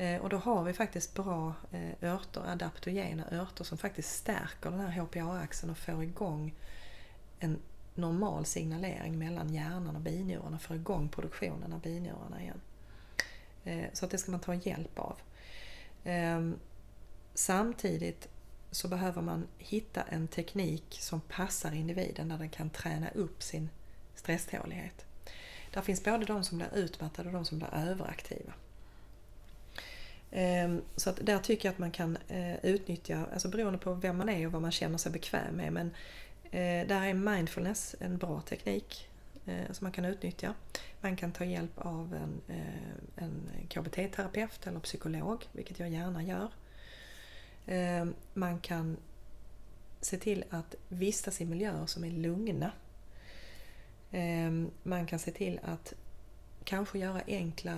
Eh, 0.02 0.22
och 0.22 0.30
då 0.30 0.38
har 0.38 0.64
vi 0.64 0.74
faktiskt 0.74 1.14
bra 1.14 1.54
eh, 1.72 2.12
örter, 2.12 2.42
adaptogena 2.48 3.24
örter 3.32 3.64
som 3.64 3.78
faktiskt 3.78 4.16
stärker 4.16 4.72
den 4.72 4.80
här 4.80 5.02
HPA-axeln 5.02 5.72
och 5.72 5.78
får 5.78 6.04
igång 6.04 6.54
en 7.40 7.60
normal 7.96 8.46
signalering 8.46 9.20
mellan 9.20 9.54
hjärnan 9.54 9.96
och 9.96 10.02
binjurarna, 10.02 10.60
får 10.60 10.76
igång 10.76 11.10
produktionen 11.10 11.74
av 11.74 11.82
binjurarna 11.82 12.42
igen. 12.42 12.62
Eh, 13.64 13.86
så 13.94 14.06
att 14.06 14.12
det 14.12 14.18
ska 14.18 14.32
man 14.32 14.40
ta 14.40 14.54
hjälp 14.54 15.00
av. 15.00 15.18
Ehm, 16.04 16.60
samtidigt 17.34 18.28
så 18.72 18.88
behöver 18.88 19.22
man 19.22 19.48
hitta 19.58 20.02
en 20.02 20.28
teknik 20.28 20.98
som 21.00 21.22
passar 21.22 21.72
individen 21.72 22.30
där 22.30 22.38
den 22.38 22.50
kan 22.50 22.70
träna 22.70 23.10
upp 23.10 23.44
sin 23.44 23.70
stresstålighet. 24.16 25.06
Där 25.74 25.82
finns 25.82 26.04
både 26.04 26.26
de 26.26 26.44
som 26.44 26.58
blir 26.58 26.76
utmattade 26.76 27.30
och 27.30 27.34
de 27.34 27.46
som 27.46 27.58
blir 27.58 27.74
överaktiva. 27.74 28.54
Ehm, 30.32 30.82
så 30.96 31.10
att 31.10 31.26
där 31.26 31.40
tycker 31.40 31.68
jag 31.68 31.74
att 31.74 31.80
man 31.80 31.92
kan 31.92 32.18
eh, 32.28 32.66
utnyttja, 32.66 33.26
alltså 33.34 33.50
beroende 33.50 33.80
på 33.80 33.94
vem 33.94 34.18
man 34.18 34.30
är 34.30 34.46
och 34.46 34.52
vad 34.52 34.62
man 34.62 34.72
känner 34.72 34.98
sig 34.98 35.12
bekväm 35.12 35.56
med, 35.56 35.74
men 35.74 35.88
eh, 36.44 36.88
där 36.88 37.06
är 37.06 37.14
mindfulness 37.14 37.96
en 38.00 38.18
bra 38.18 38.42
teknik 38.42 39.10
eh, 39.46 39.72
som 39.72 39.86
man 39.86 39.92
kan 39.92 40.06
utnyttja. 40.06 40.54
Man 41.02 41.16
kan 41.16 41.32
ta 41.32 41.46
hjälp 41.46 41.72
av 41.76 42.14
en, 42.14 42.42
en 43.16 43.50
KBT-terapeut 43.70 44.68
eller 44.68 44.80
psykolog, 44.80 45.46
vilket 45.52 45.80
jag 45.80 45.90
gärna 45.90 46.24
gör. 46.24 46.50
Ehm, 47.66 48.14
man 48.34 48.60
kan 48.60 48.98
se 50.02 50.18
till 50.18 50.44
att 50.50 50.76
vistas 50.88 51.42
i 51.42 51.46
miljöer 51.46 51.86
som 51.86 52.04
är 52.04 52.12
lugna. 52.12 52.72
Ehm, 54.12 54.72
man 54.84 55.06
kan 55.06 55.20
se 55.20 55.32
till 55.32 55.60
att 55.64 55.94
kanske 56.64 57.00
göra 57.00 57.22
enkla 57.28 57.78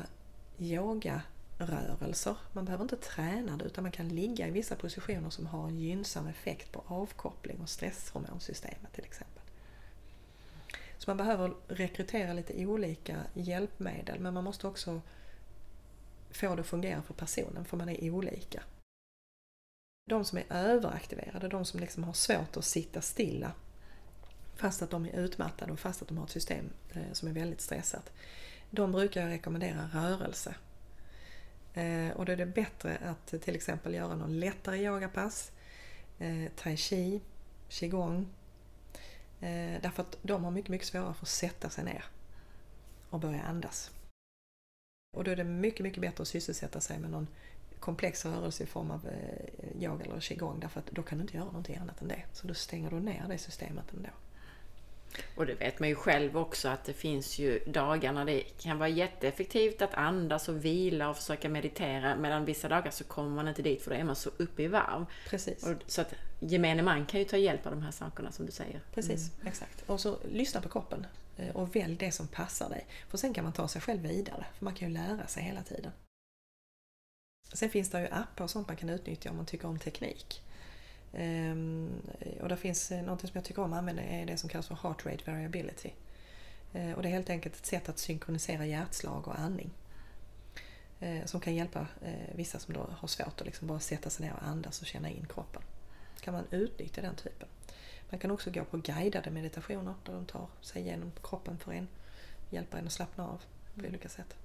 yoga 0.60 1.22
rörelser. 1.58 2.36
Man 2.52 2.66
behöver 2.66 2.84
inte 2.84 2.98
träna 2.98 3.58
det 3.58 3.66
utan 3.66 3.84
man 3.84 3.92
kan 3.92 4.10
ligga 4.10 4.48
i 4.48 4.52
vissa 4.52 4.76
positioner 4.76 5.30
som 5.30 5.46
har 5.46 5.68
en 5.68 5.80
gynnsam 5.80 6.28
effekt 6.28 6.72
på 6.72 6.84
avkoppling 6.88 7.62
och 7.62 7.70
stresshormonsystemet 7.70 8.94
till 8.94 9.04
exempel. 9.04 9.44
Så 10.98 11.10
man 11.10 11.18
behöver 11.18 11.54
rekrytera 11.68 12.34
lite 12.34 12.66
olika 12.66 13.24
hjälpmedel 13.34 14.20
men 14.20 14.34
man 14.34 14.44
måste 14.44 14.68
också 14.68 15.02
få 16.32 16.56
det 16.56 16.62
att 16.62 16.68
fungera 16.68 17.02
för 17.02 17.14
personen 17.14 17.66
för 17.66 17.78
man 17.78 17.90
är 17.90 18.10
olika. 18.10 18.64
De 20.10 20.26
som 20.26 20.38
är 20.38 20.46
överaktiverade, 20.50 21.48
de 21.48 21.66
som 21.66 21.80
liksom 21.80 22.04
har 22.04 22.14
svårt 22.14 22.58
att 22.58 22.66
sitta 22.66 23.02
stilla 23.02 23.52
fast 24.56 24.82
att 24.82 24.90
de 24.90 25.06
är 25.06 25.20
utmattade 25.20 25.72
och 25.72 25.80
fast 25.80 26.02
att 26.02 26.08
de 26.08 26.18
har 26.18 26.26
ett 26.26 26.32
system 26.32 26.70
eh, 26.92 27.12
som 27.12 27.28
är 27.28 27.34
väldigt 27.34 27.62
stressat. 27.62 28.12
De 28.70 28.92
brukar 28.92 29.22
jag 29.22 29.30
rekommendera 29.30 29.90
rörelse. 29.94 30.56
Eh, 31.74 32.10
och 32.16 32.26
då 32.26 32.32
är 32.32 32.38
det 32.38 32.46
bättre 32.46 32.98
att 32.98 33.42
till 33.42 33.56
exempel 33.56 33.94
göra 33.94 34.16
någon 34.16 34.40
lättare 34.40 34.78
yogapass, 34.78 35.52
eh, 36.20 36.52
tai 36.56 36.78
chi, 36.78 37.22
qigong, 37.70 38.28
Eh, 39.44 39.82
därför 39.82 40.02
att 40.04 40.18
de 40.22 40.44
har 40.44 40.52
mycket, 40.52 40.70
mycket 40.70 40.88
svårare 40.88 41.14
för 41.14 41.26
att 41.26 41.30
sätta 41.30 41.70
sig 41.70 41.84
ner 41.84 42.06
och 43.10 43.20
börja 43.20 43.42
andas. 43.42 43.92
Och 45.18 45.24
då 45.24 45.32
är 45.32 45.36
det 45.36 45.44
mycket, 45.44 45.84
mycket 45.84 46.02
bättre 46.02 46.22
att 46.22 46.28
sysselsätta 46.28 46.82
sig 46.82 47.00
med 47.00 47.10
någon 47.10 47.28
komplex 47.80 48.26
rörelse 48.26 48.64
i 48.64 48.66
form 48.66 48.92
av 48.92 49.08
eh, 49.08 49.84
yoga 49.84 50.06
eller 50.06 50.20
qigong 50.20 50.60
därför 50.60 50.80
att 50.80 50.92
då 50.92 51.04
kan 51.04 51.18
du 51.18 51.22
inte 51.22 51.38
göra 51.38 51.46
någonting 51.46 51.78
annat 51.78 52.02
än 52.02 52.08
det. 52.08 52.24
Så 52.34 52.48
då 52.48 52.54
stänger 52.54 52.90
du 52.90 53.00
ner 53.00 53.26
det 53.28 53.38
systemet 53.38 53.94
ändå. 53.94 54.10
Och 55.36 55.46
det 55.46 55.54
vet 55.54 55.80
man 55.80 55.90
ju 55.90 55.96
själv 55.96 56.38
också 56.38 56.70
att 56.70 56.84
det 56.84 56.94
finns 56.94 57.40
ju 57.40 57.60
dagar 57.60 58.14
när 58.14 58.26
det 58.26 58.42
kan 58.42 58.78
vara 58.78 58.90
jätteeffektivt 58.90 59.82
att 59.82 59.94
andas 59.94 60.50
och 60.50 60.66
vila 60.66 61.10
och 61.10 61.18
försöka 61.18 61.50
meditera 61.50 62.16
medan 62.16 62.46
vissa 62.46 62.70
dagar 62.70 62.92
så 62.92 63.04
kommer 63.04 63.30
man 63.30 63.48
inte 63.48 63.62
dit 63.62 63.82
för 63.82 63.92
då 63.92 63.98
är 63.98 64.04
man 64.04 64.16
så 64.16 64.30
uppe 64.38 64.64
i 64.64 64.68
varv. 64.68 65.06
Precis. 65.30 65.64
Och 65.64 65.76
så 65.88 66.02
att 66.02 66.14
gemene 66.40 66.82
man 66.82 67.06
kan 67.06 67.20
ju 67.20 67.26
ta 67.26 67.38
hjälp 67.38 67.66
av 67.66 67.72
de 67.72 67.82
här 67.82 67.92
sakerna 67.92 68.32
som 68.32 68.46
du 68.46 68.52
säger. 68.52 68.82
Precis, 68.94 69.32
mm. 69.34 69.48
exakt. 69.48 69.84
Och 69.90 70.00
så 70.00 70.18
lyssna 70.32 70.62
på 70.62 70.70
kroppen 70.70 71.06
eh, 71.38 71.56
och 71.56 71.76
välj 71.76 71.96
det 71.96 72.12
som 72.12 72.28
passar 72.28 72.70
dig. 72.70 72.86
För 73.10 73.18
sen 73.18 73.34
kan 73.34 73.44
man 73.44 73.54
ta 73.54 73.68
sig 73.68 73.82
själv 73.82 74.02
vidare, 74.02 74.46
för 74.58 74.66
man 74.66 74.74
kan 74.74 74.88
ju 74.88 74.94
lära 74.94 75.28
sig 75.28 75.44
hela 75.44 75.64
tiden. 75.64 75.92
Sen 77.54 77.70
finns 77.70 77.90
det 77.90 78.02
ju 78.02 78.08
appar 78.08 78.44
och 78.44 78.50
sånt 78.50 78.68
man 78.68 78.78
kan 78.78 78.90
utnyttja 78.90 79.30
om 79.30 79.38
man 79.38 79.46
tycker 79.46 79.68
om 79.68 79.80
teknik. 79.80 80.42
Ehm, 81.14 82.02
och 82.42 82.50
det 82.50 82.58
finns 82.58 82.92
eh, 82.92 83.04
något 83.04 83.22
som 83.22 83.32
jag 83.34 83.44
tycker 83.44 83.62
om 83.62 83.74
att 83.74 83.80
använda 83.80 84.04
är 84.04 84.26
det 84.26 84.38
som 84.38 84.50
kallas 84.50 84.68
för 84.68 84.76
heart 84.76 85.06
rate 85.06 85.32
variability. 85.32 85.90
Eh, 86.74 86.92
och 86.92 87.04
det 87.04 87.10
är 87.10 87.14
helt 87.14 87.30
enkelt 87.30 87.56
ett 87.56 87.66
sätt 87.66 87.90
att 87.90 88.00
synkronisera 88.00 88.66
hjärtslag 88.66 89.28
och 89.28 89.40
andning. 89.40 89.72
Eh, 91.00 91.26
som 91.26 91.40
kan 91.40 91.56
hjälpa 91.56 91.88
vissa 92.36 92.60
som 92.60 92.74
då 92.74 92.90
har 92.98 93.08
svårt 93.08 93.42
att 93.42 93.46
liksom 93.46 93.68
bara 93.68 93.80
sätta 93.80 94.10
sig 94.10 94.26
ner 94.26 94.34
och 94.34 94.44
andas 94.44 94.82
och 94.82 94.88
känna 94.88 95.10
in 95.10 95.26
kroppen. 95.30 95.62
kan 96.22 96.34
man 96.34 96.46
utnyttja 96.52 97.02
den 97.02 97.16
typen. 97.16 97.48
Man 98.10 98.20
kan 98.20 98.32
också 98.32 98.52
gå 98.52 98.64
på 98.64 98.78
guidade 98.78 99.32
meditationer 99.32 99.94
där 100.06 100.14
de 100.14 100.26
tar 100.26 100.48
sig 100.62 100.82
igenom 100.82 101.12
kroppen 101.24 101.58
för 101.58 101.72
en. 101.72 101.88
Hjälper 102.50 102.78
en 102.78 102.88
att 102.88 102.94
slappna 102.94 103.28
av 103.28 103.42
på 103.76 103.88
olika 103.88 104.10
sätt. 104.10 104.36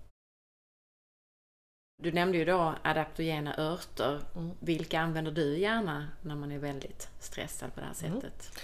Du 2.02 2.12
nämnde 2.12 2.38
ju 2.38 2.44
då 2.44 2.74
adaptogena 2.82 3.54
örter. 3.58 4.20
Mm. 4.36 4.50
Vilka 4.60 5.00
använder 5.00 5.32
du 5.32 5.58
gärna 5.58 6.08
när 6.22 6.34
man 6.34 6.52
är 6.52 6.58
väldigt 6.58 7.08
stressad 7.20 7.74
på 7.74 7.80
det 7.80 7.86
här 7.86 8.04
mm. 8.04 8.20
sättet? 8.20 8.60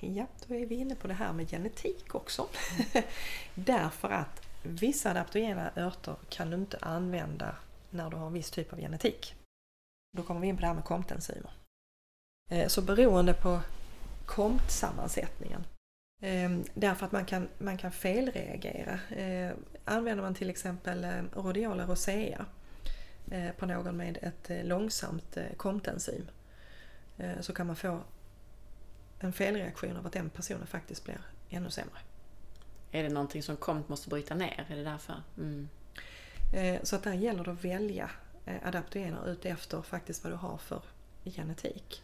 Mm. 0.00 0.16
Ja, 0.16 0.26
då 0.46 0.54
är 0.54 0.66
vi 0.66 0.74
inne 0.74 0.94
på 0.94 1.08
det 1.08 1.14
här 1.14 1.32
med 1.32 1.50
genetik 1.50 2.14
också. 2.14 2.46
Därför 3.54 4.08
att 4.08 4.46
vissa 4.62 5.10
adaptogena 5.10 5.70
örter 5.76 6.16
kan 6.28 6.50
du 6.50 6.56
inte 6.56 6.78
använda 6.80 7.56
när 7.90 8.10
du 8.10 8.16
har 8.16 8.26
en 8.26 8.32
viss 8.32 8.50
typ 8.50 8.72
av 8.72 8.78
genetik. 8.78 9.34
Då 10.16 10.22
kommer 10.22 10.40
vi 10.40 10.46
in 10.46 10.56
på 10.56 10.60
det 10.60 10.66
här 10.66 10.74
med 10.74 10.84
komtenzymer. 10.84 11.52
Eh, 12.50 12.68
så 12.68 12.82
beroende 12.82 13.34
på 13.34 13.60
komtsammansättningen 14.26 15.60
Ehm, 15.60 15.79
därför 16.74 17.06
att 17.06 17.12
man 17.12 17.24
kan, 17.24 17.48
man 17.58 17.78
kan 17.78 17.92
felreagera. 17.92 18.98
Ehm, 19.16 19.56
använder 19.84 20.22
man 20.22 20.34
till 20.34 20.50
exempel 20.50 21.04
eh, 21.04 21.22
rhodiola 21.32 21.86
rosea 21.86 22.46
eh, 23.30 23.50
på 23.50 23.66
någon 23.66 23.96
med 23.96 24.18
ett 24.22 24.50
eh, 24.50 24.64
långsamt 24.64 25.38
komtenzym 25.56 26.26
eh, 27.18 27.40
så 27.40 27.52
kan 27.52 27.66
man 27.66 27.76
få 27.76 28.00
en 29.18 29.32
felreaktion 29.32 29.96
av 29.96 30.06
att 30.06 30.12
den 30.12 30.30
personen 30.30 30.66
faktiskt 30.66 31.04
blir 31.04 31.20
ännu 31.50 31.70
sämre. 31.70 31.98
Är 32.92 33.02
det 33.02 33.08
någonting 33.08 33.42
som 33.42 33.56
KOMT 33.56 33.88
måste 33.88 34.08
bryta 34.08 34.34
ner? 34.34 34.66
Är 34.68 34.76
det 34.76 34.84
därför? 34.84 35.22
Mm. 35.38 35.68
Så 36.82 36.96
att 36.96 37.02
där 37.02 37.12
gäller 37.12 37.44
det 37.44 37.50
att 37.50 37.64
välja 37.64 38.10
adaptogener 38.62 39.28
ut 39.28 39.44
efter 39.44 39.82
faktiskt 39.82 40.24
vad 40.24 40.32
du 40.32 40.36
har 40.36 40.58
för 40.58 40.82
genetik. 41.24 42.02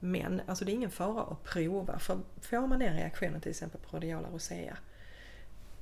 Men 0.00 0.42
alltså 0.46 0.64
det 0.64 0.72
är 0.72 0.74
ingen 0.74 0.90
fara 0.90 1.22
att 1.22 1.44
prova. 1.44 1.98
För 1.98 2.18
får 2.40 2.66
man 2.66 2.78
den 2.78 2.96
reaktionen 2.96 3.40
till 3.40 3.50
exempel 3.50 3.80
på 3.80 3.96
rhodiola 3.96 4.28
rosea 4.28 4.76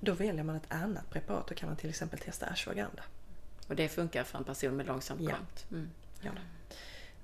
då 0.01 0.13
väljer 0.13 0.45
man 0.45 0.57
ett 0.57 0.73
annat 0.73 1.11
preparat. 1.11 1.47
Då 1.47 1.55
kan 1.55 1.69
man 1.69 1.77
till 1.77 1.91
exempel 1.91 2.19
testa 2.19 2.47
ashwagandha. 2.47 3.03
Och 3.69 3.77
det 3.77 3.89
funkar 3.89 4.25
för 4.25 4.39
en 4.39 4.45
person 4.45 4.77
med 4.77 4.87
långsamt 4.87 5.21
Ja. 5.21 5.37
Mm. 5.71 5.91
Ja. 6.21 6.31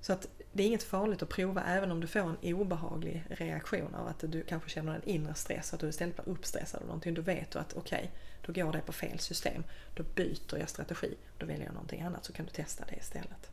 Så 0.00 0.12
att 0.12 0.28
det 0.52 0.62
är 0.62 0.66
inget 0.66 0.82
farligt 0.82 1.22
att 1.22 1.28
prova 1.28 1.64
även 1.64 1.90
om 1.90 2.00
du 2.00 2.06
får 2.06 2.20
en 2.20 2.54
obehaglig 2.54 3.24
reaktion 3.28 3.94
av 3.94 4.06
att 4.06 4.18
du 4.18 4.42
kanske 4.42 4.70
känner 4.70 4.94
en 4.94 5.02
inre 5.04 5.34
stress, 5.34 5.74
att 5.74 5.80
du 5.80 5.88
istället 5.88 6.16
blir 6.16 6.28
uppstressad 6.28 6.80
av 6.80 6.86
någonting. 6.86 7.14
Då 7.14 7.22
vet 7.22 7.50
du 7.50 7.58
att 7.58 7.74
okej, 7.76 8.10
då 8.46 8.52
går 8.52 8.72
det 8.72 8.80
på 8.80 8.92
fel 8.92 9.18
system. 9.18 9.64
Då 9.94 10.02
byter 10.02 10.58
jag 10.58 10.68
strategi. 10.68 11.14
Då 11.38 11.46
väljer 11.46 11.64
jag 11.64 11.74
någonting 11.74 12.02
annat 12.02 12.24
så 12.24 12.32
kan 12.32 12.46
du 12.46 12.52
testa 12.52 12.84
det 12.88 12.96
istället. 12.96 13.50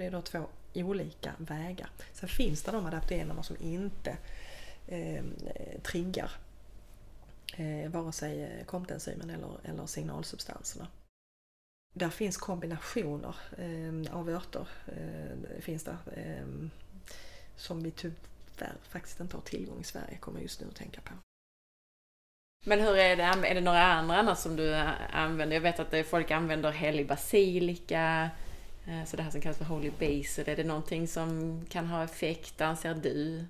Det 0.00 0.06
är 0.06 0.10
då 0.10 0.22
två 0.22 0.46
olika 0.74 1.34
vägar. 1.38 1.90
Sen 2.12 2.28
finns 2.28 2.62
det 2.62 2.72
de 2.72 2.86
adaptogenerna 2.86 3.42
som 3.42 3.56
inte 3.60 4.16
eh, 4.88 5.24
triggar 5.82 6.30
eh, 7.56 7.90
vare 7.90 8.12
sig 8.12 8.42
eh, 8.42 8.64
komptensymen 8.64 9.30
eller, 9.30 9.50
eller 9.64 9.86
signalsubstanserna. 9.86 10.86
Där 11.94 12.10
finns 12.10 12.36
kombinationer 12.36 13.36
eh, 13.58 14.16
av 14.16 14.28
örter. 14.28 14.68
Eh, 14.86 15.60
finns 15.60 15.84
där, 15.84 15.96
eh, 16.16 16.68
som 17.56 17.82
vi 17.82 17.90
tyvärr 17.90 18.76
faktiskt 18.82 19.20
inte 19.20 19.36
har 19.36 19.42
tillgång 19.42 19.80
i 19.80 19.84
Sverige, 19.84 20.16
kommer 20.16 20.38
jag 20.38 20.42
just 20.42 20.60
nu 20.60 20.68
att 20.68 20.76
tänka 20.76 21.00
på. 21.00 21.12
Men 22.66 22.80
hur 22.80 22.96
är 22.96 23.16
det, 23.16 23.22
är 23.22 23.54
det 23.54 23.60
några 23.60 23.82
andra 23.82 24.16
annars 24.16 24.38
som 24.38 24.56
du 24.56 24.74
eh, 24.74 25.16
använder? 25.16 25.56
Jag 25.56 25.60
vet 25.60 25.80
att 25.80 26.06
folk 26.06 26.30
använder 26.30 26.70
helig 26.70 27.08
basilika, 27.08 28.30
så 29.06 29.16
det 29.16 29.22
här 29.22 29.30
som 29.30 29.40
kallas 29.40 29.58
för 29.58 29.64
holy 29.64 29.90
basil. 29.90 30.48
Är 30.48 30.56
det 30.56 30.64
någonting 30.64 31.08
som 31.08 31.60
kan 31.68 31.86
ha 31.86 32.04
effekt, 32.04 32.60
anser 32.60 32.94
du? 32.94 33.46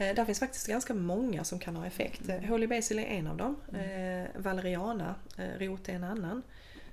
Eh, 0.00 0.14
där 0.14 0.24
finns 0.24 0.38
faktiskt 0.38 0.66
ganska 0.66 0.94
många 0.94 1.44
som 1.44 1.58
kan 1.58 1.76
ha 1.76 1.86
effekt. 1.86 2.28
Eh, 2.28 2.40
Holy 2.40 2.66
Basil 2.66 2.98
är 2.98 3.02
en 3.02 3.26
av 3.26 3.36
dem. 3.36 3.56
Eh, 3.72 4.40
valeriana, 4.40 5.14
eh, 5.38 5.58
rot 5.58 5.88
är 5.88 5.92
en 5.92 6.04
annan. 6.04 6.42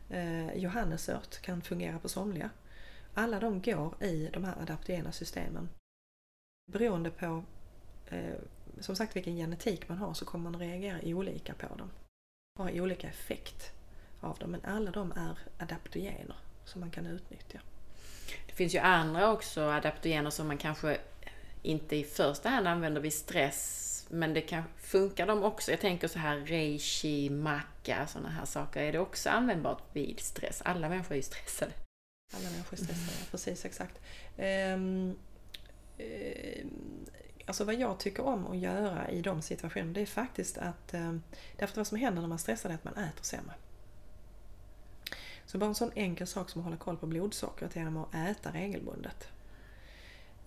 Eh, 0.10 0.54
johannesört 0.56 1.42
kan 1.42 1.62
fungera 1.62 2.00
på 2.00 2.10
somliga. 2.10 2.50
Alla 3.14 3.40
de 3.40 3.62
går 3.62 4.04
i 4.04 4.30
de 4.34 4.44
här 4.44 4.62
adaptogena 4.62 5.12
systemen. 5.12 5.70
Beroende 6.72 7.10
på 7.10 7.44
eh, 8.08 8.36
som 8.80 8.96
sagt 8.96 9.16
vilken 9.16 9.36
genetik 9.36 9.90
man 9.90 9.98
har 9.98 10.14
så 10.14 10.26
kommer 10.26 10.52
man 10.52 10.60
reagera 10.60 11.00
olika 11.04 11.54
på 11.54 11.76
dem. 11.76 11.92
Ha 12.60 12.72
olika 12.72 13.08
effekt 13.08 13.72
av 14.20 14.38
dem. 14.38 14.52
Men 14.52 14.66
alla 14.66 14.92
de 14.92 15.12
är 15.12 15.40
adaptogener 15.58 16.38
som 16.66 16.82
man 16.82 16.92
kan 16.92 17.06
utnyttja. 17.06 17.60
Det 18.48 18.54
finns 18.54 18.76
ju 18.76 18.80
andra 18.80 19.32
också 19.32 19.62
adaptogener 19.62 20.30
som 20.30 20.48
man 20.48 20.58
kanske 20.58 20.98
inte 21.62 21.96
i 21.96 22.04
första 22.04 22.50
hand 22.50 22.68
använder 22.68 23.02
vid 23.02 23.14
stress, 23.14 24.06
men 24.10 24.34
det 24.34 24.42
kan, 24.42 24.64
funkar 24.78 25.28
de 25.28 25.44
också? 25.44 25.72
Jag 25.72 25.80
tänker 25.80 26.08
så 26.08 26.20
här 26.20 26.38
reishi, 26.38 27.30
macka, 27.30 28.08
sådana 28.08 28.30
här 28.30 28.46
saker. 28.46 28.82
Är 28.82 28.92
det 28.92 29.00
också 29.00 29.30
användbart 29.30 29.82
vid 29.94 30.20
stress? 30.20 30.62
Alla 30.66 30.90
människor 30.90 31.12
är 31.12 31.16
ju 31.16 31.22
stressade. 31.22 31.72
Alla 32.34 32.50
människor 32.50 32.74
är 32.74 32.84
stressade, 32.84 33.32
precis 33.32 33.66
exakt. 33.66 34.00
Um, 34.38 35.16
alltså 37.46 37.64
vad 37.64 37.76
jag 37.76 38.00
tycker 38.00 38.26
om 38.26 38.48
att 38.48 38.58
göra 38.58 39.10
i 39.10 39.22
de 39.22 39.42
situationerna 39.42 39.94
det 39.94 40.02
är 40.02 40.06
faktiskt 40.06 40.58
att 40.58 40.94
um, 40.94 41.24
därför 41.58 41.74
att 41.74 41.78
vad 41.78 41.88
som 41.88 41.98
händer 41.98 42.22
när 42.22 42.30
man 42.30 42.40
stressar 42.40 42.70
är 42.70 42.74
att 42.74 42.84
man 42.84 42.94
äter 42.94 43.24
sämre. 43.24 43.54
Så 45.54 45.60
bara 45.60 45.66
en 45.66 45.76
sån 45.76 45.92
enkel 45.96 46.28
sak 46.28 46.50
som 46.50 46.62
att 46.62 46.66
hålla 46.66 46.78
koll 46.78 46.98
på 46.98 47.08
blodsockret 47.08 47.76
genom 47.76 47.98
att 47.98 48.16
äta 48.16 48.52
regelbundet. 48.52 49.28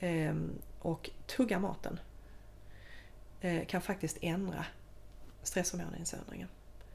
Ehm, 0.01 0.53
och 0.78 1.11
tugga 1.27 1.59
maten 1.59 2.01
eh, 3.41 3.66
kan 3.66 3.81
faktiskt 3.81 4.19
ändra 4.20 4.66
stresshormoninsöndringen. 5.43 6.49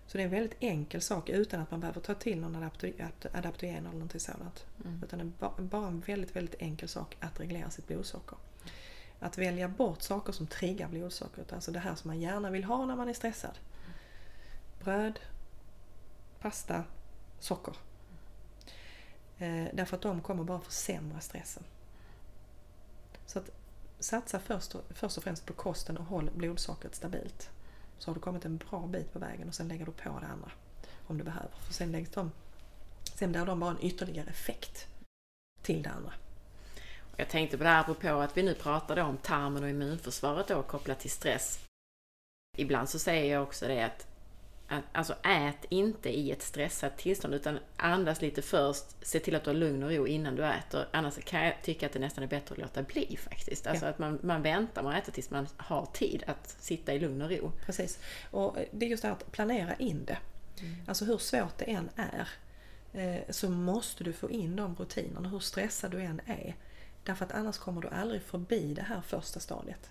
Så 0.07 0.17
det 0.17 0.23
är 0.23 0.25
en 0.25 0.31
väldigt 0.31 0.57
enkel 0.59 1.01
sak 1.01 1.29
utan 1.29 1.61
att 1.61 1.71
man 1.71 1.79
behöver 1.79 2.01
ta 2.01 2.13
till 2.13 2.39
någon 2.39 2.55
adapto- 2.55 3.27
adaptogen 3.33 3.75
eller 3.85 3.91
någonting 3.93 4.19
sådant. 4.19 4.65
Mm. 4.85 5.03
Utan 5.03 5.19
det 5.19 5.25
är 5.25 5.31
ba- 5.39 5.61
bara 5.61 5.87
en 5.87 5.99
väldigt, 5.99 6.35
väldigt 6.35 6.61
enkel 6.61 6.89
sak 6.89 7.17
att 7.19 7.39
reglera 7.39 7.69
sitt 7.69 7.87
blodsocker. 7.87 8.37
Att 9.19 9.37
välja 9.37 9.67
bort 9.67 10.01
saker 10.01 10.33
som 10.33 10.47
triggar 10.47 10.87
blodsockret, 10.87 11.53
alltså 11.53 11.71
det 11.71 11.79
här 11.79 11.95
som 11.95 12.07
man 12.07 12.19
gärna 12.21 12.49
vill 12.49 12.63
ha 12.63 12.85
när 12.85 12.95
man 12.95 13.09
är 13.09 13.13
stressad. 13.13 13.59
Bröd, 14.83 15.19
pasta, 16.39 16.83
socker. 17.39 17.75
Eh, 19.41 19.67
därför 19.73 19.95
att 19.95 20.01
de 20.01 20.21
kommer 20.21 20.43
bara 20.43 20.59
försämra 20.59 21.19
stressen. 21.19 21.63
Så 23.25 23.39
att 23.39 23.49
satsa 23.99 24.39
först 24.39 24.75
och, 24.75 24.81
först 24.89 25.17
och 25.17 25.23
främst 25.23 25.45
på 25.45 25.53
kosten 25.53 25.97
och 25.97 26.05
håll 26.05 26.29
blodsockret 26.35 26.95
stabilt. 26.95 27.49
Så 27.97 28.09
har 28.09 28.15
du 28.15 28.21
kommit 28.21 28.45
en 28.45 28.57
bra 28.57 28.87
bit 28.87 29.13
på 29.13 29.19
vägen 29.19 29.47
och 29.47 29.55
sen 29.55 29.67
lägger 29.67 29.85
du 29.85 29.91
på 29.91 30.19
det 30.19 30.27
andra 30.27 30.51
om 31.07 31.17
du 31.17 31.23
behöver. 31.23 31.51
För 31.65 31.73
sen 31.73 31.91
läggs 31.91 32.09
de, 32.11 32.31
sen 33.15 33.31
blir 33.31 33.45
de 33.45 33.59
bara 33.59 33.71
en 33.71 33.85
ytterligare 33.85 34.29
effekt 34.29 34.87
till 35.61 35.83
det 35.83 35.89
andra. 35.89 36.13
Jag 37.17 37.29
tänkte 37.29 37.57
på 37.57 37.63
det 37.63 37.69
här 37.69 37.81
apropå 37.81 38.07
att 38.07 38.37
vi 38.37 38.43
nu 38.43 38.53
pratar 38.53 38.97
om 38.97 39.17
tarmen 39.17 39.63
och 39.63 39.69
immunförsvaret 39.69 40.47
då 40.47 40.63
kopplat 40.63 40.99
till 40.99 41.11
stress. 41.11 41.59
Ibland 42.57 42.89
så 42.89 42.99
säger 42.99 43.33
jag 43.33 43.43
också 43.43 43.67
det 43.67 43.85
att 43.85 44.07
alltså 44.91 45.13
ät 45.23 45.65
inte 45.69 46.09
i 46.09 46.31
ett 46.31 46.41
stressat 46.41 46.97
tillstånd 46.97 47.33
utan 47.33 47.59
andas 47.77 48.21
lite 48.21 48.41
först, 48.41 48.85
se 49.01 49.19
till 49.19 49.35
att 49.35 49.43
du 49.43 49.49
har 49.49 49.55
lugn 49.55 49.83
och 49.83 49.91
ro 49.91 50.07
innan 50.07 50.35
du 50.35 50.45
äter. 50.45 50.87
Annars 50.91 51.15
kan 51.25 51.45
jag 51.45 51.53
tycka 51.63 51.85
att 51.85 51.93
det 51.93 51.99
nästan 51.99 52.23
är 52.23 52.27
bättre 52.27 52.53
att 52.53 52.61
låta 52.61 52.83
bli 52.83 53.17
faktiskt. 53.17 53.67
Alltså 53.67 53.85
Ja. 53.85 53.89
att 53.91 53.99
man, 53.99 54.19
man 54.23 54.41
väntar 54.41 54.83
med 54.83 54.97
att 54.97 55.03
äta 55.03 55.11
tills 55.11 55.29
man 55.29 55.47
har 55.57 55.85
tid 55.85 56.23
att 56.27 56.55
sitta 56.59 56.93
i 56.93 56.99
lugn 56.99 57.21
och 57.21 57.29
ro. 57.31 57.51
Precis. 57.65 57.99
Och 58.31 58.57
det 58.71 58.85
är 58.85 58.89
just 58.89 59.01
det 59.01 59.07
här 59.07 59.15
att 59.15 59.31
planera 59.31 59.75
in 59.75 60.05
det. 60.05 60.17
Alltså 60.87 61.05
hur 61.05 61.17
svårt 61.17 61.57
det 61.57 61.65
än 61.65 61.89
är 61.95 62.29
eh, 62.93 63.21
så 63.29 63.49
måste 63.49 64.03
du 64.03 64.13
få 64.13 64.29
in 64.29 64.55
de 64.55 64.75
rutinerna 64.75 65.29
hur 65.29 65.39
stressad 65.39 65.91
du 65.91 66.01
än 66.01 66.21
är. 66.25 66.55
Därför 67.03 67.25
att 67.25 67.31
annars 67.31 67.57
kommer 67.57 67.81
du 67.81 67.87
aldrig 67.87 68.21
förbi 68.21 68.73
det 68.73 68.81
här 68.81 69.01
första 69.01 69.39
stadiet. 69.39 69.89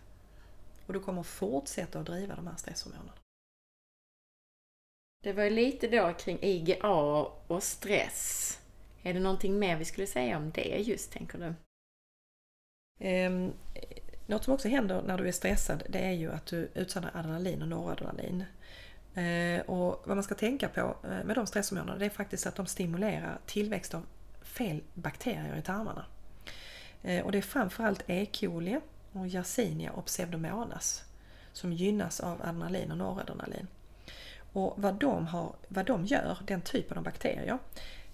Och 0.87 0.93
du 0.93 1.01
kommer 1.01 1.23
fortsätta 1.23 2.01
att 2.01 2.07
driva 2.07 2.35
de 2.35 2.47
här 2.47 2.57
stresshormonerna. 2.57 3.13
Det 5.23 5.33
var 5.33 5.45
ju 5.45 5.51
lite 5.51 5.89
då 5.89 6.13
kring 6.13 6.39
IGA 6.43 6.89
och 7.47 7.63
stress. 7.63 8.59
Är 9.03 9.15
det 9.15 9.21
någonting 9.21 9.59
mer 9.59 9.77
vi 9.77 9.85
skulle 9.85 10.07
säga 10.07 10.37
om 10.37 10.51
det 10.51 10.79
just, 10.79 11.13
tänker 11.13 11.39
du? 11.39 11.55
Um, 13.27 13.53
något 14.27 14.45
som 14.45 14.55
också 14.55 14.69
händer 14.69 15.03
när 15.03 15.19
du 15.19 15.29
är 15.29 15.33
stressad 15.33 15.83
det 15.89 15.99
är 15.99 16.13
ju 16.13 16.33
att 16.33 16.47
du 16.47 16.71
utsöndrar 16.75 17.13
adrenalin 17.15 17.63
och 17.63 17.69
noradrenalin. 17.69 18.45
Uh, 19.17 19.61
och 19.61 20.03
vad 20.07 20.17
man 20.17 20.23
ska 20.23 20.35
tänka 20.35 20.69
på 20.69 20.81
eh, 20.81 21.25
med 21.25 21.37
de 21.37 21.47
stresshormonerna 21.47 21.99
det 21.99 22.05
är 22.05 22.11
faktiskt 22.11 22.47
att 22.47 22.57
de 22.57 22.67
stimulerar 22.67 23.39
tillväxt 23.47 23.95
av 23.95 24.07
fel 24.43 24.83
bakterier 24.95 25.57
i 25.57 25.63
tarmarna. 25.63 26.07
Uh, 27.05 27.21
och 27.21 27.33
det 27.33 27.39
är 27.39 27.43
framförallt 27.43 28.05
E. 28.07 28.27
coli 28.33 28.81
och 29.13 29.27
Yersinia 29.27 29.93
och 29.93 30.07
Pseudomonas 30.07 31.05
som 31.53 31.73
gynnas 31.73 32.21
av 32.21 32.43
adrenalin 32.43 32.91
och 32.91 32.99
noradrenalin. 32.99 33.67
Och 34.53 34.75
vad 34.77 34.95
de, 34.95 35.27
har, 35.27 35.55
vad 35.69 35.87
de 35.87 36.05
gör, 36.05 36.39
den 36.47 36.61
typen 36.61 36.99
av 36.99 37.05
bakterier, 37.05 37.59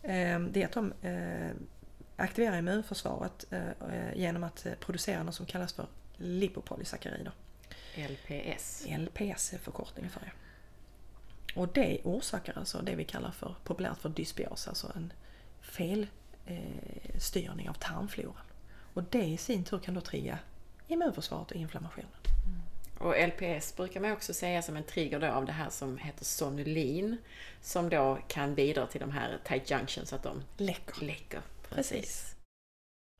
eh, 0.02 0.40
det 0.40 0.62
är 0.62 0.64
att 0.64 0.72
de 0.72 0.92
eh, 1.02 1.50
aktiverar 2.16 2.58
immunförsvaret 2.58 3.44
eh, 3.50 4.14
genom 4.14 4.44
att 4.44 4.66
producera 4.80 5.22
något 5.22 5.34
som 5.34 5.46
kallas 5.46 5.72
för 5.72 5.86
lipopolysackarider. 6.16 7.32
LPS. 7.96 8.86
LPS 8.98 9.52
är 9.52 9.58
förkortningen 9.58 10.10
för 10.10 10.20
det. 10.20 10.32
Och 11.60 11.68
det 11.68 12.00
orsakar 12.04 12.58
alltså 12.58 12.82
det 12.82 12.94
vi 12.94 13.04
kallar 13.04 13.30
för 13.30 13.54
populärt 13.64 13.98
för 13.98 14.08
dysbios, 14.08 14.68
alltså 14.68 14.92
en 14.96 15.12
felstyrning 15.60 16.10
styrning 17.18 17.68
av 17.68 17.74
tarmfloran. 17.74 18.44
Och 18.94 19.02
det 19.10 19.24
i 19.24 19.36
sin 19.36 19.64
tur 19.64 19.78
kan 19.78 19.94
då 19.94 20.00
trigga 20.00 20.38
immunförsvaret 20.88 21.50
och 21.50 21.56
inflammationen. 21.56 22.10
Och 22.98 23.14
LPS 23.28 23.76
brukar 23.76 24.00
man 24.00 24.12
också 24.12 24.34
säga 24.34 24.62
som 24.62 24.76
en 24.76 24.84
trigger 24.84 25.20
då 25.20 25.26
av 25.26 25.46
det 25.46 25.52
här 25.52 25.70
som 25.70 25.98
heter 25.98 26.24
sonulin. 26.24 27.16
Som 27.60 27.88
då 27.88 28.18
kan 28.28 28.54
bidra 28.54 28.86
till 28.86 29.00
de 29.00 29.10
här 29.10 29.38
tight 29.44 29.70
junctions, 29.70 30.12
att 30.12 30.22
de 30.22 30.42
Läcker. 30.56 31.04
läcker. 31.04 31.42
Precis. 31.68 32.36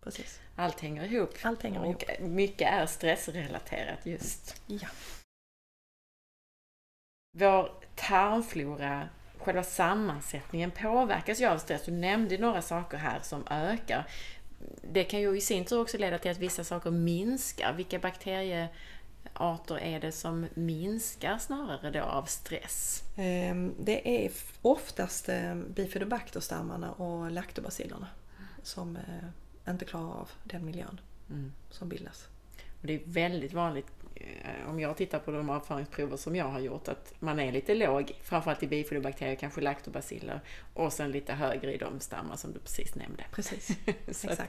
Precis. 0.03 0.41
Allt 0.57 0.81
hänger 0.81 1.05
ihop. 1.05 1.35
Allt 1.43 1.63
hänger 1.63 1.85
ihop. 1.85 2.03
Och 2.03 2.21
mycket 2.29 2.73
är 2.73 2.87
stressrelaterat 2.87 4.07
just. 4.07 4.63
Ja. 4.67 4.89
Vår 7.39 7.71
tarmflora, 7.95 9.09
själva 9.39 9.63
sammansättningen 9.63 10.71
påverkas 10.71 11.41
ju 11.41 11.47
av 11.47 11.59
stress. 11.59 11.85
Du 11.85 11.93
nämnde 11.93 12.39
några 12.39 12.63
saker 12.63 12.97
här 12.97 13.21
som 13.23 13.47
ökar. 13.51 14.07
Det 14.83 15.05
kan 15.05 15.21
ju 15.21 15.37
i 15.37 15.41
sin 15.41 15.65
tur 15.65 15.81
också 15.81 15.99
leda 15.99 16.19
till 16.19 16.31
att 16.31 16.39
vissa 16.39 16.65
saker 16.65 16.91
minskar. 16.91 17.73
Vilka 17.73 17.99
bakteriearter 19.35 19.79
är 19.79 20.01
det 20.01 20.13
som 20.13 20.47
minskar 20.55 21.39
snarare 21.39 21.91
då 21.91 22.03
av 22.03 22.25
stress? 22.25 23.03
Ehm, 23.17 23.75
det 23.81 24.27
är 24.27 24.33
oftast 24.63 25.29
eh, 25.29 25.55
bifidobacterstammarna 25.55 26.93
och 26.93 27.31
laktobacillerna 27.31 28.07
som 28.63 28.97
eh, 28.97 29.73
inte 29.73 29.85
klarar 29.85 30.21
av 30.21 30.31
den 30.45 30.65
miljön 30.65 31.01
mm. 31.31 31.53
som 31.71 31.89
bildas. 31.89 32.29
Och 32.81 32.87
det 32.87 32.95
är 32.95 33.03
väldigt 33.05 33.53
vanligt 33.53 33.96
om 34.67 34.81
jag 34.81 34.97
tittar 34.97 35.19
på 35.19 35.31
de 35.31 35.51
avföringsprover 35.51 36.17
som 36.17 36.37
jag 36.37 36.45
har 36.45 36.61
gjort, 36.61 36.89
att 36.89 37.15
man 37.19 37.41
är 37.41 37.53
lite 37.53 37.75
låg, 37.75 38.13
framförallt 38.23 38.63
i 38.63 38.67
bifidobakterier, 38.67 39.35
kanske 39.35 39.61
laktobaciller, 39.61 40.41
och 40.75 40.93
sen 40.93 41.11
lite 41.11 41.33
högre 41.33 41.75
i 41.75 41.79
de 41.79 42.01
stammar 42.01 42.37
som 42.37 42.53
du 42.53 42.59
precis 42.59 42.95
nämnde. 42.95 43.25
Precis, 43.33 43.71
exakt. 44.07 44.41
Att, 44.41 44.49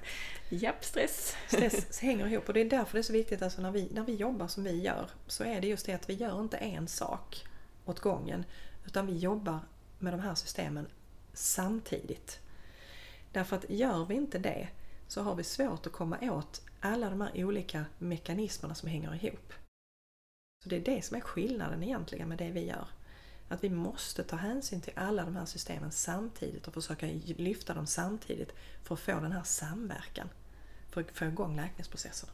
japp, 0.50 0.86
stress. 0.86 1.36
Stress 1.48 2.00
hänger 2.02 2.28
ihop 2.28 2.48
och 2.48 2.54
det 2.54 2.62
är 2.62 2.66
därför 2.66 2.94
det 2.94 3.00
är 3.00 3.04
så 3.04 3.14
viktigt, 3.14 3.42
alltså 3.42 3.62
när 3.62 3.72
vi, 3.72 3.90
när 3.94 4.04
vi 4.04 4.16
jobbar 4.16 4.48
som 4.48 4.64
vi 4.64 4.82
gör, 4.82 5.10
så 5.28 5.44
är 5.44 5.62
det 5.62 5.68
just 5.68 5.86
det 5.86 5.94
att 5.94 6.10
vi 6.10 6.14
gör 6.14 6.42
inte 6.42 6.58
en 6.58 6.88
sak 6.88 7.46
åt 7.86 8.00
gången, 8.00 8.46
utan 8.86 9.08
vi 9.08 9.18
jobbar 9.18 9.60
med 10.00 10.14
de 10.14 10.20
här 10.20 10.36
systemen 10.36 10.88
samtidigt. 11.34 12.40
Därför 13.32 13.56
att 13.56 13.70
gör 13.70 14.06
vi 14.06 14.16
inte 14.16 14.40
det 14.40 14.68
så 15.08 15.22
har 15.22 15.36
vi 15.36 15.44
svårt 15.44 15.88
att 15.88 15.94
komma 15.94 16.18
åt 16.22 16.62
alla 16.80 17.10
de 17.10 17.22
här 17.22 17.46
olika 17.46 17.86
mekanismerna 17.98 18.76
som 18.76 18.90
hänger 18.90 19.26
ihop. 19.26 19.54
Så 20.64 20.70
Det 20.70 20.76
är 20.76 20.96
det 20.96 21.02
som 21.02 21.18
är 21.18 21.22
skillnaden 21.22 21.84
egentligen 21.84 22.30
med 22.30 22.38
det 22.38 22.52
vi 22.52 22.66
gör. 22.66 22.88
Att 23.50 23.64
vi 23.64 23.70
måste 23.70 24.24
ta 24.24 24.36
hänsyn 24.36 24.82
till 24.82 24.94
alla 24.96 25.26
de 25.26 25.36
här 25.36 25.46
systemen 25.46 25.92
samtidigt 25.92 26.68
och 26.68 26.74
försöka 26.74 27.06
lyfta 27.38 27.74
dem 27.74 27.88
samtidigt 27.88 28.54
för 28.84 28.96
att 28.96 29.02
få 29.02 29.20
den 29.20 29.32
här 29.32 29.44
samverkan. 29.44 30.30
För 30.90 31.02
att 31.02 31.12
få 31.12 31.26
igång 31.26 31.56
läkningsprocessen. 31.56 32.30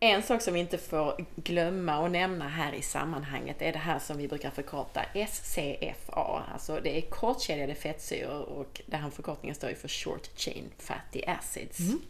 En 0.00 0.22
sak 0.22 0.42
som 0.42 0.54
vi 0.54 0.60
inte 0.60 0.78
får 0.78 1.26
glömma 1.36 1.98
och 1.98 2.10
nämna 2.10 2.48
här 2.48 2.72
i 2.72 2.82
sammanhanget 2.82 3.62
är 3.62 3.72
det 3.72 3.78
här 3.78 3.98
som 3.98 4.18
vi 4.18 4.28
brukar 4.28 4.50
förkorta 4.50 5.04
SCFA. 5.28 6.44
Alltså 6.52 6.80
det 6.80 6.98
är 6.98 7.00
kortkedjade 7.00 7.74
fettsyror 7.74 8.42
och 8.42 8.80
den 8.86 9.00
här 9.00 9.10
förkortningen 9.10 9.54
står 9.54 9.70
ju 9.70 9.76
för 9.76 9.88
Short 9.88 10.38
Chain 10.38 10.70
Fatty 10.78 11.22
Acids. 11.26 11.80
Mm. 11.80 12.00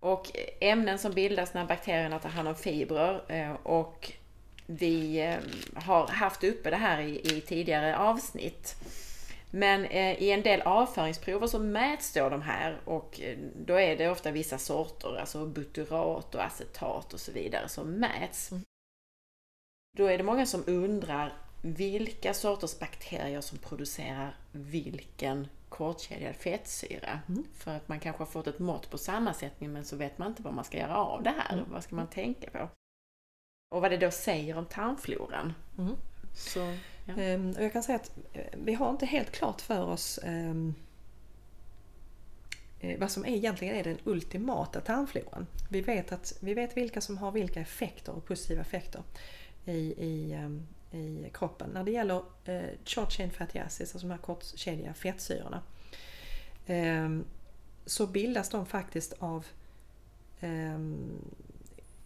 Och 0.00 0.30
ämnen 0.60 0.98
som 0.98 1.12
bildas 1.12 1.54
när 1.54 1.64
bakterierna 1.64 2.18
tar 2.18 2.28
hand 2.28 2.48
om 2.48 2.54
fibrer 2.54 3.22
eh, 3.28 3.52
och 3.52 4.12
vi 4.66 5.20
eh, 5.20 5.36
har 5.74 6.06
haft 6.06 6.44
uppe 6.44 6.70
det 6.70 6.76
här 6.76 7.00
i, 7.00 7.42
tidigare 7.46 7.98
avsnitt. 7.98 8.76
Men 9.50 9.84
eh, 9.84 10.22
i 10.22 10.30
en 10.30 10.42
del 10.42 10.60
avföringsprover 10.60 11.46
så 11.46 11.58
mäts 11.58 12.12
då 12.12 12.28
de 12.28 12.42
här 12.42 12.80
och 12.84 13.20
då 13.54 13.80
är 13.80 13.96
det 13.96 14.10
ofta 14.10 14.30
vissa 14.30 14.58
sorter, 14.58 15.16
alltså 15.16 15.46
butyrat 15.46 16.34
och 16.34 16.44
acetat 16.44 17.14
och 17.14 17.20
så 17.20 17.32
vidare 17.32 17.68
som 17.68 17.90
mäts. 17.90 18.52
Mm. 18.52 18.64
Då 19.96 20.06
är 20.06 20.18
det 20.18 20.24
många 20.24 20.46
som 20.46 20.64
undrar 20.66 21.32
vilka 21.62 22.34
sorters 22.34 22.78
bakterier 22.78 23.40
som 23.40 23.58
producerar 23.58 24.36
vilken 24.52 25.48
kortkedjad 25.68 26.36
fettsyra. 26.36 27.20
Mm. 27.28 27.44
För 27.54 27.76
att 27.76 27.88
man 27.88 28.00
kanske 28.00 28.20
har 28.20 28.26
fått 28.26 28.46
ett 28.46 28.58
mått 28.58 28.90
på 28.90 28.98
sammansättningen 28.98 29.72
men 29.72 29.84
så 29.84 29.96
vet 29.96 30.18
man 30.18 30.28
inte 30.28 30.42
vad 30.42 30.54
man 30.54 30.64
ska 30.64 30.78
göra 30.78 30.96
av 30.96 31.22
det 31.22 31.34
här. 31.38 31.54
Mm. 31.54 31.72
Vad 31.72 31.84
ska 31.84 31.96
man 31.96 32.06
tänka 32.06 32.50
på? 32.50 32.68
Och 33.74 33.80
vad 33.80 33.90
det 33.90 33.96
då 33.96 34.10
säger 34.10 34.58
om 34.58 34.66
tarmfloran. 34.66 35.54
Mm. 35.78 35.94
Så, 36.34 36.74
ja. 37.08 37.22
Ehm, 37.22 37.50
och 37.50 37.64
jag 37.64 37.72
kan 37.72 37.82
säga 37.82 37.96
att 37.96 38.10
eh, 38.32 38.42
vi 38.54 38.74
har 38.74 38.90
inte 38.90 39.06
helt 39.06 39.30
klart 39.30 39.60
för 39.60 39.86
oss 39.86 40.18
ehm, 40.22 40.74
eh, 42.80 42.98
vad 42.98 43.10
som 43.10 43.26
egentligen 43.26 43.74
är 43.74 43.84
den 43.84 43.98
ultimata 44.04 44.80
tarmfloran. 44.80 45.46
Vi 45.70 45.80
vet, 45.80 46.12
att, 46.12 46.32
vi 46.40 46.54
vet 46.54 46.76
vilka 46.76 47.00
som 47.00 47.18
har 47.18 47.32
vilka 47.32 47.60
effekter 47.60 48.12
och 48.12 48.24
positiva 48.24 48.60
effekter 48.60 49.02
i, 49.64 49.94
i 50.04 50.32
ehm, 50.32 50.66
i 50.90 51.30
kroppen. 51.32 51.70
När 51.70 51.84
det 51.84 51.90
gäller 51.90 52.22
eh, 52.44 52.68
short 52.84 53.12
chain 53.12 53.30
fatty 53.30 53.58
acids, 53.58 53.94
alltså 53.94 54.08
de 54.08 54.10
här 54.10 54.18
kortkedjiga 54.18 54.94
fettsyrorna, 54.94 55.62
så 57.86 58.06
bildas 58.06 58.48
de 58.48 58.66
faktiskt 58.66 59.12
av 59.18 59.46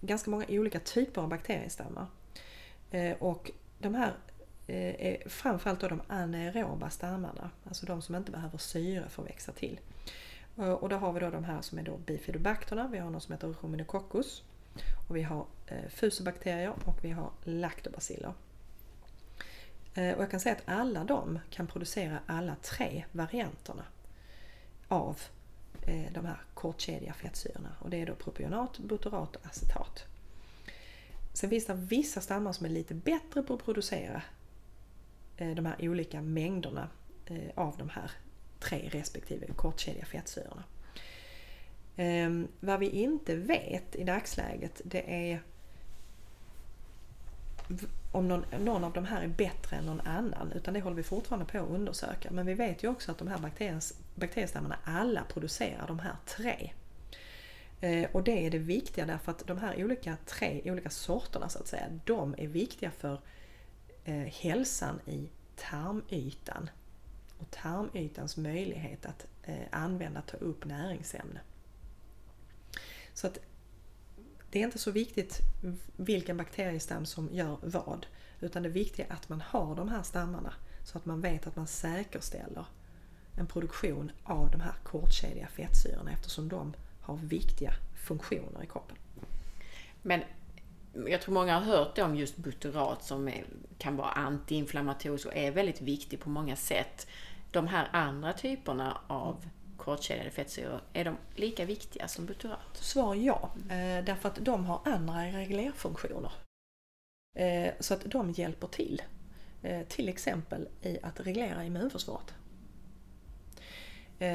ganska 0.01 0.31
många 0.31 0.45
olika 0.49 0.81
typer 0.81 1.23
av 1.23 1.29
bakteriestammar. 1.29 2.07
Och 3.19 3.51
de 3.79 3.95
här 3.95 4.13
Eh, 4.67 5.07
är 5.07 5.29
framförallt 5.29 5.81
då 5.81 5.89
de 5.89 6.03
anaeroba 6.09 6.91
stammarna, 6.91 7.51
alltså 7.69 7.87
de 7.87 8.03
som 8.03 8.15
inte 8.15 8.31
behöver 8.31 8.59
syre 8.59 9.09
för 9.09 9.23
att 9.23 9.29
växa 9.29 9.53
till. 9.53 9.81
Eh, 10.59 10.73
och 10.73 10.89
då 10.89 10.97
har 10.97 11.13
vi 11.13 11.21
då 11.21 11.31
de 11.31 11.45
här 11.45 11.63
som 11.63 11.79
är 11.79 11.83
då 11.83 11.97
bifidobakterna, 11.97 12.89
vi 12.89 12.99
har 12.99 13.11
något 13.11 13.23
som 13.23 13.33
heter 13.33 13.55
Ruminococcus 13.63 14.43
och 15.09 15.17
vi 15.17 15.23
har 15.23 15.47
eh, 15.67 15.89
fusobakterier 15.89 16.75
och 16.85 17.05
vi 17.05 17.11
har 17.11 17.31
laktobaciller. 17.45 18.33
Eh, 19.95 20.15
och 20.15 20.23
jag 20.23 20.31
kan 20.31 20.41
säga 20.41 20.55
att 20.55 20.63
alla 20.65 21.05
de 21.05 21.39
kan 21.51 21.67
producera 21.67 22.19
alla 22.27 22.57
tre 22.63 23.05
varianterna 23.13 23.85
av 24.89 25.21
eh, 25.87 26.13
de 26.13 26.27
här 26.27 26.43
kortkedjiga 26.55 27.13
fettsyrorna. 27.13 27.77
Och 27.79 27.91
det 27.91 28.03
är 28.03 28.07
då 28.07 28.15
propionat, 28.15 28.79
butyrat 28.79 29.37
och 29.37 29.47
acetat. 29.47 30.05
Sen 31.33 31.51
finns 31.51 31.67
det 31.67 31.75
vissa 31.75 32.21
stammar 32.21 32.53
som 32.53 32.67
är 32.67 32.71
lite 32.71 32.95
bättre 32.95 33.43
på 33.43 33.55
att 33.55 33.65
producera 33.65 34.23
Eh, 35.37 35.51
de 35.51 35.67
här 35.67 35.77
olika 35.81 36.23
mängderna 36.23 36.89
eh, 37.27 37.51
av 37.55 37.77
de 37.79 37.89
här 37.89 38.11
tre 38.59 38.89
respektive 38.93 39.47
kortkedjiga 39.47 40.05
fettsyrorna. 40.05 40.65
Ehm, 41.97 42.49
vad 42.61 42.81
vi 42.81 42.89
inte 42.89 43.37
vet 43.37 43.97
i 43.97 44.05
dagsläget 44.05 44.81
det 44.85 45.31
är 45.31 45.43
om 48.13 48.29
någon, 48.29 48.45
någon, 48.61 48.85
av 48.85 48.93
de 48.93 49.05
här 49.05 49.23
är 49.23 49.29
bättre 49.29 49.77
än 49.77 49.87
någon 49.87 50.01
annan 50.01 50.53
utan 50.53 50.75
det 50.75 50.81
håller 50.81 50.97
vi 50.97 51.03
fortfarande 51.03 51.47
på 51.47 51.59
att 51.59 51.69
undersöka. 51.69 52.31
Men 52.31 52.47
vi 52.47 52.55
vet 52.55 52.83
ju 52.83 52.89
också 52.89 53.11
att 53.11 53.19
de 53.19 53.29
här 53.29 53.39
bakteriestammarna 54.15 54.79
alla 54.85 55.25
producerar 55.25 55.87
de 55.87 55.99
här 55.99 56.17
tre. 56.27 56.73
Eh, 57.81 58.11
och 58.13 58.23
det 58.23 58.47
är 58.47 58.51
det 58.51 58.59
viktiga 58.59 59.07
därför 59.07 59.31
att 59.31 59.47
de 59.47 59.59
här 59.59 59.85
olika 59.85 60.17
tre 60.27 60.63
olika 60.65 60.91
sorterna 60.91 61.49
så 61.49 61.59
att 61.59 61.67
säga, 61.67 61.87
de 62.05 62.35
är 62.39 62.49
viktiga 62.49 62.91
för 62.91 63.21
eh, 64.05 64.15
hälsan 64.15 65.01
i 65.07 65.29
tarmytan 65.57 66.71
och 67.39 67.51
tarmytans 67.51 68.37
möjlighet 68.37 69.07
att 69.07 69.27
eh, 69.43 69.67
använda, 69.71 70.23
ta 70.23 70.37
upp 70.37 70.65
näringsämne. 70.65 71.41
Så 73.15 73.27
att 73.27 73.39
det 74.51 74.61
är 74.61 74.65
inte 74.65 74.79
så 74.79 74.91
viktigt 74.91 75.39
vilken 75.97 76.37
bakteriestam 76.37 77.07
som 77.07 77.29
gör 77.33 77.59
vad. 77.63 78.07
Utan 78.41 78.63
det 78.63 78.69
viktiga 78.69 79.07
är 79.07 79.13
att 79.13 79.29
man 79.29 79.41
har 79.41 79.75
de 79.75 79.89
här 79.89 80.03
stammarna 80.03 80.55
så 80.85 80.99
att 80.99 81.07
man 81.07 81.21
vet 81.21 81.47
att 81.47 81.57
man 81.57 81.67
säkerställer 81.67 82.67
en 83.37 83.47
produktion 83.47 84.13
av 84.25 84.51
de 84.51 84.61
här 84.61 84.75
kortkedjiga 84.83 85.47
fettsyrorna 85.47 86.13
eftersom 86.13 86.49
de 86.49 86.75
har 87.01 87.17
viktiga 87.17 87.73
funktioner 88.07 88.63
i 88.63 88.67
kroppen. 88.67 88.97
Men 90.03 90.23
jag 91.07 91.21
tror 91.21 91.35
många 91.35 91.59
har 91.59 91.77
hört 91.77 91.99
om 91.99 92.17
just 92.17 92.37
butyrat 92.37 93.05
som 93.05 93.29
är, 93.29 93.45
kan 93.79 93.97
vara 93.97 94.11
antiinflammatorisk 94.11 95.27
och 95.27 95.37
är 95.37 95.51
väldigt 95.51 95.81
viktig 95.81 96.21
på 96.21 96.29
många 96.29 96.57
sätt. 96.57 97.07
De 97.51 97.67
här 97.67 97.89
andra 97.93 98.33
typerna 98.33 99.01
av 99.07 99.47
kortkedjade 99.77 100.31
fettsyror, 100.31 100.81
är 100.93 101.05
de 101.05 101.17
lika 101.35 101.65
viktiga 101.65 102.09
som 102.09 102.27
butyrat? 102.27 102.77
Svar 102.77 103.15
ja, 103.15 103.51
eh, 103.57 104.05
därför 104.05 104.29
att 104.29 104.37
de 104.37 104.65
har 104.65 104.81
andra 104.85 105.25
reglerfunktioner. 105.25 106.33
Eh, 107.39 107.73
så 107.81 107.95
att 107.95 108.05
de 108.05 108.31
hjälper 108.31 108.67
till. 108.67 109.03
Eh, 109.63 109.83
till 109.83 110.09
exempel 110.09 110.69
i 110.83 110.99
att 111.03 111.21
reglera 111.21 111.65
immunförsvaret. 111.65 112.35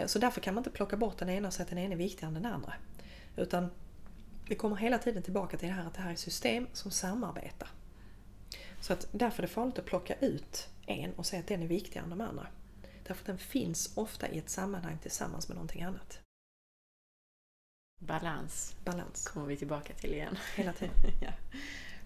Så 0.06 0.20
därför 0.20 0.42
kan 0.42 0.54
man 0.54 0.62
inte 0.62 0.70
plocka 0.70 0.98
bort 0.98 1.18
den 1.18 1.30
ena 1.30 1.48
och 1.48 1.54
säga 1.54 1.64
att 1.64 1.70
den 1.70 1.78
ena 1.78 1.94
är 1.94 1.98
viktigare 1.98 2.28
än 2.28 2.34
den 2.34 2.54
andra. 2.54 2.74
Utan 3.36 3.70
vi 4.48 4.56
kommer 4.56 4.76
hela 4.76 4.98
tiden 4.98 5.24
tillbaka 5.24 5.58
till 5.58 5.68
det 5.68 5.74
här 5.74 5.88
att 5.88 5.94
det 5.94 6.02
här 6.02 6.12
är 6.12 6.16
system 6.16 6.68
som 6.74 6.92
samarbetar. 6.92 7.70
Så 8.82 8.94
att 8.94 9.08
därför 9.12 9.44
är 9.44 9.48
det 9.48 9.54
farligt 9.54 9.80
att 9.80 9.86
plocka 9.86 10.16
ut 10.16 10.70
en 10.86 11.14
och 11.14 11.26
säga 11.26 11.40
att 11.40 11.48
den 11.48 11.62
är 11.62 11.68
viktigare 11.68 12.04
än 12.04 12.10
de 12.10 12.22
andra. 12.22 12.48
Därför 13.04 13.22
att 13.22 13.28
den 13.28 13.38
finns 13.38 13.98
ofta 13.98 14.28
i 14.30 14.38
ett 14.38 14.50
sammanhang 14.50 14.98
tillsammans 15.02 15.48
med 15.48 15.56
någonting 15.56 15.84
annat. 15.84 16.20
Balans. 18.00 18.76
Balans. 18.84 19.28
kommer 19.28 19.48
vi 19.48 19.58
tillbaka 19.58 19.94
till 19.94 20.14
igen. 20.14 20.38
Hela 20.56 20.74
tiden. 20.74 20.96
ja, 21.22 21.32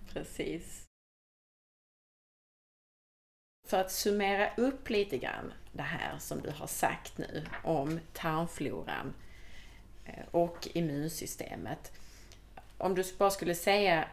precis. 0.09 0.85
För 3.68 3.81
att 3.81 3.91
summera 3.91 4.55
upp 4.55 4.89
lite 4.89 5.18
grann 5.18 5.53
det 5.72 5.81
här 5.81 6.18
som 6.19 6.41
du 6.41 6.49
har 6.49 6.68
sagt 6.68 7.18
nu 7.18 7.45
om 7.63 7.99
tarmfloran 8.13 9.13
eh, 10.05 10.26
och 10.31 10.68
immunsystemet. 10.73 11.91
Om 12.82 12.95
du 12.95 13.03
bara 13.18 13.32
skulle 13.32 13.56
säga 13.56 14.08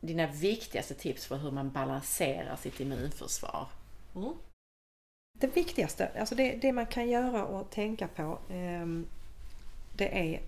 dina 0.00 0.26
viktigaste 0.26 0.94
tips 0.94 1.26
för 1.26 1.36
hur 1.36 1.50
man 1.50 1.70
balanserar 1.70 2.56
sitt 2.56 2.80
immunförsvar? 2.80 3.68
Mm. 4.14 4.34
Det 5.38 5.56
viktigaste, 5.56 6.10
alltså 6.18 6.34
det, 6.34 6.56
det, 6.56 6.72
man 6.72 6.86
kan 6.86 7.08
göra 7.08 7.44
och 7.44 7.70
tänka 7.70 8.08
på 8.08 8.38
eh, 8.48 8.86
det 9.96 10.32
är 10.32 10.42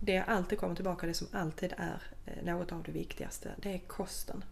det 0.00 0.12
jag 0.12 0.28
alltid 0.28 0.58
kommer 0.58 0.74
tillbaka 0.74 1.06
det 1.06 1.14
som 1.14 1.26
alltid 1.32 1.74
är 1.76 2.02
eh, 2.26 2.44
något 2.44 2.72
av 2.72 2.82
det 2.82 2.92
viktigaste. 2.92 3.54
Det 3.56 3.74
är 3.74 3.78
kosten. 3.78 4.44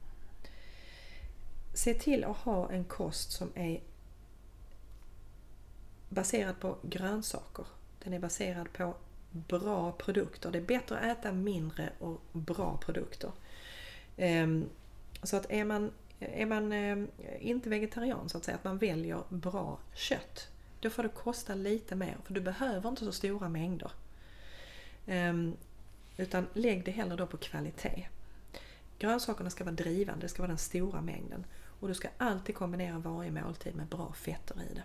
Se 1.74 1.94
till 1.94 2.24
att 2.24 2.36
ha 2.36 2.70
en 2.70 2.84
kost 2.84 3.32
som 3.32 3.52
är 3.54 3.80
baserad 6.08 6.60
på 6.60 6.76
grönsaker. 6.82 7.66
Den 8.04 8.12
är 8.12 8.18
baserad 8.18 8.72
på 8.72 8.94
bra 9.48 9.92
produkter. 9.92 10.50
Det 10.50 10.58
är 10.58 10.62
bättre 10.62 10.98
att 10.98 11.18
äta 11.18 11.32
mindre 11.32 11.92
och 11.98 12.20
bra 12.32 12.76
produkter. 12.76 13.30
Ehm, 14.16 14.68
så 15.22 15.36
att 15.36 15.50
är 15.50 15.64
man, 15.64 15.90
är 16.18 16.46
man 16.46 16.72
ehm, 16.72 17.08
inte 17.40 17.68
vegetarian 17.68 18.28
så 18.28 18.38
att 18.38 18.44
säga, 18.44 18.56
att 18.56 18.64
man 18.64 18.78
väljer 18.78 19.22
bra 19.28 19.78
kött, 19.94 20.48
då 20.80 20.90
får 20.90 21.02
det 21.02 21.08
kosta 21.08 21.54
lite 21.54 21.94
mer 21.94 22.16
för 22.24 22.34
du 22.34 22.40
behöver 22.40 22.88
inte 22.88 23.04
så 23.04 23.12
stora 23.12 23.48
mängder. 23.48 23.90
Ehm, 25.06 25.56
utan 26.16 26.46
lägg 26.52 26.84
det 26.84 26.90
hellre 26.90 27.16
då 27.16 27.26
på 27.26 27.36
kvalitet. 27.36 28.08
Grönsakerna 28.98 29.50
ska 29.50 29.64
vara 29.64 29.74
drivande, 29.74 30.24
det 30.24 30.28
ska 30.28 30.42
vara 30.42 30.48
den 30.48 30.58
stora 30.58 31.00
mängden. 31.00 31.46
Och 31.80 31.88
du 31.88 31.94
ska 31.94 32.08
alltid 32.18 32.54
kombinera 32.54 32.98
varje 32.98 33.30
måltid 33.30 33.74
med 33.74 33.86
bra 33.86 34.12
fetter 34.12 34.62
i 34.70 34.74
det. 34.74 34.82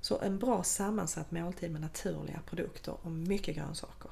Så 0.00 0.20
en 0.20 0.38
bra 0.38 0.62
sammansatt 0.62 1.30
måltid 1.30 1.70
med 1.70 1.80
naturliga 1.80 2.40
produkter 2.46 2.96
och 3.02 3.10
mycket 3.10 3.56
grönsaker. 3.56 4.10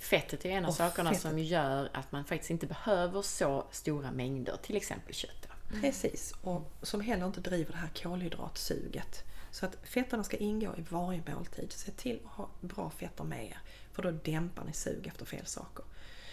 Fettet 0.00 0.44
är 0.44 0.50
en 0.50 0.64
av 0.64 0.68
och 0.68 0.74
sakerna 0.74 1.10
fettet. 1.10 1.22
som 1.22 1.38
gör 1.38 1.90
att 1.92 2.12
man 2.12 2.24
faktiskt 2.24 2.50
inte 2.50 2.66
behöver 2.66 3.22
så 3.22 3.66
stora 3.70 4.12
mängder, 4.12 4.56
till 4.62 4.76
exempel 4.76 5.14
kött. 5.14 5.48
Mm. 5.68 5.80
Precis, 5.80 6.34
och 6.42 6.72
som 6.82 7.00
heller 7.00 7.26
inte 7.26 7.40
driver 7.40 7.72
det 7.72 7.78
här 7.78 7.90
kolhydratsuget. 8.02 9.24
Så 9.50 9.66
att 9.66 9.76
fetterna 9.82 10.24
ska 10.24 10.36
ingå 10.36 10.76
i 10.76 10.84
varje 10.88 11.22
måltid. 11.34 11.72
Se 11.72 11.90
till 11.90 12.20
att 12.24 12.30
ha 12.30 12.48
bra 12.60 12.90
fetter 12.90 13.24
med 13.24 13.46
er, 13.46 13.58
för 13.92 14.02
då 14.02 14.10
dämpar 14.10 14.64
ni 14.64 14.72
sug 14.72 15.06
efter 15.06 15.24
fel 15.24 15.46
saker. 15.46 15.84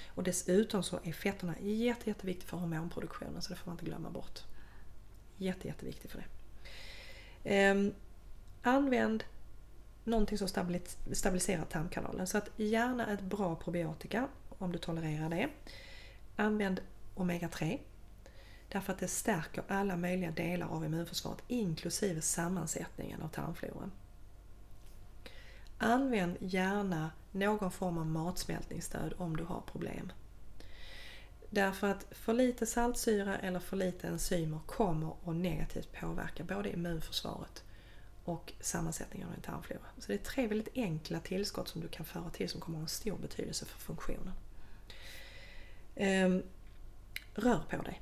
Och 0.08 0.24
dessutom 0.24 0.84
så 0.84 1.00
är 1.04 1.14
fetterna 1.14 1.56
jätte, 1.60 2.10
jätteviktigt 2.10 2.50
för 2.50 2.58
hormonproduktionen, 2.58 3.42
så 3.42 3.50
det 3.50 3.56
får 3.56 3.66
man 3.66 3.74
inte 3.74 3.86
glömma 3.86 4.10
bort. 4.10 4.40
Jätte, 5.38 5.68
jätteviktigt 5.68 6.12
för 6.12 6.24
det. 7.44 7.72
Um, 7.72 7.94
använd 8.62 9.24
någonting 10.04 10.38
som 10.38 10.48
stabiliserar 11.12 11.66
tarmkanalen. 11.66 12.28
Så 12.28 12.38
att 12.38 12.50
gärna 12.56 13.14
ett 13.14 13.22
bra 13.22 13.56
probiotika 13.56 14.28
om 14.58 14.72
du 14.72 14.78
tolererar 14.78 15.30
det. 15.30 15.50
Använd 16.36 16.82
Omega-3 17.16 17.80
därför 18.70 18.94
att 18.94 19.00
det 19.00 19.08
stärker 19.08 19.64
alla 19.68 19.98
möjliga 19.98 20.32
delar 20.32 20.68
av 20.68 20.86
immunförsvaret 20.86 21.44
inklusive 21.48 22.22
sammansättningen 22.22 23.22
av 23.22 23.28
tarmfloran. 23.28 23.92
Använd 25.78 26.38
gärna 26.40 27.12
någon 27.32 27.72
form 27.72 27.98
av 27.98 28.06
matsmältningsstöd 28.06 29.14
om 29.18 29.38
du 29.38 29.44
har 29.44 29.62
problem. 29.62 30.12
Därför 31.50 31.88
att 31.88 32.06
för 32.12 32.34
lite 32.34 32.66
saltsyra 32.66 33.38
eller 33.38 33.60
för 33.60 33.78
lite 33.78 34.08
enzymer 34.08 34.60
kommer 34.66 35.16
att 35.26 35.36
negativt 35.36 35.94
påverka 36.00 36.44
både 36.44 36.74
immunförsvaret 36.74 37.64
och 38.24 38.54
sammansättningen 38.60 39.28
av 39.28 39.34
din 39.34 39.44
tarmflora. 39.44 39.86
Så 39.98 40.08
det 40.08 40.14
är 40.14 40.18
tre 40.18 40.48
väldigt 40.48 40.76
enkla 40.76 41.20
tillskott 41.20 41.68
som 41.68 41.82
du 41.82 41.88
kan 41.88 42.06
föra 42.06 42.30
till 42.30 42.50
som 42.50 42.62
kommer 42.62 42.78
att 42.78 42.82
ha 42.82 42.86
en 42.86 42.90
stor 42.90 43.18
betydelse 43.18 43.66
för 43.66 43.80
funktionen. 43.80 44.34
Ehm, 45.96 46.44
rör 47.34 47.64
på 47.70 47.82
dig. 47.82 48.02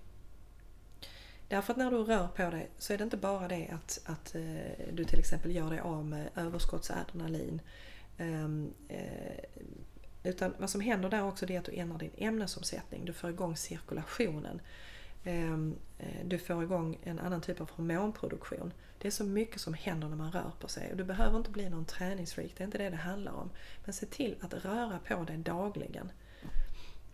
Därför 1.48 1.74
att 1.74 1.78
när 1.78 1.91
du 1.91 1.98
rör 1.98 2.28
på 2.28 2.50
dig 2.50 2.70
så 2.78 2.94
är 2.94 2.98
det 2.98 3.04
inte 3.04 3.18
bara 3.18 3.48
det 3.48 3.68
att, 3.68 4.02
att 4.06 4.36
eh, 4.36 4.94
du 4.94 5.06
till 5.06 5.20
exempel 5.20 5.56
gör 5.56 5.70
dig 5.70 5.80
av 5.80 6.06
med 6.06 6.30
överskottsadrenalin. 6.36 7.62
Ehm, 8.18 8.74
eh, 8.88 9.44
utan 10.24 10.54
vad 10.58 10.70
som 10.70 10.82
händer 10.82 11.10
där 11.10 11.24
också 11.24 11.50
är 11.50 11.60
att 11.60 11.66
du 11.66 11.76
ändrar 11.76 12.00
din 12.00 12.12
ämnesomsättning. 12.18 13.06
Du 13.06 13.14
får 13.14 13.30
igång 13.30 13.58
cirkulationen. 13.58 14.62
Ehm, 15.24 15.76
eh, 15.98 16.26
du 16.26 16.38
får 16.38 16.64
igång 16.64 17.00
en 17.04 17.20
annan 17.20 17.41
typ 17.41 17.62
av 17.62 17.70
hormonproduktion. 17.72 18.74
Det 19.01 19.07
är 19.07 19.11
så 19.11 19.23
mycket 19.23 19.61
som 19.61 19.73
händer 19.73 20.07
när 20.07 20.15
man 20.15 20.31
rör 20.31 20.51
på 20.59 20.67
sig. 20.67 20.91
Och 20.91 20.97
du 20.97 21.03
behöver 21.03 21.38
inte 21.38 21.51
bli 21.51 21.69
någon 21.69 21.85
träningsfreak, 21.85 22.51
det 22.57 22.63
är 22.63 22.65
inte 22.65 22.77
det 22.77 22.89
det 22.89 22.95
handlar 22.95 23.31
om. 23.31 23.49
Men 23.85 23.93
se 23.93 24.05
till 24.05 24.35
att 24.41 24.53
röra 24.53 24.99
på 25.07 25.23
dig 25.23 25.38
dagligen. 25.38 26.11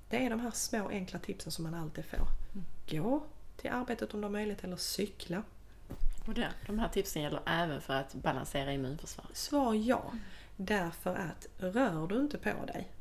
Det 0.10 0.26
är 0.26 0.30
de 0.30 0.40
här 0.40 0.52
små 0.52 0.90
enkla 0.90 1.20
tipsen 1.20 1.52
som 1.52 1.64
man 1.64 1.74
alltid 1.74 2.06
får. 2.06 2.28
Gå 2.90 3.24
till 3.58 3.72
arbetet 3.72 4.14
om 4.14 4.22
du 4.22 4.26
har 4.26 4.32
möjlighet 4.32 4.64
eller 4.64 4.78
cykla. 4.78 5.44
Och 6.28 6.34
det, 6.34 6.50
de 6.68 6.80
här 6.80 6.90
tipsen 6.90 7.22
gäller 7.22 7.42
även 7.46 7.82
för 7.82 7.94
att 7.94 8.14
balansera 8.14 8.74
immunförsvaret? 8.74 9.38
Svar 9.38 9.74
ja. 9.74 10.14
Därför 10.56 11.16
att 11.16 11.48
rör 11.58 12.08
du 12.08 12.20
inte 12.20 12.38
på 12.38 12.66
dig 12.66 12.92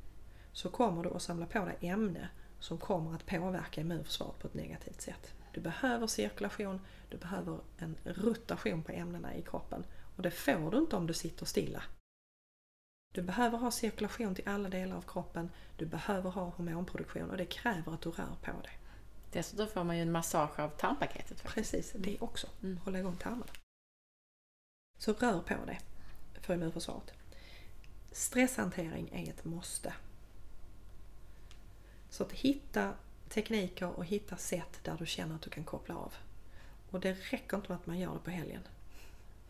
så 0.52 0.68
kommer 0.68 1.02
du 1.02 1.10
att 1.10 1.22
samla 1.22 1.46
på 1.46 1.64
dig 1.64 1.76
ämne 1.80 2.28
som 2.60 2.78
kommer 2.78 3.14
att 3.14 3.26
påverka 3.26 3.80
immunförsvaret 3.80 4.38
på 4.38 4.46
ett 4.46 4.54
negativt 4.54 5.00
sätt. 5.00 5.34
Du 5.52 5.60
behöver 5.60 6.06
cirkulation, 6.06 6.80
du 7.14 7.18
behöver 7.18 7.60
en 7.76 7.96
rotation 8.04 8.82
på 8.82 8.92
ämnena 8.92 9.34
i 9.34 9.42
kroppen 9.42 9.84
och 10.16 10.22
det 10.22 10.30
får 10.30 10.70
du 10.70 10.78
inte 10.78 10.96
om 10.96 11.06
du 11.06 11.14
sitter 11.14 11.46
stilla. 11.46 11.82
Du 13.14 13.22
behöver 13.22 13.58
ha 13.58 13.70
cirkulation 13.70 14.34
till 14.34 14.48
alla 14.48 14.68
delar 14.68 14.96
av 14.96 15.02
kroppen, 15.02 15.50
du 15.76 15.86
behöver 15.86 16.30
ha 16.30 16.44
hormonproduktion 16.44 17.30
och 17.30 17.36
det 17.36 17.46
kräver 17.46 17.94
att 17.94 18.00
du 18.00 18.10
rör 18.10 18.36
på 18.42 18.60
dig. 18.60 18.78
Dessutom 19.32 19.68
får 19.68 19.84
man 19.84 19.96
ju 19.96 20.02
en 20.02 20.12
massage 20.12 20.60
av 20.60 20.68
tarmpaketet. 20.68 21.40
Faktiskt. 21.40 21.72
Precis, 21.72 21.92
det 21.98 22.20
också. 22.20 22.46
Mm. 22.62 22.78
Hålla 22.78 22.98
igång 22.98 23.16
tarmarna. 23.16 23.52
Så 24.98 25.12
rör 25.12 25.40
på 25.40 25.64
dig 25.64 25.80
för 26.40 26.54
immunförsvaret. 26.54 27.12
Stresshantering 28.12 29.08
är 29.12 29.30
ett 29.30 29.44
måste. 29.44 29.94
Så 32.10 32.22
att 32.22 32.32
hitta 32.32 32.94
tekniker 33.28 33.88
och 33.88 34.04
hitta 34.04 34.36
sätt 34.36 34.80
där 34.82 34.96
du 34.98 35.06
känner 35.06 35.34
att 35.34 35.42
du 35.42 35.50
kan 35.50 35.64
koppla 35.64 35.96
av. 35.96 36.14
Och 36.94 37.00
det 37.00 37.12
räcker 37.12 37.56
inte 37.56 37.68
med 37.68 37.76
att 37.76 37.86
man 37.86 37.98
gör 37.98 38.12
det 38.12 38.18
på 38.18 38.30
helgen. 38.30 38.62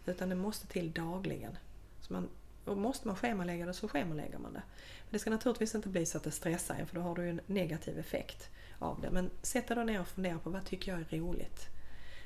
Utan 0.07 0.29
det 0.29 0.35
måste 0.35 0.67
till 0.67 0.93
dagligen. 0.93 1.59
Så 2.01 2.13
man, 2.13 2.29
och 2.65 2.77
måste 2.77 3.07
man 3.07 3.17
schemalägga 3.17 3.67
det 3.67 3.75
så 3.75 3.89
schemalägger 3.89 4.39
man 4.39 4.53
det. 4.53 4.63
Men 5.05 5.11
det 5.11 5.19
ska 5.19 5.31
naturligtvis 5.31 5.75
inte 5.75 5.89
bli 5.89 6.07
så 6.07 6.19
att 6.19 6.25
det 6.25 6.31
stressar 6.31 6.75
en 6.75 6.87
för 6.87 6.95
då 6.95 7.01
har 7.01 7.15
du 7.15 7.23
ju 7.23 7.31
en 7.31 7.41
negativ 7.47 7.99
effekt 7.99 8.51
av 8.79 9.01
det. 9.01 9.11
Men 9.11 9.31
sätt 9.43 9.69
dig 9.69 9.77
då 9.77 9.83
ner 9.83 10.01
och 10.01 10.09
fundera 10.09 10.39
på 10.39 10.51
vad 10.51 10.65
tycker 10.65 10.93
jag 10.93 11.01
är 11.01 11.19
roligt? 11.19 11.69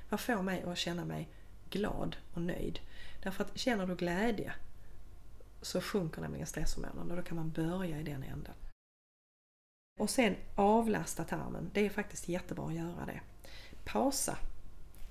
Vad 0.09 0.20
får 0.20 0.43
mig 0.43 0.62
att 0.62 0.78
känna 0.78 1.05
mig 1.05 1.28
glad 1.70 2.16
och 2.35 2.43
nöjd? 2.43 2.81
Därför 3.23 3.45
att 3.45 3.59
känner 3.59 3.86
du 3.86 3.97
glädje 3.97 4.53
så 5.62 5.81
sjunker 5.81 6.20
nämligen 6.20 6.47
stresshormonen 6.47 7.11
och 7.11 7.16
då 7.16 7.23
kan 7.23 7.36
man 7.36 7.51
börja 7.51 8.01
i 8.01 8.03
den 8.03 8.23
änden. 8.23 8.55
Och 10.01 10.11
sen 10.11 10.36
avlasta 10.55 11.24
tarmen. 11.24 11.70
Det 11.74 11.86
är 11.86 11.90
faktiskt 11.90 12.28
jättebra 12.28 12.66
att 12.66 12.74
göra 12.74 13.07
det. 13.07 13.20
Pausa 13.85 14.39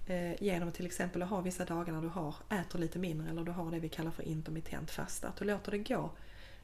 Eh, 0.09 0.43
genom 0.43 0.71
till 0.71 0.85
exempel 0.85 1.21
att 1.21 1.29
ha 1.29 1.41
vissa 1.41 1.65
dagar 1.65 1.93
när 1.93 2.01
du 2.01 2.07
har, 2.07 2.35
äter 2.49 2.79
lite 2.79 2.99
mindre 2.99 3.29
eller 3.29 3.43
du 3.43 3.51
har 3.51 3.71
det 3.71 3.79
vi 3.79 3.89
kallar 3.89 4.11
för 4.11 4.23
intermittent 4.23 4.91
fasta. 4.91 5.27
Att 5.27 5.35
du 5.35 5.45
låter 5.45 5.71
det 5.71 5.77
gå 5.77 6.11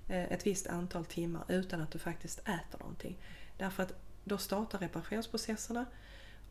eh, 0.08 0.24
ett 0.24 0.48
visst 0.48 0.68
antal 0.68 1.06
timmar 1.06 1.44
utan 1.48 1.82
att 1.82 1.92
du 1.92 2.00
faktiskt 2.00 2.40
äter 2.40 2.80
någonting. 2.80 3.18
Därför 3.58 3.84
att 3.84 3.94
då 4.24 4.38
startar 4.38 4.80
reparationsprocesserna 4.80 5.86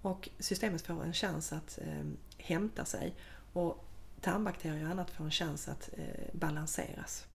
och 0.03 0.29
systemet 0.39 0.83
får 0.83 1.05
en 1.05 1.13
chans 1.13 1.53
att 1.53 1.79
eh, 1.79 2.05
hämta 2.39 2.85
sig 2.85 3.15
och 3.53 3.85
tarmbakterier 4.21 4.85
och 4.85 4.91
annat 4.91 5.11
får 5.11 5.25
en 5.25 5.31
chans 5.31 5.69
att 5.69 5.91
eh, 5.93 6.05
balanseras. 6.33 7.27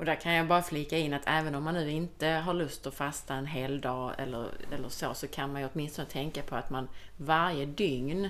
Och 0.00 0.06
där 0.06 0.14
kan 0.14 0.34
jag 0.34 0.48
bara 0.48 0.62
flika 0.62 0.98
in 0.98 1.14
att 1.14 1.22
även 1.26 1.54
om 1.54 1.64
man 1.64 1.74
nu 1.74 1.90
inte 1.90 2.26
har 2.26 2.54
lust 2.54 2.86
att 2.86 2.94
fasta 2.94 3.34
en 3.34 3.46
hel 3.46 3.80
dag 3.80 4.14
eller, 4.18 4.50
eller 4.72 4.88
så, 4.88 5.14
så 5.14 5.28
kan 5.28 5.52
man 5.52 5.62
ju 5.62 5.68
åtminstone 5.72 6.08
tänka 6.08 6.42
på 6.42 6.56
att 6.56 6.70
man 6.70 6.88
varje 7.16 7.66
dygn 7.66 8.28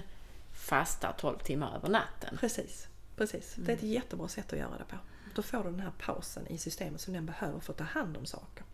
fastar 0.53 1.15
12 1.19 1.39
timmar 1.39 1.77
över 1.77 1.89
natten. 1.89 2.37
Precis, 2.41 2.89
precis. 3.17 3.57
Mm. 3.57 3.67
Det 3.67 3.73
är 3.73 3.77
ett 3.77 3.83
jättebra 3.83 4.29
sätt 4.29 4.53
att 4.53 4.59
göra 4.59 4.79
det 4.79 4.85
på. 4.85 4.97
Då 5.35 5.43
får 5.43 5.65
du 5.65 5.71
den 5.71 5.81
här 5.81 5.93
pausen 5.99 6.47
i 6.47 6.59
systemet 6.59 7.01
som 7.01 7.13
den 7.13 7.27
behöver 7.27 7.61
för 7.61 7.73
att 7.73 7.79
ta 7.79 7.85
hand 7.85 8.17
om 8.17 8.27
saker. 8.27 8.65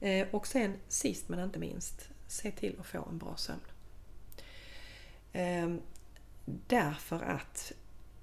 Eh, 0.00 0.28
och 0.30 0.46
sen 0.46 0.76
sist 0.88 1.28
men 1.28 1.40
inte 1.40 1.58
minst, 1.58 2.08
se 2.26 2.50
till 2.50 2.76
att 2.80 2.86
få 2.86 3.08
en 3.10 3.18
bra 3.18 3.36
sömn. 3.36 3.60
Eh, 5.32 5.74
därför 6.44 7.22
att 7.22 7.72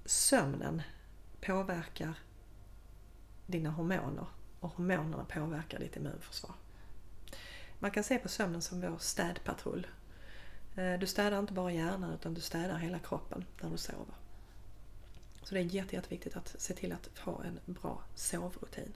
sömnen 0.05 0.81
påverkar 1.41 2.13
dina 3.51 3.69
hormoner 3.69 4.25
och 4.59 4.69
hormonerna 4.69 5.25
påverkar 5.25 5.79
ditt 5.79 5.95
immunförsvar. 5.95 6.55
Man 7.79 7.91
kan 7.91 8.03
se 8.03 8.17
på 8.17 8.29
sömnen 8.29 8.61
som 8.61 8.81
vår 8.81 8.97
städpatrull. 8.97 9.87
Eh, 10.75 10.99
du 10.99 11.07
städar 11.07 11.39
inte 11.39 11.53
bara 11.53 11.71
hjärnan 11.71 12.13
utan 12.13 12.33
du 12.33 12.41
städar 12.41 12.77
hela 12.77 12.99
kroppen 12.99 13.45
när 13.61 13.69
du 13.69 13.77
sover. 13.77 14.15
Så 15.43 15.55
det 15.55 15.61
är 15.61 15.63
jätte, 15.63 15.95
jätteviktigt 15.95 16.35
att 16.35 16.55
se 16.61 16.73
till 16.73 16.91
att 16.91 17.17
ha 17.17 17.43
en 17.43 17.59
bra 17.65 18.03
sovrutin. 18.15 18.93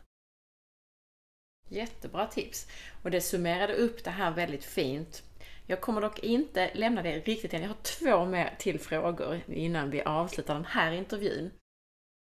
Jättebra 1.69 2.27
tips. 2.27 2.67
Och 3.03 3.11
det 3.11 3.21
summerade 3.21 3.73
upp 3.73 4.03
det 4.03 4.11
här 4.11 4.31
väldigt 4.31 4.65
fint. 4.65 5.23
Jag 5.67 5.81
kommer 5.81 6.01
dock 6.01 6.19
inte 6.19 6.73
lämna 6.73 7.01
det 7.01 7.19
riktigt 7.19 7.53
än. 7.53 7.61
Jag 7.61 7.69
har 7.69 7.77
två 7.84 8.25
mer 8.25 8.55
till 8.59 8.80
frågor 8.80 9.41
innan 9.47 9.89
vi 9.89 10.01
avslutar 10.01 10.53
den 10.53 10.65
här 10.65 10.91
intervjun. 10.91 11.51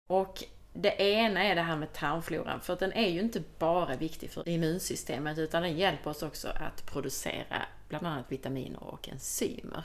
Och 0.08 0.44
det 0.72 1.02
ena 1.02 1.42
är 1.44 1.54
det 1.54 1.62
här 1.62 1.76
med 1.76 1.92
tarmfloran, 1.92 2.60
för 2.60 2.76
den 2.76 2.92
är 2.92 3.08
ju 3.08 3.20
inte 3.20 3.42
bara 3.58 3.96
viktig 3.96 4.30
för 4.30 4.48
immunsystemet 4.48 5.38
utan 5.38 5.62
den 5.62 5.76
hjälper 5.76 6.10
oss 6.10 6.22
också 6.22 6.48
att 6.48 6.86
producera 6.86 7.62
bland 7.88 8.06
annat 8.06 8.32
vitaminer 8.32 8.82
och 8.82 9.08
enzymer. 9.08 9.84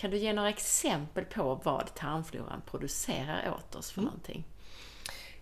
Kan 0.00 0.10
du 0.10 0.16
ge 0.16 0.32
några 0.32 0.48
exempel 0.48 1.24
på 1.24 1.60
vad 1.64 1.94
tarmfloran 1.94 2.62
producerar 2.66 3.54
åt 3.54 3.74
oss 3.74 3.90
för 3.90 4.00
mm. 4.00 4.06
någonting? 4.06 4.44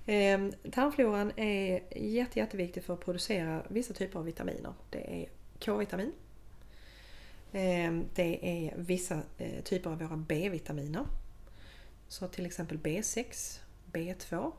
Eh, 0.06 0.70
tarmfloran 0.70 1.32
är 1.36 1.82
jätte, 1.96 2.38
jätteviktig 2.38 2.84
för 2.84 2.94
att 2.94 3.04
producera 3.04 3.62
vissa 3.68 3.94
typer 3.94 4.18
av 4.18 4.24
vitaminer. 4.24 4.72
Det 4.90 5.22
är 5.22 5.28
K-vitamin. 5.64 6.12
Eh, 7.52 7.92
det 8.14 8.38
är 8.42 8.74
vissa 8.76 9.22
eh, 9.38 9.62
typer 9.64 9.90
av 9.90 9.98
våra 9.98 10.16
B-vitaminer. 10.16 11.06
Så 12.08 12.28
till 12.28 12.46
exempel 12.46 12.78
B6, 12.78 13.60
B2, 13.96 14.52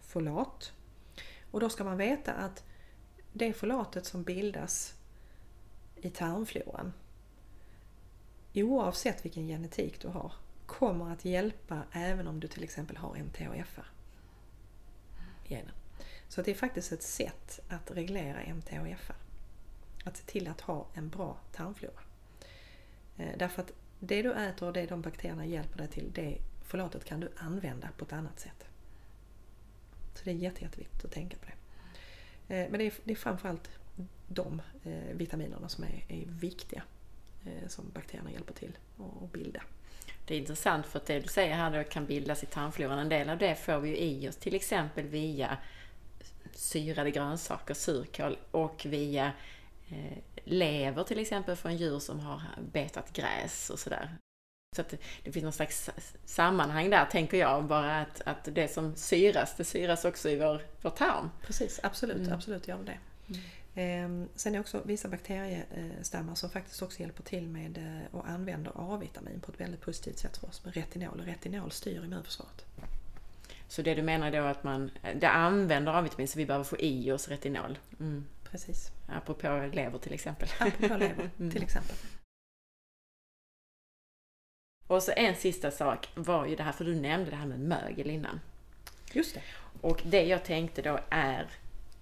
folat. 0.00 0.72
Och 1.50 1.60
då 1.60 1.68
ska 1.68 1.84
man 1.84 1.96
veta 1.96 2.32
att 2.32 2.64
det 3.32 3.52
folatet 3.52 4.06
som 4.06 4.22
bildas 4.22 4.94
i 5.96 6.10
tarmfloran 6.10 6.92
oavsett 8.54 9.24
vilken 9.24 9.46
genetik 9.46 10.00
du 10.00 10.08
har 10.08 10.32
kommer 10.66 11.12
att 11.12 11.24
hjälpa 11.24 11.82
även 11.92 12.26
om 12.26 12.40
du 12.40 12.48
till 12.48 12.64
exempel 12.64 12.96
har 12.96 13.16
MTHFR. 13.16 13.86
Genen. 15.44 15.74
Så 16.28 16.42
det 16.42 16.50
är 16.50 16.54
faktiskt 16.54 16.92
ett 16.92 17.02
sätt 17.02 17.60
att 17.68 17.90
reglera 17.90 18.42
MTHFR. 18.42 19.16
Att 20.04 20.16
se 20.16 20.24
till 20.24 20.48
att 20.48 20.60
ha 20.60 20.86
en 20.94 21.08
bra 21.08 21.36
tarmflora. 21.52 22.00
Eh, 23.16 23.38
därför 23.38 23.62
att 23.62 23.72
det 23.98 24.22
du 24.22 24.32
äter 24.32 24.66
och 24.66 24.72
det 24.72 24.86
de 24.86 25.02
bakterierna 25.02 25.46
hjälper 25.46 25.78
dig 25.78 25.88
till, 25.88 26.12
det 26.14 26.38
folatet 26.62 27.04
kan 27.04 27.20
du 27.20 27.32
använda 27.36 27.88
på 27.96 28.04
ett 28.04 28.12
annat 28.12 28.40
sätt. 28.40 28.71
Så 30.14 30.24
det 30.24 30.30
är 30.30 30.34
jätte, 30.34 30.64
jätteviktigt 30.64 31.04
att 31.04 31.12
tänka 31.12 31.36
på 31.36 31.46
det. 31.46 31.52
Eh, 32.54 32.70
men 32.70 32.78
det 32.78 32.86
är, 32.86 32.92
det 33.04 33.12
är 33.12 33.16
framförallt 33.16 33.70
de 34.28 34.62
eh, 34.84 35.16
vitaminerna 35.16 35.68
som 35.68 35.84
är, 35.84 36.04
är 36.08 36.24
viktiga 36.26 36.82
eh, 37.44 37.68
som 37.68 37.90
bakterierna 37.94 38.30
hjälper 38.32 38.54
till 38.54 38.78
att 39.24 39.32
bilda. 39.32 39.62
Det 40.26 40.34
är 40.34 40.38
intressant 40.38 40.86
för 40.86 40.98
att 40.98 41.06
det 41.06 41.20
du 41.20 41.28
säger 41.28 41.54
här 41.54 41.78
då 41.78 41.84
kan 41.84 42.06
bildas 42.06 42.42
i 42.42 42.46
tarmfloran. 42.46 42.98
En 42.98 43.08
del 43.08 43.30
av 43.30 43.38
det 43.38 43.54
får 43.54 43.78
vi 43.78 43.88
ju 43.88 43.96
i 43.96 44.28
oss 44.28 44.36
till 44.36 44.54
exempel 44.54 45.06
via 45.06 45.58
syrade 46.54 47.10
grönsaker, 47.10 47.74
surkål 47.74 48.38
och 48.50 48.86
via 48.86 49.32
lever 50.44 51.04
till 51.04 51.18
exempel 51.18 51.56
från 51.56 51.76
djur 51.76 51.98
som 51.98 52.20
har 52.20 52.42
betat 52.72 53.12
gräs 53.12 53.70
och 53.70 53.78
sådär. 53.78 54.10
Så 54.72 54.80
att 54.80 54.94
det 55.24 55.32
finns 55.32 55.42
någon 55.42 55.52
slags 55.52 55.90
sammanhang 56.24 56.90
där, 56.90 57.04
tänker 57.04 57.36
jag, 57.36 57.64
bara 57.64 58.00
att, 58.00 58.22
att 58.24 58.48
det 58.54 58.68
som 58.68 58.96
syras, 58.96 59.54
det 59.56 59.64
syras 59.64 60.04
också 60.04 60.28
i 60.28 60.36
vår, 60.36 60.62
vår 60.82 60.90
tarm. 60.90 61.30
Precis, 61.42 61.80
absolut, 61.82 62.16
mm. 62.16 62.32
absolut 62.32 62.68
gör 62.68 62.78
det 62.78 62.98
mm. 63.28 63.40
Ehm, 63.74 64.28
sen 64.34 64.52
är 64.52 64.56
det 64.56 64.60
också 64.60 64.82
vissa 64.84 65.08
bakteriestammar 65.08 66.34
som 66.34 66.50
faktiskt 66.50 66.82
också 66.82 67.00
hjälper 67.00 67.22
till 67.22 67.48
med 67.48 67.78
eh, 67.78 68.14
och 68.14 68.28
använder 68.28 68.72
A-vitamin 68.74 69.40
på 69.40 69.52
ett 69.52 69.60
väldigt 69.60 69.80
positivt 69.80 70.18
sätt 70.18 70.36
för 70.36 70.48
oss 70.48 70.64
med 70.64 70.74
retinol. 70.74 71.20
Och 71.20 71.26
retinol 71.26 71.70
styr 71.70 72.04
immunförsvaret. 72.04 72.64
Så 73.68 73.82
det 73.82 73.94
du 73.94 74.02
menar 74.02 74.30
då 74.30 74.42
att 74.42 74.64
man 74.64 74.90
det 75.20 75.28
använder 75.28 75.92
A-vitamin 75.92 76.28
så 76.28 76.38
vi 76.38 76.46
behöver 76.46 76.64
få 76.64 76.78
i 76.78 77.12
oss 77.12 77.28
retinol? 77.28 77.78
Mm. 78.00 78.24
Precis. 78.50 78.90
Apropå 79.08 79.70
lever 79.72 79.98
till 79.98 80.12
exempel. 80.12 80.48
Apropå 80.58 80.96
lever 80.96 81.30
till 81.36 81.46
mm. 81.46 81.62
exempel. 81.62 81.96
Och 84.92 85.02
så 85.02 85.12
en 85.16 85.36
sista 85.36 85.70
sak 85.70 86.08
var 86.14 86.46
ju 86.46 86.56
det 86.56 86.62
här, 86.62 86.72
för 86.72 86.84
du 86.84 86.94
nämnde 86.94 87.30
det 87.30 87.36
här 87.36 87.46
med 87.46 87.60
mögel 87.60 88.10
innan. 88.10 88.40
Just 89.12 89.34
det. 89.34 89.42
Och 89.80 90.02
det 90.04 90.22
jag 90.22 90.44
tänkte 90.44 90.82
då 90.82 90.98
är 91.10 91.50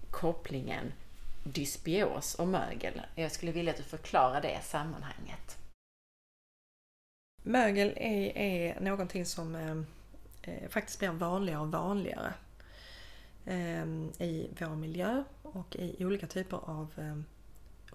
kopplingen 0.09 0.93
dysbios 1.43 2.35
och 2.35 2.47
mögel. 2.47 3.01
Jag 3.15 3.31
skulle 3.31 3.51
vilja 3.51 3.71
att 3.71 3.77
du 3.77 3.83
förklarar 3.83 4.41
det 4.41 4.59
sammanhanget. 4.63 5.57
Mögel 7.43 7.93
är, 7.95 8.37
är 8.37 8.79
någonting 8.79 9.25
som 9.25 9.55
eh, 9.55 9.77
eh, 10.41 10.69
faktiskt 10.69 10.99
blir 10.99 11.09
vanligare 11.09 11.61
och 11.61 11.71
vanligare 11.71 12.33
eh, 13.45 13.85
i 14.19 14.49
vår 14.59 14.75
miljö 14.75 15.23
och 15.41 15.75
i 15.75 16.05
olika 16.05 16.27
typer 16.27 16.57
av 16.57 16.91
eh, 16.97 17.17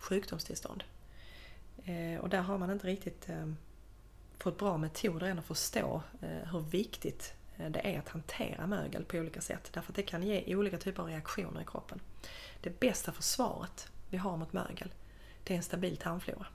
sjukdomstillstånd. 0.01 0.85
Eh, 1.85 2.21
och 2.21 2.29
där 2.29 2.41
har 2.41 2.59
man 2.59 2.71
inte 2.71 2.87
riktigt 2.87 3.29
eh, 3.29 3.47
fått 4.47 4.59
bra 4.59 4.77
metoder 4.77 5.27
än 5.27 5.39
att 5.39 5.45
förstå 5.45 6.03
eh, 6.23 6.53
hur 6.53 6.61
viktigt 6.61 7.35
eh, 7.57 7.71
det 7.71 7.95
är 7.95 7.99
att 7.99 8.09
hantera 8.09 8.67
mögel 8.67 9.05
på 9.05 9.17
olika 9.17 9.41
sätt. 9.41 9.71
Därför 9.73 9.93
att 9.93 9.97
det 9.97 10.03
kan 10.03 10.23
ge 10.23 10.57
olika 10.57 10.79
typer 10.79 11.03
av 11.03 11.09
reaktioner 11.09 11.61
i 11.61 11.65
kroppen. 11.65 12.01
Det 12.61 12.81
bästa 12.81 13.13
försvaret 13.13 13.89
vi 14.11 14.17
har 14.17 14.37
mot 14.37 14.53
mögel, 14.53 14.93
det 15.45 15.55
är 15.55 15.57
en 15.57 15.63
stabil 15.63 15.97
tarmflora. 15.97 16.47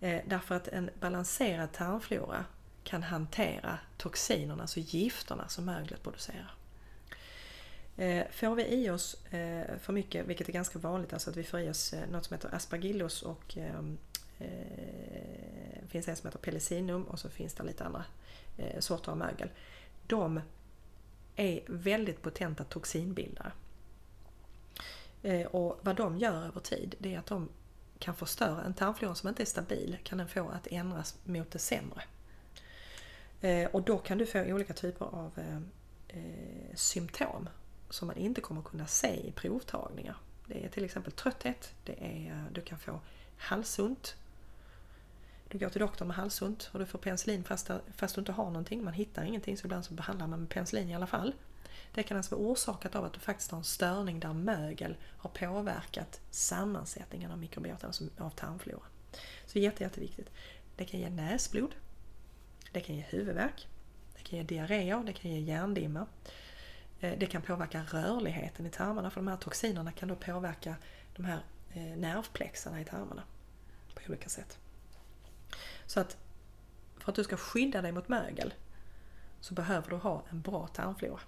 Eh, 0.00 0.20
därför 0.26 0.54
att 0.54 0.68
en 0.68 0.90
balanserad 1.00 1.72
tarmflora 1.72 2.44
kan 2.84 3.02
hantera 3.02 3.78
toxinerna, 3.96 4.62
alltså 4.62 4.80
gifterna 4.80 5.48
som 5.48 5.64
möglet 5.64 6.02
producerar. 6.02 6.54
Får 8.30 8.54
vi 8.54 8.66
i 8.66 8.90
oss 8.90 9.16
för 9.80 9.92
mycket, 9.92 10.26
vilket 10.26 10.48
är 10.48 10.52
ganska 10.52 10.78
vanligt, 10.78 11.12
alltså 11.12 11.30
att 11.30 11.36
vi 11.36 11.44
får 11.44 11.60
i 11.60 11.70
oss 11.70 11.94
något 12.10 12.24
som 12.24 12.34
heter 12.34 12.54
aspergillus 12.54 13.22
och 13.22 13.56
ehm, 13.56 13.98
det 15.82 15.88
finns 15.88 16.08
en 16.08 16.16
som 16.16 16.26
heter 16.26 16.38
Pellicinum 16.38 17.04
och 17.04 17.18
så 17.18 17.28
finns 17.28 17.54
det 17.54 17.62
lite 17.62 17.84
andra 17.84 18.04
eh, 18.56 18.80
sorter 18.80 19.12
av 19.12 19.18
mögel. 19.18 19.50
De 20.06 20.40
är 21.36 21.62
väldigt 21.66 22.22
potenta 22.22 22.64
toxinbildare. 22.64 23.52
Eh, 25.22 25.46
och 25.46 25.80
vad 25.82 25.96
de 25.96 26.18
gör 26.18 26.46
över 26.46 26.60
tid 26.60 26.94
det 26.98 27.14
är 27.14 27.18
att 27.18 27.26
de 27.26 27.48
kan 27.98 28.14
förstöra 28.14 28.62
en 28.62 28.74
tarmflora 28.74 29.14
som 29.14 29.28
inte 29.28 29.42
är 29.42 29.46
stabil 29.46 29.98
kan 30.02 30.18
den 30.18 30.28
få 30.28 30.48
att 30.48 30.66
ändras 30.66 31.18
mot 31.24 31.50
det 31.50 31.58
sämre. 31.58 32.02
Och 33.72 33.82
då 33.82 33.98
kan 33.98 34.18
du 34.18 34.26
få 34.26 34.40
olika 34.42 34.74
typer 34.74 35.04
av 35.04 35.40
symptom 36.74 37.48
som 37.90 38.06
man 38.06 38.16
inte 38.16 38.40
kommer 38.40 38.62
kunna 38.62 38.86
se 38.86 39.28
i 39.28 39.32
provtagningar. 39.32 40.16
Det 40.46 40.64
är 40.64 40.68
till 40.68 40.84
exempel 40.84 41.12
trötthet, 41.12 41.74
det 41.84 42.04
är, 42.04 42.46
du 42.52 42.60
kan 42.60 42.78
få 42.78 43.00
halsont, 43.36 44.16
du 45.52 45.58
går 45.58 45.68
till 45.68 45.80
doktorn 45.80 46.08
med 46.08 46.16
halsont 46.16 46.70
och 46.72 46.78
du 46.78 46.86
får 46.86 46.98
penicillin 46.98 47.44
fast, 47.44 47.70
fast 47.96 48.14
du 48.14 48.20
inte 48.20 48.32
har 48.32 48.44
någonting. 48.44 48.84
Man 48.84 48.92
hittar 48.92 49.24
ingenting 49.24 49.56
så 49.56 49.66
ibland 49.66 49.84
så 49.84 49.94
behandlar 49.94 50.26
man 50.26 50.40
med 50.40 50.48
penicillin 50.48 50.90
i 50.90 50.94
alla 50.94 51.06
fall. 51.06 51.34
Det 51.94 52.02
kan 52.02 52.16
alltså 52.16 52.36
vara 52.36 52.46
orsakat 52.46 52.96
av 52.96 53.04
att 53.04 53.12
du 53.12 53.20
faktiskt 53.20 53.50
har 53.50 53.58
en 53.58 53.64
störning 53.64 54.20
där 54.20 54.32
mögel 54.32 54.96
har 55.18 55.30
påverkat 55.30 56.20
sammansättningen 56.30 57.30
av 57.30 57.38
mikrobiotan, 57.38 57.86
alltså 57.88 58.04
av 58.18 58.30
tarmfloran. 58.30 58.88
Så 59.46 59.58
jätte, 59.58 59.82
jätteviktigt. 59.82 60.30
Det 60.76 60.84
kan 60.84 61.00
ge 61.00 61.10
näsblod. 61.10 61.74
Det 62.72 62.80
kan 62.80 62.96
ge 62.96 63.02
huvudvärk. 63.08 63.68
Det 64.16 64.22
kan 64.22 64.38
ge 64.38 64.44
diarréer, 64.44 65.02
det 65.04 65.12
kan 65.12 65.30
ge 65.30 65.38
hjärndimma. 65.38 66.06
Eh, 67.00 67.18
det 67.18 67.26
kan 67.26 67.42
påverka 67.42 67.82
rörligheten 67.82 68.66
i 68.66 68.70
tarmarna 68.70 69.10
för 69.10 69.20
de 69.20 69.28
här 69.28 69.36
toxinerna 69.36 69.92
kan 69.92 70.08
då 70.08 70.16
påverka 70.16 70.76
de 71.16 71.24
här 71.24 71.40
eh, 71.72 71.82
nervplexarna 71.82 72.80
i 72.80 72.84
tarmarna 72.84 73.22
på 73.94 74.00
olika 74.08 74.28
sätt. 74.28 74.58
Så 75.92 76.00
att 76.00 76.16
för 76.98 77.12
att 77.12 77.16
du 77.16 77.24
ska 77.24 77.36
skydda 77.36 77.82
dig 77.82 77.92
mot 77.92 78.08
mögel 78.08 78.54
så 79.40 79.54
behöver 79.54 79.90
du 79.90 79.96
ha 79.96 80.22
en 80.30 80.40
bra 80.40 80.66
tarmflora. 80.66 81.20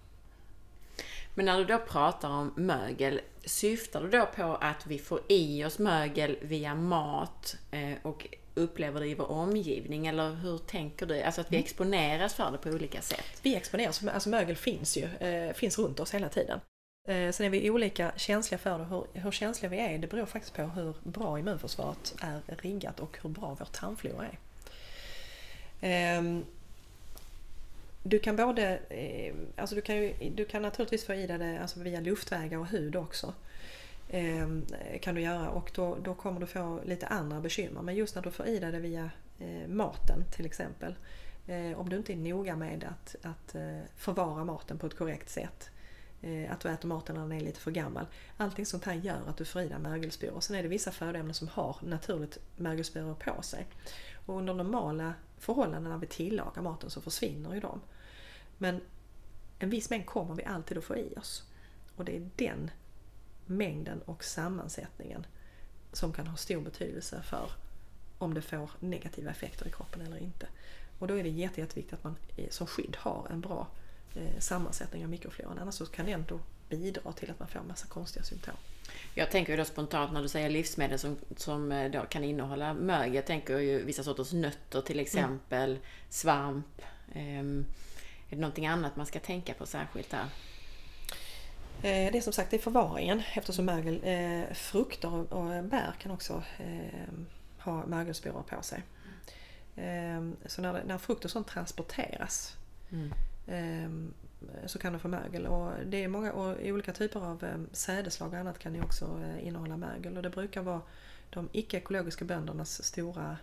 Men 1.34 1.46
när 1.46 1.58
du 1.58 1.64
då 1.64 1.78
pratar 1.78 2.28
om 2.28 2.52
mögel, 2.56 3.20
syftar 3.44 4.02
du 4.02 4.10
då 4.10 4.26
på 4.36 4.56
att 4.60 4.86
vi 4.86 4.98
får 4.98 5.20
i 5.28 5.64
oss 5.64 5.78
mögel 5.78 6.38
via 6.42 6.74
mat 6.74 7.56
eh, 7.70 7.92
och 8.02 8.26
upplever 8.54 9.00
det 9.00 9.06
i 9.06 9.14
vår 9.14 9.30
omgivning? 9.30 10.06
Eller 10.06 10.30
hur 10.30 10.58
tänker 10.58 11.06
du? 11.06 11.22
Alltså 11.22 11.40
att 11.40 11.52
vi 11.52 11.56
mm. 11.56 11.64
exponeras 11.64 12.34
för 12.34 12.50
det 12.50 12.58
på 12.58 12.68
olika 12.68 13.02
sätt? 13.02 13.40
Vi 13.42 13.56
exponeras, 13.56 14.04
alltså 14.04 14.28
mögel 14.28 14.56
finns 14.56 14.96
ju, 14.96 15.04
eh, 15.04 15.54
finns 15.54 15.78
runt 15.78 16.00
oss 16.00 16.14
hela 16.14 16.28
tiden. 16.28 16.60
Eh, 17.08 17.30
sen 17.30 17.46
är 17.46 17.50
vi 17.50 17.70
olika 17.70 18.12
känsliga 18.16 18.58
för 18.58 18.78
det. 18.78 18.84
Hur, 18.84 19.06
hur 19.12 19.30
känsliga 19.30 19.70
vi 19.70 19.78
är, 19.78 19.98
det 19.98 20.06
beror 20.06 20.26
faktiskt 20.26 20.54
på 20.54 20.62
hur 20.62 20.94
bra 21.02 21.38
immunförsvaret 21.38 22.14
är 22.20 22.42
riggat 22.48 23.00
och 23.00 23.18
hur 23.22 23.30
bra 23.30 23.56
vår 23.58 23.66
tarmflora 23.72 24.26
är. 24.26 24.38
Ehm, 25.86 26.44
du 28.02 28.18
kan 28.18 28.36
både, 28.36 28.78
ehm, 28.90 29.46
alltså 29.56 29.74
du 29.74 29.80
kan, 29.80 30.12
du 30.34 30.44
kan 30.44 30.62
naturligtvis 30.62 31.06
få 31.06 31.14
i 31.14 31.26
dig 31.26 31.38
det 31.38 31.58
alltså 31.58 31.80
via 31.80 32.00
luftvägar 32.00 32.58
och 32.58 32.66
hud 32.66 32.96
också. 32.96 33.34
Ehm, 34.10 34.66
kan 35.00 35.14
du 35.14 35.20
göra 35.20 35.50
och 35.50 35.70
då, 35.74 35.96
då 36.02 36.14
kommer 36.14 36.40
du 36.40 36.46
få 36.46 36.80
lite 36.84 37.06
andra 37.06 37.40
bekymmer. 37.40 37.82
Men 37.82 37.94
just 37.94 38.14
när 38.14 38.22
du 38.22 38.30
får 38.30 38.46
i 38.46 38.58
dig 38.58 38.72
det 38.72 38.78
via 38.78 39.10
eh, 39.38 39.68
maten 39.68 40.24
till 40.36 40.46
exempel. 40.46 40.94
Eh, 41.46 41.80
om 41.80 41.88
du 41.88 41.96
inte 41.96 42.12
är 42.12 42.16
noga 42.16 42.56
med 42.56 42.84
att, 42.84 43.16
att 43.22 43.54
eh, 43.54 43.80
förvara 43.96 44.44
maten 44.44 44.78
på 44.78 44.86
ett 44.86 44.96
korrekt 44.96 45.30
sätt. 45.30 45.70
att 46.50 46.60
du 46.60 46.68
äter 46.68 46.88
maten 46.88 47.16
när 47.16 47.22
den 47.22 47.32
är 47.32 47.40
lite 47.40 47.60
för 47.60 47.70
gammal. 47.70 48.06
Allting 48.36 48.66
sånt 48.66 48.84
här 48.84 48.94
gör 48.94 49.20
att 49.28 49.36
du 49.36 49.44
får 49.44 49.62
i 49.62 49.68
dig 49.68 49.78
mögelsporer. 49.78 50.40
Sen 50.40 50.56
är 50.56 50.62
det 50.62 50.68
vissa 50.68 50.90
födoämnen 50.90 51.34
som 51.34 51.48
har 51.48 51.76
naturligt 51.80 52.38
mögelsporer 52.56 53.14
på 53.14 53.42
sig. 53.42 53.66
Och 54.26 54.38
under 54.38 54.54
normala 54.54 55.14
förhållanden 55.44 55.92
när 55.92 55.98
vi 55.98 56.06
tillagar 56.06 56.62
maten 56.62 56.90
så 56.90 57.00
försvinner 57.00 57.54
ju 57.54 57.60
de. 57.60 57.80
Men 58.58 58.80
en 59.58 59.70
viss 59.70 59.90
mängd 59.90 60.06
kommer 60.06 60.34
vi 60.34 60.44
alltid 60.44 60.78
att 60.78 60.84
få 60.84 60.96
i 60.96 61.14
oss. 61.16 61.42
Och 61.96 62.04
det 62.04 62.16
är 62.16 62.30
den 62.36 62.70
mängden 63.46 64.02
och 64.02 64.24
sammansättningen 64.24 65.26
som 65.92 66.12
kan 66.12 66.26
ha 66.26 66.36
stor 66.36 66.60
betydelse 66.60 67.22
för 67.22 67.50
om 68.18 68.34
det 68.34 68.42
får 68.42 68.70
negativa 68.80 69.30
effekter 69.30 69.66
i 69.66 69.70
kroppen 69.70 70.00
eller 70.00 70.16
inte. 70.16 70.46
Och 70.98 71.06
då 71.06 71.18
är 71.18 71.22
det 71.22 71.28
jätte, 71.28 71.60
jätteviktigt 71.60 71.94
att 71.94 72.04
man 72.04 72.16
som 72.50 72.66
skydd 72.66 72.96
har 72.98 73.26
en 73.30 73.40
bra 73.40 73.68
eh, 74.14 74.38
sammansättning 74.38 75.04
av 75.04 75.10
mikrofloran. 75.10 75.58
Annars 75.58 75.74
så 75.74 75.86
kan 75.86 76.06
det 76.06 76.12
ändå 76.12 76.40
bidra 76.68 77.12
till 77.12 77.30
att 77.30 77.38
man 77.38 77.48
får 77.48 77.60
en 77.60 77.68
massa 77.68 77.86
konstiga 77.86 78.24
symptom. 78.24 78.56
Jag 79.14 79.30
tänker 79.30 79.56
då 79.56 79.64
spontant 79.64 80.12
när 80.12 80.22
du 80.22 80.28
säger 80.28 80.50
livsmedel 80.50 80.98
som, 80.98 81.16
som 81.36 81.72
eh, 81.72 81.90
då 81.90 82.00
kan 82.00 82.24
innehålla 82.24 82.74
mögel. 82.74 83.14
Jag 83.14 83.26
tänker 83.26 83.58
ju 83.58 83.84
vissa 83.84 84.02
sorters 84.02 84.32
nötter 84.32 84.80
till 84.80 85.00
exempel, 85.00 85.70
mm. 85.70 85.82
svamp. 86.08 86.82
Um, 87.14 87.66
är 88.30 88.36
det 88.36 88.40
någonting 88.40 88.66
annat 88.66 88.96
man 88.96 89.06
ska 89.06 89.20
tänka 89.20 89.54
på 89.54 89.66
särskilt 89.66 90.12
här? 90.12 90.26
Eh, 91.82 92.12
det 92.12 92.18
är 92.18 92.20
som 92.20 92.32
sagt 92.32 92.50
det 92.50 92.56
är 92.56 92.60
förvaringen 92.60 93.22
eftersom 93.34 93.64
mögel, 93.64 94.00
eh, 94.04 94.54
frukter 94.54 95.32
och 95.32 95.64
bär 95.64 95.94
kan 95.98 96.12
också 96.12 96.42
eh, 96.58 97.14
ha 97.58 97.86
mögelsporer 97.86 98.42
på 98.42 98.62
sig. 98.62 98.82
Mm. 99.76 100.36
Så 100.46 100.62
när, 100.62 100.84
när 100.84 100.98
frukt 100.98 101.24
och 101.24 101.30
sånt 101.30 101.46
transporteras 101.46 102.56
mm. 102.92 104.14
Eh, 104.48 104.66
så 104.66 104.78
kan 104.78 104.92
de 104.92 104.98
få 104.98 105.08
mögel. 105.08 105.46
Och 105.46 105.72
det 105.86 106.04
är 106.04 106.08
många 106.08 106.32
och 106.32 106.56
olika 106.62 106.92
typer 106.92 107.20
av 107.20 107.44
eh, 107.44 107.58
sädeslag 107.72 108.32
och 108.32 108.38
annat 108.38 108.58
kan 108.58 108.74
ju 108.74 108.82
också 108.82 109.20
eh, 109.22 109.46
innehålla 109.46 109.76
mögel. 109.76 110.16
Och 110.16 110.22
det 110.22 110.30
brukar 110.30 110.62
vara 110.62 110.82
de 111.30 111.48
icke-ekologiska 111.52 112.24
böndernas 112.24 112.82
stora 112.82 113.36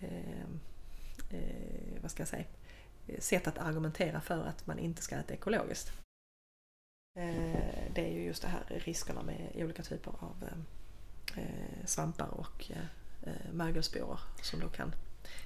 eh, 0.00 0.46
vad 2.02 2.10
ska 2.10 2.20
jag 2.20 2.28
säga, 2.28 2.44
sätt 3.18 3.46
att 3.46 3.58
argumentera 3.58 4.20
för 4.20 4.44
att 4.44 4.66
man 4.66 4.78
inte 4.78 5.02
ska 5.02 5.16
äta 5.16 5.34
ekologiskt. 5.34 5.92
Eh, 7.18 7.92
det 7.94 8.06
är 8.08 8.12
ju 8.12 8.24
just 8.24 8.42
det 8.42 8.48
här 8.48 8.64
riskerna 8.84 9.22
med 9.22 9.52
olika 9.54 9.82
typer 9.82 10.10
av 10.10 10.48
eh, 11.36 11.86
svampar 11.86 12.28
och 12.28 12.70
eh, 12.70 13.52
mögelsporer 13.52 14.20
som 14.42 14.60
då 14.60 14.68
kan 14.68 14.94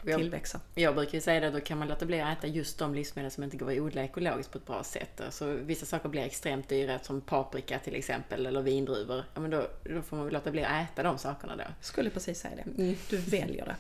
tillväxa. 0.05 0.61
Jag 0.75 0.95
brukar 0.95 1.15
ju 1.15 1.21
säga 1.21 1.41
det, 1.41 1.51
då 1.51 1.61
kan 1.61 1.79
man 1.79 1.89
låta 1.89 2.07
bli 2.07 2.21
att 2.21 2.39
äta 2.39 2.47
just 2.47 2.79
de 2.79 2.95
livsmedel 2.95 3.31
som 3.31 3.45
inte 3.45 3.57
går 3.57 3.73
att 3.73 3.79
odla 3.79 4.05
ekologiskt 4.05 4.53
på 4.53 4.59
ett 4.59 4.67
bra 4.67 4.85
sätt. 4.85 5.21
Alltså, 5.21 5.47
vissa 5.47 5.87
saker 5.87 6.09
blir 6.09 6.23
extremt 6.23 6.69
dyra, 6.69 6.99
som 6.99 7.21
paprika 7.21 7.79
till 7.79 7.95
exempel, 7.95 8.47
eller 8.47 8.63
vindruvor. 8.63 9.25
Ja, 9.35 9.41
men 9.41 9.51
då, 9.51 9.67
då 9.85 10.03
får 10.03 10.17
man 10.17 10.27
väl 10.27 10.35
låta 10.35 10.51
bli 10.51 10.65
att 10.65 10.91
äta 10.91 11.03
de 11.03 11.19
sakerna 11.19 11.57
då. 11.57 11.65
Skulle 11.81 12.11
precis 12.11 12.41
säga 12.41 12.57
det. 12.57 12.83
Mm. 12.83 12.97
Du 13.11 13.17
väljer 13.17 13.65
det. 13.65 13.77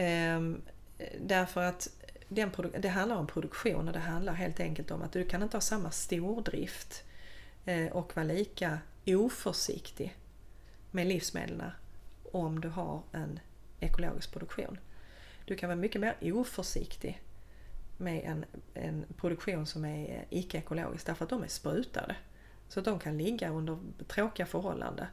Ehm, 0.00 0.62
därför 1.20 1.62
att 1.62 1.88
den 2.28 2.50
det 2.78 2.88
handlar 2.88 3.16
om 3.16 3.26
produktion 3.26 3.88
och 3.88 3.92
det 3.94 4.00
handlar 4.00 4.32
helt 4.32 4.60
enkelt 4.60 4.90
om 4.90 5.02
att 5.02 5.12
du 5.12 5.24
kan 5.24 5.42
inte 5.42 5.56
ha 5.56 5.60
samma 5.60 5.90
stordrift 5.90 7.04
Eh, 7.64 7.92
och 7.92 8.16
vara 8.16 8.26
lika 8.26 8.78
oförsiktig 9.06 10.16
med 10.90 11.06
livsmedlen 11.06 11.70
om 12.32 12.60
du 12.60 12.68
har 12.68 13.02
en 13.12 13.40
ekologisk 13.80 14.32
produktion. 14.32 14.78
Du 15.50 15.56
kan 15.56 15.68
vara 15.68 15.76
mycket 15.76 16.00
mer 16.00 16.16
oförsiktig 16.22 17.22
med 17.96 18.24
en, 18.24 18.44
en 18.74 19.04
produktion 19.16 19.66
som 19.66 19.84
är 19.84 20.24
icke-ekologisk 20.30 21.06
därför 21.06 21.24
att 21.24 21.30
de 21.30 21.42
är 21.42 21.48
sprutade. 21.48 22.16
Så 22.68 22.78
att 22.78 22.84
de 22.84 22.98
kan 22.98 23.18
ligga 23.18 23.50
under 23.50 23.78
tråkiga 24.08 24.46
förhållanden. 24.46 25.06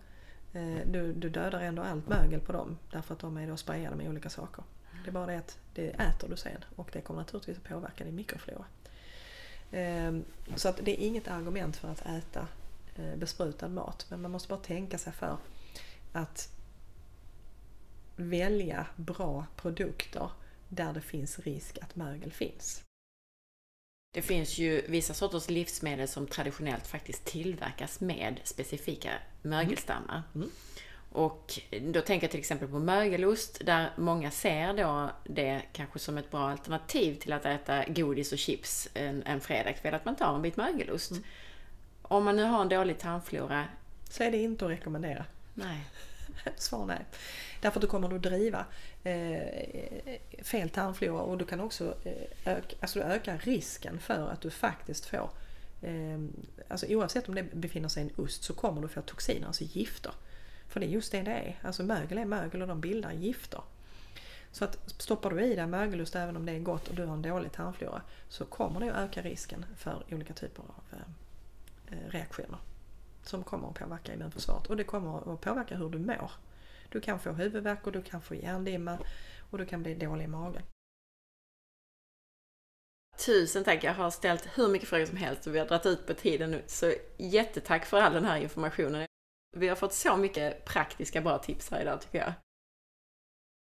Eh, 0.53 0.77
du, 0.85 1.13
du 1.13 1.29
dödar 1.29 1.59
ändå 1.59 1.81
allt 1.81 2.07
mögel 2.07 2.39
på 2.39 2.51
dem 2.51 2.77
därför 2.91 3.13
att 3.13 3.19
de 3.19 3.37
är 3.37 3.47
då 3.47 3.57
sprayade 3.57 3.95
med 3.95 4.09
olika 4.09 4.29
saker. 4.29 4.63
Det 5.03 5.09
är 5.09 5.13
bara 5.13 5.25
det 5.25 5.37
att 5.37 5.57
det 5.73 5.89
äter 5.89 6.29
du 6.29 6.37
sen 6.37 6.65
och 6.75 6.89
det 6.93 7.01
kommer 7.01 7.19
naturligtvis 7.19 7.57
att 7.57 7.63
påverka 7.63 8.03
din 8.03 8.15
mikroflora. 8.15 8.65
Eh, 9.71 10.17
så 10.55 10.69
att 10.69 10.79
det 10.83 11.01
är 11.01 11.07
inget 11.07 11.27
argument 11.27 11.77
för 11.77 11.91
att 11.91 12.05
äta 12.05 12.47
eh, 12.95 13.15
besprutad 13.15 13.67
mat. 13.67 14.05
Men 14.09 14.21
man 14.21 14.31
måste 14.31 14.49
bara 14.49 14.59
tänka 14.59 14.97
sig 14.97 15.13
för 15.13 15.37
att 16.13 16.56
välja 18.17 18.85
bra 18.95 19.45
produkter 19.55 20.29
där 20.69 20.93
det 20.93 21.01
finns 21.01 21.39
risk 21.39 21.77
att 21.81 21.95
mögel 21.95 22.31
finns. 22.31 22.83
Det 24.13 24.21
finns 24.21 24.57
ju 24.57 24.81
vissa 24.87 25.13
sorters 25.13 25.49
livsmedel 25.49 26.07
som 26.07 26.27
traditionellt 26.27 26.87
faktiskt 26.87 27.25
tillverkas 27.25 28.01
med 28.01 28.39
specifika 28.43 29.11
mögelstammar. 29.41 30.23
Mm. 30.35 30.47
Mm. 30.47 30.51
Och 31.11 31.59
då 31.81 32.01
tänker 32.01 32.27
jag 32.27 32.31
till 32.31 32.39
exempel 32.39 32.67
på 32.67 32.79
mögelost 32.79 33.61
där 33.65 33.91
många 33.97 34.31
ser 34.31 34.73
då 34.73 35.11
det 35.23 35.61
kanske 35.73 35.99
som 35.99 36.17
ett 36.17 36.31
bra 36.31 36.49
alternativ 36.49 37.15
till 37.15 37.33
att 37.33 37.45
äta 37.45 37.83
godis 37.87 38.31
och 38.31 38.37
chips 38.37 38.89
en, 38.93 39.23
en 39.23 39.41
fredagkväll, 39.41 39.93
att 39.93 40.05
man 40.05 40.15
tar 40.15 40.35
en 40.35 40.41
bit 40.41 40.57
mögelost. 40.57 41.11
Mm. 41.11 41.23
Om 42.01 42.23
man 42.23 42.35
nu 42.35 42.43
har 42.43 42.61
en 42.61 42.69
dålig 42.69 42.99
tarmflora 42.99 43.65
så 44.09 44.23
är 44.23 44.31
det 44.31 44.37
inte 44.37 44.65
att 44.65 44.71
rekommendera. 44.71 45.25
Nej. 45.53 45.85
Svar 46.55 46.85
nej. 46.85 47.05
Därför 47.61 47.79
att 47.79 47.81
då 47.81 47.87
kommer 47.87 48.09
du 48.09 48.19
driva 48.19 48.65
eh, 49.03 49.39
fel 50.43 50.69
tarmflora 50.69 51.21
och 51.21 51.37
du 51.37 51.45
kan 51.45 51.59
också 51.59 51.95
eh, 52.03 52.53
öka, 52.53 52.75
alltså 52.79 52.99
öka 52.99 53.37
risken 53.37 53.99
för 53.99 54.29
att 54.29 54.41
du 54.41 54.49
faktiskt 54.49 55.05
får 55.05 55.29
eh, 55.81 56.19
Alltså 56.67 56.85
oavsett 56.89 57.29
om 57.29 57.35
det 57.35 57.43
befinner 57.43 57.89
sig 57.89 58.03
i 58.03 58.05
en 58.05 58.23
ost 58.23 58.43
så 58.43 58.53
kommer 58.53 58.81
du 58.81 58.87
få 58.87 59.01
toxiner, 59.01 59.47
alltså 59.47 59.63
gifter. 59.63 60.11
För 60.67 60.79
det 60.79 60.85
är 60.85 60.89
just 60.89 61.11
det 61.11 61.21
det 61.21 61.31
är. 61.31 61.59
Alltså 61.61 61.83
mögel 61.83 62.17
är 62.17 62.25
mögel 62.25 62.61
och 62.61 62.67
de 62.67 62.81
bildar 62.81 63.11
gifter. 63.11 63.61
Så 64.51 64.65
att 64.65 64.77
stoppar 65.01 65.29
du 65.29 65.43
i 65.43 65.55
dig 65.55 65.67
mögelost 65.67 66.15
även 66.15 66.35
om 66.37 66.45
det 66.45 66.51
är 66.51 66.59
gott 66.59 66.87
och 66.87 66.95
du 66.95 67.05
har 67.05 67.13
en 67.13 67.21
dålig 67.21 67.51
tarmflora 67.51 68.01
så 68.29 68.45
kommer 68.45 68.79
det 68.79 68.93
att 68.93 69.09
öka 69.09 69.21
risken 69.21 69.65
för 69.77 70.03
olika 70.11 70.33
typer 70.33 70.63
av 70.63 70.83
eh, 70.91 70.99
eh 71.91 72.11
reaktioner 72.11 72.57
som 73.27 73.43
kommer 73.43 73.69
att 73.69 73.75
påverka 73.75 74.13
immunförsvaret 74.13 74.67
och 74.67 74.77
det 74.77 74.83
kommer 74.83 75.33
att 75.33 75.41
påverka 75.41 75.75
hur 75.75 75.89
du 75.89 75.99
mår. 75.99 76.31
Du 76.89 77.01
kan 77.01 77.19
få 77.19 77.31
huvudvärk 77.31 77.87
och 77.87 77.91
du 77.91 78.01
kan 78.01 78.21
få 78.21 78.35
hjärndimma 78.35 78.97
och 79.51 79.57
du 79.57 79.65
kan 79.65 79.83
bli 79.83 79.95
dålig 79.95 80.23
i 80.23 80.27
magen. 80.27 80.61
Tusen 83.25 83.63
tack! 83.63 83.83
Jag 83.83 83.93
har 83.93 84.09
ställt 84.09 84.57
hur 84.57 84.67
mycket 84.67 84.89
frågor 84.89 85.05
som 85.05 85.17
helst 85.17 85.47
och 85.47 85.55
vi 85.55 85.59
har 85.59 85.67
dragit 85.67 85.85
ut 85.85 86.07
på 86.07 86.13
tiden 86.13 86.51
nu. 86.51 86.63
Så 86.67 86.93
jättetack 87.17 87.85
för 87.85 88.01
all 88.01 88.13
den 88.13 88.25
här 88.25 88.37
informationen. 88.37 89.07
Vi 89.57 89.67
har 89.67 89.75
fått 89.75 89.93
så 89.93 90.17
mycket 90.17 90.65
praktiska 90.65 91.21
bra 91.21 91.37
tips 91.37 91.71
här 91.71 91.81
idag 91.81 92.01
tycker 92.01 92.17
jag. 92.19 92.33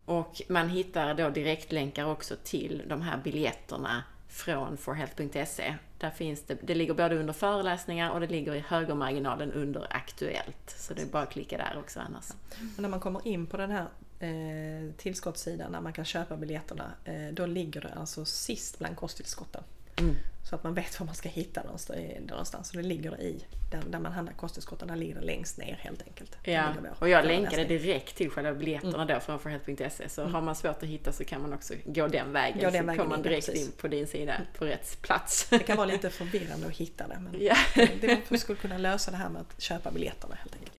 Och 0.06 0.42
man 0.48 0.68
hittar 0.68 1.14
då 1.14 1.30
direktlänkar 1.30 2.04
också 2.04 2.36
till 2.44 2.82
de 2.86 3.02
här 3.02 3.18
biljetterna 3.24 4.04
från 4.28 4.76
forhealth.se. 4.76 5.74
Där 5.98 6.10
finns 6.10 6.42
det, 6.42 6.58
det 6.62 6.74
ligger 6.74 6.94
både 6.94 7.16
under 7.16 7.32
föreläsningar 7.32 8.10
och 8.10 8.20
det 8.20 8.26
ligger 8.26 8.54
i 8.54 8.60
högermarginalen 8.60 9.52
under 9.52 9.86
Aktuellt. 9.90 10.74
Så 10.78 10.94
det 10.94 11.02
är 11.02 11.06
bara 11.06 11.22
att 11.22 11.30
klicka 11.30 11.56
där 11.56 11.78
också 11.78 12.00
annars. 12.00 12.30
Och 12.76 12.82
när 12.82 12.88
man 12.88 13.00
kommer 13.00 13.26
in 13.26 13.46
på 13.46 13.56
den 13.56 13.70
här 13.70 13.86
eh, 14.20 14.92
tillskottssidan 14.96 15.72
där 15.72 15.80
man 15.80 15.92
kan 15.92 16.04
köpa 16.04 16.36
biljetterna, 16.36 16.92
eh, 17.04 17.32
då 17.32 17.46
ligger 17.46 17.80
det 17.80 17.94
alltså 17.94 18.24
sist 18.24 18.78
bland 18.78 18.96
kosttillskotten. 18.96 19.62
Mm. 20.00 20.16
Så 20.48 20.54
att 20.54 20.64
man 20.64 20.74
vet 20.74 21.00
var 21.00 21.06
man 21.06 21.14
ska 21.14 21.28
hitta 21.28 21.62
någonstans. 21.62 22.00
någonstans. 22.28 22.68
Så 22.68 22.76
det 22.76 22.82
ligger 22.82 23.20
i, 23.20 23.44
där, 23.70 23.82
där 23.88 23.98
man 23.98 24.12
handlar 24.12 24.32
kosttillskotten, 24.32 24.88
där 24.88 24.96
ligger 24.96 25.14
det 25.14 25.20
längst 25.20 25.58
ner 25.58 25.78
helt 25.80 26.02
enkelt. 26.02 26.38
Ja, 26.42 26.74
och 26.98 27.08
jag 27.08 27.24
länkade 27.24 27.64
direkt 27.64 28.16
till 28.16 28.30
själva 28.30 28.54
biljetterna 28.54 29.04
då 29.04 29.20
från 29.20 29.38
forhealth.se. 29.38 30.08
Så 30.08 30.24
har 30.24 30.40
man 30.40 30.54
svårt 30.54 30.82
att 30.82 30.88
hitta 30.88 31.12
så 31.12 31.24
kan 31.24 31.42
man 31.42 31.52
också 31.52 31.74
gå 31.84 32.08
den 32.08 32.32
vägen. 32.32 32.58
Gå 32.58 32.64
den 32.64 32.72
så 32.72 32.86
vägen 32.86 32.96
kommer 32.96 33.08
man 33.08 33.18
in, 33.18 33.22
direkt 33.22 33.46
precis. 33.46 33.66
in 33.66 33.72
på 33.72 33.88
din 33.88 34.06
sida 34.06 34.40
på 34.58 34.64
rätt 34.64 35.02
plats. 35.02 35.46
Det 35.50 35.58
kan 35.58 35.76
vara 35.76 35.86
lite 35.86 36.10
förvirrande 36.10 36.66
att 36.66 36.76
hitta 36.76 37.08
det. 37.08 37.18
Men 37.20 37.42
ja, 37.44 37.56
det 37.74 38.30
man 38.30 38.38
skulle 38.38 38.58
kunna 38.58 38.78
lösa 38.78 39.10
det 39.10 39.16
här 39.16 39.28
med 39.28 39.42
att 39.42 39.60
köpa 39.60 39.90
biljetterna 39.90 40.34
helt 40.34 40.54
enkelt. 40.54 40.76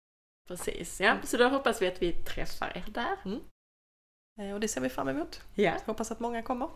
precis. 0.49 1.01
Ja, 1.01 1.17
så 1.25 1.37
då 1.37 1.49
hoppas 1.49 1.83
vi 1.83 1.89
att 1.89 2.03
vi 2.03 2.13
träffar 2.13 2.73
er 2.75 2.85
där. 2.89 3.17
Eh, 4.39 4.55
Och 4.55 4.61
det 4.61 4.69
ser 4.69 4.81
vi 4.81 4.89
fram 4.89 5.09
emot. 5.09 5.41
Ja. 5.55 5.73
Hoppas 5.87 6.11
att 6.11 6.21
många 6.21 6.43
kommer. 6.43 6.69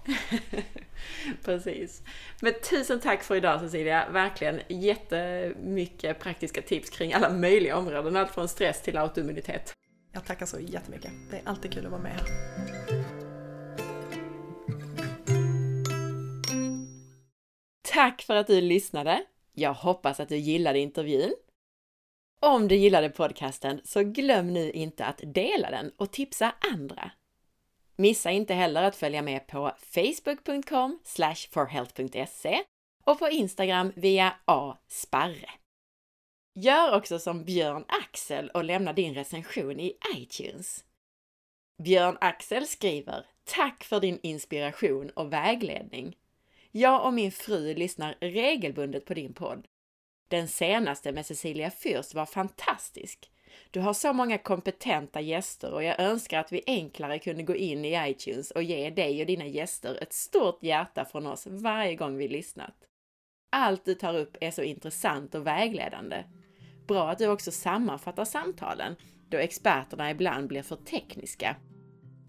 Precis. 1.44 2.02
Men 2.40 2.54
tusen 2.70 3.00
tack 3.00 3.22
för 3.22 3.36
idag 3.36 3.60
Cecilia. 3.60 4.08
Verkligen 4.10 4.60
jättemycket 4.68 6.18
praktiska 6.20 6.62
tips 6.62 6.90
kring 6.90 7.12
alla 7.12 7.30
möjliga 7.30 7.76
områden. 7.76 8.16
Allt 8.16 8.30
från 8.30 8.48
stress 8.48 8.82
till 8.82 8.98
autoimmunitet. 8.98 9.72
Jag 10.12 10.24
tackar 10.24 10.46
så 10.46 10.60
jättemycket. 10.60 11.10
Det 11.30 11.36
är 11.36 11.42
alltid 11.44 11.72
kul 11.72 11.84
att 11.84 11.90
vara 11.92 12.02
med 12.02 12.12
här. 12.12 12.26
Tack 17.82 18.22
för 18.22 18.36
att 18.36 18.46
du 18.46 18.60
lyssnade. 18.60 19.24
Jag 19.52 19.74
hoppas 19.74 20.20
att 20.20 20.28
du 20.28 20.36
gillade 20.36 20.78
intervjun. 20.78 21.34
Om 22.40 22.68
du 22.68 22.74
gillade 22.74 23.10
podcasten 23.10 23.80
så 23.84 24.02
glöm 24.02 24.52
nu 24.52 24.70
inte 24.70 25.04
att 25.04 25.20
dela 25.34 25.70
den 25.70 25.92
och 25.96 26.10
tipsa 26.12 26.54
andra. 26.72 27.10
Missa 28.00 28.30
inte 28.30 28.54
heller 28.54 28.82
att 28.82 28.96
följa 28.96 29.22
med 29.22 29.46
på 29.46 29.72
facebook.com 29.78 30.98
forhealth.se 31.50 32.62
och 33.04 33.18
på 33.18 33.28
Instagram 33.28 33.92
via 33.96 34.34
asparre. 34.44 35.50
Gör 36.54 36.96
också 36.96 37.18
som 37.18 37.44
Björn 37.44 37.84
Axel 37.88 38.50
och 38.50 38.64
lämna 38.64 38.92
din 38.92 39.14
recension 39.14 39.80
i 39.80 39.96
iTunes. 40.16 40.84
Björn 41.82 42.18
Axel 42.20 42.66
skriver 42.66 43.26
Tack 43.44 43.84
för 43.84 44.00
din 44.00 44.20
inspiration 44.22 45.10
och 45.10 45.32
vägledning. 45.32 46.16
Jag 46.70 47.06
och 47.06 47.14
min 47.14 47.32
fru 47.32 47.74
lyssnar 47.74 48.16
regelbundet 48.20 49.04
på 49.04 49.14
din 49.14 49.34
podd. 49.34 49.66
Den 50.28 50.48
senaste 50.48 51.12
med 51.12 51.26
Cecilia 51.26 51.68
Fürst 51.68 52.14
var 52.14 52.26
fantastisk. 52.26 53.30
Du 53.70 53.80
har 53.80 53.92
så 53.92 54.12
många 54.12 54.38
kompetenta 54.38 55.20
gäster 55.20 55.72
och 55.72 55.82
jag 55.82 56.00
önskar 56.00 56.40
att 56.40 56.52
vi 56.52 56.62
enklare 56.66 57.18
kunde 57.18 57.42
gå 57.42 57.56
in 57.56 57.84
i 57.84 58.10
iTunes 58.10 58.50
och 58.50 58.62
ge 58.62 58.90
dig 58.90 59.20
och 59.20 59.26
dina 59.26 59.46
gäster 59.46 59.98
ett 60.02 60.12
stort 60.12 60.62
hjärta 60.62 61.04
från 61.04 61.26
oss 61.26 61.46
varje 61.46 61.94
gång 61.94 62.16
vi 62.16 62.28
lyssnat. 62.28 62.74
Allt 63.52 63.84
du 63.84 63.94
tar 63.94 64.16
upp 64.16 64.36
är 64.40 64.50
så 64.50 64.62
intressant 64.62 65.34
och 65.34 65.46
vägledande. 65.46 66.24
Bra 66.86 67.10
att 67.10 67.18
du 67.18 67.28
också 67.28 67.50
sammanfattar 67.50 68.24
samtalen, 68.24 68.96
då 69.28 69.38
experterna 69.38 70.10
ibland 70.10 70.48
blir 70.48 70.62
för 70.62 70.76
tekniska. 70.76 71.56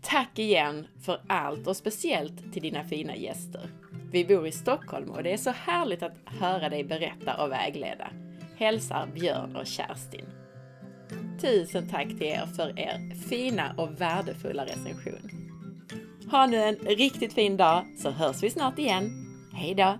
Tack 0.02 0.39
igen 0.39 0.88
för 1.06 1.22
allt 1.27 1.68
och 1.68 1.77
speciellt 1.77 2.53
till 2.53 2.61
dina 2.61 2.84
fina 2.84 3.15
gäster. 3.15 3.69
Vi 4.11 4.26
bor 4.26 4.48
i 4.48 4.52
Stockholm 4.52 5.10
och 5.10 5.23
det 5.23 5.34
är 5.34 5.38
så 5.38 5.49
härligt 5.49 6.03
att 6.03 6.18
höra 6.26 6.69
dig 6.69 6.84
berätta 6.84 7.43
och 7.43 7.52
vägleda. 7.52 8.10
Hälsar 8.57 9.07
Björn 9.14 9.56
och 9.56 9.68
Kerstin. 9.68 10.40
Tusen 11.42 11.88
tack 11.88 12.08
till 12.08 12.24
er 12.24 12.46
för 12.56 12.80
er 12.80 13.16
fina 13.30 13.74
och 13.78 14.02
värdefulla 14.02 14.66
recension. 14.66 15.32
Ha 16.32 16.46
nu 16.46 16.58
en 16.58 16.76
riktigt 16.76 17.34
fin 17.34 17.58
dag 17.58 17.86
så 17.98 18.10
hörs 18.10 18.44
vi 18.44 18.50
snart 18.50 18.80
igen. 18.80 19.12
Hejdå! 19.54 19.98